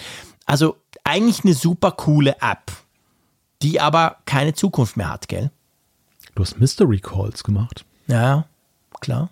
also 0.45 0.77
eigentlich 1.03 1.44
eine 1.44 1.53
super 1.53 1.91
coole 1.91 2.36
App, 2.41 2.72
die 3.61 3.80
aber 3.80 4.18
keine 4.26 4.53
Zukunft 4.53 4.98
mehr 4.98 5.10
hat, 5.10 5.27
gell? 5.27 5.52
Du 6.36 6.44
hast 6.44 6.60
Mystery 6.60 6.99
Calls 6.99 7.44
gemacht. 7.44 7.86
Ja, 8.07 8.45
klar 9.02 9.30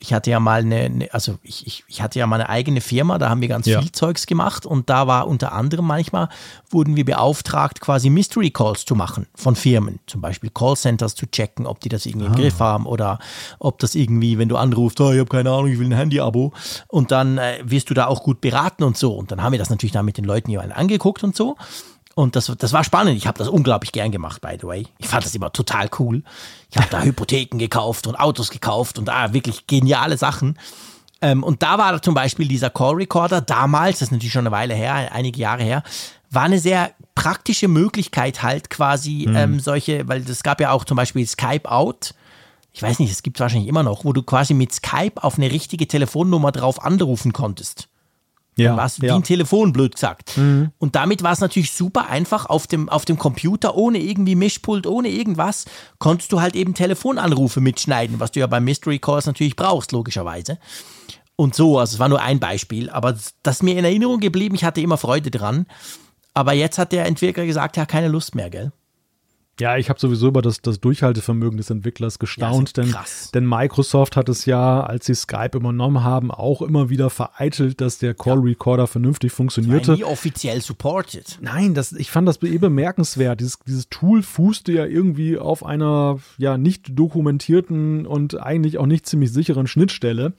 ich 0.00 0.12
hatte 0.12 0.30
ja 0.30 0.38
mal 0.38 0.60
eine, 0.60 1.08
also 1.12 1.38
ich, 1.42 1.66
ich, 1.66 1.84
ich, 1.88 2.02
hatte 2.02 2.20
ja 2.20 2.26
mal 2.26 2.36
eine 2.36 2.48
eigene 2.48 2.80
Firma, 2.80 3.18
da 3.18 3.28
haben 3.28 3.40
wir 3.40 3.48
ganz 3.48 3.66
ja. 3.66 3.80
viel 3.80 3.90
Zeugs 3.90 4.26
gemacht 4.26 4.64
und 4.64 4.88
da 4.88 5.08
war 5.08 5.26
unter 5.26 5.52
anderem 5.52 5.86
manchmal, 5.86 6.28
wurden 6.70 6.94
wir 6.94 7.04
beauftragt, 7.04 7.80
quasi 7.80 8.08
Mystery 8.08 8.50
Calls 8.50 8.84
zu 8.84 8.94
machen 8.94 9.26
von 9.34 9.56
Firmen, 9.56 9.98
zum 10.06 10.20
Beispiel 10.20 10.50
Callcenters 10.50 11.16
zu 11.16 11.26
checken, 11.26 11.66
ob 11.66 11.80
die 11.80 11.88
das 11.88 12.06
irgendwie 12.06 12.26
ah. 12.26 12.30
im 12.30 12.36
Griff 12.36 12.60
haben 12.60 12.86
oder 12.86 13.18
ob 13.58 13.80
das 13.80 13.96
irgendwie, 13.96 14.38
wenn 14.38 14.48
du 14.48 14.56
anrufst, 14.56 15.00
oh, 15.00 15.10
ich 15.10 15.18
habe 15.18 15.28
keine 15.28 15.50
Ahnung, 15.50 15.66
ich 15.66 15.78
will 15.80 15.86
ein 15.86 15.96
Handy-Abo 15.96 16.52
und 16.86 17.10
dann 17.10 17.38
äh, 17.38 17.58
wirst 17.64 17.90
du 17.90 17.94
da 17.94 18.06
auch 18.06 18.22
gut 18.22 18.40
beraten 18.40 18.84
und 18.84 18.96
so 18.96 19.14
und 19.14 19.32
dann 19.32 19.42
haben 19.42 19.52
wir 19.52 19.58
das 19.58 19.70
natürlich 19.70 19.92
dann 19.92 20.04
mit 20.04 20.16
den 20.16 20.24
Leuten 20.24 20.50
jeweils 20.50 20.72
angeguckt 20.72 21.24
und 21.24 21.34
so 21.34 21.56
und 22.18 22.34
das, 22.34 22.52
das 22.58 22.72
war 22.72 22.82
spannend. 22.82 23.16
Ich 23.16 23.28
habe 23.28 23.38
das 23.38 23.46
unglaublich 23.46 23.92
gern 23.92 24.10
gemacht, 24.10 24.40
by 24.40 24.56
the 24.60 24.66
way. 24.66 24.86
Ich 24.98 25.06
fand 25.06 25.24
das 25.24 25.36
immer 25.36 25.52
total 25.52 25.88
cool. 26.00 26.24
Ich 26.68 26.76
habe 26.76 26.88
da 26.90 27.00
Hypotheken 27.04 27.58
gekauft 27.58 28.08
und 28.08 28.16
Autos 28.16 28.50
gekauft 28.50 28.98
und 28.98 29.04
da 29.04 29.32
wirklich 29.32 29.68
geniale 29.68 30.16
Sachen. 30.16 30.58
Ähm, 31.22 31.44
und 31.44 31.62
da 31.62 31.78
war 31.78 32.02
zum 32.02 32.14
Beispiel 32.14 32.48
dieser 32.48 32.70
Call 32.70 32.96
Recorder 32.96 33.40
damals, 33.40 34.00
das 34.00 34.08
ist 34.08 34.12
natürlich 34.12 34.32
schon 34.32 34.48
eine 34.48 34.50
Weile 34.50 34.74
her, 34.74 35.12
einige 35.12 35.38
Jahre 35.38 35.62
her, 35.62 35.84
war 36.28 36.42
eine 36.42 36.58
sehr 36.58 36.90
praktische 37.14 37.68
Möglichkeit 37.68 38.42
halt 38.42 38.68
quasi 38.68 39.26
mhm. 39.28 39.36
ähm, 39.36 39.60
solche, 39.60 40.08
weil 40.08 40.28
es 40.28 40.42
gab 40.42 40.60
ja 40.60 40.72
auch 40.72 40.84
zum 40.84 40.96
Beispiel 40.96 41.24
Skype 41.24 41.70
Out. 41.70 42.14
Ich 42.72 42.82
weiß 42.82 42.98
nicht, 42.98 43.12
es 43.12 43.22
gibt 43.22 43.36
es 43.36 43.40
wahrscheinlich 43.40 43.68
immer 43.68 43.84
noch, 43.84 44.04
wo 44.04 44.12
du 44.12 44.24
quasi 44.24 44.54
mit 44.54 44.72
Skype 44.72 45.22
auf 45.22 45.36
eine 45.36 45.52
richtige 45.52 45.86
Telefonnummer 45.86 46.50
drauf 46.50 46.82
anrufen 46.82 47.32
konntest. 47.32 47.88
Ja, 48.58 48.76
war 48.76 48.86
es 48.86 49.00
wie 49.00 49.10
ein 49.10 49.22
Telefon, 49.22 49.72
blöd 49.72 49.94
gesagt. 49.94 50.36
Mhm. 50.36 50.70
Und 50.78 50.96
damit 50.96 51.22
war 51.22 51.32
es 51.32 51.40
natürlich 51.40 51.72
super 51.72 52.08
einfach 52.08 52.46
auf 52.46 52.66
dem, 52.66 52.88
auf 52.88 53.04
dem 53.04 53.18
Computer, 53.18 53.76
ohne 53.76 53.98
irgendwie 53.98 54.34
Mischpult, 54.34 54.86
ohne 54.86 55.08
irgendwas, 55.08 55.64
konntest 55.98 56.32
du 56.32 56.40
halt 56.40 56.56
eben 56.56 56.74
Telefonanrufe 56.74 57.60
mitschneiden, 57.60 58.20
was 58.20 58.32
du 58.32 58.40
ja 58.40 58.46
bei 58.46 58.60
Mystery 58.60 58.98
Calls 58.98 59.26
natürlich 59.26 59.56
brauchst, 59.56 59.92
logischerweise. 59.92 60.58
Und 61.36 61.54
so, 61.54 61.78
also 61.78 61.94
es 61.94 62.00
war 62.00 62.08
nur 62.08 62.20
ein 62.20 62.40
Beispiel, 62.40 62.90
aber 62.90 63.12
das 63.12 63.56
ist 63.56 63.62
mir 63.62 63.78
in 63.78 63.84
Erinnerung 63.84 64.18
geblieben, 64.18 64.56
ich 64.56 64.64
hatte 64.64 64.80
immer 64.80 64.98
Freude 64.98 65.30
dran. 65.30 65.66
Aber 66.34 66.52
jetzt 66.52 66.78
hat 66.78 66.92
der 66.92 67.06
Entwickler 67.06 67.46
gesagt, 67.46 67.76
ja, 67.76 67.86
keine 67.86 68.08
Lust 68.08 68.34
mehr, 68.34 68.50
gell? 68.50 68.72
Ja, 69.60 69.76
ich 69.76 69.88
habe 69.88 69.98
sowieso 69.98 70.28
über 70.28 70.42
das, 70.42 70.60
das 70.60 70.80
Durchhaltevermögen 70.80 71.56
des 71.56 71.70
Entwicklers 71.70 72.18
gestaunt, 72.18 72.76
ja, 72.76 72.82
denn, 72.82 72.94
denn 73.34 73.46
Microsoft 73.46 74.16
hat 74.16 74.28
es 74.28 74.44
ja, 74.44 74.82
als 74.82 75.06
sie 75.06 75.14
Skype 75.14 75.56
übernommen 75.56 76.04
haben, 76.04 76.30
auch 76.30 76.62
immer 76.62 76.90
wieder 76.90 77.10
vereitelt, 77.10 77.80
dass 77.80 77.98
der 77.98 78.14
Call 78.14 78.38
Recorder 78.38 78.84
ja. 78.84 78.86
vernünftig 78.86 79.32
funktionierte. 79.32 79.92
Nie 79.92 80.04
offiziell 80.04 80.60
supported. 80.60 81.38
Nein, 81.40 81.74
das, 81.74 81.92
ich 81.92 82.10
fand 82.10 82.28
das 82.28 82.42
eh 82.42 82.58
bemerkenswert. 82.58 83.40
Dieses, 83.40 83.58
dieses 83.66 83.88
Tool 83.88 84.22
fußte 84.22 84.72
ja 84.72 84.86
irgendwie 84.86 85.38
auf 85.38 85.64
einer 85.64 86.18
ja 86.36 86.56
nicht 86.56 86.98
dokumentierten 86.98 88.06
und 88.06 88.40
eigentlich 88.40 88.78
auch 88.78 88.86
nicht 88.86 89.06
ziemlich 89.06 89.32
sicheren 89.32 89.66
Schnittstelle, 89.66 90.34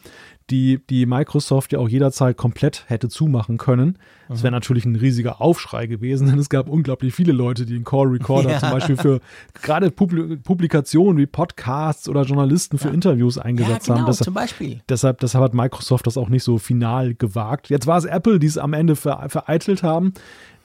die, 0.50 0.80
die 0.90 1.06
Microsoft 1.06 1.74
ja 1.74 1.80
auch 1.80 1.90
jederzeit 1.90 2.38
komplett 2.38 2.86
hätte 2.88 3.10
zumachen 3.10 3.58
können. 3.58 3.98
Das 4.28 4.44
wäre 4.44 4.52
natürlich 4.52 4.86
ein 4.86 4.96
riesiger 4.96 5.42
Aufschrei 5.42 5.88
gewesen, 5.88 6.28
denn 6.30 6.40
es 6.40 6.50
gab 6.50 6.70
unglaublich 6.70 7.14
viele 7.14 7.32
Leute, 7.32 7.66
die 7.66 7.76
einen 7.76 7.84
Call 7.84 8.08
Recorder 8.08 8.50
ja. 8.52 8.60
zum 8.60 8.72
Beispiel 8.72 8.98
für 8.98 9.20
gerade 9.62 9.92
Publikationen 9.92 11.18
wie 11.18 11.26
Podcasts 11.26 12.08
oder 12.08 12.24
Journalisten 12.24 12.78
für 12.78 12.90
ja. 12.90 12.94
Interviews 12.94 13.38
eingesetzt 13.38 13.88
ja, 13.88 13.96
genau, 13.96 14.06
haben. 14.06 14.12
Deshalb, 14.12 14.26
zum 14.26 14.34
Beispiel. 14.34 14.82
Deshalb, 14.90 15.20
deshalb 15.20 15.44
hat 15.44 15.54
Microsoft 15.54 16.08
das 16.08 16.18
auch 16.18 16.30
nicht 16.30 16.44
so 16.44 16.58
final 16.58 17.16
gewagt. 17.16 17.70
Jetzt 17.70 17.88
war 17.88 17.98
es 17.98 18.06
Apple, 18.06 18.40
die 18.40 18.48
es 18.48 18.58
am 18.58 18.74
Ende 18.74 18.96
vereitelt 18.96 19.84
haben 19.84 20.14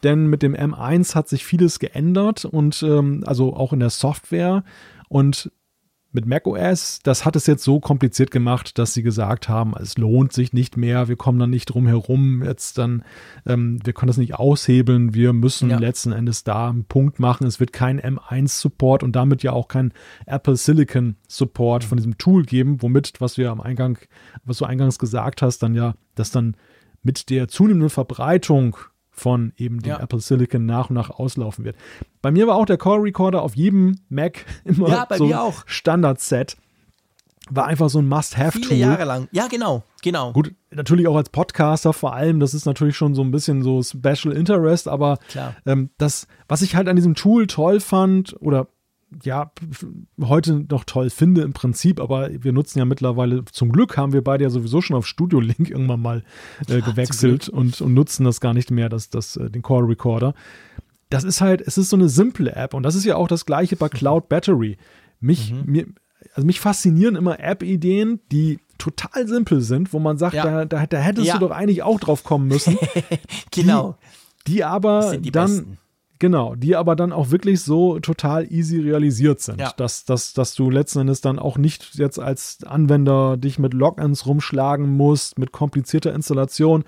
denn 0.03 0.27
mit 0.27 0.43
dem 0.43 0.55
M1 0.55 1.15
hat 1.15 1.29
sich 1.29 1.47
vieles 1.47 1.79
geändert 1.79 2.45
und 2.45 2.83
ähm, 2.83 3.25
also 3.27 3.57
auch 3.57 3.73
in 3.73 3.81
der 3.81 3.89
Software 3.89 4.63
und 5.09 5.51
mit 6.15 6.27
macOS, 6.27 7.01
das 7.03 7.25
hat 7.25 7.35
es 7.35 7.47
jetzt 7.47 7.65
so 7.65 7.81
kompliziert 7.81 8.31
gemacht, 8.31 8.79
dass 8.79 8.95
sie 8.95 9.03
gesagt 9.03 9.49
haben, 9.49 9.75
es 9.81 9.99
lohnt 9.99 10.33
sich 10.33 10.53
nicht 10.53 10.77
mehr, 10.77 11.09
wir 11.09 11.17
kommen 11.17 11.39
dann 11.39 11.51
nicht 11.51 11.67
drum 11.67 11.87
herum, 11.87 12.43
jetzt 12.45 12.79
dann, 12.79 13.03
ähm, 13.47 13.81
wir 13.85 13.93
können 13.93 14.09
das 14.09 14.17
nicht 14.17 14.35
aushebeln, 14.35 15.13
wir 15.13 15.33
müssen 15.33 15.71
ja. 15.71 15.79
letzten 15.79 16.13
Endes 16.13 16.45
da 16.45 16.71
einen 16.71 16.85
Punkt 16.85 17.19
machen. 17.19 17.47
Es 17.47 17.59
wird 17.59 17.73
kein 17.73 18.01
M1-Support 18.01 19.03
und 19.03 19.17
damit 19.17 19.43
ja 19.43 19.53
auch 19.53 19.67
kein 19.67 19.93
Apple 20.27 20.57
Silicon-Support 20.57 21.83
mhm. 21.83 21.89
von 21.89 21.97
diesem 21.99 22.17
Tool 22.17 22.45
geben, 22.45 22.81
womit, 22.81 23.21
was 23.21 23.37
wir 23.37 23.51
am 23.51 23.61
Eingang, 23.61 23.99
was 24.45 24.59
du 24.59 24.65
eingangs 24.65 24.99
gesagt 24.99 25.43
hast, 25.43 25.63
dann 25.65 25.75
ja, 25.75 25.95
dass 26.15 26.31
dann 26.31 26.57
mit 27.03 27.29
der 27.29 27.49
zunehmenden 27.49 27.91
Verbreitung 27.91 28.77
von 29.15 29.53
eben 29.57 29.81
dem 29.81 29.91
ja. 29.91 30.01
Apple 30.01 30.21
Silicon 30.21 30.67
nach 30.67 30.91
und 30.91 30.97
nach 30.97 31.11
auslaufen 31.11 31.65
wird. 31.65 31.77
Bei 32.21 32.31
mir 32.31 32.47
war 32.47 32.57
auch 32.57 32.67
der 32.67 32.79
Call 32.79 32.99
Recorder 32.99 33.43
auf 33.43 33.55
jedem 33.55 34.01
Mac 34.09 34.45
immer 34.65 34.89
ja, 34.89 35.07
so 35.17 35.33
ein 35.33 35.53
Standard-Set. 35.67 36.57
War 37.51 37.67
einfach 37.67 37.91
so 37.91 37.99
ein 37.99 38.09
Must-Have-Tool. 38.09 38.63
Viele 38.63 38.81
Jahre 38.81 39.05
lang. 39.05 39.29
Ja, 39.31 39.49
genau, 39.49 39.83
genau. 40.03 40.33
Gut, 40.33 40.55
natürlich 40.71 41.07
auch 41.07 41.17
als 41.17 41.29
Podcaster 41.29 41.93
vor 41.93 42.15
allem. 42.15 42.41
Das 42.41 42.55
ist 42.55 42.65
natürlich 42.65 42.97
schon 42.97 43.15
so 43.15 43.21
ein 43.21 43.31
bisschen 43.31 43.63
so 43.63 43.83
Special 43.83 44.35
Interest, 44.35 44.89
aber 44.89 45.19
ähm, 45.67 45.91
das, 45.99 46.27
was 46.49 46.63
ich 46.63 46.75
halt 46.75 46.89
an 46.89 46.97
diesem 46.97 47.15
Tool 47.15 47.47
toll 47.47 47.81
fand 47.81 48.35
oder 48.41 48.69
ja, 49.23 49.53
heute 50.21 50.67
noch 50.69 50.85
toll 50.85 51.11
finde 51.11 51.43
im 51.43 51.53
Prinzip, 51.53 52.01
aber 52.01 52.31
wir 52.33 52.53
nutzen 52.53 52.79
ja 52.79 52.85
mittlerweile, 52.85 53.45
zum 53.47 53.73
Glück 53.73 53.97
haben 53.97 54.13
wir 54.13 54.23
beide 54.23 54.45
ja 54.45 54.51
sowieso 54.51 54.81
schon 54.81 54.97
auf 54.97 55.07
Studio 55.07 55.41
Link 55.41 55.71
irgendwann 55.71 56.03
mal 56.03 56.25
äh, 56.69 56.81
gewechselt 56.81 57.49
und, 57.49 57.81
und 57.81 57.95
nutzen 57.95 58.25
das 58.25 58.41
gar 58.41 58.55
nicht 58.55 58.71
mehr, 58.71 58.89
das, 58.89 59.11
das, 59.11 59.37
äh, 59.37 59.51
den 59.51 59.63
Call 59.63 59.85
Recorder. 59.85 60.35
Das 61.11 61.25
ist 61.25 61.41
halt, 61.41 61.61
es 61.61 61.79
ist 61.79 61.91
so 61.91 61.97
eine 61.97 62.09
simple 62.09 62.55
App 62.55 62.75
und 62.75 62.83
das 62.83 62.95
ist 62.95 63.05
ja 63.05 63.17
auch 63.17 63.29
das 63.29 63.47
gleiche 63.47 63.77
bei 63.77 63.89
Cloud 63.89 64.29
Battery. 64.29 64.77
Mich, 65.21 65.53
mhm. 65.53 65.63
mir, 65.67 65.87
also 66.35 66.47
mich 66.47 66.61
faszinieren 66.61 67.17
immer 67.17 67.41
App-Ideen, 67.41 68.21
die 68.33 68.59
total 68.79 69.29
simpel 69.29 69.61
sind, 69.61 69.93
wo 69.93 69.99
man 69.99 70.19
sagt, 70.19 70.35
ja. 70.35 70.45
da, 70.45 70.65
da, 70.65 70.87
da, 70.87 70.99
hättest 70.99 71.29
ja. 71.29 71.35
du 71.35 71.47
doch 71.47 71.55
eigentlich 71.55 71.83
auch 71.83 72.01
drauf 72.01 72.25
kommen 72.25 72.49
müssen. 72.49 72.77
genau. 73.53 73.97
Die, 74.47 74.55
die 74.55 74.65
aber 74.65 75.17
die 75.17 75.31
dann. 75.31 75.51
Besten 75.51 75.79
Genau, 76.25 76.55
die 76.55 76.75
aber 76.75 76.97
dann 76.97 77.13
auch 77.13 77.33
wirklich 77.33 77.61
so 77.61 78.01
total 78.01 78.51
easy 78.51 78.81
realisiert 78.81 79.43
sind, 79.43 79.61
ja. 79.61 79.75
dass, 79.77 80.07
dass, 80.07 80.33
dass 80.33 80.55
du 80.55 80.71
letzten 80.71 81.01
Endes 81.01 81.21
dann 81.21 81.39
auch 81.39 81.59
nicht 81.59 81.97
jetzt 81.97 82.19
als 82.19 82.65
Anwender 82.65 83.37
dich 83.37 83.59
mit 83.59 83.75
Logins 83.75 84.25
rumschlagen 84.25 84.89
musst, 84.97 85.39
mit 85.39 85.53
komplizierter 85.53 86.15
Installation. 86.15 86.85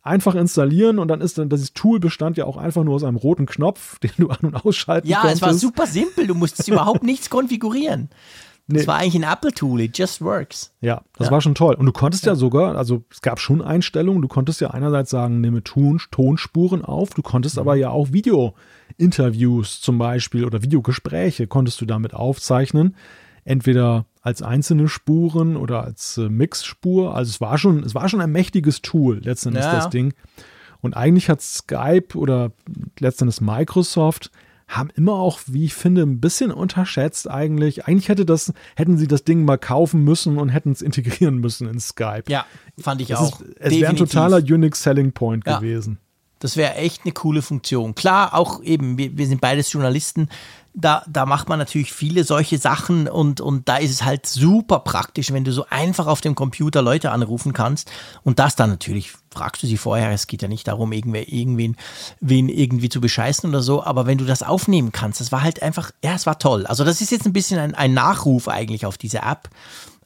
Einfach 0.00 0.34
installieren 0.34 0.98
und 0.98 1.08
dann 1.08 1.20
ist 1.20 1.36
dann, 1.36 1.50
das 1.50 1.74
Tool 1.74 2.00
bestand 2.00 2.38
ja 2.38 2.46
auch 2.46 2.56
einfach 2.56 2.82
nur 2.82 2.94
aus 2.94 3.04
einem 3.04 3.18
roten 3.18 3.44
Knopf, 3.44 3.98
den 4.02 4.12
du 4.16 4.28
an- 4.30 4.38
und 4.40 4.64
ausschalten 4.64 5.06
ja, 5.06 5.20
konntest. 5.20 5.42
Ja, 5.42 5.48
es 5.48 5.52
war 5.52 5.58
super 5.58 5.86
simpel, 5.86 6.26
du 6.26 6.34
musstest 6.34 6.66
überhaupt 6.68 7.02
nichts 7.02 7.28
konfigurieren. 7.28 8.08
Nee. 8.70 8.78
Das 8.78 8.86
war 8.86 8.96
eigentlich 8.96 9.14
ein 9.14 9.30
Apple-Tool, 9.30 9.80
it 9.80 9.96
just 9.96 10.20
works. 10.20 10.74
Ja, 10.82 11.00
das 11.16 11.28
ja. 11.28 11.30
war 11.32 11.40
schon 11.40 11.54
toll. 11.54 11.74
Und 11.74 11.86
du 11.86 11.92
konntest 11.92 12.26
ja. 12.26 12.32
ja. 12.32 12.36
sogar, 12.36 12.76
also 12.76 13.02
es 13.10 13.22
gab 13.22 13.40
schon 13.40 13.62
Einstellungen, 13.62 14.20
du 14.20 14.28
konntest 14.28 14.60
ja 14.60 14.70
einerseits 14.70 15.08
sagen, 15.08 15.40
nehme 15.40 15.64
Ton, 15.64 15.98
Tonspuren 16.10 16.84
auf, 16.84 17.14
du 17.14 17.22
konntest 17.22 17.56
mhm. 17.56 17.62
aber 17.62 17.76
ja 17.76 17.88
auch 17.88 18.12
Video-Interviews 18.12 19.80
zum 19.80 19.96
Beispiel 19.96 20.44
oder 20.44 20.62
Videogespräche 20.62 21.46
konntest 21.46 21.80
du 21.80 21.86
damit 21.86 22.12
aufzeichnen. 22.12 22.94
Entweder 23.44 24.04
als 24.20 24.42
einzelne 24.42 24.88
Spuren 24.88 25.56
oder 25.56 25.82
als 25.82 26.18
äh, 26.18 26.28
Mixspur. 26.28 27.16
Also 27.16 27.30
es 27.30 27.40
war 27.40 27.56
schon, 27.56 27.82
es 27.82 27.94
war 27.94 28.10
schon 28.10 28.20
ein 28.20 28.30
mächtiges 28.30 28.82
Tool, 28.82 29.20
letztendlich 29.24 29.64
ja. 29.64 29.76
das 29.76 29.88
Ding. 29.88 30.12
Und 30.82 30.94
eigentlich 30.94 31.30
hat 31.30 31.40
Skype 31.40 32.14
oder 32.14 32.52
letztendlich 32.98 33.40
Microsoft 33.40 34.30
haben 34.68 34.90
immer 34.94 35.14
auch, 35.14 35.40
wie 35.46 35.64
ich 35.64 35.74
finde, 35.74 36.02
ein 36.02 36.20
bisschen 36.20 36.50
unterschätzt 36.50 37.28
eigentlich. 37.28 37.86
Eigentlich 37.86 38.08
hätte 38.08 38.26
das, 38.26 38.52
hätten 38.76 38.98
sie 38.98 39.08
das 39.08 39.24
Ding 39.24 39.44
mal 39.44 39.56
kaufen 39.56 40.04
müssen 40.04 40.38
und 40.38 40.50
hätten 40.50 40.70
es 40.72 40.82
integrieren 40.82 41.38
müssen 41.38 41.66
in 41.66 41.80
Skype. 41.80 42.24
Ja, 42.28 42.44
fand 42.78 43.00
ich 43.00 43.08
das 43.08 43.18
auch. 43.18 43.40
Ist, 43.40 43.56
es 43.58 43.72
wäre 43.72 43.90
ein 43.90 43.96
totaler 43.96 44.36
Unix 44.36 44.82
Selling 44.82 45.12
Point 45.12 45.46
ja. 45.46 45.58
gewesen. 45.58 45.98
Das 46.38 46.56
wäre 46.56 46.74
echt 46.74 47.02
eine 47.04 47.12
coole 47.12 47.42
Funktion. 47.42 47.94
Klar, 47.94 48.34
auch 48.34 48.62
eben, 48.62 48.98
wir, 48.98 49.16
wir 49.16 49.26
sind 49.26 49.40
beides 49.40 49.72
Journalisten, 49.72 50.28
da, 50.80 51.02
da 51.08 51.26
macht 51.26 51.48
man 51.48 51.58
natürlich 51.58 51.92
viele 51.92 52.22
solche 52.22 52.56
Sachen 52.58 53.08
und, 53.08 53.40
und 53.40 53.68
da 53.68 53.78
ist 53.78 53.90
es 53.90 54.04
halt 54.04 54.26
super 54.26 54.78
praktisch, 54.78 55.32
wenn 55.32 55.42
du 55.42 55.50
so 55.50 55.66
einfach 55.68 56.06
auf 56.06 56.20
dem 56.20 56.36
Computer 56.36 56.82
Leute 56.82 57.10
anrufen 57.10 57.52
kannst 57.52 57.90
und 58.22 58.38
das 58.38 58.54
dann 58.54 58.70
natürlich, 58.70 59.12
fragst 59.32 59.62
du 59.62 59.66
sie 59.66 59.76
vorher, 59.76 60.10
es 60.12 60.28
geht 60.28 60.42
ja 60.42 60.46
nicht 60.46 60.68
darum, 60.68 60.92
irgendwer, 60.92 61.28
irgendwen 61.28 61.76
wen 62.20 62.48
irgendwie 62.48 62.88
zu 62.88 63.00
bescheißen 63.00 63.48
oder 63.48 63.60
so, 63.60 63.82
aber 63.82 64.06
wenn 64.06 64.18
du 64.18 64.24
das 64.24 64.44
aufnehmen 64.44 64.92
kannst, 64.92 65.20
das 65.20 65.32
war 65.32 65.42
halt 65.42 65.62
einfach, 65.62 65.90
ja, 66.04 66.14
es 66.14 66.26
war 66.26 66.38
toll. 66.38 66.64
Also 66.66 66.84
das 66.84 67.00
ist 67.00 67.10
jetzt 67.10 67.26
ein 67.26 67.32
bisschen 67.32 67.58
ein, 67.58 67.74
ein 67.74 67.92
Nachruf 67.92 68.46
eigentlich 68.46 68.86
auf 68.86 68.98
diese 68.98 69.18
App. 69.18 69.48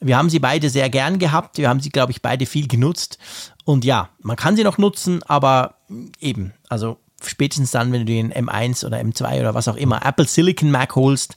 Wir 0.02 0.16
haben 0.16 0.30
sie 0.30 0.40
beide 0.40 0.68
sehr 0.68 0.90
gern 0.90 1.18
gehabt, 1.18 1.58
wir 1.58 1.68
haben 1.68 1.80
sie, 1.80 1.90
glaube 1.90 2.12
ich, 2.12 2.22
beide 2.22 2.46
viel 2.46 2.68
genutzt 2.68 3.18
und 3.64 3.84
ja, 3.84 4.08
man 4.20 4.36
kann 4.36 4.56
sie 4.56 4.64
noch 4.64 4.78
nutzen, 4.78 5.22
aber 5.24 5.76
eben, 6.20 6.52
also 6.68 6.98
spätestens 7.24 7.70
dann, 7.70 7.92
wenn 7.92 8.00
du 8.00 8.12
den 8.12 8.32
M1 8.32 8.84
oder 8.84 8.98
M2 8.98 9.40
oder 9.40 9.54
was 9.54 9.68
auch 9.68 9.76
immer 9.76 10.04
Apple 10.04 10.26
Silicon 10.26 10.70
Mac 10.70 10.96
holst, 10.96 11.36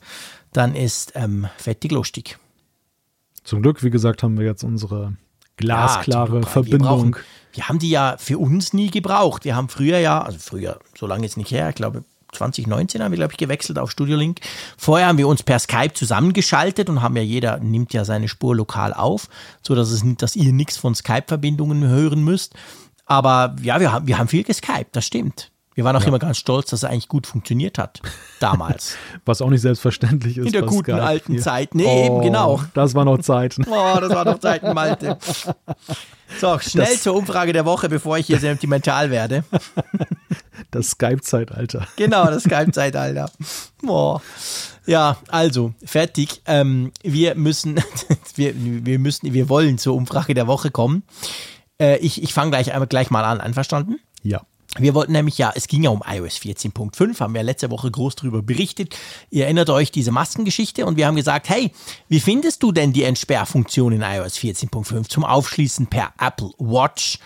dann 0.52 0.74
ist 0.74 1.12
ähm, 1.14 1.46
fettig 1.56 1.92
lustig. 1.92 2.38
Zum 3.44 3.62
Glück, 3.62 3.84
wie 3.84 3.90
gesagt, 3.90 4.22
haben 4.22 4.38
wir 4.38 4.46
jetzt 4.46 4.64
unsere 4.64 5.16
glasklare 5.56 6.40
ja, 6.40 6.46
Verbindung. 6.46 6.80
Wir, 6.80 6.88
brauchen, 6.88 7.16
wir, 7.52 7.68
haben 7.68 7.78
die 7.78 7.90
ja 7.90 8.16
für 8.18 8.38
uns 8.38 8.72
nie 8.72 8.90
gebraucht. 8.90 9.44
Wir 9.44 9.54
haben 9.54 9.68
früher 9.68 9.98
ja, 9.98 10.20
also 10.22 10.38
früher, 10.38 10.80
so 10.98 11.06
lange 11.06 11.24
jetzt 11.24 11.36
nicht 11.36 11.50
her, 11.50 11.68
ich 11.68 11.76
glaube 11.76 12.04
2019 12.36 13.02
haben 13.02 13.12
wir, 13.12 13.16
glaube 13.16 13.32
ich, 13.32 13.38
gewechselt 13.38 13.78
auf 13.78 13.90
Studio 13.90 14.16
Link. 14.16 14.40
Vorher 14.76 15.08
haben 15.08 15.18
wir 15.18 15.28
uns 15.28 15.42
per 15.42 15.58
Skype 15.58 15.94
zusammengeschaltet 15.94 16.88
und 16.88 17.02
haben 17.02 17.16
ja 17.16 17.22
jeder 17.22 17.58
nimmt 17.58 17.92
ja 17.92 18.04
seine 18.04 18.28
Spur 18.28 18.54
lokal 18.56 18.92
auf, 18.92 19.28
so 19.62 19.74
dass 19.74 19.90
es 19.90 20.02
dass 20.18 20.36
ihr 20.36 20.52
nichts 20.52 20.76
von 20.76 20.94
Skype-Verbindungen 20.94 21.86
hören 21.88 22.22
müsst. 22.22 22.54
Aber 23.06 23.56
ja, 23.62 23.80
wir 23.80 23.92
haben, 23.92 24.06
wir 24.06 24.18
haben 24.18 24.28
viel 24.28 24.44
geskypt, 24.44 24.94
das 24.94 25.06
stimmt. 25.06 25.50
Wir 25.76 25.84
waren 25.84 25.94
auch 25.94 26.00
ja. 26.00 26.08
immer 26.08 26.18
ganz 26.18 26.38
stolz, 26.38 26.70
dass 26.70 26.82
es 26.82 26.84
eigentlich 26.88 27.06
gut 27.06 27.26
funktioniert 27.26 27.76
hat. 27.76 28.00
Damals. 28.40 28.96
Was 29.26 29.42
auch 29.42 29.50
nicht 29.50 29.60
selbstverständlich 29.60 30.38
ist. 30.38 30.46
In 30.46 30.52
der 30.52 30.62
guten 30.62 30.84
Skype 30.84 31.02
alten 31.02 31.32
hier. 31.34 31.42
Zeit. 31.42 31.74
Nee, 31.74 31.84
oh, 31.84 32.06
eben 32.06 32.22
genau. 32.22 32.62
Das 32.72 32.94
war 32.94 33.04
noch 33.04 33.18
Zeit. 33.18 33.56
Oh, 33.68 34.00
das 34.00 34.10
war 34.10 34.24
noch 34.24 34.38
Zeiten, 34.38 34.72
Malte. 34.72 35.18
So, 36.40 36.58
schnell 36.60 36.86
das, 36.86 37.02
zur 37.02 37.14
Umfrage 37.14 37.52
der 37.52 37.66
Woche, 37.66 37.90
bevor 37.90 38.16
ich 38.16 38.26
hier 38.26 38.38
sentimental 38.40 39.10
werde. 39.10 39.44
Das 40.70 40.90
Skype-Zeitalter. 40.90 41.86
Genau, 41.96 42.26
das 42.26 42.44
Skype-Zeitalter. 42.44 43.30
Oh. 43.86 44.18
Ja, 44.86 45.18
also, 45.28 45.74
fertig. 45.84 46.42
Ähm, 46.46 46.92
wir 47.02 47.34
müssen, 47.34 47.80
wir, 48.34 48.54
wir 48.56 48.98
müssen, 48.98 49.32
wir 49.32 49.48
wollen 49.48 49.78
zur 49.78 49.94
Umfrage 49.94 50.34
der 50.34 50.46
Woche 50.46 50.70
kommen. 50.70 51.02
Äh, 51.78 51.98
ich 51.98 52.22
ich 52.22 52.34
fange 52.34 52.50
gleich, 52.50 52.72
gleich 52.88 53.10
mal 53.10 53.24
an. 53.24 53.40
Einverstanden? 53.40 54.00
Ja. 54.22 54.42
Wir 54.78 54.94
wollten 54.94 55.12
nämlich 55.12 55.38
ja, 55.38 55.52
es 55.54 55.68
ging 55.68 55.82
ja 55.82 55.90
um 55.90 56.02
iOS 56.06 56.36
14.5, 56.36 57.20
haben 57.20 57.34
wir 57.34 57.42
letzte 57.42 57.70
Woche 57.70 57.90
groß 57.90 58.16
darüber 58.16 58.42
berichtet. 58.42 58.96
Ihr 59.30 59.44
erinnert 59.44 59.70
euch 59.70 59.90
diese 59.90 60.12
Maskengeschichte 60.12 60.84
und 60.84 60.96
wir 60.96 61.06
haben 61.06 61.16
gesagt, 61.16 61.48
hey, 61.48 61.72
wie 62.08 62.20
findest 62.20 62.62
du 62.62 62.72
denn 62.72 62.92
die 62.92 63.04
Entsperrfunktion 63.04 63.92
in 63.92 64.02
iOS 64.02 64.36
14.5 64.36 65.08
zum 65.08 65.24
Aufschließen 65.24 65.86
per 65.86 66.12
Apple 66.18 66.50
Watch? 66.58 67.18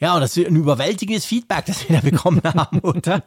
Ja, 0.00 0.14
und 0.14 0.20
das 0.20 0.36
ist 0.36 0.46
ein 0.46 0.54
überwältigendes 0.54 1.24
Feedback, 1.24 1.66
das 1.66 1.88
wir 1.88 1.96
da 1.96 2.02
bekommen 2.02 2.42
haben, 2.44 2.78
oder? 2.80 3.24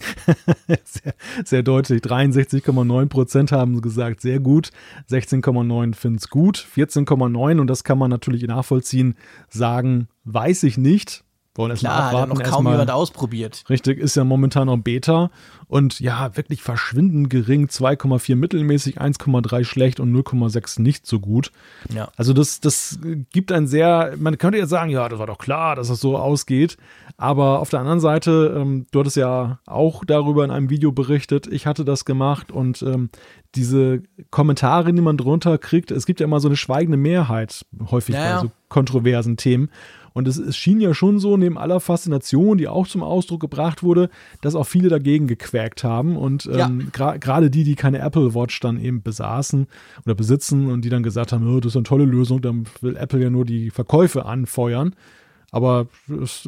sehr, 0.84 1.14
sehr 1.44 1.62
deutlich. 1.62 2.02
63,9 2.02 3.06
Prozent 3.06 3.52
haben 3.52 3.80
gesagt, 3.80 4.20
sehr 4.20 4.40
gut. 4.40 4.70
16,9 5.10 5.94
finden 5.94 6.18
es 6.18 6.28
gut. 6.28 6.66
14,9 6.74 7.60
und 7.60 7.66
das 7.66 7.84
kann 7.84 7.98
man 7.98 8.10
natürlich 8.10 8.42
nachvollziehen, 8.44 9.16
sagen, 9.48 10.08
weiß 10.24 10.64
ich 10.64 10.78
nicht. 10.78 11.24
Wollen 11.58 11.72
erst 11.72 11.80
Klar, 11.80 12.04
abwarten. 12.04 12.34
noch 12.34 12.42
kaum 12.44 12.68
jemand 12.68 12.90
ausprobiert. 12.92 13.64
Richtig, 13.68 13.98
ist 13.98 14.14
ja 14.14 14.22
momentan 14.22 14.66
noch 14.66 14.78
Beta 14.78 15.30
und 15.66 15.98
ja, 15.98 16.36
wirklich 16.36 16.62
verschwindend 16.62 17.30
gering. 17.30 17.66
2,4 17.66 18.36
mittelmäßig, 18.36 19.00
1,3 19.00 19.64
schlecht 19.64 19.98
und 19.98 20.14
0,6 20.14 20.80
nicht 20.80 21.04
so 21.04 21.18
gut. 21.18 21.50
Ja. 21.92 22.10
Also 22.16 22.32
das, 22.32 22.60
das 22.60 23.00
gibt 23.32 23.50
ein 23.50 23.66
sehr, 23.66 24.14
man 24.18 24.38
könnte 24.38 24.56
jetzt 24.56 24.70
sagen, 24.70 24.90
ja, 24.90 25.08
das 25.08 25.18
war 25.18 25.26
doch 25.26 25.38
klar, 25.38 25.74
dass 25.74 25.88
das 25.88 25.98
so 26.00 26.16
ausgeht. 26.16 26.76
Aber 27.16 27.58
auf 27.58 27.70
der 27.70 27.80
anderen 27.80 27.98
Seite, 27.98 28.54
ähm, 28.56 28.86
du 28.92 29.00
hattest 29.00 29.16
ja 29.16 29.58
auch 29.66 30.04
darüber 30.04 30.44
in 30.44 30.52
einem 30.52 30.70
Video 30.70 30.92
berichtet, 30.92 31.48
ich 31.48 31.66
hatte 31.66 31.84
das 31.84 32.04
gemacht 32.04 32.52
und 32.52 32.82
ähm, 32.82 33.10
diese 33.56 34.02
Kommentare, 34.30 34.92
die 34.92 35.02
man 35.02 35.16
drunter 35.16 35.58
kriegt, 35.58 35.90
es 35.90 36.06
gibt 36.06 36.20
ja 36.20 36.24
immer 36.24 36.38
so 36.38 36.46
eine 36.46 36.56
schweigende 36.56 36.98
Mehrheit 36.98 37.66
häufig 37.90 38.14
ja, 38.14 38.36
bei 38.36 38.42
so 38.42 38.52
kontroversen 38.68 39.36
Themen. 39.36 39.70
Und 40.18 40.26
es, 40.26 40.36
es, 40.36 40.56
schien 40.56 40.80
ja 40.80 40.94
schon 40.94 41.20
so, 41.20 41.36
neben 41.36 41.56
aller 41.56 41.78
Faszination, 41.78 42.58
die 42.58 42.66
auch 42.66 42.88
zum 42.88 43.04
Ausdruck 43.04 43.40
gebracht 43.40 43.84
wurde, 43.84 44.10
dass 44.40 44.56
auch 44.56 44.66
viele 44.66 44.88
dagegen 44.88 45.28
gequäkt 45.28 45.84
haben. 45.84 46.16
Und 46.16 46.50
ähm, 46.52 46.90
ja. 46.92 47.16
gerade 47.18 47.50
die, 47.50 47.62
die 47.62 47.76
keine 47.76 48.00
Apple 48.00 48.34
Watch 48.34 48.58
dann 48.58 48.80
eben 48.80 49.00
besaßen 49.00 49.68
oder 50.04 50.16
besitzen 50.16 50.72
und 50.72 50.84
die 50.84 50.88
dann 50.88 51.04
gesagt 51.04 51.30
haben, 51.30 51.46
oh, 51.46 51.60
das 51.60 51.70
ist 51.70 51.76
eine 51.76 51.84
tolle 51.84 52.04
Lösung, 52.04 52.42
dann 52.42 52.66
will 52.80 52.96
Apple 52.96 53.22
ja 53.22 53.30
nur 53.30 53.44
die 53.44 53.70
Verkäufe 53.70 54.24
anfeuern. 54.24 54.96
Aber 55.52 55.86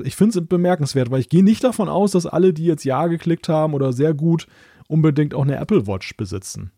ich 0.02 0.16
finde 0.16 0.40
es 0.40 0.46
bemerkenswert, 0.48 1.12
weil 1.12 1.20
ich 1.20 1.28
gehe 1.28 1.44
nicht 1.44 1.62
davon 1.62 1.88
aus, 1.88 2.10
dass 2.10 2.26
alle, 2.26 2.52
die 2.52 2.64
jetzt 2.64 2.82
Ja 2.82 3.06
geklickt 3.06 3.48
haben 3.48 3.74
oder 3.74 3.92
sehr 3.92 4.14
gut, 4.14 4.48
unbedingt 4.88 5.32
auch 5.32 5.44
eine 5.44 5.58
Apple 5.58 5.86
Watch 5.86 6.16
besitzen. 6.16 6.72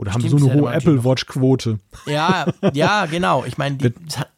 Oder 0.00 0.14
haben 0.14 0.22
Stimmt, 0.22 0.40
so 0.40 0.48
eine 0.48 0.58
hohe 0.58 0.72
Apple 0.72 1.04
Watch-Quote? 1.04 1.78
Ja, 2.06 2.46
ja, 2.72 3.04
genau. 3.04 3.44
Ich 3.44 3.58
meine, 3.58 3.92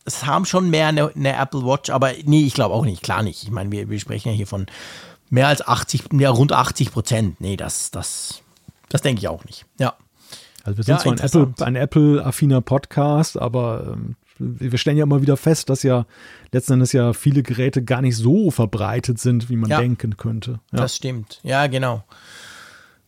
es 0.05 0.26
haben 0.26 0.44
schon 0.44 0.70
mehr 0.70 0.89
eine, 0.89 1.12
eine, 1.14 1.36
Apple 1.36 1.64
Watch, 1.64 1.90
aber 1.90 2.10
nee, 2.24 2.44
ich 2.44 2.55
glaube 2.55 2.74
auch 2.74 2.84
nicht. 2.84 3.05
Klar 3.05 3.22
nicht. 3.22 3.44
Ich 3.44 3.51
meine, 3.52 3.70
wir, 3.70 3.89
wir 3.89 4.01
sprechen 4.01 4.30
ja 4.30 4.34
hier 4.34 4.48
von 4.48 4.66
mehr 5.30 5.47
als 5.47 5.64
80, 5.64 6.06
ja, 6.14 6.30
rund 6.30 6.51
80 6.52 6.90
Prozent. 6.90 7.40
Nee, 7.40 7.56
das, 7.56 7.93
das, 7.93 8.43
das 8.89 9.02
denke 9.02 9.20
ich 9.20 9.28
auch 9.28 9.44
nicht. 9.44 9.64
Ja. 9.78 9.94
Also 10.64 10.78
wir 10.78 10.82
sind 10.82 10.97
ja, 10.97 11.01
zwar 11.01 11.12
ein 11.12 11.47
Apple, 11.47 11.64
ein 11.64 11.76
Apple-affiner 11.76 12.60
Podcast, 12.60 13.40
aber 13.40 13.93
ähm, 13.93 14.16
wir 14.39 14.78
stellen 14.78 14.97
ja 14.97 15.05
immer 15.05 15.22
wieder 15.22 15.36
fest, 15.36 15.70
dass 15.70 15.84
ja 15.84 16.06
letzten 16.51 16.72
Endes 16.72 16.93
ja 16.93 17.12
viele 17.12 17.44
Geräte 17.44 17.84
gar 17.84 18.02
nicht 18.02 18.16
so 18.16 18.51
verbreitet 18.51 19.20
sind, 19.20 19.48
wie 19.48 19.55
man 19.55 19.70
ja, 19.70 19.78
denken 19.78 20.16
könnte. 20.16 20.59
Ja. 20.72 20.78
Das 20.78 20.97
stimmt. 20.97 21.39
Ja, 21.44 21.68
genau. 21.68 22.02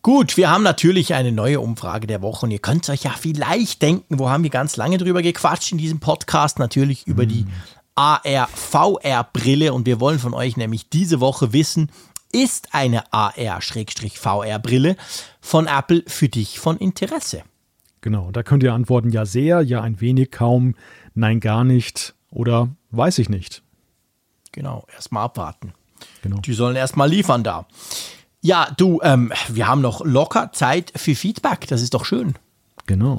Gut, 0.05 0.37
wir 0.37 0.51
haben 0.51 0.61
natürlich 0.61 1.15
eine 1.15 1.31
neue 1.31 1.59
Umfrage 1.59 2.05
der 2.05 2.21
Woche 2.21 2.45
und 2.45 2.51
ihr 2.51 2.59
könnt 2.59 2.87
euch 2.91 3.05
ja 3.05 3.09
vielleicht 3.09 3.81
denken, 3.81 4.19
wo 4.19 4.29
haben 4.29 4.43
wir 4.43 4.51
ganz 4.51 4.77
lange 4.77 4.99
drüber 4.99 5.23
gequatscht 5.23 5.71
in 5.71 5.79
diesem 5.79 5.99
Podcast, 5.99 6.59
natürlich 6.59 7.07
über 7.07 7.25
die 7.25 7.47
AR-VR-Brille 7.95 9.73
und 9.73 9.87
wir 9.87 9.99
wollen 9.99 10.19
von 10.19 10.35
euch 10.35 10.57
nämlich 10.57 10.89
diese 10.89 11.21
Woche 11.21 11.53
wissen, 11.53 11.89
ist 12.31 12.75
eine 12.75 13.11
AR-VR-Brille 13.11 14.95
von 15.41 15.65
Apple 15.65 16.03
für 16.05 16.29
dich 16.29 16.59
von 16.59 16.77
Interesse? 16.77 17.41
Genau, 18.01 18.29
da 18.29 18.43
könnt 18.43 18.61
ihr 18.61 18.75
antworten 18.75 19.09
ja 19.09 19.25
sehr, 19.25 19.63
ja 19.63 19.81
ein 19.81 20.01
wenig, 20.01 20.29
kaum, 20.29 20.75
nein 21.15 21.39
gar 21.39 21.63
nicht 21.63 22.13
oder 22.29 22.69
weiß 22.91 23.17
ich 23.17 23.29
nicht. 23.29 23.63
Genau, 24.51 24.85
erstmal 24.93 25.23
abwarten. 25.23 25.73
Genau. 26.21 26.37
Die 26.41 26.53
sollen 26.53 26.75
erstmal 26.75 27.09
liefern 27.09 27.43
da. 27.43 27.65
Ja, 28.45 28.67
du, 28.77 28.99
ähm, 29.01 29.33
wir 29.49 29.67
haben 29.67 29.81
noch 29.81 30.05
locker 30.05 30.51
Zeit 30.51 30.93
für 30.95 31.15
Feedback. 31.15 31.65
Das 31.67 31.81
ist 31.81 31.95
doch 31.95 32.05
schön. 32.05 32.35
Genau. 32.85 33.17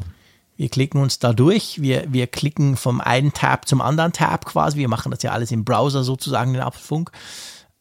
Wir 0.56 0.68
klicken 0.68 1.02
uns 1.02 1.18
da 1.18 1.32
durch. 1.32 1.82
Wir, 1.82 2.04
wir 2.12 2.28
klicken 2.28 2.76
vom 2.76 3.00
einen 3.00 3.32
Tab 3.32 3.66
zum 3.66 3.80
anderen 3.80 4.12
Tab 4.12 4.44
quasi. 4.44 4.78
Wir 4.78 4.86
machen 4.88 5.10
das 5.10 5.24
ja 5.24 5.32
alles 5.32 5.50
im 5.50 5.64
Browser 5.64 6.04
sozusagen, 6.04 6.52
den 6.52 6.62
Apfelfunk. 6.62 7.10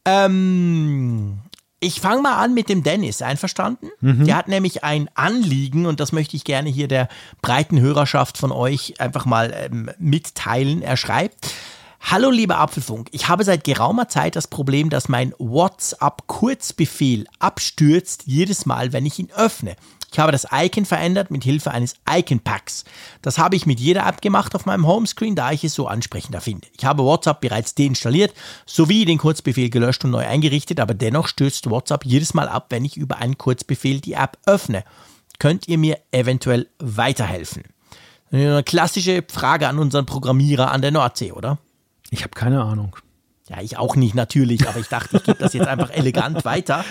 Ähm, 0.04 1.38
ich 1.78 2.00
fange 2.00 2.20
mal 2.20 2.34
an 2.34 2.52
mit 2.52 2.68
dem 2.68 2.82
Dennis, 2.82 3.22
einverstanden? 3.22 3.90
Mhm. 4.00 4.24
Der 4.24 4.34
hat 4.34 4.48
nämlich 4.48 4.82
ein 4.82 5.08
Anliegen 5.14 5.86
und 5.86 6.00
das 6.00 6.10
möchte 6.10 6.34
ich 6.34 6.42
gerne 6.42 6.68
hier 6.68 6.88
der 6.88 7.08
breiten 7.42 7.78
Hörerschaft 7.78 8.38
von 8.38 8.50
euch 8.50 9.00
einfach 9.00 9.24
mal 9.24 9.54
ähm, 9.54 9.88
mitteilen. 10.00 10.82
Er 10.82 10.96
schreibt, 10.96 11.54
Hallo 12.00 12.30
lieber 12.30 12.58
Apfelfunk, 12.58 13.08
ich 13.12 13.28
habe 13.28 13.42
seit 13.42 13.64
geraumer 13.64 14.08
Zeit 14.08 14.36
das 14.36 14.46
Problem, 14.46 14.90
dass 14.90 15.08
mein 15.08 15.34
WhatsApp-Kurzbefehl 15.38 17.26
abstürzt 17.38 18.24
jedes 18.26 18.64
Mal, 18.64 18.92
wenn 18.92 19.06
ich 19.06 19.18
ihn 19.18 19.30
öffne. 19.34 19.76
Ich 20.12 20.18
habe 20.18 20.30
das 20.30 20.46
Icon 20.52 20.84
verändert 20.84 21.30
mit 21.30 21.42
Hilfe 21.42 21.72
eines 21.72 21.96
Icon-Packs. 22.08 22.84
Das 23.22 23.38
habe 23.38 23.56
ich 23.56 23.66
mit 23.66 23.80
jeder 23.80 24.06
App 24.06 24.22
gemacht 24.22 24.54
auf 24.54 24.66
meinem 24.66 24.86
Homescreen, 24.86 25.34
da 25.34 25.50
ich 25.50 25.64
es 25.64 25.74
so 25.74 25.88
ansprechender 25.88 26.40
finde. 26.40 26.68
Ich 26.78 26.84
habe 26.84 27.02
WhatsApp 27.02 27.40
bereits 27.40 27.74
deinstalliert 27.74 28.32
sowie 28.66 29.04
den 29.04 29.18
Kurzbefehl 29.18 29.68
gelöscht 29.68 30.04
und 30.04 30.12
neu 30.12 30.24
eingerichtet, 30.26 30.78
aber 30.80 30.94
dennoch 30.94 31.26
stürzt 31.26 31.68
WhatsApp 31.68 32.04
jedes 32.04 32.34
Mal 32.34 32.48
ab, 32.48 32.66
wenn 32.70 32.84
ich 32.84 32.96
über 32.96 33.18
einen 33.18 33.36
Kurzbefehl 33.36 34.00
die 34.00 34.14
App 34.14 34.38
öffne. 34.46 34.84
Könnt 35.38 35.66
ihr 35.66 35.76
mir 35.76 35.98
eventuell 36.12 36.68
weiterhelfen? 36.78 37.64
Eine 38.30 38.62
klassische 38.62 39.24
Frage 39.30 39.68
an 39.68 39.78
unseren 39.78 40.06
Programmierer 40.06 40.70
an 40.70 40.82
der 40.82 40.92
Nordsee, 40.92 41.32
oder? 41.32 41.58
Ich 42.10 42.22
habe 42.22 42.34
keine 42.34 42.62
Ahnung. 42.62 42.96
Ja, 43.48 43.60
ich 43.60 43.78
auch 43.78 43.94
nicht 43.94 44.14
natürlich, 44.14 44.68
aber 44.68 44.80
ich 44.80 44.88
dachte, 44.88 45.18
ich 45.18 45.22
gebe 45.22 45.38
das 45.38 45.52
jetzt 45.52 45.68
einfach 45.68 45.90
elegant 45.90 46.44
weiter. 46.44 46.84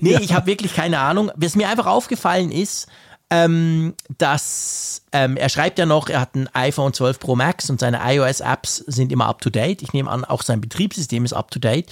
Nee, 0.00 0.12
ja. 0.12 0.20
ich 0.20 0.32
habe 0.32 0.46
wirklich 0.46 0.74
keine 0.74 1.00
Ahnung. 1.00 1.30
Was 1.36 1.54
mir 1.54 1.68
einfach 1.68 1.86
aufgefallen 1.86 2.50
ist, 2.50 2.88
ähm, 3.30 3.94
dass 4.16 5.02
ähm, 5.12 5.36
er 5.36 5.50
schreibt 5.50 5.78
ja 5.78 5.84
noch, 5.84 6.08
er 6.08 6.20
hat 6.20 6.34
ein 6.34 6.48
iPhone 6.54 6.94
12 6.94 7.18
Pro 7.18 7.36
Max 7.36 7.68
und 7.68 7.78
seine 7.78 8.00
iOS-Apps 8.02 8.76
sind 8.86 9.12
immer 9.12 9.26
up 9.26 9.42
to 9.42 9.50
date. 9.50 9.82
Ich 9.82 9.92
nehme 9.92 10.10
an, 10.10 10.24
auch 10.24 10.42
sein 10.42 10.62
Betriebssystem 10.62 11.26
ist 11.26 11.34
up 11.34 11.50
to 11.50 11.58
date. 11.58 11.90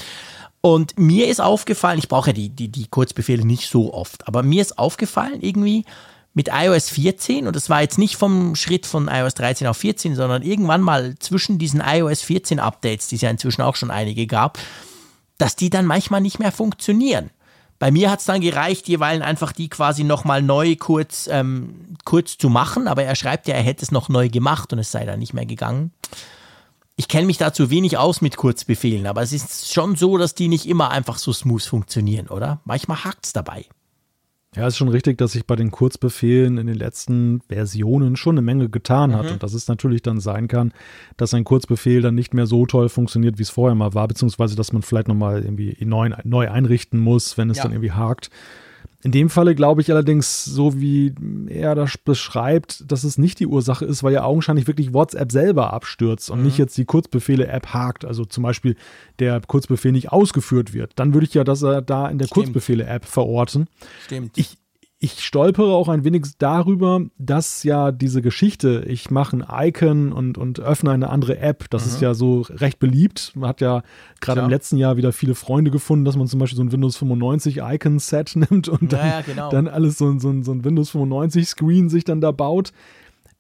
Und 0.62 0.98
mir 0.98 1.28
ist 1.28 1.40
aufgefallen, 1.40 1.98
ich 1.98 2.08
brauche 2.08 2.30
ja 2.30 2.32
die, 2.32 2.48
die, 2.48 2.68
die 2.68 2.88
Kurzbefehle 2.88 3.44
nicht 3.44 3.68
so 3.68 3.92
oft, 3.92 4.26
aber 4.26 4.42
mir 4.42 4.62
ist 4.62 4.78
aufgefallen 4.78 5.40
irgendwie 5.40 5.84
mit 6.36 6.50
iOS 6.52 6.90
14, 6.90 7.46
und 7.46 7.56
das 7.56 7.70
war 7.70 7.80
jetzt 7.80 7.98
nicht 7.98 8.16
vom 8.16 8.54
Schritt 8.54 8.84
von 8.84 9.08
iOS 9.08 9.34
13 9.34 9.66
auf 9.66 9.78
14, 9.78 10.14
sondern 10.14 10.42
irgendwann 10.42 10.82
mal 10.82 11.14
zwischen 11.18 11.58
diesen 11.58 11.82
iOS 11.84 12.20
14 12.22 12.60
Updates, 12.60 13.08
die 13.08 13.16
es 13.16 13.22
ja 13.22 13.30
inzwischen 13.30 13.62
auch 13.62 13.74
schon 13.74 13.90
einige 13.90 14.26
gab, 14.26 14.58
dass 15.38 15.56
die 15.56 15.70
dann 15.70 15.86
manchmal 15.86 16.20
nicht 16.20 16.38
mehr 16.38 16.52
funktionieren. 16.52 17.30
Bei 17.78 17.90
mir 17.90 18.10
hat 18.10 18.20
es 18.20 18.26
dann 18.26 18.42
gereicht, 18.42 18.86
jeweils 18.86 19.22
einfach 19.22 19.52
die 19.52 19.68
quasi 19.68 20.04
nochmal 20.04 20.42
neu 20.42 20.76
kurz, 20.76 21.26
ähm, 21.32 21.96
kurz 22.04 22.36
zu 22.36 22.50
machen, 22.50 22.86
aber 22.86 23.02
er 23.02 23.16
schreibt 23.16 23.48
ja, 23.48 23.54
er 23.54 23.62
hätte 23.62 23.84
es 23.84 23.90
noch 23.90 24.10
neu 24.10 24.28
gemacht 24.28 24.72
und 24.74 24.78
es 24.78 24.92
sei 24.92 25.06
dann 25.06 25.18
nicht 25.18 25.34
mehr 25.34 25.46
gegangen 25.46 25.90
ich 26.96 27.08
kenne 27.08 27.26
mich 27.26 27.36
dazu 27.36 27.70
wenig 27.70 27.98
aus 27.98 28.22
mit 28.22 28.38
Kurzbefehlen, 28.38 29.06
aber 29.06 29.20
es 29.20 29.32
ist 29.32 29.72
schon 29.72 29.96
so, 29.96 30.16
dass 30.16 30.34
die 30.34 30.48
nicht 30.48 30.66
immer 30.66 30.90
einfach 30.90 31.18
so 31.18 31.32
smooth 31.32 31.62
funktionieren, 31.62 32.28
oder? 32.28 32.60
Manchmal 32.64 33.04
hakt 33.04 33.26
es 33.26 33.32
dabei. 33.34 33.66
Ja, 34.56 34.66
es 34.66 34.74
ist 34.74 34.78
schon 34.78 34.88
richtig, 34.88 35.18
dass 35.18 35.32
sich 35.32 35.46
bei 35.46 35.54
den 35.54 35.70
Kurzbefehlen 35.70 36.56
in 36.56 36.66
den 36.66 36.76
letzten 36.76 37.42
Versionen 37.42 38.16
schon 38.16 38.34
eine 38.34 38.42
Menge 38.42 38.70
getan 38.70 39.14
hat. 39.14 39.26
Mhm. 39.26 39.32
Und 39.32 39.42
dass 39.42 39.52
es 39.52 39.68
natürlich 39.68 40.00
dann 40.00 40.18
sein 40.18 40.48
kann, 40.48 40.72
dass 41.18 41.34
ein 41.34 41.44
Kurzbefehl 41.44 42.00
dann 42.00 42.14
nicht 42.14 42.32
mehr 42.32 42.46
so 42.46 42.64
toll 42.64 42.88
funktioniert, 42.88 43.38
wie 43.38 43.42
es 43.42 43.50
vorher 43.50 43.74
mal 43.74 43.92
war, 43.92 44.08
beziehungsweise 44.08 44.56
dass 44.56 44.72
man 44.72 44.80
vielleicht 44.80 45.08
nochmal 45.08 45.42
irgendwie 45.42 45.76
neu, 45.84 46.10
neu 46.24 46.50
einrichten 46.50 46.98
muss, 46.98 47.36
wenn 47.36 47.50
es 47.50 47.58
ja. 47.58 47.64
dann 47.64 47.72
irgendwie 47.72 47.92
hakt. 47.92 48.30
In 49.06 49.12
dem 49.12 49.30
Falle 49.30 49.54
glaube 49.54 49.82
ich 49.82 49.92
allerdings, 49.92 50.44
so 50.44 50.80
wie 50.80 51.14
er 51.46 51.76
das 51.76 51.96
beschreibt, 51.96 52.90
dass 52.90 53.04
es 53.04 53.18
nicht 53.18 53.38
die 53.38 53.46
Ursache 53.46 53.84
ist, 53.84 54.02
weil 54.02 54.12
ja 54.12 54.24
augenscheinlich 54.24 54.66
wirklich 54.66 54.92
WhatsApp 54.92 55.30
selber 55.30 55.72
abstürzt 55.72 56.28
und 56.28 56.40
mhm. 56.40 56.46
nicht 56.46 56.58
jetzt 56.58 56.76
die 56.76 56.86
Kurzbefehle-App 56.86 57.68
hakt. 57.68 58.04
Also 58.04 58.24
zum 58.24 58.42
Beispiel 58.42 58.74
der 59.20 59.40
Kurzbefehl 59.46 59.92
nicht 59.92 60.10
ausgeführt 60.10 60.74
wird. 60.74 60.90
Dann 60.96 61.14
würde 61.14 61.24
ich 61.24 61.34
ja 61.34 61.44
das 61.44 61.62
äh, 61.62 61.84
da 61.84 62.08
in 62.08 62.18
der 62.18 62.26
Kurzbefehle-App 62.26 63.04
verorten. 63.04 63.68
Stimmt. 64.06 64.36
Ich, 64.36 64.58
ich 64.98 65.22
stolpere 65.22 65.74
auch 65.74 65.88
ein 65.88 66.04
wenig 66.04 66.22
darüber, 66.38 67.02
dass 67.18 67.64
ja 67.64 67.92
diese 67.92 68.22
Geschichte, 68.22 68.84
ich 68.86 69.10
mache 69.10 69.36
ein 69.36 69.68
Icon 69.68 70.10
und, 70.10 70.38
und 70.38 70.58
öffne 70.58 70.90
eine 70.90 71.10
andere 71.10 71.38
App, 71.38 71.68
das 71.68 71.84
mhm. 71.84 71.90
ist 71.90 72.00
ja 72.00 72.14
so 72.14 72.46
recht 72.48 72.78
beliebt. 72.78 73.32
Man 73.34 73.48
hat 73.48 73.60
ja 73.60 73.82
gerade 74.20 74.40
im 74.40 74.48
letzten 74.48 74.78
Jahr 74.78 74.96
wieder 74.96 75.12
viele 75.12 75.34
Freunde 75.34 75.70
gefunden, 75.70 76.06
dass 76.06 76.16
man 76.16 76.26
zum 76.26 76.40
Beispiel 76.40 76.56
so 76.56 76.62
ein 76.62 76.72
Windows 76.72 76.96
95 76.96 77.58
Icon-Set 77.58 78.36
nimmt 78.50 78.68
und 78.68 78.94
dann, 78.94 79.06
ja, 79.06 79.20
genau. 79.20 79.50
dann 79.50 79.68
alles 79.68 79.98
so, 79.98 80.18
so, 80.18 80.42
so 80.42 80.52
ein 80.52 80.64
Windows 80.64 80.90
95 80.90 81.46
Screen 81.46 81.90
sich 81.90 82.04
dann 82.04 82.22
da 82.22 82.30
baut 82.30 82.72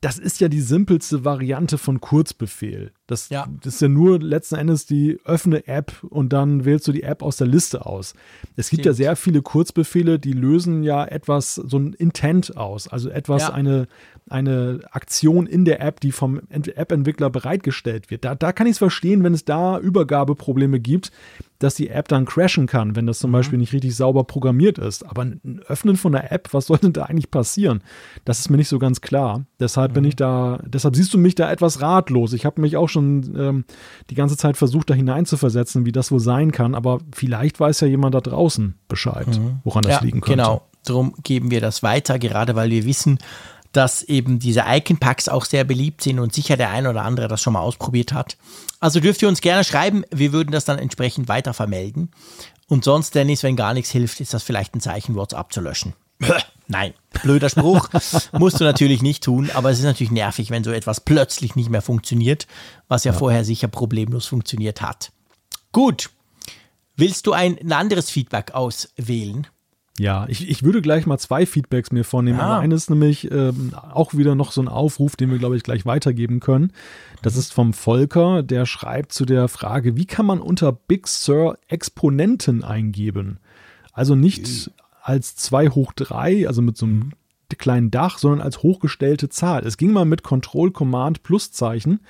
das 0.00 0.18
ist 0.18 0.40
ja 0.40 0.48
die 0.48 0.60
simpelste 0.60 1.24
Variante 1.24 1.78
von 1.78 2.00
Kurzbefehl. 2.00 2.92
Das, 3.06 3.28
ja. 3.30 3.46
das, 3.62 3.74
ist 3.74 3.80
ja 3.80 3.88
nur 3.88 4.20
letzten 4.20 4.56
Endes 4.56 4.84
die 4.84 5.18
öffne 5.24 5.66
App 5.66 6.02
und 6.02 6.32
dann 6.32 6.64
wählst 6.64 6.86
du 6.86 6.92
die 6.92 7.02
App 7.02 7.22
aus 7.22 7.38
der 7.38 7.46
Liste 7.46 7.86
aus. 7.86 8.14
Es 8.56 8.68
gibt 8.68 8.82
Stimmt. 8.82 8.86
ja 8.86 8.92
sehr 8.92 9.16
viele 9.16 9.42
Kurzbefehle, 9.42 10.18
die 10.18 10.32
lösen 10.32 10.82
ja 10.82 11.04
etwas, 11.04 11.54
so 11.54 11.78
ein 11.78 11.94
Intent 11.94 12.56
aus, 12.56 12.88
also 12.88 13.08
etwas, 13.08 13.42
ja. 13.42 13.52
eine, 13.52 13.88
eine 14.28 14.80
Aktion 14.90 15.46
in 15.46 15.64
der 15.64 15.80
App, 15.80 16.00
die 16.00 16.10
vom 16.10 16.40
App-Entwickler 16.50 17.30
bereitgestellt 17.30 18.10
wird. 18.10 18.24
Da, 18.24 18.34
da 18.34 18.52
kann 18.52 18.66
ich 18.66 18.72
es 18.72 18.78
verstehen, 18.78 19.22
wenn 19.22 19.34
es 19.34 19.44
da 19.44 19.78
Übergabeprobleme 19.78 20.80
gibt, 20.80 21.12
dass 21.58 21.74
die 21.74 21.88
App 21.88 22.08
dann 22.08 22.26
crashen 22.26 22.66
kann, 22.66 22.96
wenn 22.96 23.06
das 23.06 23.20
zum 23.20 23.30
mhm. 23.30 23.34
Beispiel 23.34 23.58
nicht 23.58 23.72
richtig 23.72 23.94
sauber 23.96 24.24
programmiert 24.24 24.78
ist. 24.78 25.06
Aber 25.06 25.22
ein 25.22 25.60
Öffnen 25.68 25.96
von 25.96 26.12
der 26.12 26.32
App, 26.32 26.48
was 26.52 26.66
soll 26.66 26.78
denn 26.78 26.92
da 26.92 27.04
eigentlich 27.04 27.30
passieren? 27.30 27.82
Das 28.24 28.40
ist 28.40 28.50
mir 28.50 28.56
nicht 28.56 28.68
so 28.68 28.78
ganz 28.78 29.00
klar. 29.00 29.46
Deshalb 29.60 29.92
mhm. 29.92 29.94
bin 29.94 30.04
ich 30.04 30.16
da, 30.16 30.60
deshalb 30.66 30.96
siehst 30.96 31.14
du 31.14 31.18
mich 31.18 31.34
da 31.34 31.50
etwas 31.50 31.80
ratlos. 31.80 32.32
Ich 32.32 32.44
habe 32.44 32.60
mich 32.60 32.76
auch 32.76 32.88
schon 32.88 33.34
ähm, 33.38 33.64
die 34.10 34.14
ganze 34.14 34.36
Zeit 34.36 34.56
versucht, 34.56 34.90
da 34.90 34.94
hineinzuversetzen, 34.94 35.86
wie 35.86 35.92
das 35.92 36.10
wohl 36.10 36.20
sein 36.20 36.52
kann. 36.52 36.74
Aber 36.74 36.98
vielleicht 37.14 37.60
weiß 37.60 37.80
ja 37.80 37.86
jemand 37.86 38.14
da 38.14 38.20
draußen 38.20 38.74
Bescheid, 38.88 39.28
mhm. 39.28 39.60
woran 39.64 39.84
das 39.84 39.92
ja, 39.92 40.00
liegen 40.02 40.20
könnte. 40.20 40.36
Genau, 40.36 40.62
darum 40.84 41.14
geben 41.22 41.50
wir 41.50 41.60
das 41.60 41.82
weiter, 41.82 42.18
gerade 42.18 42.54
weil 42.54 42.70
wir 42.70 42.84
wissen, 42.84 43.18
dass 43.76 44.02
eben 44.02 44.38
diese 44.38 44.64
Icon-Packs 44.66 45.28
auch 45.28 45.44
sehr 45.44 45.64
beliebt 45.64 46.02
sind 46.02 46.18
und 46.18 46.32
sicher 46.32 46.56
der 46.56 46.70
ein 46.70 46.86
oder 46.86 47.02
andere 47.02 47.28
das 47.28 47.42
schon 47.42 47.52
mal 47.52 47.60
ausprobiert 47.60 48.12
hat. 48.12 48.36
Also 48.80 49.00
dürft 49.00 49.22
ihr 49.22 49.28
uns 49.28 49.40
gerne 49.40 49.64
schreiben, 49.64 50.04
wir 50.10 50.32
würden 50.32 50.50
das 50.50 50.64
dann 50.64 50.78
entsprechend 50.78 51.28
weiter 51.28 51.54
vermelden. 51.54 52.10
Und 52.68 52.84
sonst, 52.84 53.14
Dennis, 53.14 53.42
wenn 53.42 53.56
gar 53.56 53.74
nichts 53.74 53.90
hilft, 53.90 54.20
ist 54.20 54.34
das 54.34 54.42
vielleicht 54.42 54.74
ein 54.74 54.80
Zeichen, 54.80 55.14
WhatsApp 55.14 55.52
zu 55.52 55.60
löschen. 55.60 55.94
Nein, 56.68 56.94
blöder 57.22 57.48
Spruch. 57.48 57.88
Musst 58.32 58.60
du 58.60 58.64
natürlich 58.64 59.02
nicht 59.02 59.22
tun, 59.22 59.50
aber 59.54 59.70
es 59.70 59.78
ist 59.78 59.84
natürlich 59.84 60.10
nervig, 60.10 60.50
wenn 60.50 60.64
so 60.64 60.72
etwas 60.72 61.00
plötzlich 61.00 61.54
nicht 61.54 61.70
mehr 61.70 61.82
funktioniert, 61.82 62.46
was 62.88 63.04
ja, 63.04 63.12
ja. 63.12 63.18
vorher 63.18 63.44
sicher 63.44 63.68
problemlos 63.68 64.26
funktioniert 64.26 64.82
hat. 64.82 65.12
Gut. 65.72 66.10
Willst 66.96 67.26
du 67.26 67.32
ein, 67.32 67.58
ein 67.58 67.72
anderes 67.72 68.10
Feedback 68.10 68.52
auswählen? 68.52 69.46
Ja, 69.98 70.26
ich, 70.28 70.48
ich 70.48 70.62
würde 70.62 70.82
gleich 70.82 71.06
mal 71.06 71.18
zwei 71.18 71.46
Feedbacks 71.46 71.90
mir 71.90 72.04
vornehmen. 72.04 72.40
Ah. 72.40 72.58
Eines 72.58 72.90
nämlich 72.90 73.30
ähm, 73.30 73.72
auch 73.74 74.14
wieder 74.14 74.34
noch 74.34 74.52
so 74.52 74.60
ein 74.60 74.68
Aufruf, 74.68 75.16
den 75.16 75.30
wir, 75.30 75.38
glaube 75.38 75.56
ich, 75.56 75.62
gleich 75.62 75.86
weitergeben 75.86 76.40
können. 76.40 76.72
Das 77.22 77.36
ist 77.36 77.52
vom 77.52 77.72
Volker, 77.72 78.42
der 78.42 78.66
schreibt 78.66 79.12
zu 79.12 79.24
der 79.24 79.48
Frage, 79.48 79.96
wie 79.96 80.04
kann 80.06 80.26
man 80.26 80.40
unter 80.40 80.72
Big 80.72 81.08
Sur 81.08 81.58
Exponenten 81.68 82.62
eingeben? 82.62 83.38
Also 83.92 84.14
nicht 84.14 84.70
als 85.02 85.36
2 85.36 85.70
hoch 85.70 85.92
3, 85.94 86.46
also 86.46 86.60
mit 86.60 86.76
so 86.76 86.84
einem 86.84 87.12
kleinen 87.56 87.90
Dach, 87.90 88.18
sondern 88.18 88.40
als 88.40 88.62
hochgestellte 88.62 89.28
Zahl. 89.28 89.64
Es 89.64 89.76
ging 89.76 89.92
mal 89.92 90.04
mit 90.04 90.22
Control 90.22 90.72
Command 90.72 91.22
Pluszeichen. 91.22 92.00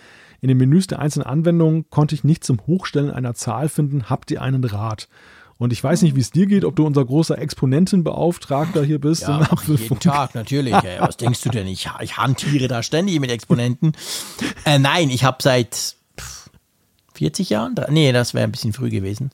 In 0.41 0.49
den 0.49 0.59
Menüs 0.59 0.87
der 0.87 0.99
einzelnen 0.99 1.27
Anwendungen 1.27 1.89
konnte 1.91 2.15
ich 2.15 2.25
nicht 2.25 2.43
zum 2.43 2.59
Hochstellen 2.67 3.11
einer 3.11 3.35
Zahl 3.35 3.69
finden. 3.69 4.11
Habt 4.11 4.31
ihr 4.31 4.43
einen 4.43 4.65
Rat? 4.65 5.09
Und 5.59 5.73
ich 5.73 5.83
weiß 5.83 6.03
nicht, 6.03 6.15
wie 6.15 6.21
es 6.21 6.31
dir 6.31 6.47
geht, 6.47 6.65
ob 6.65 6.77
du 6.77 6.87
unser 6.87 7.05
großer 7.05 7.39
Exponentenbeauftragter 7.39 8.85
hier 8.85 9.01
bist. 9.01 9.23
Ja, 9.23 9.49
jeden 9.67 10.01
Tag, 10.01 10.35
natürlich. 10.35 10.75
Ey, 10.75 11.01
was 11.01 11.17
denkst 11.17 11.41
du 11.43 11.49
denn? 11.49 11.67
Ich, 11.67 11.89
ich 12.01 12.17
hantiere 12.19 12.69
da 12.69 12.83
ständig 12.83 13.19
mit 13.21 13.31
Exponenten. 13.31 13.93
Äh, 14.65 14.79
nein, 14.79 15.09
ich 15.09 15.25
habe 15.25 15.39
seit 15.41 15.97
40 17.15 17.49
Jahren, 17.49 17.75
nee, 17.89 18.13
das 18.13 18.35
wäre 18.35 18.45
ein 18.45 18.53
bisschen 18.53 18.75
früh 18.75 18.91
gewesen. 18.91 19.31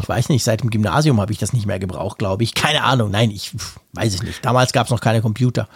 Ich 0.00 0.08
weiß 0.08 0.28
nicht, 0.28 0.44
seit 0.44 0.62
dem 0.62 0.70
Gymnasium 0.70 1.20
habe 1.20 1.32
ich 1.32 1.38
das 1.38 1.52
nicht 1.52 1.66
mehr 1.66 1.78
gebraucht, 1.78 2.18
glaube 2.18 2.42
ich. 2.44 2.54
Keine 2.54 2.82
Ahnung, 2.82 3.10
nein, 3.10 3.30
ich 3.30 3.52
weiß 3.92 4.14
es 4.14 4.22
nicht. 4.22 4.44
Damals 4.44 4.72
gab 4.72 4.86
es 4.86 4.90
noch 4.90 5.00
keine 5.00 5.22
Computer. 5.22 5.68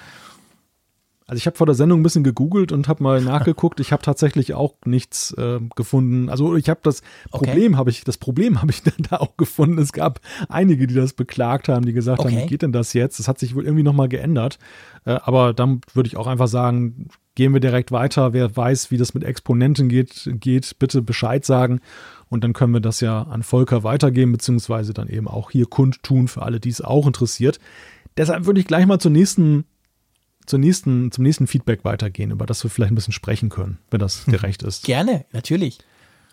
Also 1.31 1.39
ich 1.39 1.47
habe 1.47 1.57
vor 1.57 1.67
der 1.67 1.77
Sendung 1.77 2.01
ein 2.01 2.03
bisschen 2.03 2.25
gegoogelt 2.25 2.73
und 2.73 2.89
habe 2.89 3.05
mal 3.05 3.21
nachgeguckt. 3.21 3.79
Ich 3.79 3.93
habe 3.93 4.03
tatsächlich 4.03 4.55
auch 4.55 4.75
nichts 4.85 5.33
äh, 5.35 5.61
gefunden. 5.77 6.29
Also 6.29 6.57
ich 6.57 6.69
habe 6.69 6.81
das 6.83 7.03
Problem 7.31 7.75
okay. 7.75 7.79
habe 7.79 7.91
ich 7.91 8.03
das 8.03 8.19
Problem 8.19 8.61
habe 8.61 8.73
ich 8.73 8.83
dann 8.83 9.07
da 9.09 9.19
auch 9.19 9.37
gefunden. 9.37 9.79
Es 9.79 9.93
gab 9.93 10.19
einige, 10.49 10.89
die 10.89 10.95
das 10.97 11.13
beklagt 11.13 11.69
haben, 11.69 11.87
die 11.87 11.93
gesagt 11.93 12.19
okay. 12.19 12.35
haben, 12.35 12.43
wie 12.43 12.49
geht 12.49 12.63
denn 12.63 12.73
das 12.73 12.95
jetzt? 12.95 13.21
Das 13.21 13.29
hat 13.29 13.39
sich 13.39 13.55
wohl 13.55 13.65
irgendwie 13.65 13.85
noch 13.85 13.93
mal 13.93 14.09
geändert. 14.09 14.59
Äh, 15.05 15.21
aber 15.23 15.55
dann 15.55 15.83
würde 15.95 16.09
ich 16.09 16.17
auch 16.17 16.27
einfach 16.27 16.49
sagen, 16.49 17.07
gehen 17.37 17.53
wir 17.53 17.61
direkt 17.61 17.93
weiter. 17.93 18.33
Wer 18.33 18.57
weiß, 18.57 18.91
wie 18.91 18.97
das 18.97 19.15
mit 19.15 19.23
Exponenten 19.23 19.89
geht, 19.89 20.29
geht, 20.35 20.81
bitte 20.81 21.01
Bescheid 21.01 21.45
sagen. 21.45 21.81
Und 22.29 22.43
dann 22.43 22.55
können 22.55 22.73
wir 22.73 22.81
das 22.81 23.01
ja 23.01 23.23
an 23.23 23.45
Volker 23.45 23.85
weitergeben, 23.85 24.33
beziehungsweise 24.33 24.95
dann 24.95 25.07
eben 25.07 25.29
auch 25.29 25.53
hier 25.53 25.67
kundtun 25.67 26.27
für 26.27 26.43
alle, 26.43 26.59
die 26.59 26.71
es 26.71 26.81
auch 26.81 27.07
interessiert. 27.07 27.61
Deshalb 28.17 28.47
würde 28.47 28.59
ich 28.59 28.67
gleich 28.67 28.85
mal 28.85 28.99
zur 28.99 29.13
nächsten 29.13 29.65
zur 30.51 30.59
nächsten, 30.59 31.11
zum 31.13 31.25
nächsten 31.25 31.47
Feedback 31.47 31.85
weitergehen, 31.85 32.31
über 32.31 32.45
das 32.45 32.63
wir 32.63 32.71
vielleicht 32.71 32.93
ein 32.93 32.97
bisschen 32.97 33.15
sprechen 33.15 33.49
können, 33.49 33.79
wenn 33.91 34.01
das 34.01 34.25
dir 34.27 34.43
recht 34.43 34.63
ist. 34.63 34.85
Gerne, 34.85 35.25
natürlich. 35.33 35.79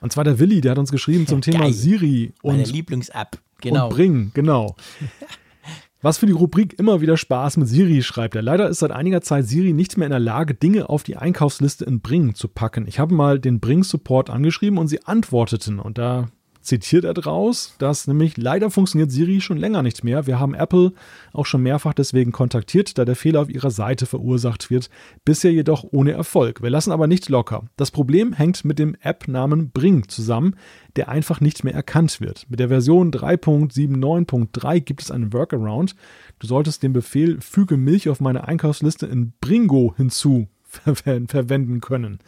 Und 0.02 0.12
zwar 0.12 0.24
der 0.24 0.40
Willi, 0.40 0.60
der 0.62 0.72
hat 0.72 0.80
uns 0.80 0.92
geschrieben 0.92 1.28
zum 1.28 1.42
Thema 1.42 1.60
Geil. 1.60 1.74
Siri 1.74 2.34
und 2.42 2.58
Meine 2.58 2.68
Lieblings-App, 2.68 3.40
genau. 3.62 3.88
Und 3.88 3.96
Bring, 3.96 4.32
genau. 4.34 4.76
Was 6.02 6.20
für 6.20 6.28
die 6.28 6.32
Rubrik 6.32 6.78
immer 6.78 7.02
wieder 7.02 7.18
Spaß 7.18 7.58
mit 7.58 7.68
Siri 7.68 8.04
schreibt 8.04 8.36
er. 8.36 8.44
Leider 8.44 8.70
ist 8.70 8.80
seit 8.80 8.92
einiger 8.92 9.22
Zeit 9.22 9.48
Siri 9.48 9.74
nicht 9.74 9.98
mehr 9.98 10.06
in 10.06 10.12
der 10.12 10.20
Lage, 10.20 10.54
Dinge 10.54 10.90
auf 10.90 11.04
die 11.04 11.18
Einkaufsliste 11.18 11.86
in 11.86 12.02
Bring 12.02 12.36
zu 12.36 12.48
packen. 12.48 12.88
Ich 12.88 13.00
habe 13.00 13.16
mal 13.16 13.40
den 13.40 13.60
Bring 13.60 13.84
Support 13.84 14.30
angeschrieben 14.30 14.78
und 14.78 14.88
sie 14.88 15.04
antworteten. 15.06 15.80
Und 15.80 15.98
da 15.98 16.28
zitiert 16.68 17.06
er 17.06 17.14
draus, 17.14 17.74
dass 17.80 18.08
nämlich 18.08 18.38
leider 18.38 18.70
funktioniert 18.70 19.12
Siri 19.12 19.42
schon 19.42 19.58
länger 19.58 19.82
nicht 19.82 20.04
mehr. 20.04 20.28
Wir 20.28 20.40
haben 20.40 20.54
Apple 20.54 20.92
auch 21.32 21.46
schon 21.46 21.64
mehrfach 21.64 21.94
deswegen 21.94 22.32
kontaktiert, 22.32 22.98
da 22.98 23.06
der 23.06 23.16
Fehler 23.16 23.42
auf 23.42 23.50
ihrer 23.50 23.72
Seite 23.72 24.06
verursacht 24.06 24.70
wird, 24.70 24.90
bisher 25.24 25.52
jedoch 25.52 25.86
ohne 25.90 26.12
Erfolg. 26.12 26.62
Wir 26.62 26.70
lassen 26.70 26.92
aber 26.92 27.08
nicht 27.08 27.30
locker. 27.30 27.64
Das 27.78 27.92
Problem 27.92 28.34
hängt 28.34 28.66
mit 28.66 28.80
dem 28.80 28.96
App-Namen 29.02 29.72
Bring 29.72 30.10
zusammen, 30.10 30.56
der 30.98 31.10
einfach 31.10 31.40
nicht 31.40 31.64
mehr 31.64 31.74
erkannt 31.74 32.20
wird. 32.20 32.46
Mit 32.50 32.60
der 32.60 32.68
Version 32.68 33.12
3.79.3 33.12 34.80
gibt 34.82 35.02
es 35.02 35.12
einen 35.12 35.32
Workaround. 35.32 35.96
Du 36.40 36.48
solltest 36.48 36.84
den 36.84 36.92
Befehl 36.92 37.40
Füge 37.40 37.78
Milch 37.78 38.10
auf 38.10 38.20
meine 38.20 38.48
Einkaufsliste 38.48 39.06
in 39.06 39.32
Bringo 39.40 39.94
hinzu 39.96 40.48
verwenden 40.94 41.80
können. 41.80 42.20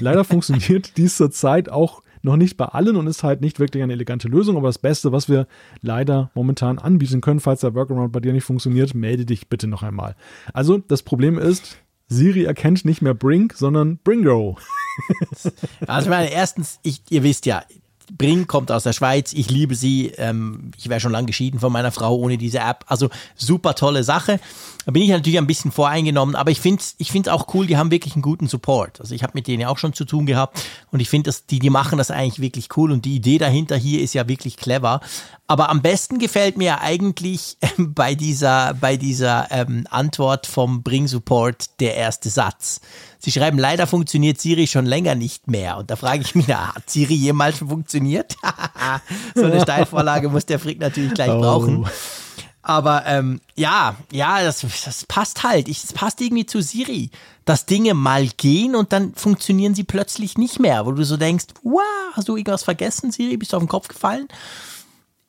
Leider 0.00 0.24
funktioniert 0.24 0.96
dies 0.96 1.18
zurzeit 1.18 1.68
auch 1.68 2.03
noch 2.24 2.36
nicht 2.36 2.56
bei 2.56 2.66
allen 2.66 2.96
und 2.96 3.06
ist 3.06 3.22
halt 3.22 3.40
nicht 3.40 3.60
wirklich 3.60 3.82
eine 3.82 3.92
elegante 3.92 4.28
Lösung, 4.28 4.56
aber 4.56 4.68
das 4.68 4.78
Beste, 4.78 5.12
was 5.12 5.28
wir 5.28 5.46
leider 5.82 6.30
momentan 6.34 6.78
anbieten 6.78 7.20
können, 7.20 7.40
falls 7.40 7.60
der 7.60 7.74
Workaround 7.74 8.12
bei 8.12 8.20
dir 8.20 8.32
nicht 8.32 8.44
funktioniert, 8.44 8.94
melde 8.94 9.26
dich 9.26 9.48
bitte 9.48 9.66
noch 9.66 9.82
einmal. 9.82 10.16
Also 10.52 10.78
das 10.78 11.02
Problem 11.02 11.38
ist, 11.38 11.78
Siri 12.08 12.44
erkennt 12.44 12.84
nicht 12.84 13.02
mehr 13.02 13.14
Bring, 13.14 13.52
sondern 13.54 13.98
Bringo. 13.98 14.56
also 15.86 16.10
meine, 16.10 16.32
erstens, 16.32 16.78
ich, 16.82 17.02
ihr 17.10 17.22
wisst 17.22 17.46
ja, 17.46 17.62
Bring 18.12 18.46
kommt 18.46 18.70
aus 18.70 18.82
der 18.82 18.92
Schweiz. 18.92 19.32
Ich 19.32 19.50
liebe 19.50 19.74
sie. 19.74 20.12
Ähm, 20.16 20.72
ich 20.76 20.88
wäre 20.88 21.00
schon 21.00 21.12
lange 21.12 21.26
geschieden 21.26 21.60
von 21.60 21.72
meiner 21.72 21.92
Frau 21.92 22.16
ohne 22.16 22.38
diese 22.38 22.58
App. 22.58 22.84
Also 22.88 23.08
super 23.36 23.74
tolle 23.74 24.04
Sache. 24.04 24.40
Da 24.84 24.92
bin 24.92 25.02
ich 25.02 25.08
natürlich 25.08 25.38
ein 25.38 25.46
bisschen 25.46 25.72
voreingenommen, 25.72 26.34
aber 26.34 26.50
ich 26.50 26.60
finde 26.60 26.80
es 26.80 26.94
ich 26.98 27.10
find's 27.10 27.28
auch 27.28 27.54
cool, 27.54 27.66
die 27.66 27.78
haben 27.78 27.90
wirklich 27.90 28.14
einen 28.14 28.22
guten 28.22 28.48
Support. 28.48 29.00
Also 29.00 29.14
ich 29.14 29.22
habe 29.22 29.32
mit 29.34 29.46
denen 29.46 29.62
ja 29.62 29.68
auch 29.68 29.78
schon 29.78 29.94
zu 29.94 30.04
tun 30.04 30.26
gehabt 30.26 30.62
und 30.90 31.00
ich 31.00 31.08
finde, 31.08 31.30
die, 31.50 31.58
die 31.58 31.70
machen 31.70 31.96
das 31.96 32.10
eigentlich 32.10 32.40
wirklich 32.40 32.68
cool 32.76 32.92
und 32.92 33.04
die 33.04 33.14
Idee 33.14 33.38
dahinter 33.38 33.76
hier 33.76 34.02
ist 34.02 34.14
ja 34.14 34.28
wirklich 34.28 34.56
clever. 34.56 35.00
Aber 35.46 35.70
am 35.70 35.82
besten 35.82 36.18
gefällt 36.18 36.56
mir 36.56 36.80
eigentlich 36.80 37.56
ähm, 37.78 37.94
bei 37.94 38.14
dieser, 38.14 38.74
bei 38.74 38.96
dieser 38.96 39.50
ähm, 39.50 39.86
Antwort 39.90 40.46
vom 40.46 40.82
Bring 40.82 41.06
Support 41.08 41.80
der 41.80 41.94
erste 41.96 42.28
Satz. 42.28 42.80
Sie 43.24 43.32
schreiben, 43.32 43.58
leider 43.58 43.86
funktioniert 43.86 44.38
Siri 44.38 44.66
schon 44.66 44.84
länger 44.84 45.14
nicht 45.14 45.48
mehr. 45.48 45.78
Und 45.78 45.90
da 45.90 45.96
frage 45.96 46.20
ich 46.20 46.34
mich, 46.34 46.46
na, 46.46 46.74
hat 46.74 46.90
Siri 46.90 47.14
jemals 47.14 47.58
funktioniert? 47.58 48.36
so 49.34 49.44
eine 49.44 49.62
Steilvorlage 49.62 50.28
muss 50.28 50.44
der 50.44 50.58
Frick 50.58 50.78
natürlich 50.78 51.14
gleich 51.14 51.30
oh. 51.30 51.40
brauchen. 51.40 51.86
Aber 52.60 53.06
ähm, 53.06 53.40
ja, 53.54 53.96
ja, 54.12 54.42
das, 54.42 54.60
das 54.84 55.06
passt 55.06 55.42
halt. 55.42 55.70
Es 55.70 55.94
passt 55.94 56.20
irgendwie 56.20 56.44
zu 56.44 56.60
Siri, 56.60 57.10
dass 57.46 57.64
Dinge 57.64 57.94
mal 57.94 58.28
gehen 58.36 58.76
und 58.76 58.92
dann 58.92 59.14
funktionieren 59.14 59.74
sie 59.74 59.84
plötzlich 59.84 60.36
nicht 60.36 60.60
mehr, 60.60 60.84
wo 60.84 60.92
du 60.92 61.02
so 61.02 61.16
denkst, 61.16 61.46
wow, 61.62 61.80
hast 62.12 62.28
du 62.28 62.36
irgendwas 62.36 62.62
vergessen, 62.62 63.10
Siri? 63.10 63.38
Bist 63.38 63.54
du 63.54 63.56
auf 63.56 63.62
den 63.62 63.68
Kopf 63.68 63.88
gefallen? 63.88 64.28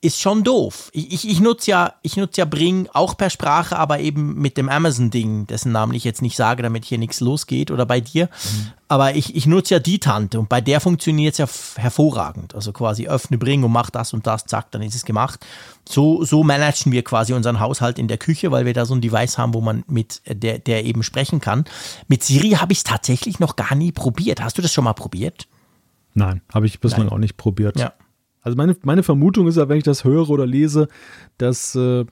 Ist 0.02 0.20
schon 0.20 0.44
doof. 0.44 0.90
Ich, 0.92 1.12
ich, 1.12 1.28
ich 1.28 1.40
nutze 1.40 1.70
ja, 1.70 1.94
ich 2.02 2.16
nutze 2.16 2.42
ja 2.42 2.44
Bring 2.44 2.88
auch 2.92 3.16
per 3.16 3.30
Sprache, 3.30 3.78
aber 3.78 3.98
eben 4.00 4.34
mit 4.34 4.56
dem 4.56 4.68
Amazon-Ding, 4.68 5.46
dessen 5.46 5.72
Namen 5.72 5.94
ich 5.94 6.04
jetzt 6.04 6.20
nicht 6.20 6.36
sage, 6.36 6.62
damit 6.62 6.84
hier 6.84 6.98
nichts 6.98 7.20
losgeht 7.20 7.70
oder 7.70 7.86
bei 7.86 8.00
dir. 8.00 8.26
Mhm. 8.26 8.70
Aber 8.88 9.16
ich, 9.16 9.34
ich 9.34 9.46
nutze 9.46 9.74
ja 9.74 9.80
die 9.80 9.98
Tante 9.98 10.38
und 10.38 10.48
bei 10.48 10.60
der 10.60 10.80
funktioniert 10.80 11.32
es 11.32 11.38
ja 11.38 11.82
hervorragend. 11.82 12.54
Also 12.54 12.72
quasi 12.72 13.08
öffne 13.08 13.38
Bring 13.38 13.64
und 13.64 13.72
mach 13.72 13.90
das 13.90 14.12
und 14.12 14.26
das, 14.26 14.44
zack, 14.44 14.70
dann 14.70 14.82
ist 14.82 14.94
es 14.94 15.04
gemacht. 15.04 15.44
So, 15.88 16.24
so 16.24 16.44
managen 16.44 16.92
wir 16.92 17.02
quasi 17.02 17.32
unseren 17.32 17.58
Haushalt 17.58 17.98
in 17.98 18.06
der 18.06 18.18
Küche, 18.18 18.50
weil 18.52 18.66
wir 18.66 18.74
da 18.74 18.84
so 18.84 18.94
ein 18.94 19.00
Device 19.00 19.38
haben, 19.38 19.54
wo 19.54 19.62
man 19.62 19.82
mit 19.88 20.20
der, 20.26 20.58
der 20.58 20.84
eben 20.84 21.02
sprechen 21.02 21.40
kann. 21.40 21.64
Mit 22.06 22.22
Siri 22.22 22.50
habe 22.50 22.72
ich 22.72 22.78
es 22.78 22.84
tatsächlich 22.84 23.40
noch 23.40 23.56
gar 23.56 23.74
nie 23.74 23.92
probiert. 23.92 24.42
Hast 24.42 24.58
du 24.58 24.62
das 24.62 24.72
schon 24.72 24.84
mal 24.84 24.92
probiert? 24.92 25.48
Nein, 26.12 26.42
habe 26.52 26.66
ich 26.66 26.80
bislang 26.80 27.06
Nein. 27.06 27.12
auch 27.12 27.18
nicht 27.18 27.36
probiert. 27.36 27.78
Ja. 27.78 27.92
Also 28.46 28.56
meine, 28.56 28.76
meine 28.84 29.02
Vermutung 29.02 29.48
ist 29.48 29.56
ja, 29.56 29.68
wenn 29.68 29.78
ich 29.78 29.82
das 29.82 30.04
höre 30.04 30.30
oder 30.30 30.46
lese, 30.46 30.86
dass 31.36 31.74
äh, 31.74 32.04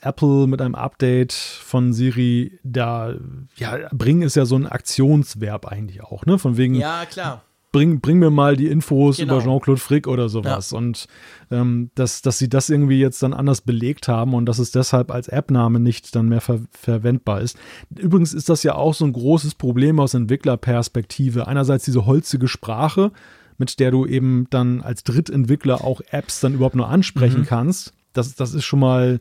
Apple 0.00 0.46
mit 0.46 0.62
einem 0.62 0.74
Update 0.74 1.34
von 1.34 1.92
Siri 1.92 2.58
da, 2.62 3.14
ja, 3.56 3.76
bringen 3.92 4.22
ist 4.22 4.34
ja 4.34 4.46
so 4.46 4.56
ein 4.56 4.66
Aktionsverb 4.66 5.66
eigentlich 5.66 6.02
auch, 6.02 6.24
ne? 6.24 6.38
Von 6.38 6.56
wegen. 6.56 6.74
Ja, 6.74 7.04
klar. 7.04 7.42
Bring, 7.70 8.00
bring 8.00 8.18
mir 8.18 8.30
mal 8.30 8.56
die 8.56 8.68
Infos 8.68 9.18
Genau. 9.18 9.34
über 9.34 9.42
Jean-Claude 9.44 9.80
Frick 9.80 10.06
oder 10.06 10.30
sowas. 10.30 10.70
Ja. 10.70 10.78
Und 10.78 11.04
ähm, 11.50 11.90
dass, 11.96 12.22
dass 12.22 12.38
sie 12.38 12.48
das 12.48 12.70
irgendwie 12.70 12.98
jetzt 12.98 13.22
dann 13.22 13.34
anders 13.34 13.60
belegt 13.60 14.08
haben 14.08 14.32
und 14.32 14.46
dass 14.46 14.58
es 14.58 14.70
deshalb 14.70 15.10
als 15.10 15.28
App-Name 15.28 15.80
nicht 15.80 16.16
dann 16.16 16.30
mehr 16.30 16.40
ver 16.40 16.60
verwendbar 16.70 17.42
ist. 17.42 17.58
Übrigens 17.94 18.32
ist 18.32 18.48
das 18.48 18.62
ja 18.62 18.74
auch 18.76 18.94
so 18.94 19.04
ein 19.04 19.12
großes 19.12 19.56
Problem 19.56 20.00
aus 20.00 20.14
Entwicklerperspektive. 20.14 21.46
Einerseits 21.46 21.84
diese 21.84 22.06
holzige 22.06 22.48
Sprache, 22.48 23.12
mit 23.58 23.78
der 23.80 23.90
du 23.90 24.06
eben 24.06 24.46
dann 24.50 24.80
als 24.80 25.04
Drittentwickler 25.04 25.84
auch 25.84 26.00
Apps 26.10 26.40
dann 26.40 26.54
überhaupt 26.54 26.76
nur 26.76 26.88
ansprechen 26.88 27.40
Mhm. 27.42 27.46
kannst. 27.46 27.92
Das, 28.12 28.34
das 28.34 28.54
ist 28.54 28.64
schon 28.64 28.78
mal, 28.80 29.20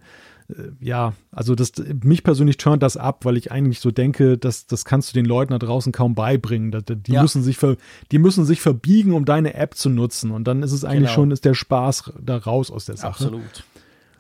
äh, 0.49 0.53
ja, 0.79 1.13
also 1.31 1.55
das, 1.55 1.71
mich 2.03 2.23
persönlich 2.23 2.57
turnt 2.57 2.83
das 2.83 2.95
ab, 2.97 3.25
weil 3.25 3.37
ich 3.37 3.51
eigentlich 3.51 3.79
so 3.79 3.89
denke, 3.91 4.37
dass 4.37 4.67
das 4.67 4.85
kannst 4.85 5.09
du 5.09 5.13
den 5.15 5.25
Leuten 5.25 5.51
da 5.51 5.59
draußen 5.59 5.91
kaum 5.91 6.13
beibringen. 6.15 6.71
Da- 6.71 6.81
Die, 6.81 7.11
Ja. 7.13 7.21
müssen 7.21 7.41
sich 7.43 7.57
ver, 7.57 7.75
die 8.11 8.19
müssen 8.19 8.45
sich 8.45 8.61
verbiegen, 8.61 9.13
um 9.13 9.25
deine 9.25 9.53
App 9.55 9.75
zu 9.75 9.89
nutzen. 9.89 10.31
Und 10.31 10.47
dann 10.47 10.61
ist 10.63 10.71
es 10.73 10.83
eigentlich 10.85 11.09
Genau. 11.09 11.13
schon, 11.13 11.31
ist 11.31 11.45
der 11.45 11.53
Spaß 11.55 12.13
da 12.21 12.37
raus 12.37 12.69
aus 12.71 12.85
der 12.85 12.97
Sache. 12.97 13.07
Absolut. 13.25 13.63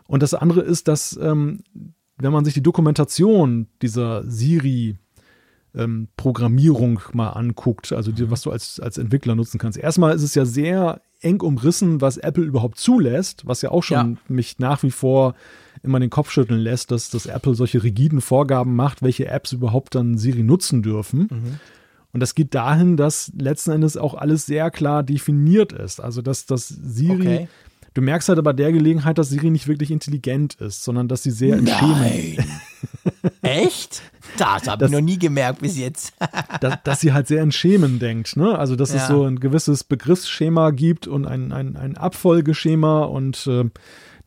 Und 0.07 0.23
das 0.23 0.33
andere 0.33 0.61
ist, 0.61 0.87
dass, 0.87 1.17
ähm, 1.21 1.63
wenn 2.17 2.31
man 2.31 2.45
sich 2.45 2.53
die 2.53 2.61
Dokumentation 2.63 3.67
dieser 3.81 4.23
Siri 4.29 4.97
ähm, 5.75 6.07
Programmierung 6.17 6.99
mal 7.13 7.29
anguckt, 7.29 7.91
also 7.93 8.11
die, 8.11 8.29
was 8.29 8.41
du 8.41 8.51
als, 8.51 8.79
als 8.79 8.97
Entwickler 8.97 9.35
nutzen 9.35 9.57
kannst. 9.59 9.77
Erstmal 9.77 10.15
ist 10.15 10.23
es 10.23 10.35
ja 10.35 10.45
sehr 10.45 11.01
eng 11.21 11.41
umrissen, 11.41 12.01
was 12.01 12.17
Apple 12.17 12.43
überhaupt 12.43 12.77
zulässt, 12.77 13.45
was 13.47 13.61
ja 13.61 13.71
auch 13.71 13.81
schon 13.83 13.97
Ja. 14.13 14.17
mich 14.27 14.59
nach 14.59 14.83
wie 14.83 14.91
vor 14.91 15.35
immer 15.81 15.99
den 15.99 16.09
Kopf 16.09 16.31
schütteln 16.31 16.59
lässt, 16.59 16.91
dass, 16.91 17.09
dass 17.09 17.25
Apple 17.25 17.55
solche 17.55 17.81
rigiden 17.83 18.21
Vorgaben 18.21 18.75
macht, 18.75 19.01
welche 19.01 19.27
Apps 19.27 19.51
überhaupt 19.53 19.95
dann 19.95 20.17
Siri 20.17 20.43
nutzen 20.43 20.83
dürfen. 20.83 21.27
Mhm. 21.31 21.59
Und 22.11 22.19
das 22.19 22.35
geht 22.35 22.53
dahin, 22.53 22.95
dass 22.95 23.31
letzten 23.39 23.71
Endes 23.71 23.97
auch 23.97 24.13
alles 24.13 24.45
sehr 24.45 24.69
klar 24.69 25.01
definiert 25.01 25.73
ist. 25.73 25.99
Also, 25.99 26.21
dass, 26.21 26.45
dass 26.45 26.67
Siri, 26.67 27.13
Okay. 27.15 27.47
Du 27.93 28.01
merkst 28.01 28.29
halt 28.29 28.43
bei 28.43 28.53
der 28.53 28.71
Gelegenheit, 28.71 29.17
dass 29.17 29.29
Siri 29.29 29.49
nicht 29.49 29.67
wirklich 29.67 29.91
intelligent 29.91 30.55
ist, 30.55 30.83
sondern 30.83 31.07
dass 31.07 31.23
sie 31.23 31.31
sehr 31.31 31.57
in 31.57 31.67
Schemen, 31.67 32.35
Nein. 32.37 32.45
Echt? 33.41 34.01
Das 34.37 34.67
habe 34.67 34.85
ich 34.85 34.91
noch 34.91 35.01
nie 35.01 35.17
gemerkt 35.19 35.59
bis 35.61 35.77
jetzt. 35.77 36.13
dass, 36.61 36.77
dass 36.83 37.01
sie 37.01 37.13
halt 37.13 37.27
sehr 37.27 37.43
in 37.43 37.51
Schemen 37.51 37.99
denkt. 37.99 38.35
Ne? 38.37 38.57
Also, 38.57 38.75
dass 38.75 38.89
es 38.89 39.01
Ja. 39.03 39.07
so 39.07 39.23
ein 39.25 39.39
gewisses 39.39 39.83
Begriffsschema 39.83 40.71
gibt 40.71 41.07
und 41.07 41.25
ein, 41.25 41.51
ein, 41.51 41.75
ein 41.77 41.97
Abfolgeschema 41.97 43.03
und 43.03 43.45
äh, 43.47 43.65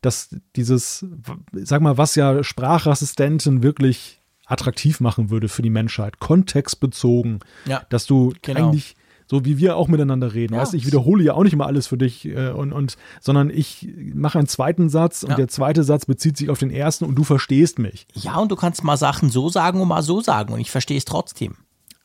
dass 0.02 0.34
dieses, 0.54 1.04
sag 1.52 1.80
mal, 1.80 1.98
was 1.98 2.14
ja 2.14 2.44
Sprachassistenten 2.44 3.62
wirklich 3.62 4.20
attraktiv 4.46 5.00
machen 5.00 5.30
würde 5.30 5.48
für 5.48 5.62
die 5.62 5.70
Menschheit, 5.70 6.20
kontextbezogen, 6.20 7.40
Ja. 7.66 7.82
dass 7.88 8.06
du 8.06 8.32
Genau. 8.42 8.68
eigentlich 8.68 8.94
so 9.28 9.44
wie 9.44 9.58
wir 9.58 9.76
auch 9.76 9.88
miteinander 9.88 10.34
reden. 10.34 10.54
Ja. 10.54 10.60
Weißt, 10.60 10.74
ich 10.74 10.86
wiederhole 10.86 11.24
ja 11.24 11.34
auch 11.34 11.42
nicht 11.44 11.56
mal 11.56 11.66
alles 11.66 11.86
für 11.88 11.96
dich 11.98 12.24
äh, 12.26 12.50
und, 12.50 12.72
und 12.72 12.96
sondern 13.20 13.50
ich 13.50 13.88
mache 14.14 14.38
einen 14.38 14.48
zweiten 14.48 14.88
Satz 14.88 15.22
und 15.24 15.30
Ja. 15.30 15.36
der 15.36 15.48
zweite 15.48 15.82
Satz 15.84 16.06
bezieht 16.06 16.36
sich 16.36 16.48
auf 16.50 16.58
den 16.58 16.70
ersten 16.70 17.04
und 17.04 17.14
du 17.16 17.24
verstehst 17.24 17.78
mich. 17.78 18.06
Ja, 18.14 18.36
und 18.36 18.50
du 18.52 18.56
kannst 18.56 18.84
mal 18.84 18.96
Sachen 18.96 19.30
so 19.30 19.48
sagen 19.48 19.80
und 19.80 19.88
mal 19.88 20.02
so 20.02 20.20
sagen 20.20 20.52
und 20.52 20.60
ich 20.60 20.70
verstehe 20.70 20.96
es 20.98 21.04
trotzdem. 21.04 21.56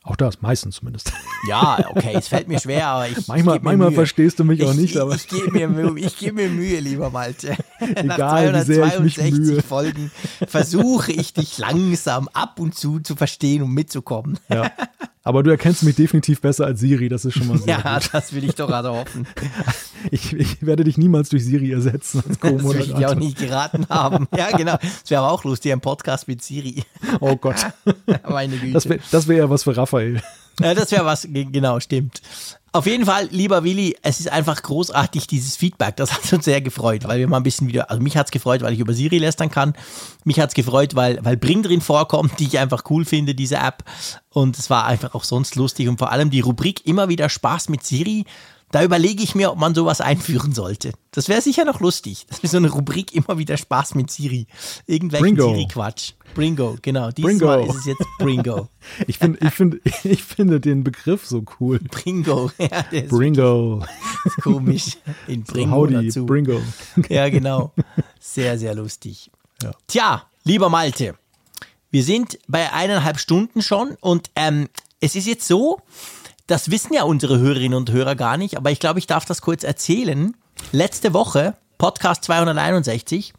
Auch 0.04 0.16
das, 0.16 0.42
meistens 0.42 0.74
zumindest. 0.74 1.12
Ja, 1.48 1.78
okay, 1.90 2.10
es 2.14 2.26
fällt 2.26 2.48
mir 2.48 2.58
schwer, 2.58 2.88
aber 2.88 3.08
ich. 3.08 3.28
Manchmal, 3.28 3.60
manchmal 3.62 3.90
Mühe. 3.90 3.92
verstehst 3.94 4.36
du 4.40 4.44
mich 4.44 4.60
auch 4.64 4.72
ich, 4.72 4.76
nicht, 4.80 4.96
aber 4.96 5.14
Ich, 5.14 5.26
ich 5.26 5.28
gebe 5.28 5.52
mir, 5.52 5.68
Mühe- 5.68 5.96
ich 6.04 6.18
geb 6.18 6.34
mir 6.34 6.48
Mühe, 6.48 6.80
lieber 6.80 7.10
Malte. 7.10 7.56
Nach 8.02 8.16
Egal, 8.16 8.52
mich 8.52 8.64
262 8.64 9.32
mühe. 9.32 9.62
Folgen 9.62 10.10
versuche 10.48 11.12
ich 11.12 11.34
dich 11.34 11.56
langsam 11.58 12.28
ab 12.32 12.58
und 12.58 12.74
zu 12.74 12.98
zu 12.98 13.14
verstehen 13.14 13.62
und 13.62 13.70
mitzukommen. 13.70 14.40
Ja. 14.50 14.72
Aber 15.24 15.42
du 15.44 15.50
erkennst 15.50 15.84
mich 15.84 15.94
definitiv 15.94 16.40
besser 16.40 16.66
als 16.66 16.80
Siri, 16.80 17.08
das 17.08 17.24
ist 17.24 17.34
schon 17.34 17.46
mal 17.46 17.58
sehr 17.62 17.78
Ja, 17.78 17.98
gut. 17.98 18.10
das 18.12 18.32
will 18.32 18.42
ich 18.44 18.54
doch 18.54 18.66
gerade 18.68 18.90
hoffen. 18.92 19.26
Ich, 20.10 20.32
ich 20.32 20.66
werde 20.66 20.82
dich 20.82 20.98
niemals 20.98 21.28
durch 21.28 21.44
Siri 21.44 21.70
ersetzen 21.70 22.24
als 22.28 22.36
Das 22.40 22.64
will 22.64 22.80
ich 22.80 22.92
dir 22.92 23.08
auch 23.10 23.14
nicht 23.14 23.38
geraten 23.38 23.86
haben. 23.88 24.26
Ja, 24.36 24.50
genau. 24.50 24.76
Das 24.80 25.08
wäre 25.10 25.22
aber 25.22 25.30
auch 25.30 25.44
lustig, 25.44 25.70
ein 25.72 25.80
Podcast 25.80 26.26
mit 26.26 26.42
Siri. 26.42 26.82
Oh 27.20 27.36
Gott, 27.36 27.66
Meine 28.28 28.56
Güte. 28.56 28.72
das 28.72 28.88
wäre 28.88 29.28
wär 29.28 29.36
ja 29.36 29.48
was 29.50 29.62
für 29.62 29.76
Raphael. 29.76 30.20
Ja, 30.58 30.74
das 30.74 30.90
wäre 30.90 31.04
was, 31.04 31.22
ge- 31.30 31.44
genau, 31.44 31.78
stimmt. 31.78 32.20
Auf 32.74 32.86
jeden 32.86 33.04
Fall, 33.04 33.28
lieber 33.30 33.64
Willi, 33.64 33.98
es 34.00 34.18
ist 34.18 34.32
einfach 34.32 34.62
großartig, 34.62 35.26
dieses 35.26 35.56
Feedback. 35.56 35.96
Das 35.96 36.10
hat 36.10 36.32
uns 36.32 36.46
sehr 36.46 36.62
gefreut, 36.62 37.06
weil 37.06 37.18
wir 37.18 37.28
mal 37.28 37.36
ein 37.36 37.42
bisschen 37.42 37.68
wieder, 37.68 37.90
also 37.90 38.02
mich 38.02 38.16
hat's 38.16 38.30
gefreut, 38.30 38.62
weil 38.62 38.72
ich 38.72 38.80
über 38.80 38.94
Siri 38.94 39.18
lästern 39.18 39.50
kann. 39.50 39.74
Mich 40.24 40.40
hat's 40.40 40.54
gefreut, 40.54 40.94
weil, 40.94 41.22
weil 41.22 41.36
Bring 41.36 41.62
drin 41.62 41.82
vorkommt, 41.82 42.40
die 42.40 42.46
ich 42.46 42.58
einfach 42.58 42.84
cool 42.88 43.04
finde, 43.04 43.34
diese 43.34 43.56
App. 43.56 43.84
Und 44.30 44.58
es 44.58 44.70
war 44.70 44.86
einfach 44.86 45.14
auch 45.14 45.24
sonst 45.24 45.54
lustig 45.56 45.86
und 45.86 45.98
vor 45.98 46.12
allem 46.12 46.30
die 46.30 46.40
Rubrik 46.40 46.86
immer 46.86 47.10
wieder 47.10 47.28
Spaß 47.28 47.68
mit 47.68 47.84
Siri. 47.84 48.24
Da 48.72 48.82
überlege 48.82 49.22
ich 49.22 49.34
mir, 49.36 49.52
ob 49.52 49.58
man 49.58 49.74
sowas 49.74 50.00
einführen 50.00 50.52
sollte. 50.52 50.92
Das 51.12 51.28
wäre 51.28 51.40
sicher 51.40 51.64
noch 51.64 51.78
lustig. 51.80 52.26
Das 52.28 52.40
ist 52.40 52.50
so 52.50 52.56
eine 52.56 52.70
Rubrik 52.70 53.14
immer 53.14 53.38
wieder 53.38 53.56
Spaß 53.56 53.94
mit 53.94 54.10
Siri. 54.10 54.46
Irgendwelchen. 54.86 55.36
Siri-Quatsch. 55.36 56.14
Bringo, 56.34 56.76
genau. 56.80 57.10
Dieses 57.10 57.38
Bringo. 57.38 57.46
Mal 57.46 57.66
ist 57.66 57.76
es 57.76 57.84
jetzt 57.84 58.02
Bringo. 58.18 58.68
Ich, 59.06 59.18
find, 59.18 59.40
ich, 59.40 59.50
find, 59.52 59.80
ich 60.04 60.24
finde 60.24 60.58
den 60.58 60.82
Begriff 60.82 61.24
so 61.24 61.44
cool. 61.60 61.78
Bringo. 61.78 62.50
Ja, 62.58 62.82
der 62.82 63.04
ist 63.04 63.10
Bringo. 63.10 63.84
komisch. 64.42 64.98
In 65.28 65.44
So, 65.46 65.52
Bringo 65.52 65.70
howdy, 65.76 66.06
dazu. 66.06 66.26
Bringo. 66.26 66.60
Ja, 67.08 67.28
genau. 67.28 67.72
Sehr, 68.18 68.58
sehr 68.58 68.74
lustig. 68.74 69.30
Ja. 69.62 69.70
Tja, 69.86 70.22
lieber 70.42 70.68
Malte, 70.68 71.14
wir 71.92 72.02
sind 72.02 72.38
bei 72.48 72.72
eineinhalb 72.72 73.20
Stunden 73.20 73.62
schon 73.62 73.96
und 74.00 74.30
ähm, 74.34 74.68
es 75.00 75.14
ist 75.14 75.26
jetzt 75.26 75.46
so, 75.46 75.80
das 76.52 76.70
wissen 76.70 76.92
ja 76.92 77.04
unsere 77.04 77.38
Hörerinnen 77.38 77.78
und 77.78 77.90
Hörer 77.90 78.14
gar 78.14 78.36
nicht, 78.36 78.58
aber 78.58 78.70
ich 78.70 78.78
glaube, 78.78 78.98
ich 78.98 79.06
darf 79.06 79.24
das 79.24 79.40
kurz 79.40 79.64
erzählen. 79.64 80.36
Letzte 80.70 81.14
Woche, 81.14 81.54
Podcast 81.78 82.24
261, 82.24 83.32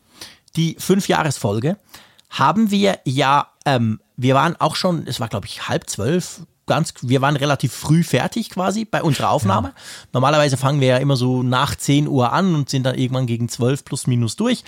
die 0.55 0.75
Fünfjahresfolge, 0.79 1.77
haben 2.31 2.71
wir 2.71 2.97
ja, 3.05 3.49
ähm, 3.65 3.99
wir 4.17 4.33
waren 4.33 4.55
auch 4.59 4.75
schon, 4.75 5.05
es 5.05 5.19
war 5.19 5.27
glaube 5.27 5.45
ich 5.45 5.69
halb 5.69 5.87
zwölf, 5.87 6.41
ganz, 6.65 6.95
wir 7.03 7.21
waren 7.21 7.35
relativ 7.35 7.71
früh 7.71 8.01
fertig 8.03 8.49
quasi 8.49 8.83
bei 8.83 9.03
unserer 9.03 9.29
Aufnahme. 9.29 9.67
Ja. 9.67 9.73
Normalerweise 10.13 10.57
fangen 10.57 10.81
wir 10.81 10.87
ja 10.87 10.97
immer 10.97 11.15
so 11.15 11.43
nach 11.43 11.75
10 11.75 12.07
Uhr 12.07 12.33
an 12.33 12.55
und 12.55 12.71
sind 12.71 12.81
dann 12.81 12.95
irgendwann 12.95 13.27
gegen 13.27 13.47
12 13.47 13.85
plus 13.85 14.07
minus 14.07 14.37
durch. 14.37 14.63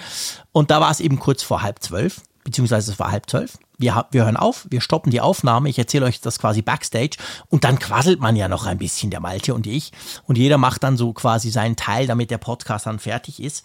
Und 0.51 0.69
da 0.69 0.81
war 0.81 0.91
es 0.91 0.99
eben 0.99 1.17
kurz 1.17 1.41
vor 1.41 1.63
halb 1.63 1.81
zwölf, 1.81 2.21
beziehungsweise 2.43 2.91
es 2.91 2.99
war 2.99 3.09
halb 3.09 3.27
zwölf. 3.27 3.57
Wir, 3.77 4.05
wir 4.11 4.25
hören 4.25 4.37
auf, 4.37 4.67
wir 4.69 4.81
stoppen 4.81 5.11
die 5.11 5.21
Aufnahme, 5.21 5.69
ich 5.69 5.77
erzähle 5.79 6.05
euch 6.05 6.21
das 6.21 6.39
quasi 6.39 6.61
backstage 6.61 7.17
und 7.49 7.63
dann 7.63 7.79
quasselt 7.79 8.19
man 8.19 8.35
ja 8.35 8.47
noch 8.47 8.65
ein 8.65 8.77
bisschen, 8.77 9.11
der 9.11 9.19
Malte 9.19 9.53
und 9.53 9.67
ich. 9.67 9.91
Und 10.25 10.37
jeder 10.37 10.57
macht 10.57 10.83
dann 10.83 10.97
so 10.97 11.13
quasi 11.13 11.49
seinen 11.49 11.75
Teil, 11.75 12.07
damit 12.07 12.31
der 12.31 12.37
Podcast 12.37 12.85
dann 12.85 12.99
fertig 12.99 13.41
ist. 13.41 13.63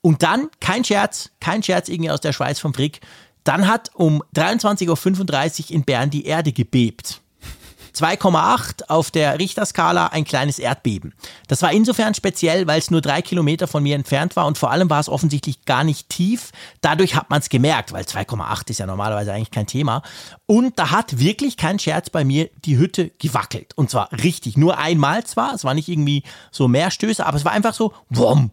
Und 0.00 0.22
dann, 0.22 0.48
kein 0.60 0.84
Scherz, 0.84 1.30
kein 1.40 1.62
Scherz 1.62 1.88
irgendwie 1.88 2.10
aus 2.10 2.20
der 2.20 2.32
Schweiz 2.32 2.58
vom 2.58 2.74
Frick, 2.74 3.00
dann 3.44 3.68
hat 3.68 3.90
um 3.94 4.22
23.35 4.34 5.64
Uhr 5.64 5.70
in 5.70 5.84
Bern 5.84 6.10
die 6.10 6.26
Erde 6.26 6.52
gebebt. 6.52 7.22
2,8 7.96 8.88
auf 8.88 9.10
der 9.10 9.38
Richterskala 9.38 10.08
ein 10.08 10.24
kleines 10.24 10.58
Erdbeben. 10.58 11.14
Das 11.48 11.62
war 11.62 11.72
insofern 11.72 12.14
speziell, 12.14 12.66
weil 12.66 12.78
es 12.78 12.90
nur 12.90 13.00
drei 13.00 13.22
Kilometer 13.22 13.66
von 13.66 13.82
mir 13.82 13.94
entfernt 13.94 14.36
war 14.36 14.46
und 14.46 14.58
vor 14.58 14.70
allem 14.70 14.90
war 14.90 15.00
es 15.00 15.08
offensichtlich 15.08 15.64
gar 15.64 15.82
nicht 15.82 16.10
tief. 16.10 16.52
Dadurch 16.82 17.14
hat 17.14 17.30
man 17.30 17.40
es 17.40 17.48
gemerkt, 17.48 17.92
weil 17.92 18.04
2,8 18.04 18.70
ist 18.70 18.78
ja 18.78 18.86
normalerweise 18.86 19.32
eigentlich 19.32 19.50
kein 19.50 19.66
Thema. 19.66 20.02
Und 20.44 20.78
da 20.78 20.90
hat 20.90 21.18
wirklich 21.18 21.56
kein 21.56 21.78
Scherz 21.78 22.10
bei 22.10 22.24
mir 22.24 22.50
die 22.64 22.76
Hütte 22.76 23.10
gewackelt. 23.18 23.72
Und 23.76 23.90
zwar 23.90 24.12
richtig. 24.12 24.56
Nur 24.58 24.76
einmal 24.78 25.24
zwar, 25.24 25.54
es 25.54 25.64
war 25.64 25.72
nicht 25.72 25.88
irgendwie 25.88 26.22
so 26.50 26.68
mehr 26.68 26.90
Stöße, 26.90 27.24
aber 27.24 27.38
es 27.38 27.44
war 27.44 27.52
einfach 27.52 27.74
so, 27.74 27.94
wumm. 28.10 28.50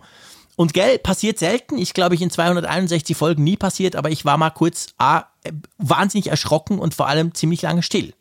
Und 0.56 0.74
gell, 0.74 1.00
passiert 1.00 1.40
selten. 1.40 1.78
Ich 1.78 1.94
glaube, 1.94 2.16
ich 2.16 2.22
in 2.22 2.30
261 2.30 3.18
Folgen 3.18 3.44
nie 3.44 3.58
passiert, 3.58 3.96
aber 3.96 4.10
ich 4.10 4.24
war 4.24 4.38
mal 4.38 4.52
kurz 4.52 4.94
A, 4.98 5.24
wahnsinnig 5.78 6.28
erschrocken 6.28 6.80
und 6.80 6.94
vor 6.94 7.08
allem 7.08 7.34
ziemlich 7.34 7.62
lange 7.64 7.82
still. 7.82 8.14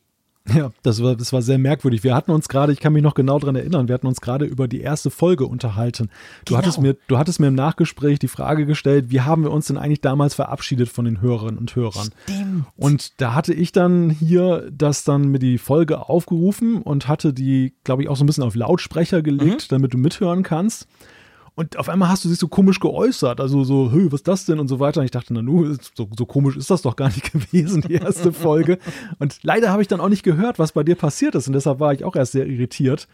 Ja, 0.55 0.71
das 0.83 1.03
war, 1.03 1.15
das 1.15 1.33
war 1.33 1.41
sehr 1.41 1.59
merkwürdig. 1.59 2.03
Wir 2.05 2.15
hatten 2.15 2.31
uns 2.31 2.49
gerade, 2.49 2.73
ich 2.73 2.81
kann 2.81 2.93
mich 2.93 3.03
noch 3.03 3.15
genau 3.15 3.39
daran 3.39 3.57
erinnern, 3.57 3.89
wir 3.89 3.95
hatten 3.95 4.07
uns 4.07 4.21
gerade 4.21 4.45
über 4.45 4.69
die 4.69 4.81
erste 4.81 5.11
Folge 5.11 5.47
unterhalten. 5.47 6.11
Du, 6.45 6.51
genau. 6.51 6.59
hattest 6.59 6.81
mir, 6.81 6.97
du 7.07 7.19
hattest 7.19 7.41
mir 7.41 7.47
im 7.47 7.55
Nachgespräch 7.55 8.19
die 8.19 8.29
Frage 8.29 8.67
gestellt, 8.67 9.07
wie 9.09 9.21
haben 9.21 9.45
wir 9.45 9.51
uns 9.51 9.67
denn 9.67 9.79
eigentlich 9.79 10.01
damals 10.01 10.35
verabschiedet 10.35 10.89
von 10.89 11.05
den 11.05 11.21
Hörerinnen 11.21 11.59
und 11.59 11.75
Hörern? 11.77 12.11
Stimmt. 12.25 12.67
Und 12.77 13.21
da 13.21 13.35
hatte 13.35 13.55
ich 13.55 13.73
dann 13.73 14.11
hier 14.11 14.69
das 14.71 15.05
dann 15.05 15.29
mit 15.29 15.43
die 15.43 15.59
Folge 15.59 16.09
aufgerufen 16.09 16.83
und 16.83 17.09
hatte 17.09 17.33
die, 17.33 17.75
glaube 17.85 18.03
ich, 18.03 18.09
auch 18.09 18.17
so 18.17 18.25
ein 18.25 18.27
bisschen 18.27 18.45
auf 18.45 18.55
Lautsprecher 18.55 19.23
gelegt, 19.23 19.63
mhm. 19.63 19.75
damit 19.75 19.95
du 19.95 19.99
mithören 19.99 20.43
kannst. 20.43 20.89
Und 21.55 21.77
auf 21.77 21.91
einmal 21.91 22.09
hast 22.09 22.25
du 22.25 22.31
dich 22.31 22.39
so 22.39 22.49
komisch 22.49 22.81
geäußert, 22.81 23.39
also 23.39 23.63
so, 23.63 23.93
Hö, 23.93 24.07
was 24.07 24.21
ist 24.21 24.29
das 24.29 24.47
denn 24.47 24.59
und 24.59 24.69
so 24.69 24.81
weiter. 24.81 25.01
Und 25.01 25.05
ich 25.05 25.11
dachte, 25.11 25.35
na 25.35 25.43
nu, 25.43 25.75
so, 25.95 26.09
so 26.17 26.25
komisch 26.25 26.57
ist 26.57 26.71
das 26.71 26.83
doch 26.83 26.97
gar 26.97 27.09
nicht 27.09 27.33
gewesen, 27.33 27.83
die 27.83 27.95
erste 27.95 28.33
Folge. 28.33 28.79
Und 29.19 29.39
leider 29.43 29.71
habe 29.71 29.83
ich 29.83 29.89
dann 29.89 30.01
auch 30.01 30.09
nicht 30.09 30.23
gehört, 30.23 30.59
was 30.59 30.73
bei 30.73 30.83
dir 30.83 30.95
passiert 30.95 31.35
ist. 31.35 31.49
Und 31.49 31.53
deshalb 31.53 31.79
war 31.79 31.93
ich 31.93 32.05
auch 32.05 32.17
erst 32.17 32.33
sehr 32.33 32.47
irritiert. 32.47 33.07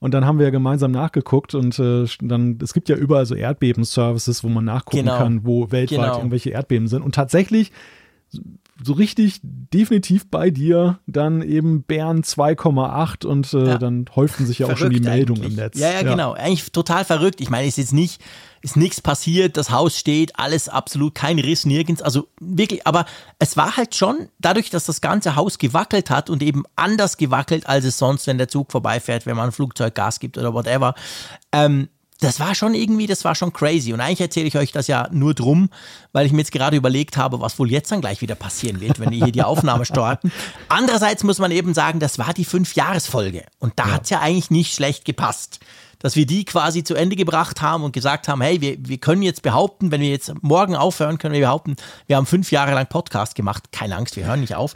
Und 0.00 0.14
dann 0.14 0.26
haben 0.26 0.38
wir 0.38 0.44
ja 0.44 0.50
gemeinsam 0.50 0.90
nachgeguckt 0.90 1.54
und 1.54 1.78
äh, 1.78 2.04
dann, 2.20 2.58
es 2.62 2.74
gibt 2.74 2.90
ja 2.90 2.96
überall 2.96 3.24
so 3.24 3.34
Erdbeben-Services, 3.34 4.44
wo 4.44 4.48
man 4.48 4.64
nachgucken 4.64 5.04
genau. 5.04 5.16
kann, 5.16 5.46
wo 5.46 5.70
weltweit 5.70 5.98
genau. 5.98 6.18
irgendwelche 6.18 6.50
Erdbeben 6.50 6.86
sind. 6.86 7.02
Und 7.02 7.14
tatsächlich 7.14 7.72
so 8.82 8.92
richtig 8.92 9.40
definitiv 9.42 10.30
bei 10.30 10.50
dir 10.50 10.98
dann 11.06 11.42
eben 11.42 11.82
Bern 11.82 12.22
2,8 12.22 13.24
und 13.26 13.52
äh, 13.52 13.66
ja. 13.66 13.78
dann 13.78 14.04
häuften 14.14 14.46
sich 14.46 14.58
ja 14.58 14.66
verrückt 14.66 14.82
auch 14.82 14.84
schon 14.86 14.94
die 14.94 15.00
Meldungen 15.00 15.42
im 15.42 15.54
Netz. 15.54 15.78
Ja, 15.78 15.88
ja, 15.88 15.94
ja, 15.94 16.02
genau. 16.02 16.32
Eigentlich 16.32 16.70
total 16.72 17.04
verrückt. 17.04 17.40
Ich 17.40 17.48
meine, 17.48 17.66
es 17.66 17.74
ist 17.74 17.78
jetzt 17.78 17.92
nicht, 17.94 18.22
ist 18.60 18.76
nichts 18.76 19.00
passiert, 19.00 19.56
das 19.56 19.70
Haus 19.70 19.98
steht, 19.98 20.38
alles 20.38 20.68
absolut, 20.68 21.14
kein 21.14 21.38
Riss 21.38 21.64
nirgends. 21.64 22.02
Also 22.02 22.28
wirklich, 22.38 22.86
aber 22.86 23.06
es 23.38 23.56
war 23.56 23.76
halt 23.76 23.94
schon 23.94 24.28
dadurch, 24.38 24.68
dass 24.70 24.84
das 24.84 25.00
ganze 25.00 25.36
Haus 25.36 25.58
gewackelt 25.58 26.10
hat 26.10 26.28
und 26.28 26.42
eben 26.42 26.64
anders 26.76 27.16
gewackelt, 27.16 27.66
als 27.66 27.84
es 27.84 27.98
sonst, 27.98 28.26
wenn 28.26 28.38
der 28.38 28.48
Zug 28.48 28.72
vorbeifährt, 28.72 29.24
wenn 29.24 29.36
man 29.36 29.46
ein 29.46 29.52
Flugzeug 29.52 29.94
Gas 29.94 30.20
gibt 30.20 30.36
oder 30.36 30.52
whatever. 30.52 30.94
Ähm, 31.52 31.88
das 32.20 32.40
war 32.40 32.54
schon 32.54 32.74
irgendwie, 32.74 33.06
das 33.06 33.24
war 33.24 33.34
schon 33.34 33.52
crazy. 33.52 33.92
Und 33.92 34.00
eigentlich 34.00 34.20
erzähle 34.20 34.46
ich 34.46 34.56
euch 34.56 34.72
das 34.72 34.86
ja 34.86 35.08
nur 35.12 35.34
drum, 35.34 35.70
weil 36.12 36.26
ich 36.26 36.32
mir 36.32 36.38
jetzt 36.38 36.52
gerade 36.52 36.76
überlegt 36.76 37.16
habe, 37.16 37.40
was 37.40 37.58
wohl 37.58 37.70
jetzt 37.70 37.92
dann 37.92 38.00
gleich 38.00 38.22
wieder 38.22 38.34
passieren 38.34 38.80
wird, 38.80 38.98
wenn 38.98 39.10
wir 39.10 39.24
hier 39.24 39.32
die 39.32 39.42
Aufnahme 39.42 39.84
starten. 39.86 40.32
Andererseits 40.68 41.24
muss 41.24 41.38
man 41.38 41.50
eben 41.50 41.74
sagen, 41.74 42.00
das 42.00 42.18
war 42.18 42.32
die 42.32 42.44
Fünf-Jahres-Folge. 42.44 43.44
Und 43.58 43.74
da 43.76 43.86
ja. 43.86 43.92
hat 43.92 44.04
es 44.04 44.10
ja 44.10 44.20
eigentlich 44.20 44.50
nicht 44.50 44.74
schlecht 44.74 45.04
gepasst. 45.04 45.60
Dass 45.98 46.14
wir 46.14 46.26
die 46.26 46.44
quasi 46.44 46.84
zu 46.84 46.94
Ende 46.94 47.16
gebracht 47.16 47.62
haben 47.62 47.82
und 47.82 47.92
gesagt 47.92 48.28
haben, 48.28 48.42
hey, 48.42 48.60
wir, 48.60 48.76
wir 48.78 48.98
können 48.98 49.22
jetzt 49.22 49.40
behaupten, 49.40 49.90
wenn 49.90 50.02
wir 50.02 50.10
jetzt 50.10 50.32
morgen 50.42 50.76
aufhören, 50.76 51.16
können 51.16 51.32
wir 51.32 51.40
behaupten, 51.40 51.76
wir 52.06 52.16
haben 52.16 52.26
fünf 52.26 52.52
Jahre 52.52 52.74
lang 52.74 52.86
Podcast 52.86 53.34
gemacht. 53.34 53.72
Keine 53.72 53.96
Angst, 53.96 54.14
wir 54.14 54.26
hören 54.26 54.40
nicht 54.40 54.54
auf 54.54 54.74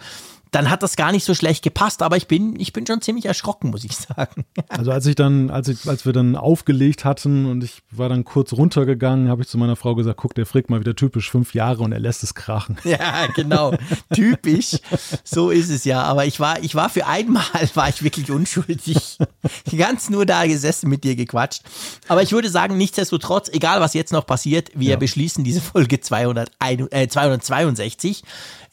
dann 0.51 0.71
hat 0.71 0.83
das 0.83 0.97
gar 0.97 1.13
nicht 1.13 1.25
so 1.25 1.35
schlecht 1.35 1.63
gepasst, 1.63 2.03
aber 2.03 2.17
ich 2.17 2.27
bin, 2.27 2.59
ich 2.59 2.73
bin 2.73 2.87
schon 2.87 3.01
ziemlich 3.01 3.27
erschrocken, 3.27 3.71
muss 3.71 3.85
ich 3.85 3.97
sagen. 3.97 4.45
Also 4.69 4.93
als 4.93 5.05
ich 5.07 5.15
dann, 5.15 5.51
als 5.51 5.69
ich, 5.69 5.89
als 5.89 6.07
wir 6.07 6.13
dann 6.13 6.37
aufgelegt 6.37 7.05
hatten 7.05 7.47
und 7.47 7.65
ich 7.65 7.83
war 7.91 8.09
dann 8.09 8.25
kurz 8.25 8.53
runtergegangen, 8.53 9.29
habe 9.29 9.43
ich 9.43 9.49
zu 9.49 9.59
meiner 9.59 9.75
Frau 9.77 9.95
gesagt, 9.95 10.17
guck, 10.17 10.35
der 10.35 10.47
Frick 10.47 10.71
mal 10.71 10.81
wieder 10.81 10.95
typisch 10.95 11.31
fünf 11.31 11.55
Jahre 11.55 11.83
und 11.83 11.93
er 11.93 11.99
lässt 11.99 12.23
es 12.23 12.35
krachen. 12.35 12.77
Ja, 12.91 13.27
genau. 13.35 13.75
typisch. 14.13 14.79
So 15.23 15.51
ist 15.51 15.71
es 15.71 15.85
ja. 15.85 16.03
Aber 16.03 16.25
ich 16.25 16.41
war, 16.41 16.63
ich 16.63 16.75
war 16.75 16.89
für 16.89 17.07
einmal, 17.07 17.45
war 17.75 17.89
ich 17.89 18.03
wirklich 18.03 18.31
unschuldig. 18.31 19.19
Ganz 19.77 20.11
nur 20.11 20.27
da 20.27 20.47
gesessen 20.47 20.89
mit 20.89 21.05
dir 21.05 21.15
gequatscht. 21.15 21.63
Aber 22.09 22.23
ich 22.23 22.33
würde 22.33 22.49
sagen, 22.49 22.77
nichtsdestotrotz, 22.77 23.49
egal 23.49 23.81
was 23.81 23.95
jetzt 23.95 24.13
noch 24.13 24.27
passiert, 24.27 24.71
wir 24.75 24.91
ja. 24.91 24.97
beschließen 24.97 25.45
diese 25.45 25.61
Folge 25.61 26.01
200, 26.01 26.51
äh, 26.61 27.09
262 27.09 28.23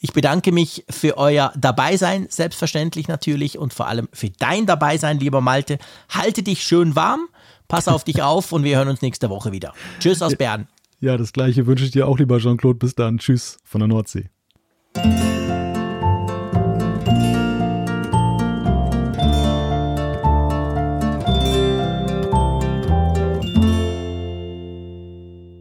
ich 0.00 0.12
bedanke 0.12 0.52
mich 0.52 0.84
für 0.88 1.16
euer 1.16 1.52
Dabeisein, 1.56 2.26
selbstverständlich 2.30 3.08
natürlich, 3.08 3.58
und 3.58 3.74
vor 3.74 3.88
allem 3.88 4.08
für 4.12 4.30
dein 4.30 4.66
Dabeisein, 4.66 5.18
lieber 5.18 5.40
Malte. 5.40 5.78
Halte 6.08 6.42
dich 6.42 6.62
schön 6.62 6.94
warm, 6.94 7.28
pass 7.66 7.88
auf 7.88 8.04
dich 8.04 8.22
auf 8.22 8.52
und 8.52 8.62
wir 8.62 8.76
hören 8.76 8.88
uns 8.88 9.02
nächste 9.02 9.28
Woche 9.28 9.50
wieder. 9.50 9.72
Tschüss 9.98 10.22
aus 10.22 10.36
Bern. 10.36 10.68
Ja, 11.00 11.16
das 11.16 11.32
gleiche 11.32 11.66
wünsche 11.66 11.84
ich 11.84 11.90
dir 11.90 12.06
auch, 12.06 12.18
lieber 12.18 12.38
Jean-Claude. 12.38 12.78
Bis 12.78 12.94
dann. 12.94 13.18
Tschüss 13.18 13.58
von 13.64 13.80
der 13.80 13.88
Nordsee. 13.88 14.30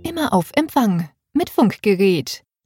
Immer 0.04 0.34
auf 0.34 0.52
Empfang 0.56 1.10
mit 1.34 1.52
Funkgerät 1.52 2.47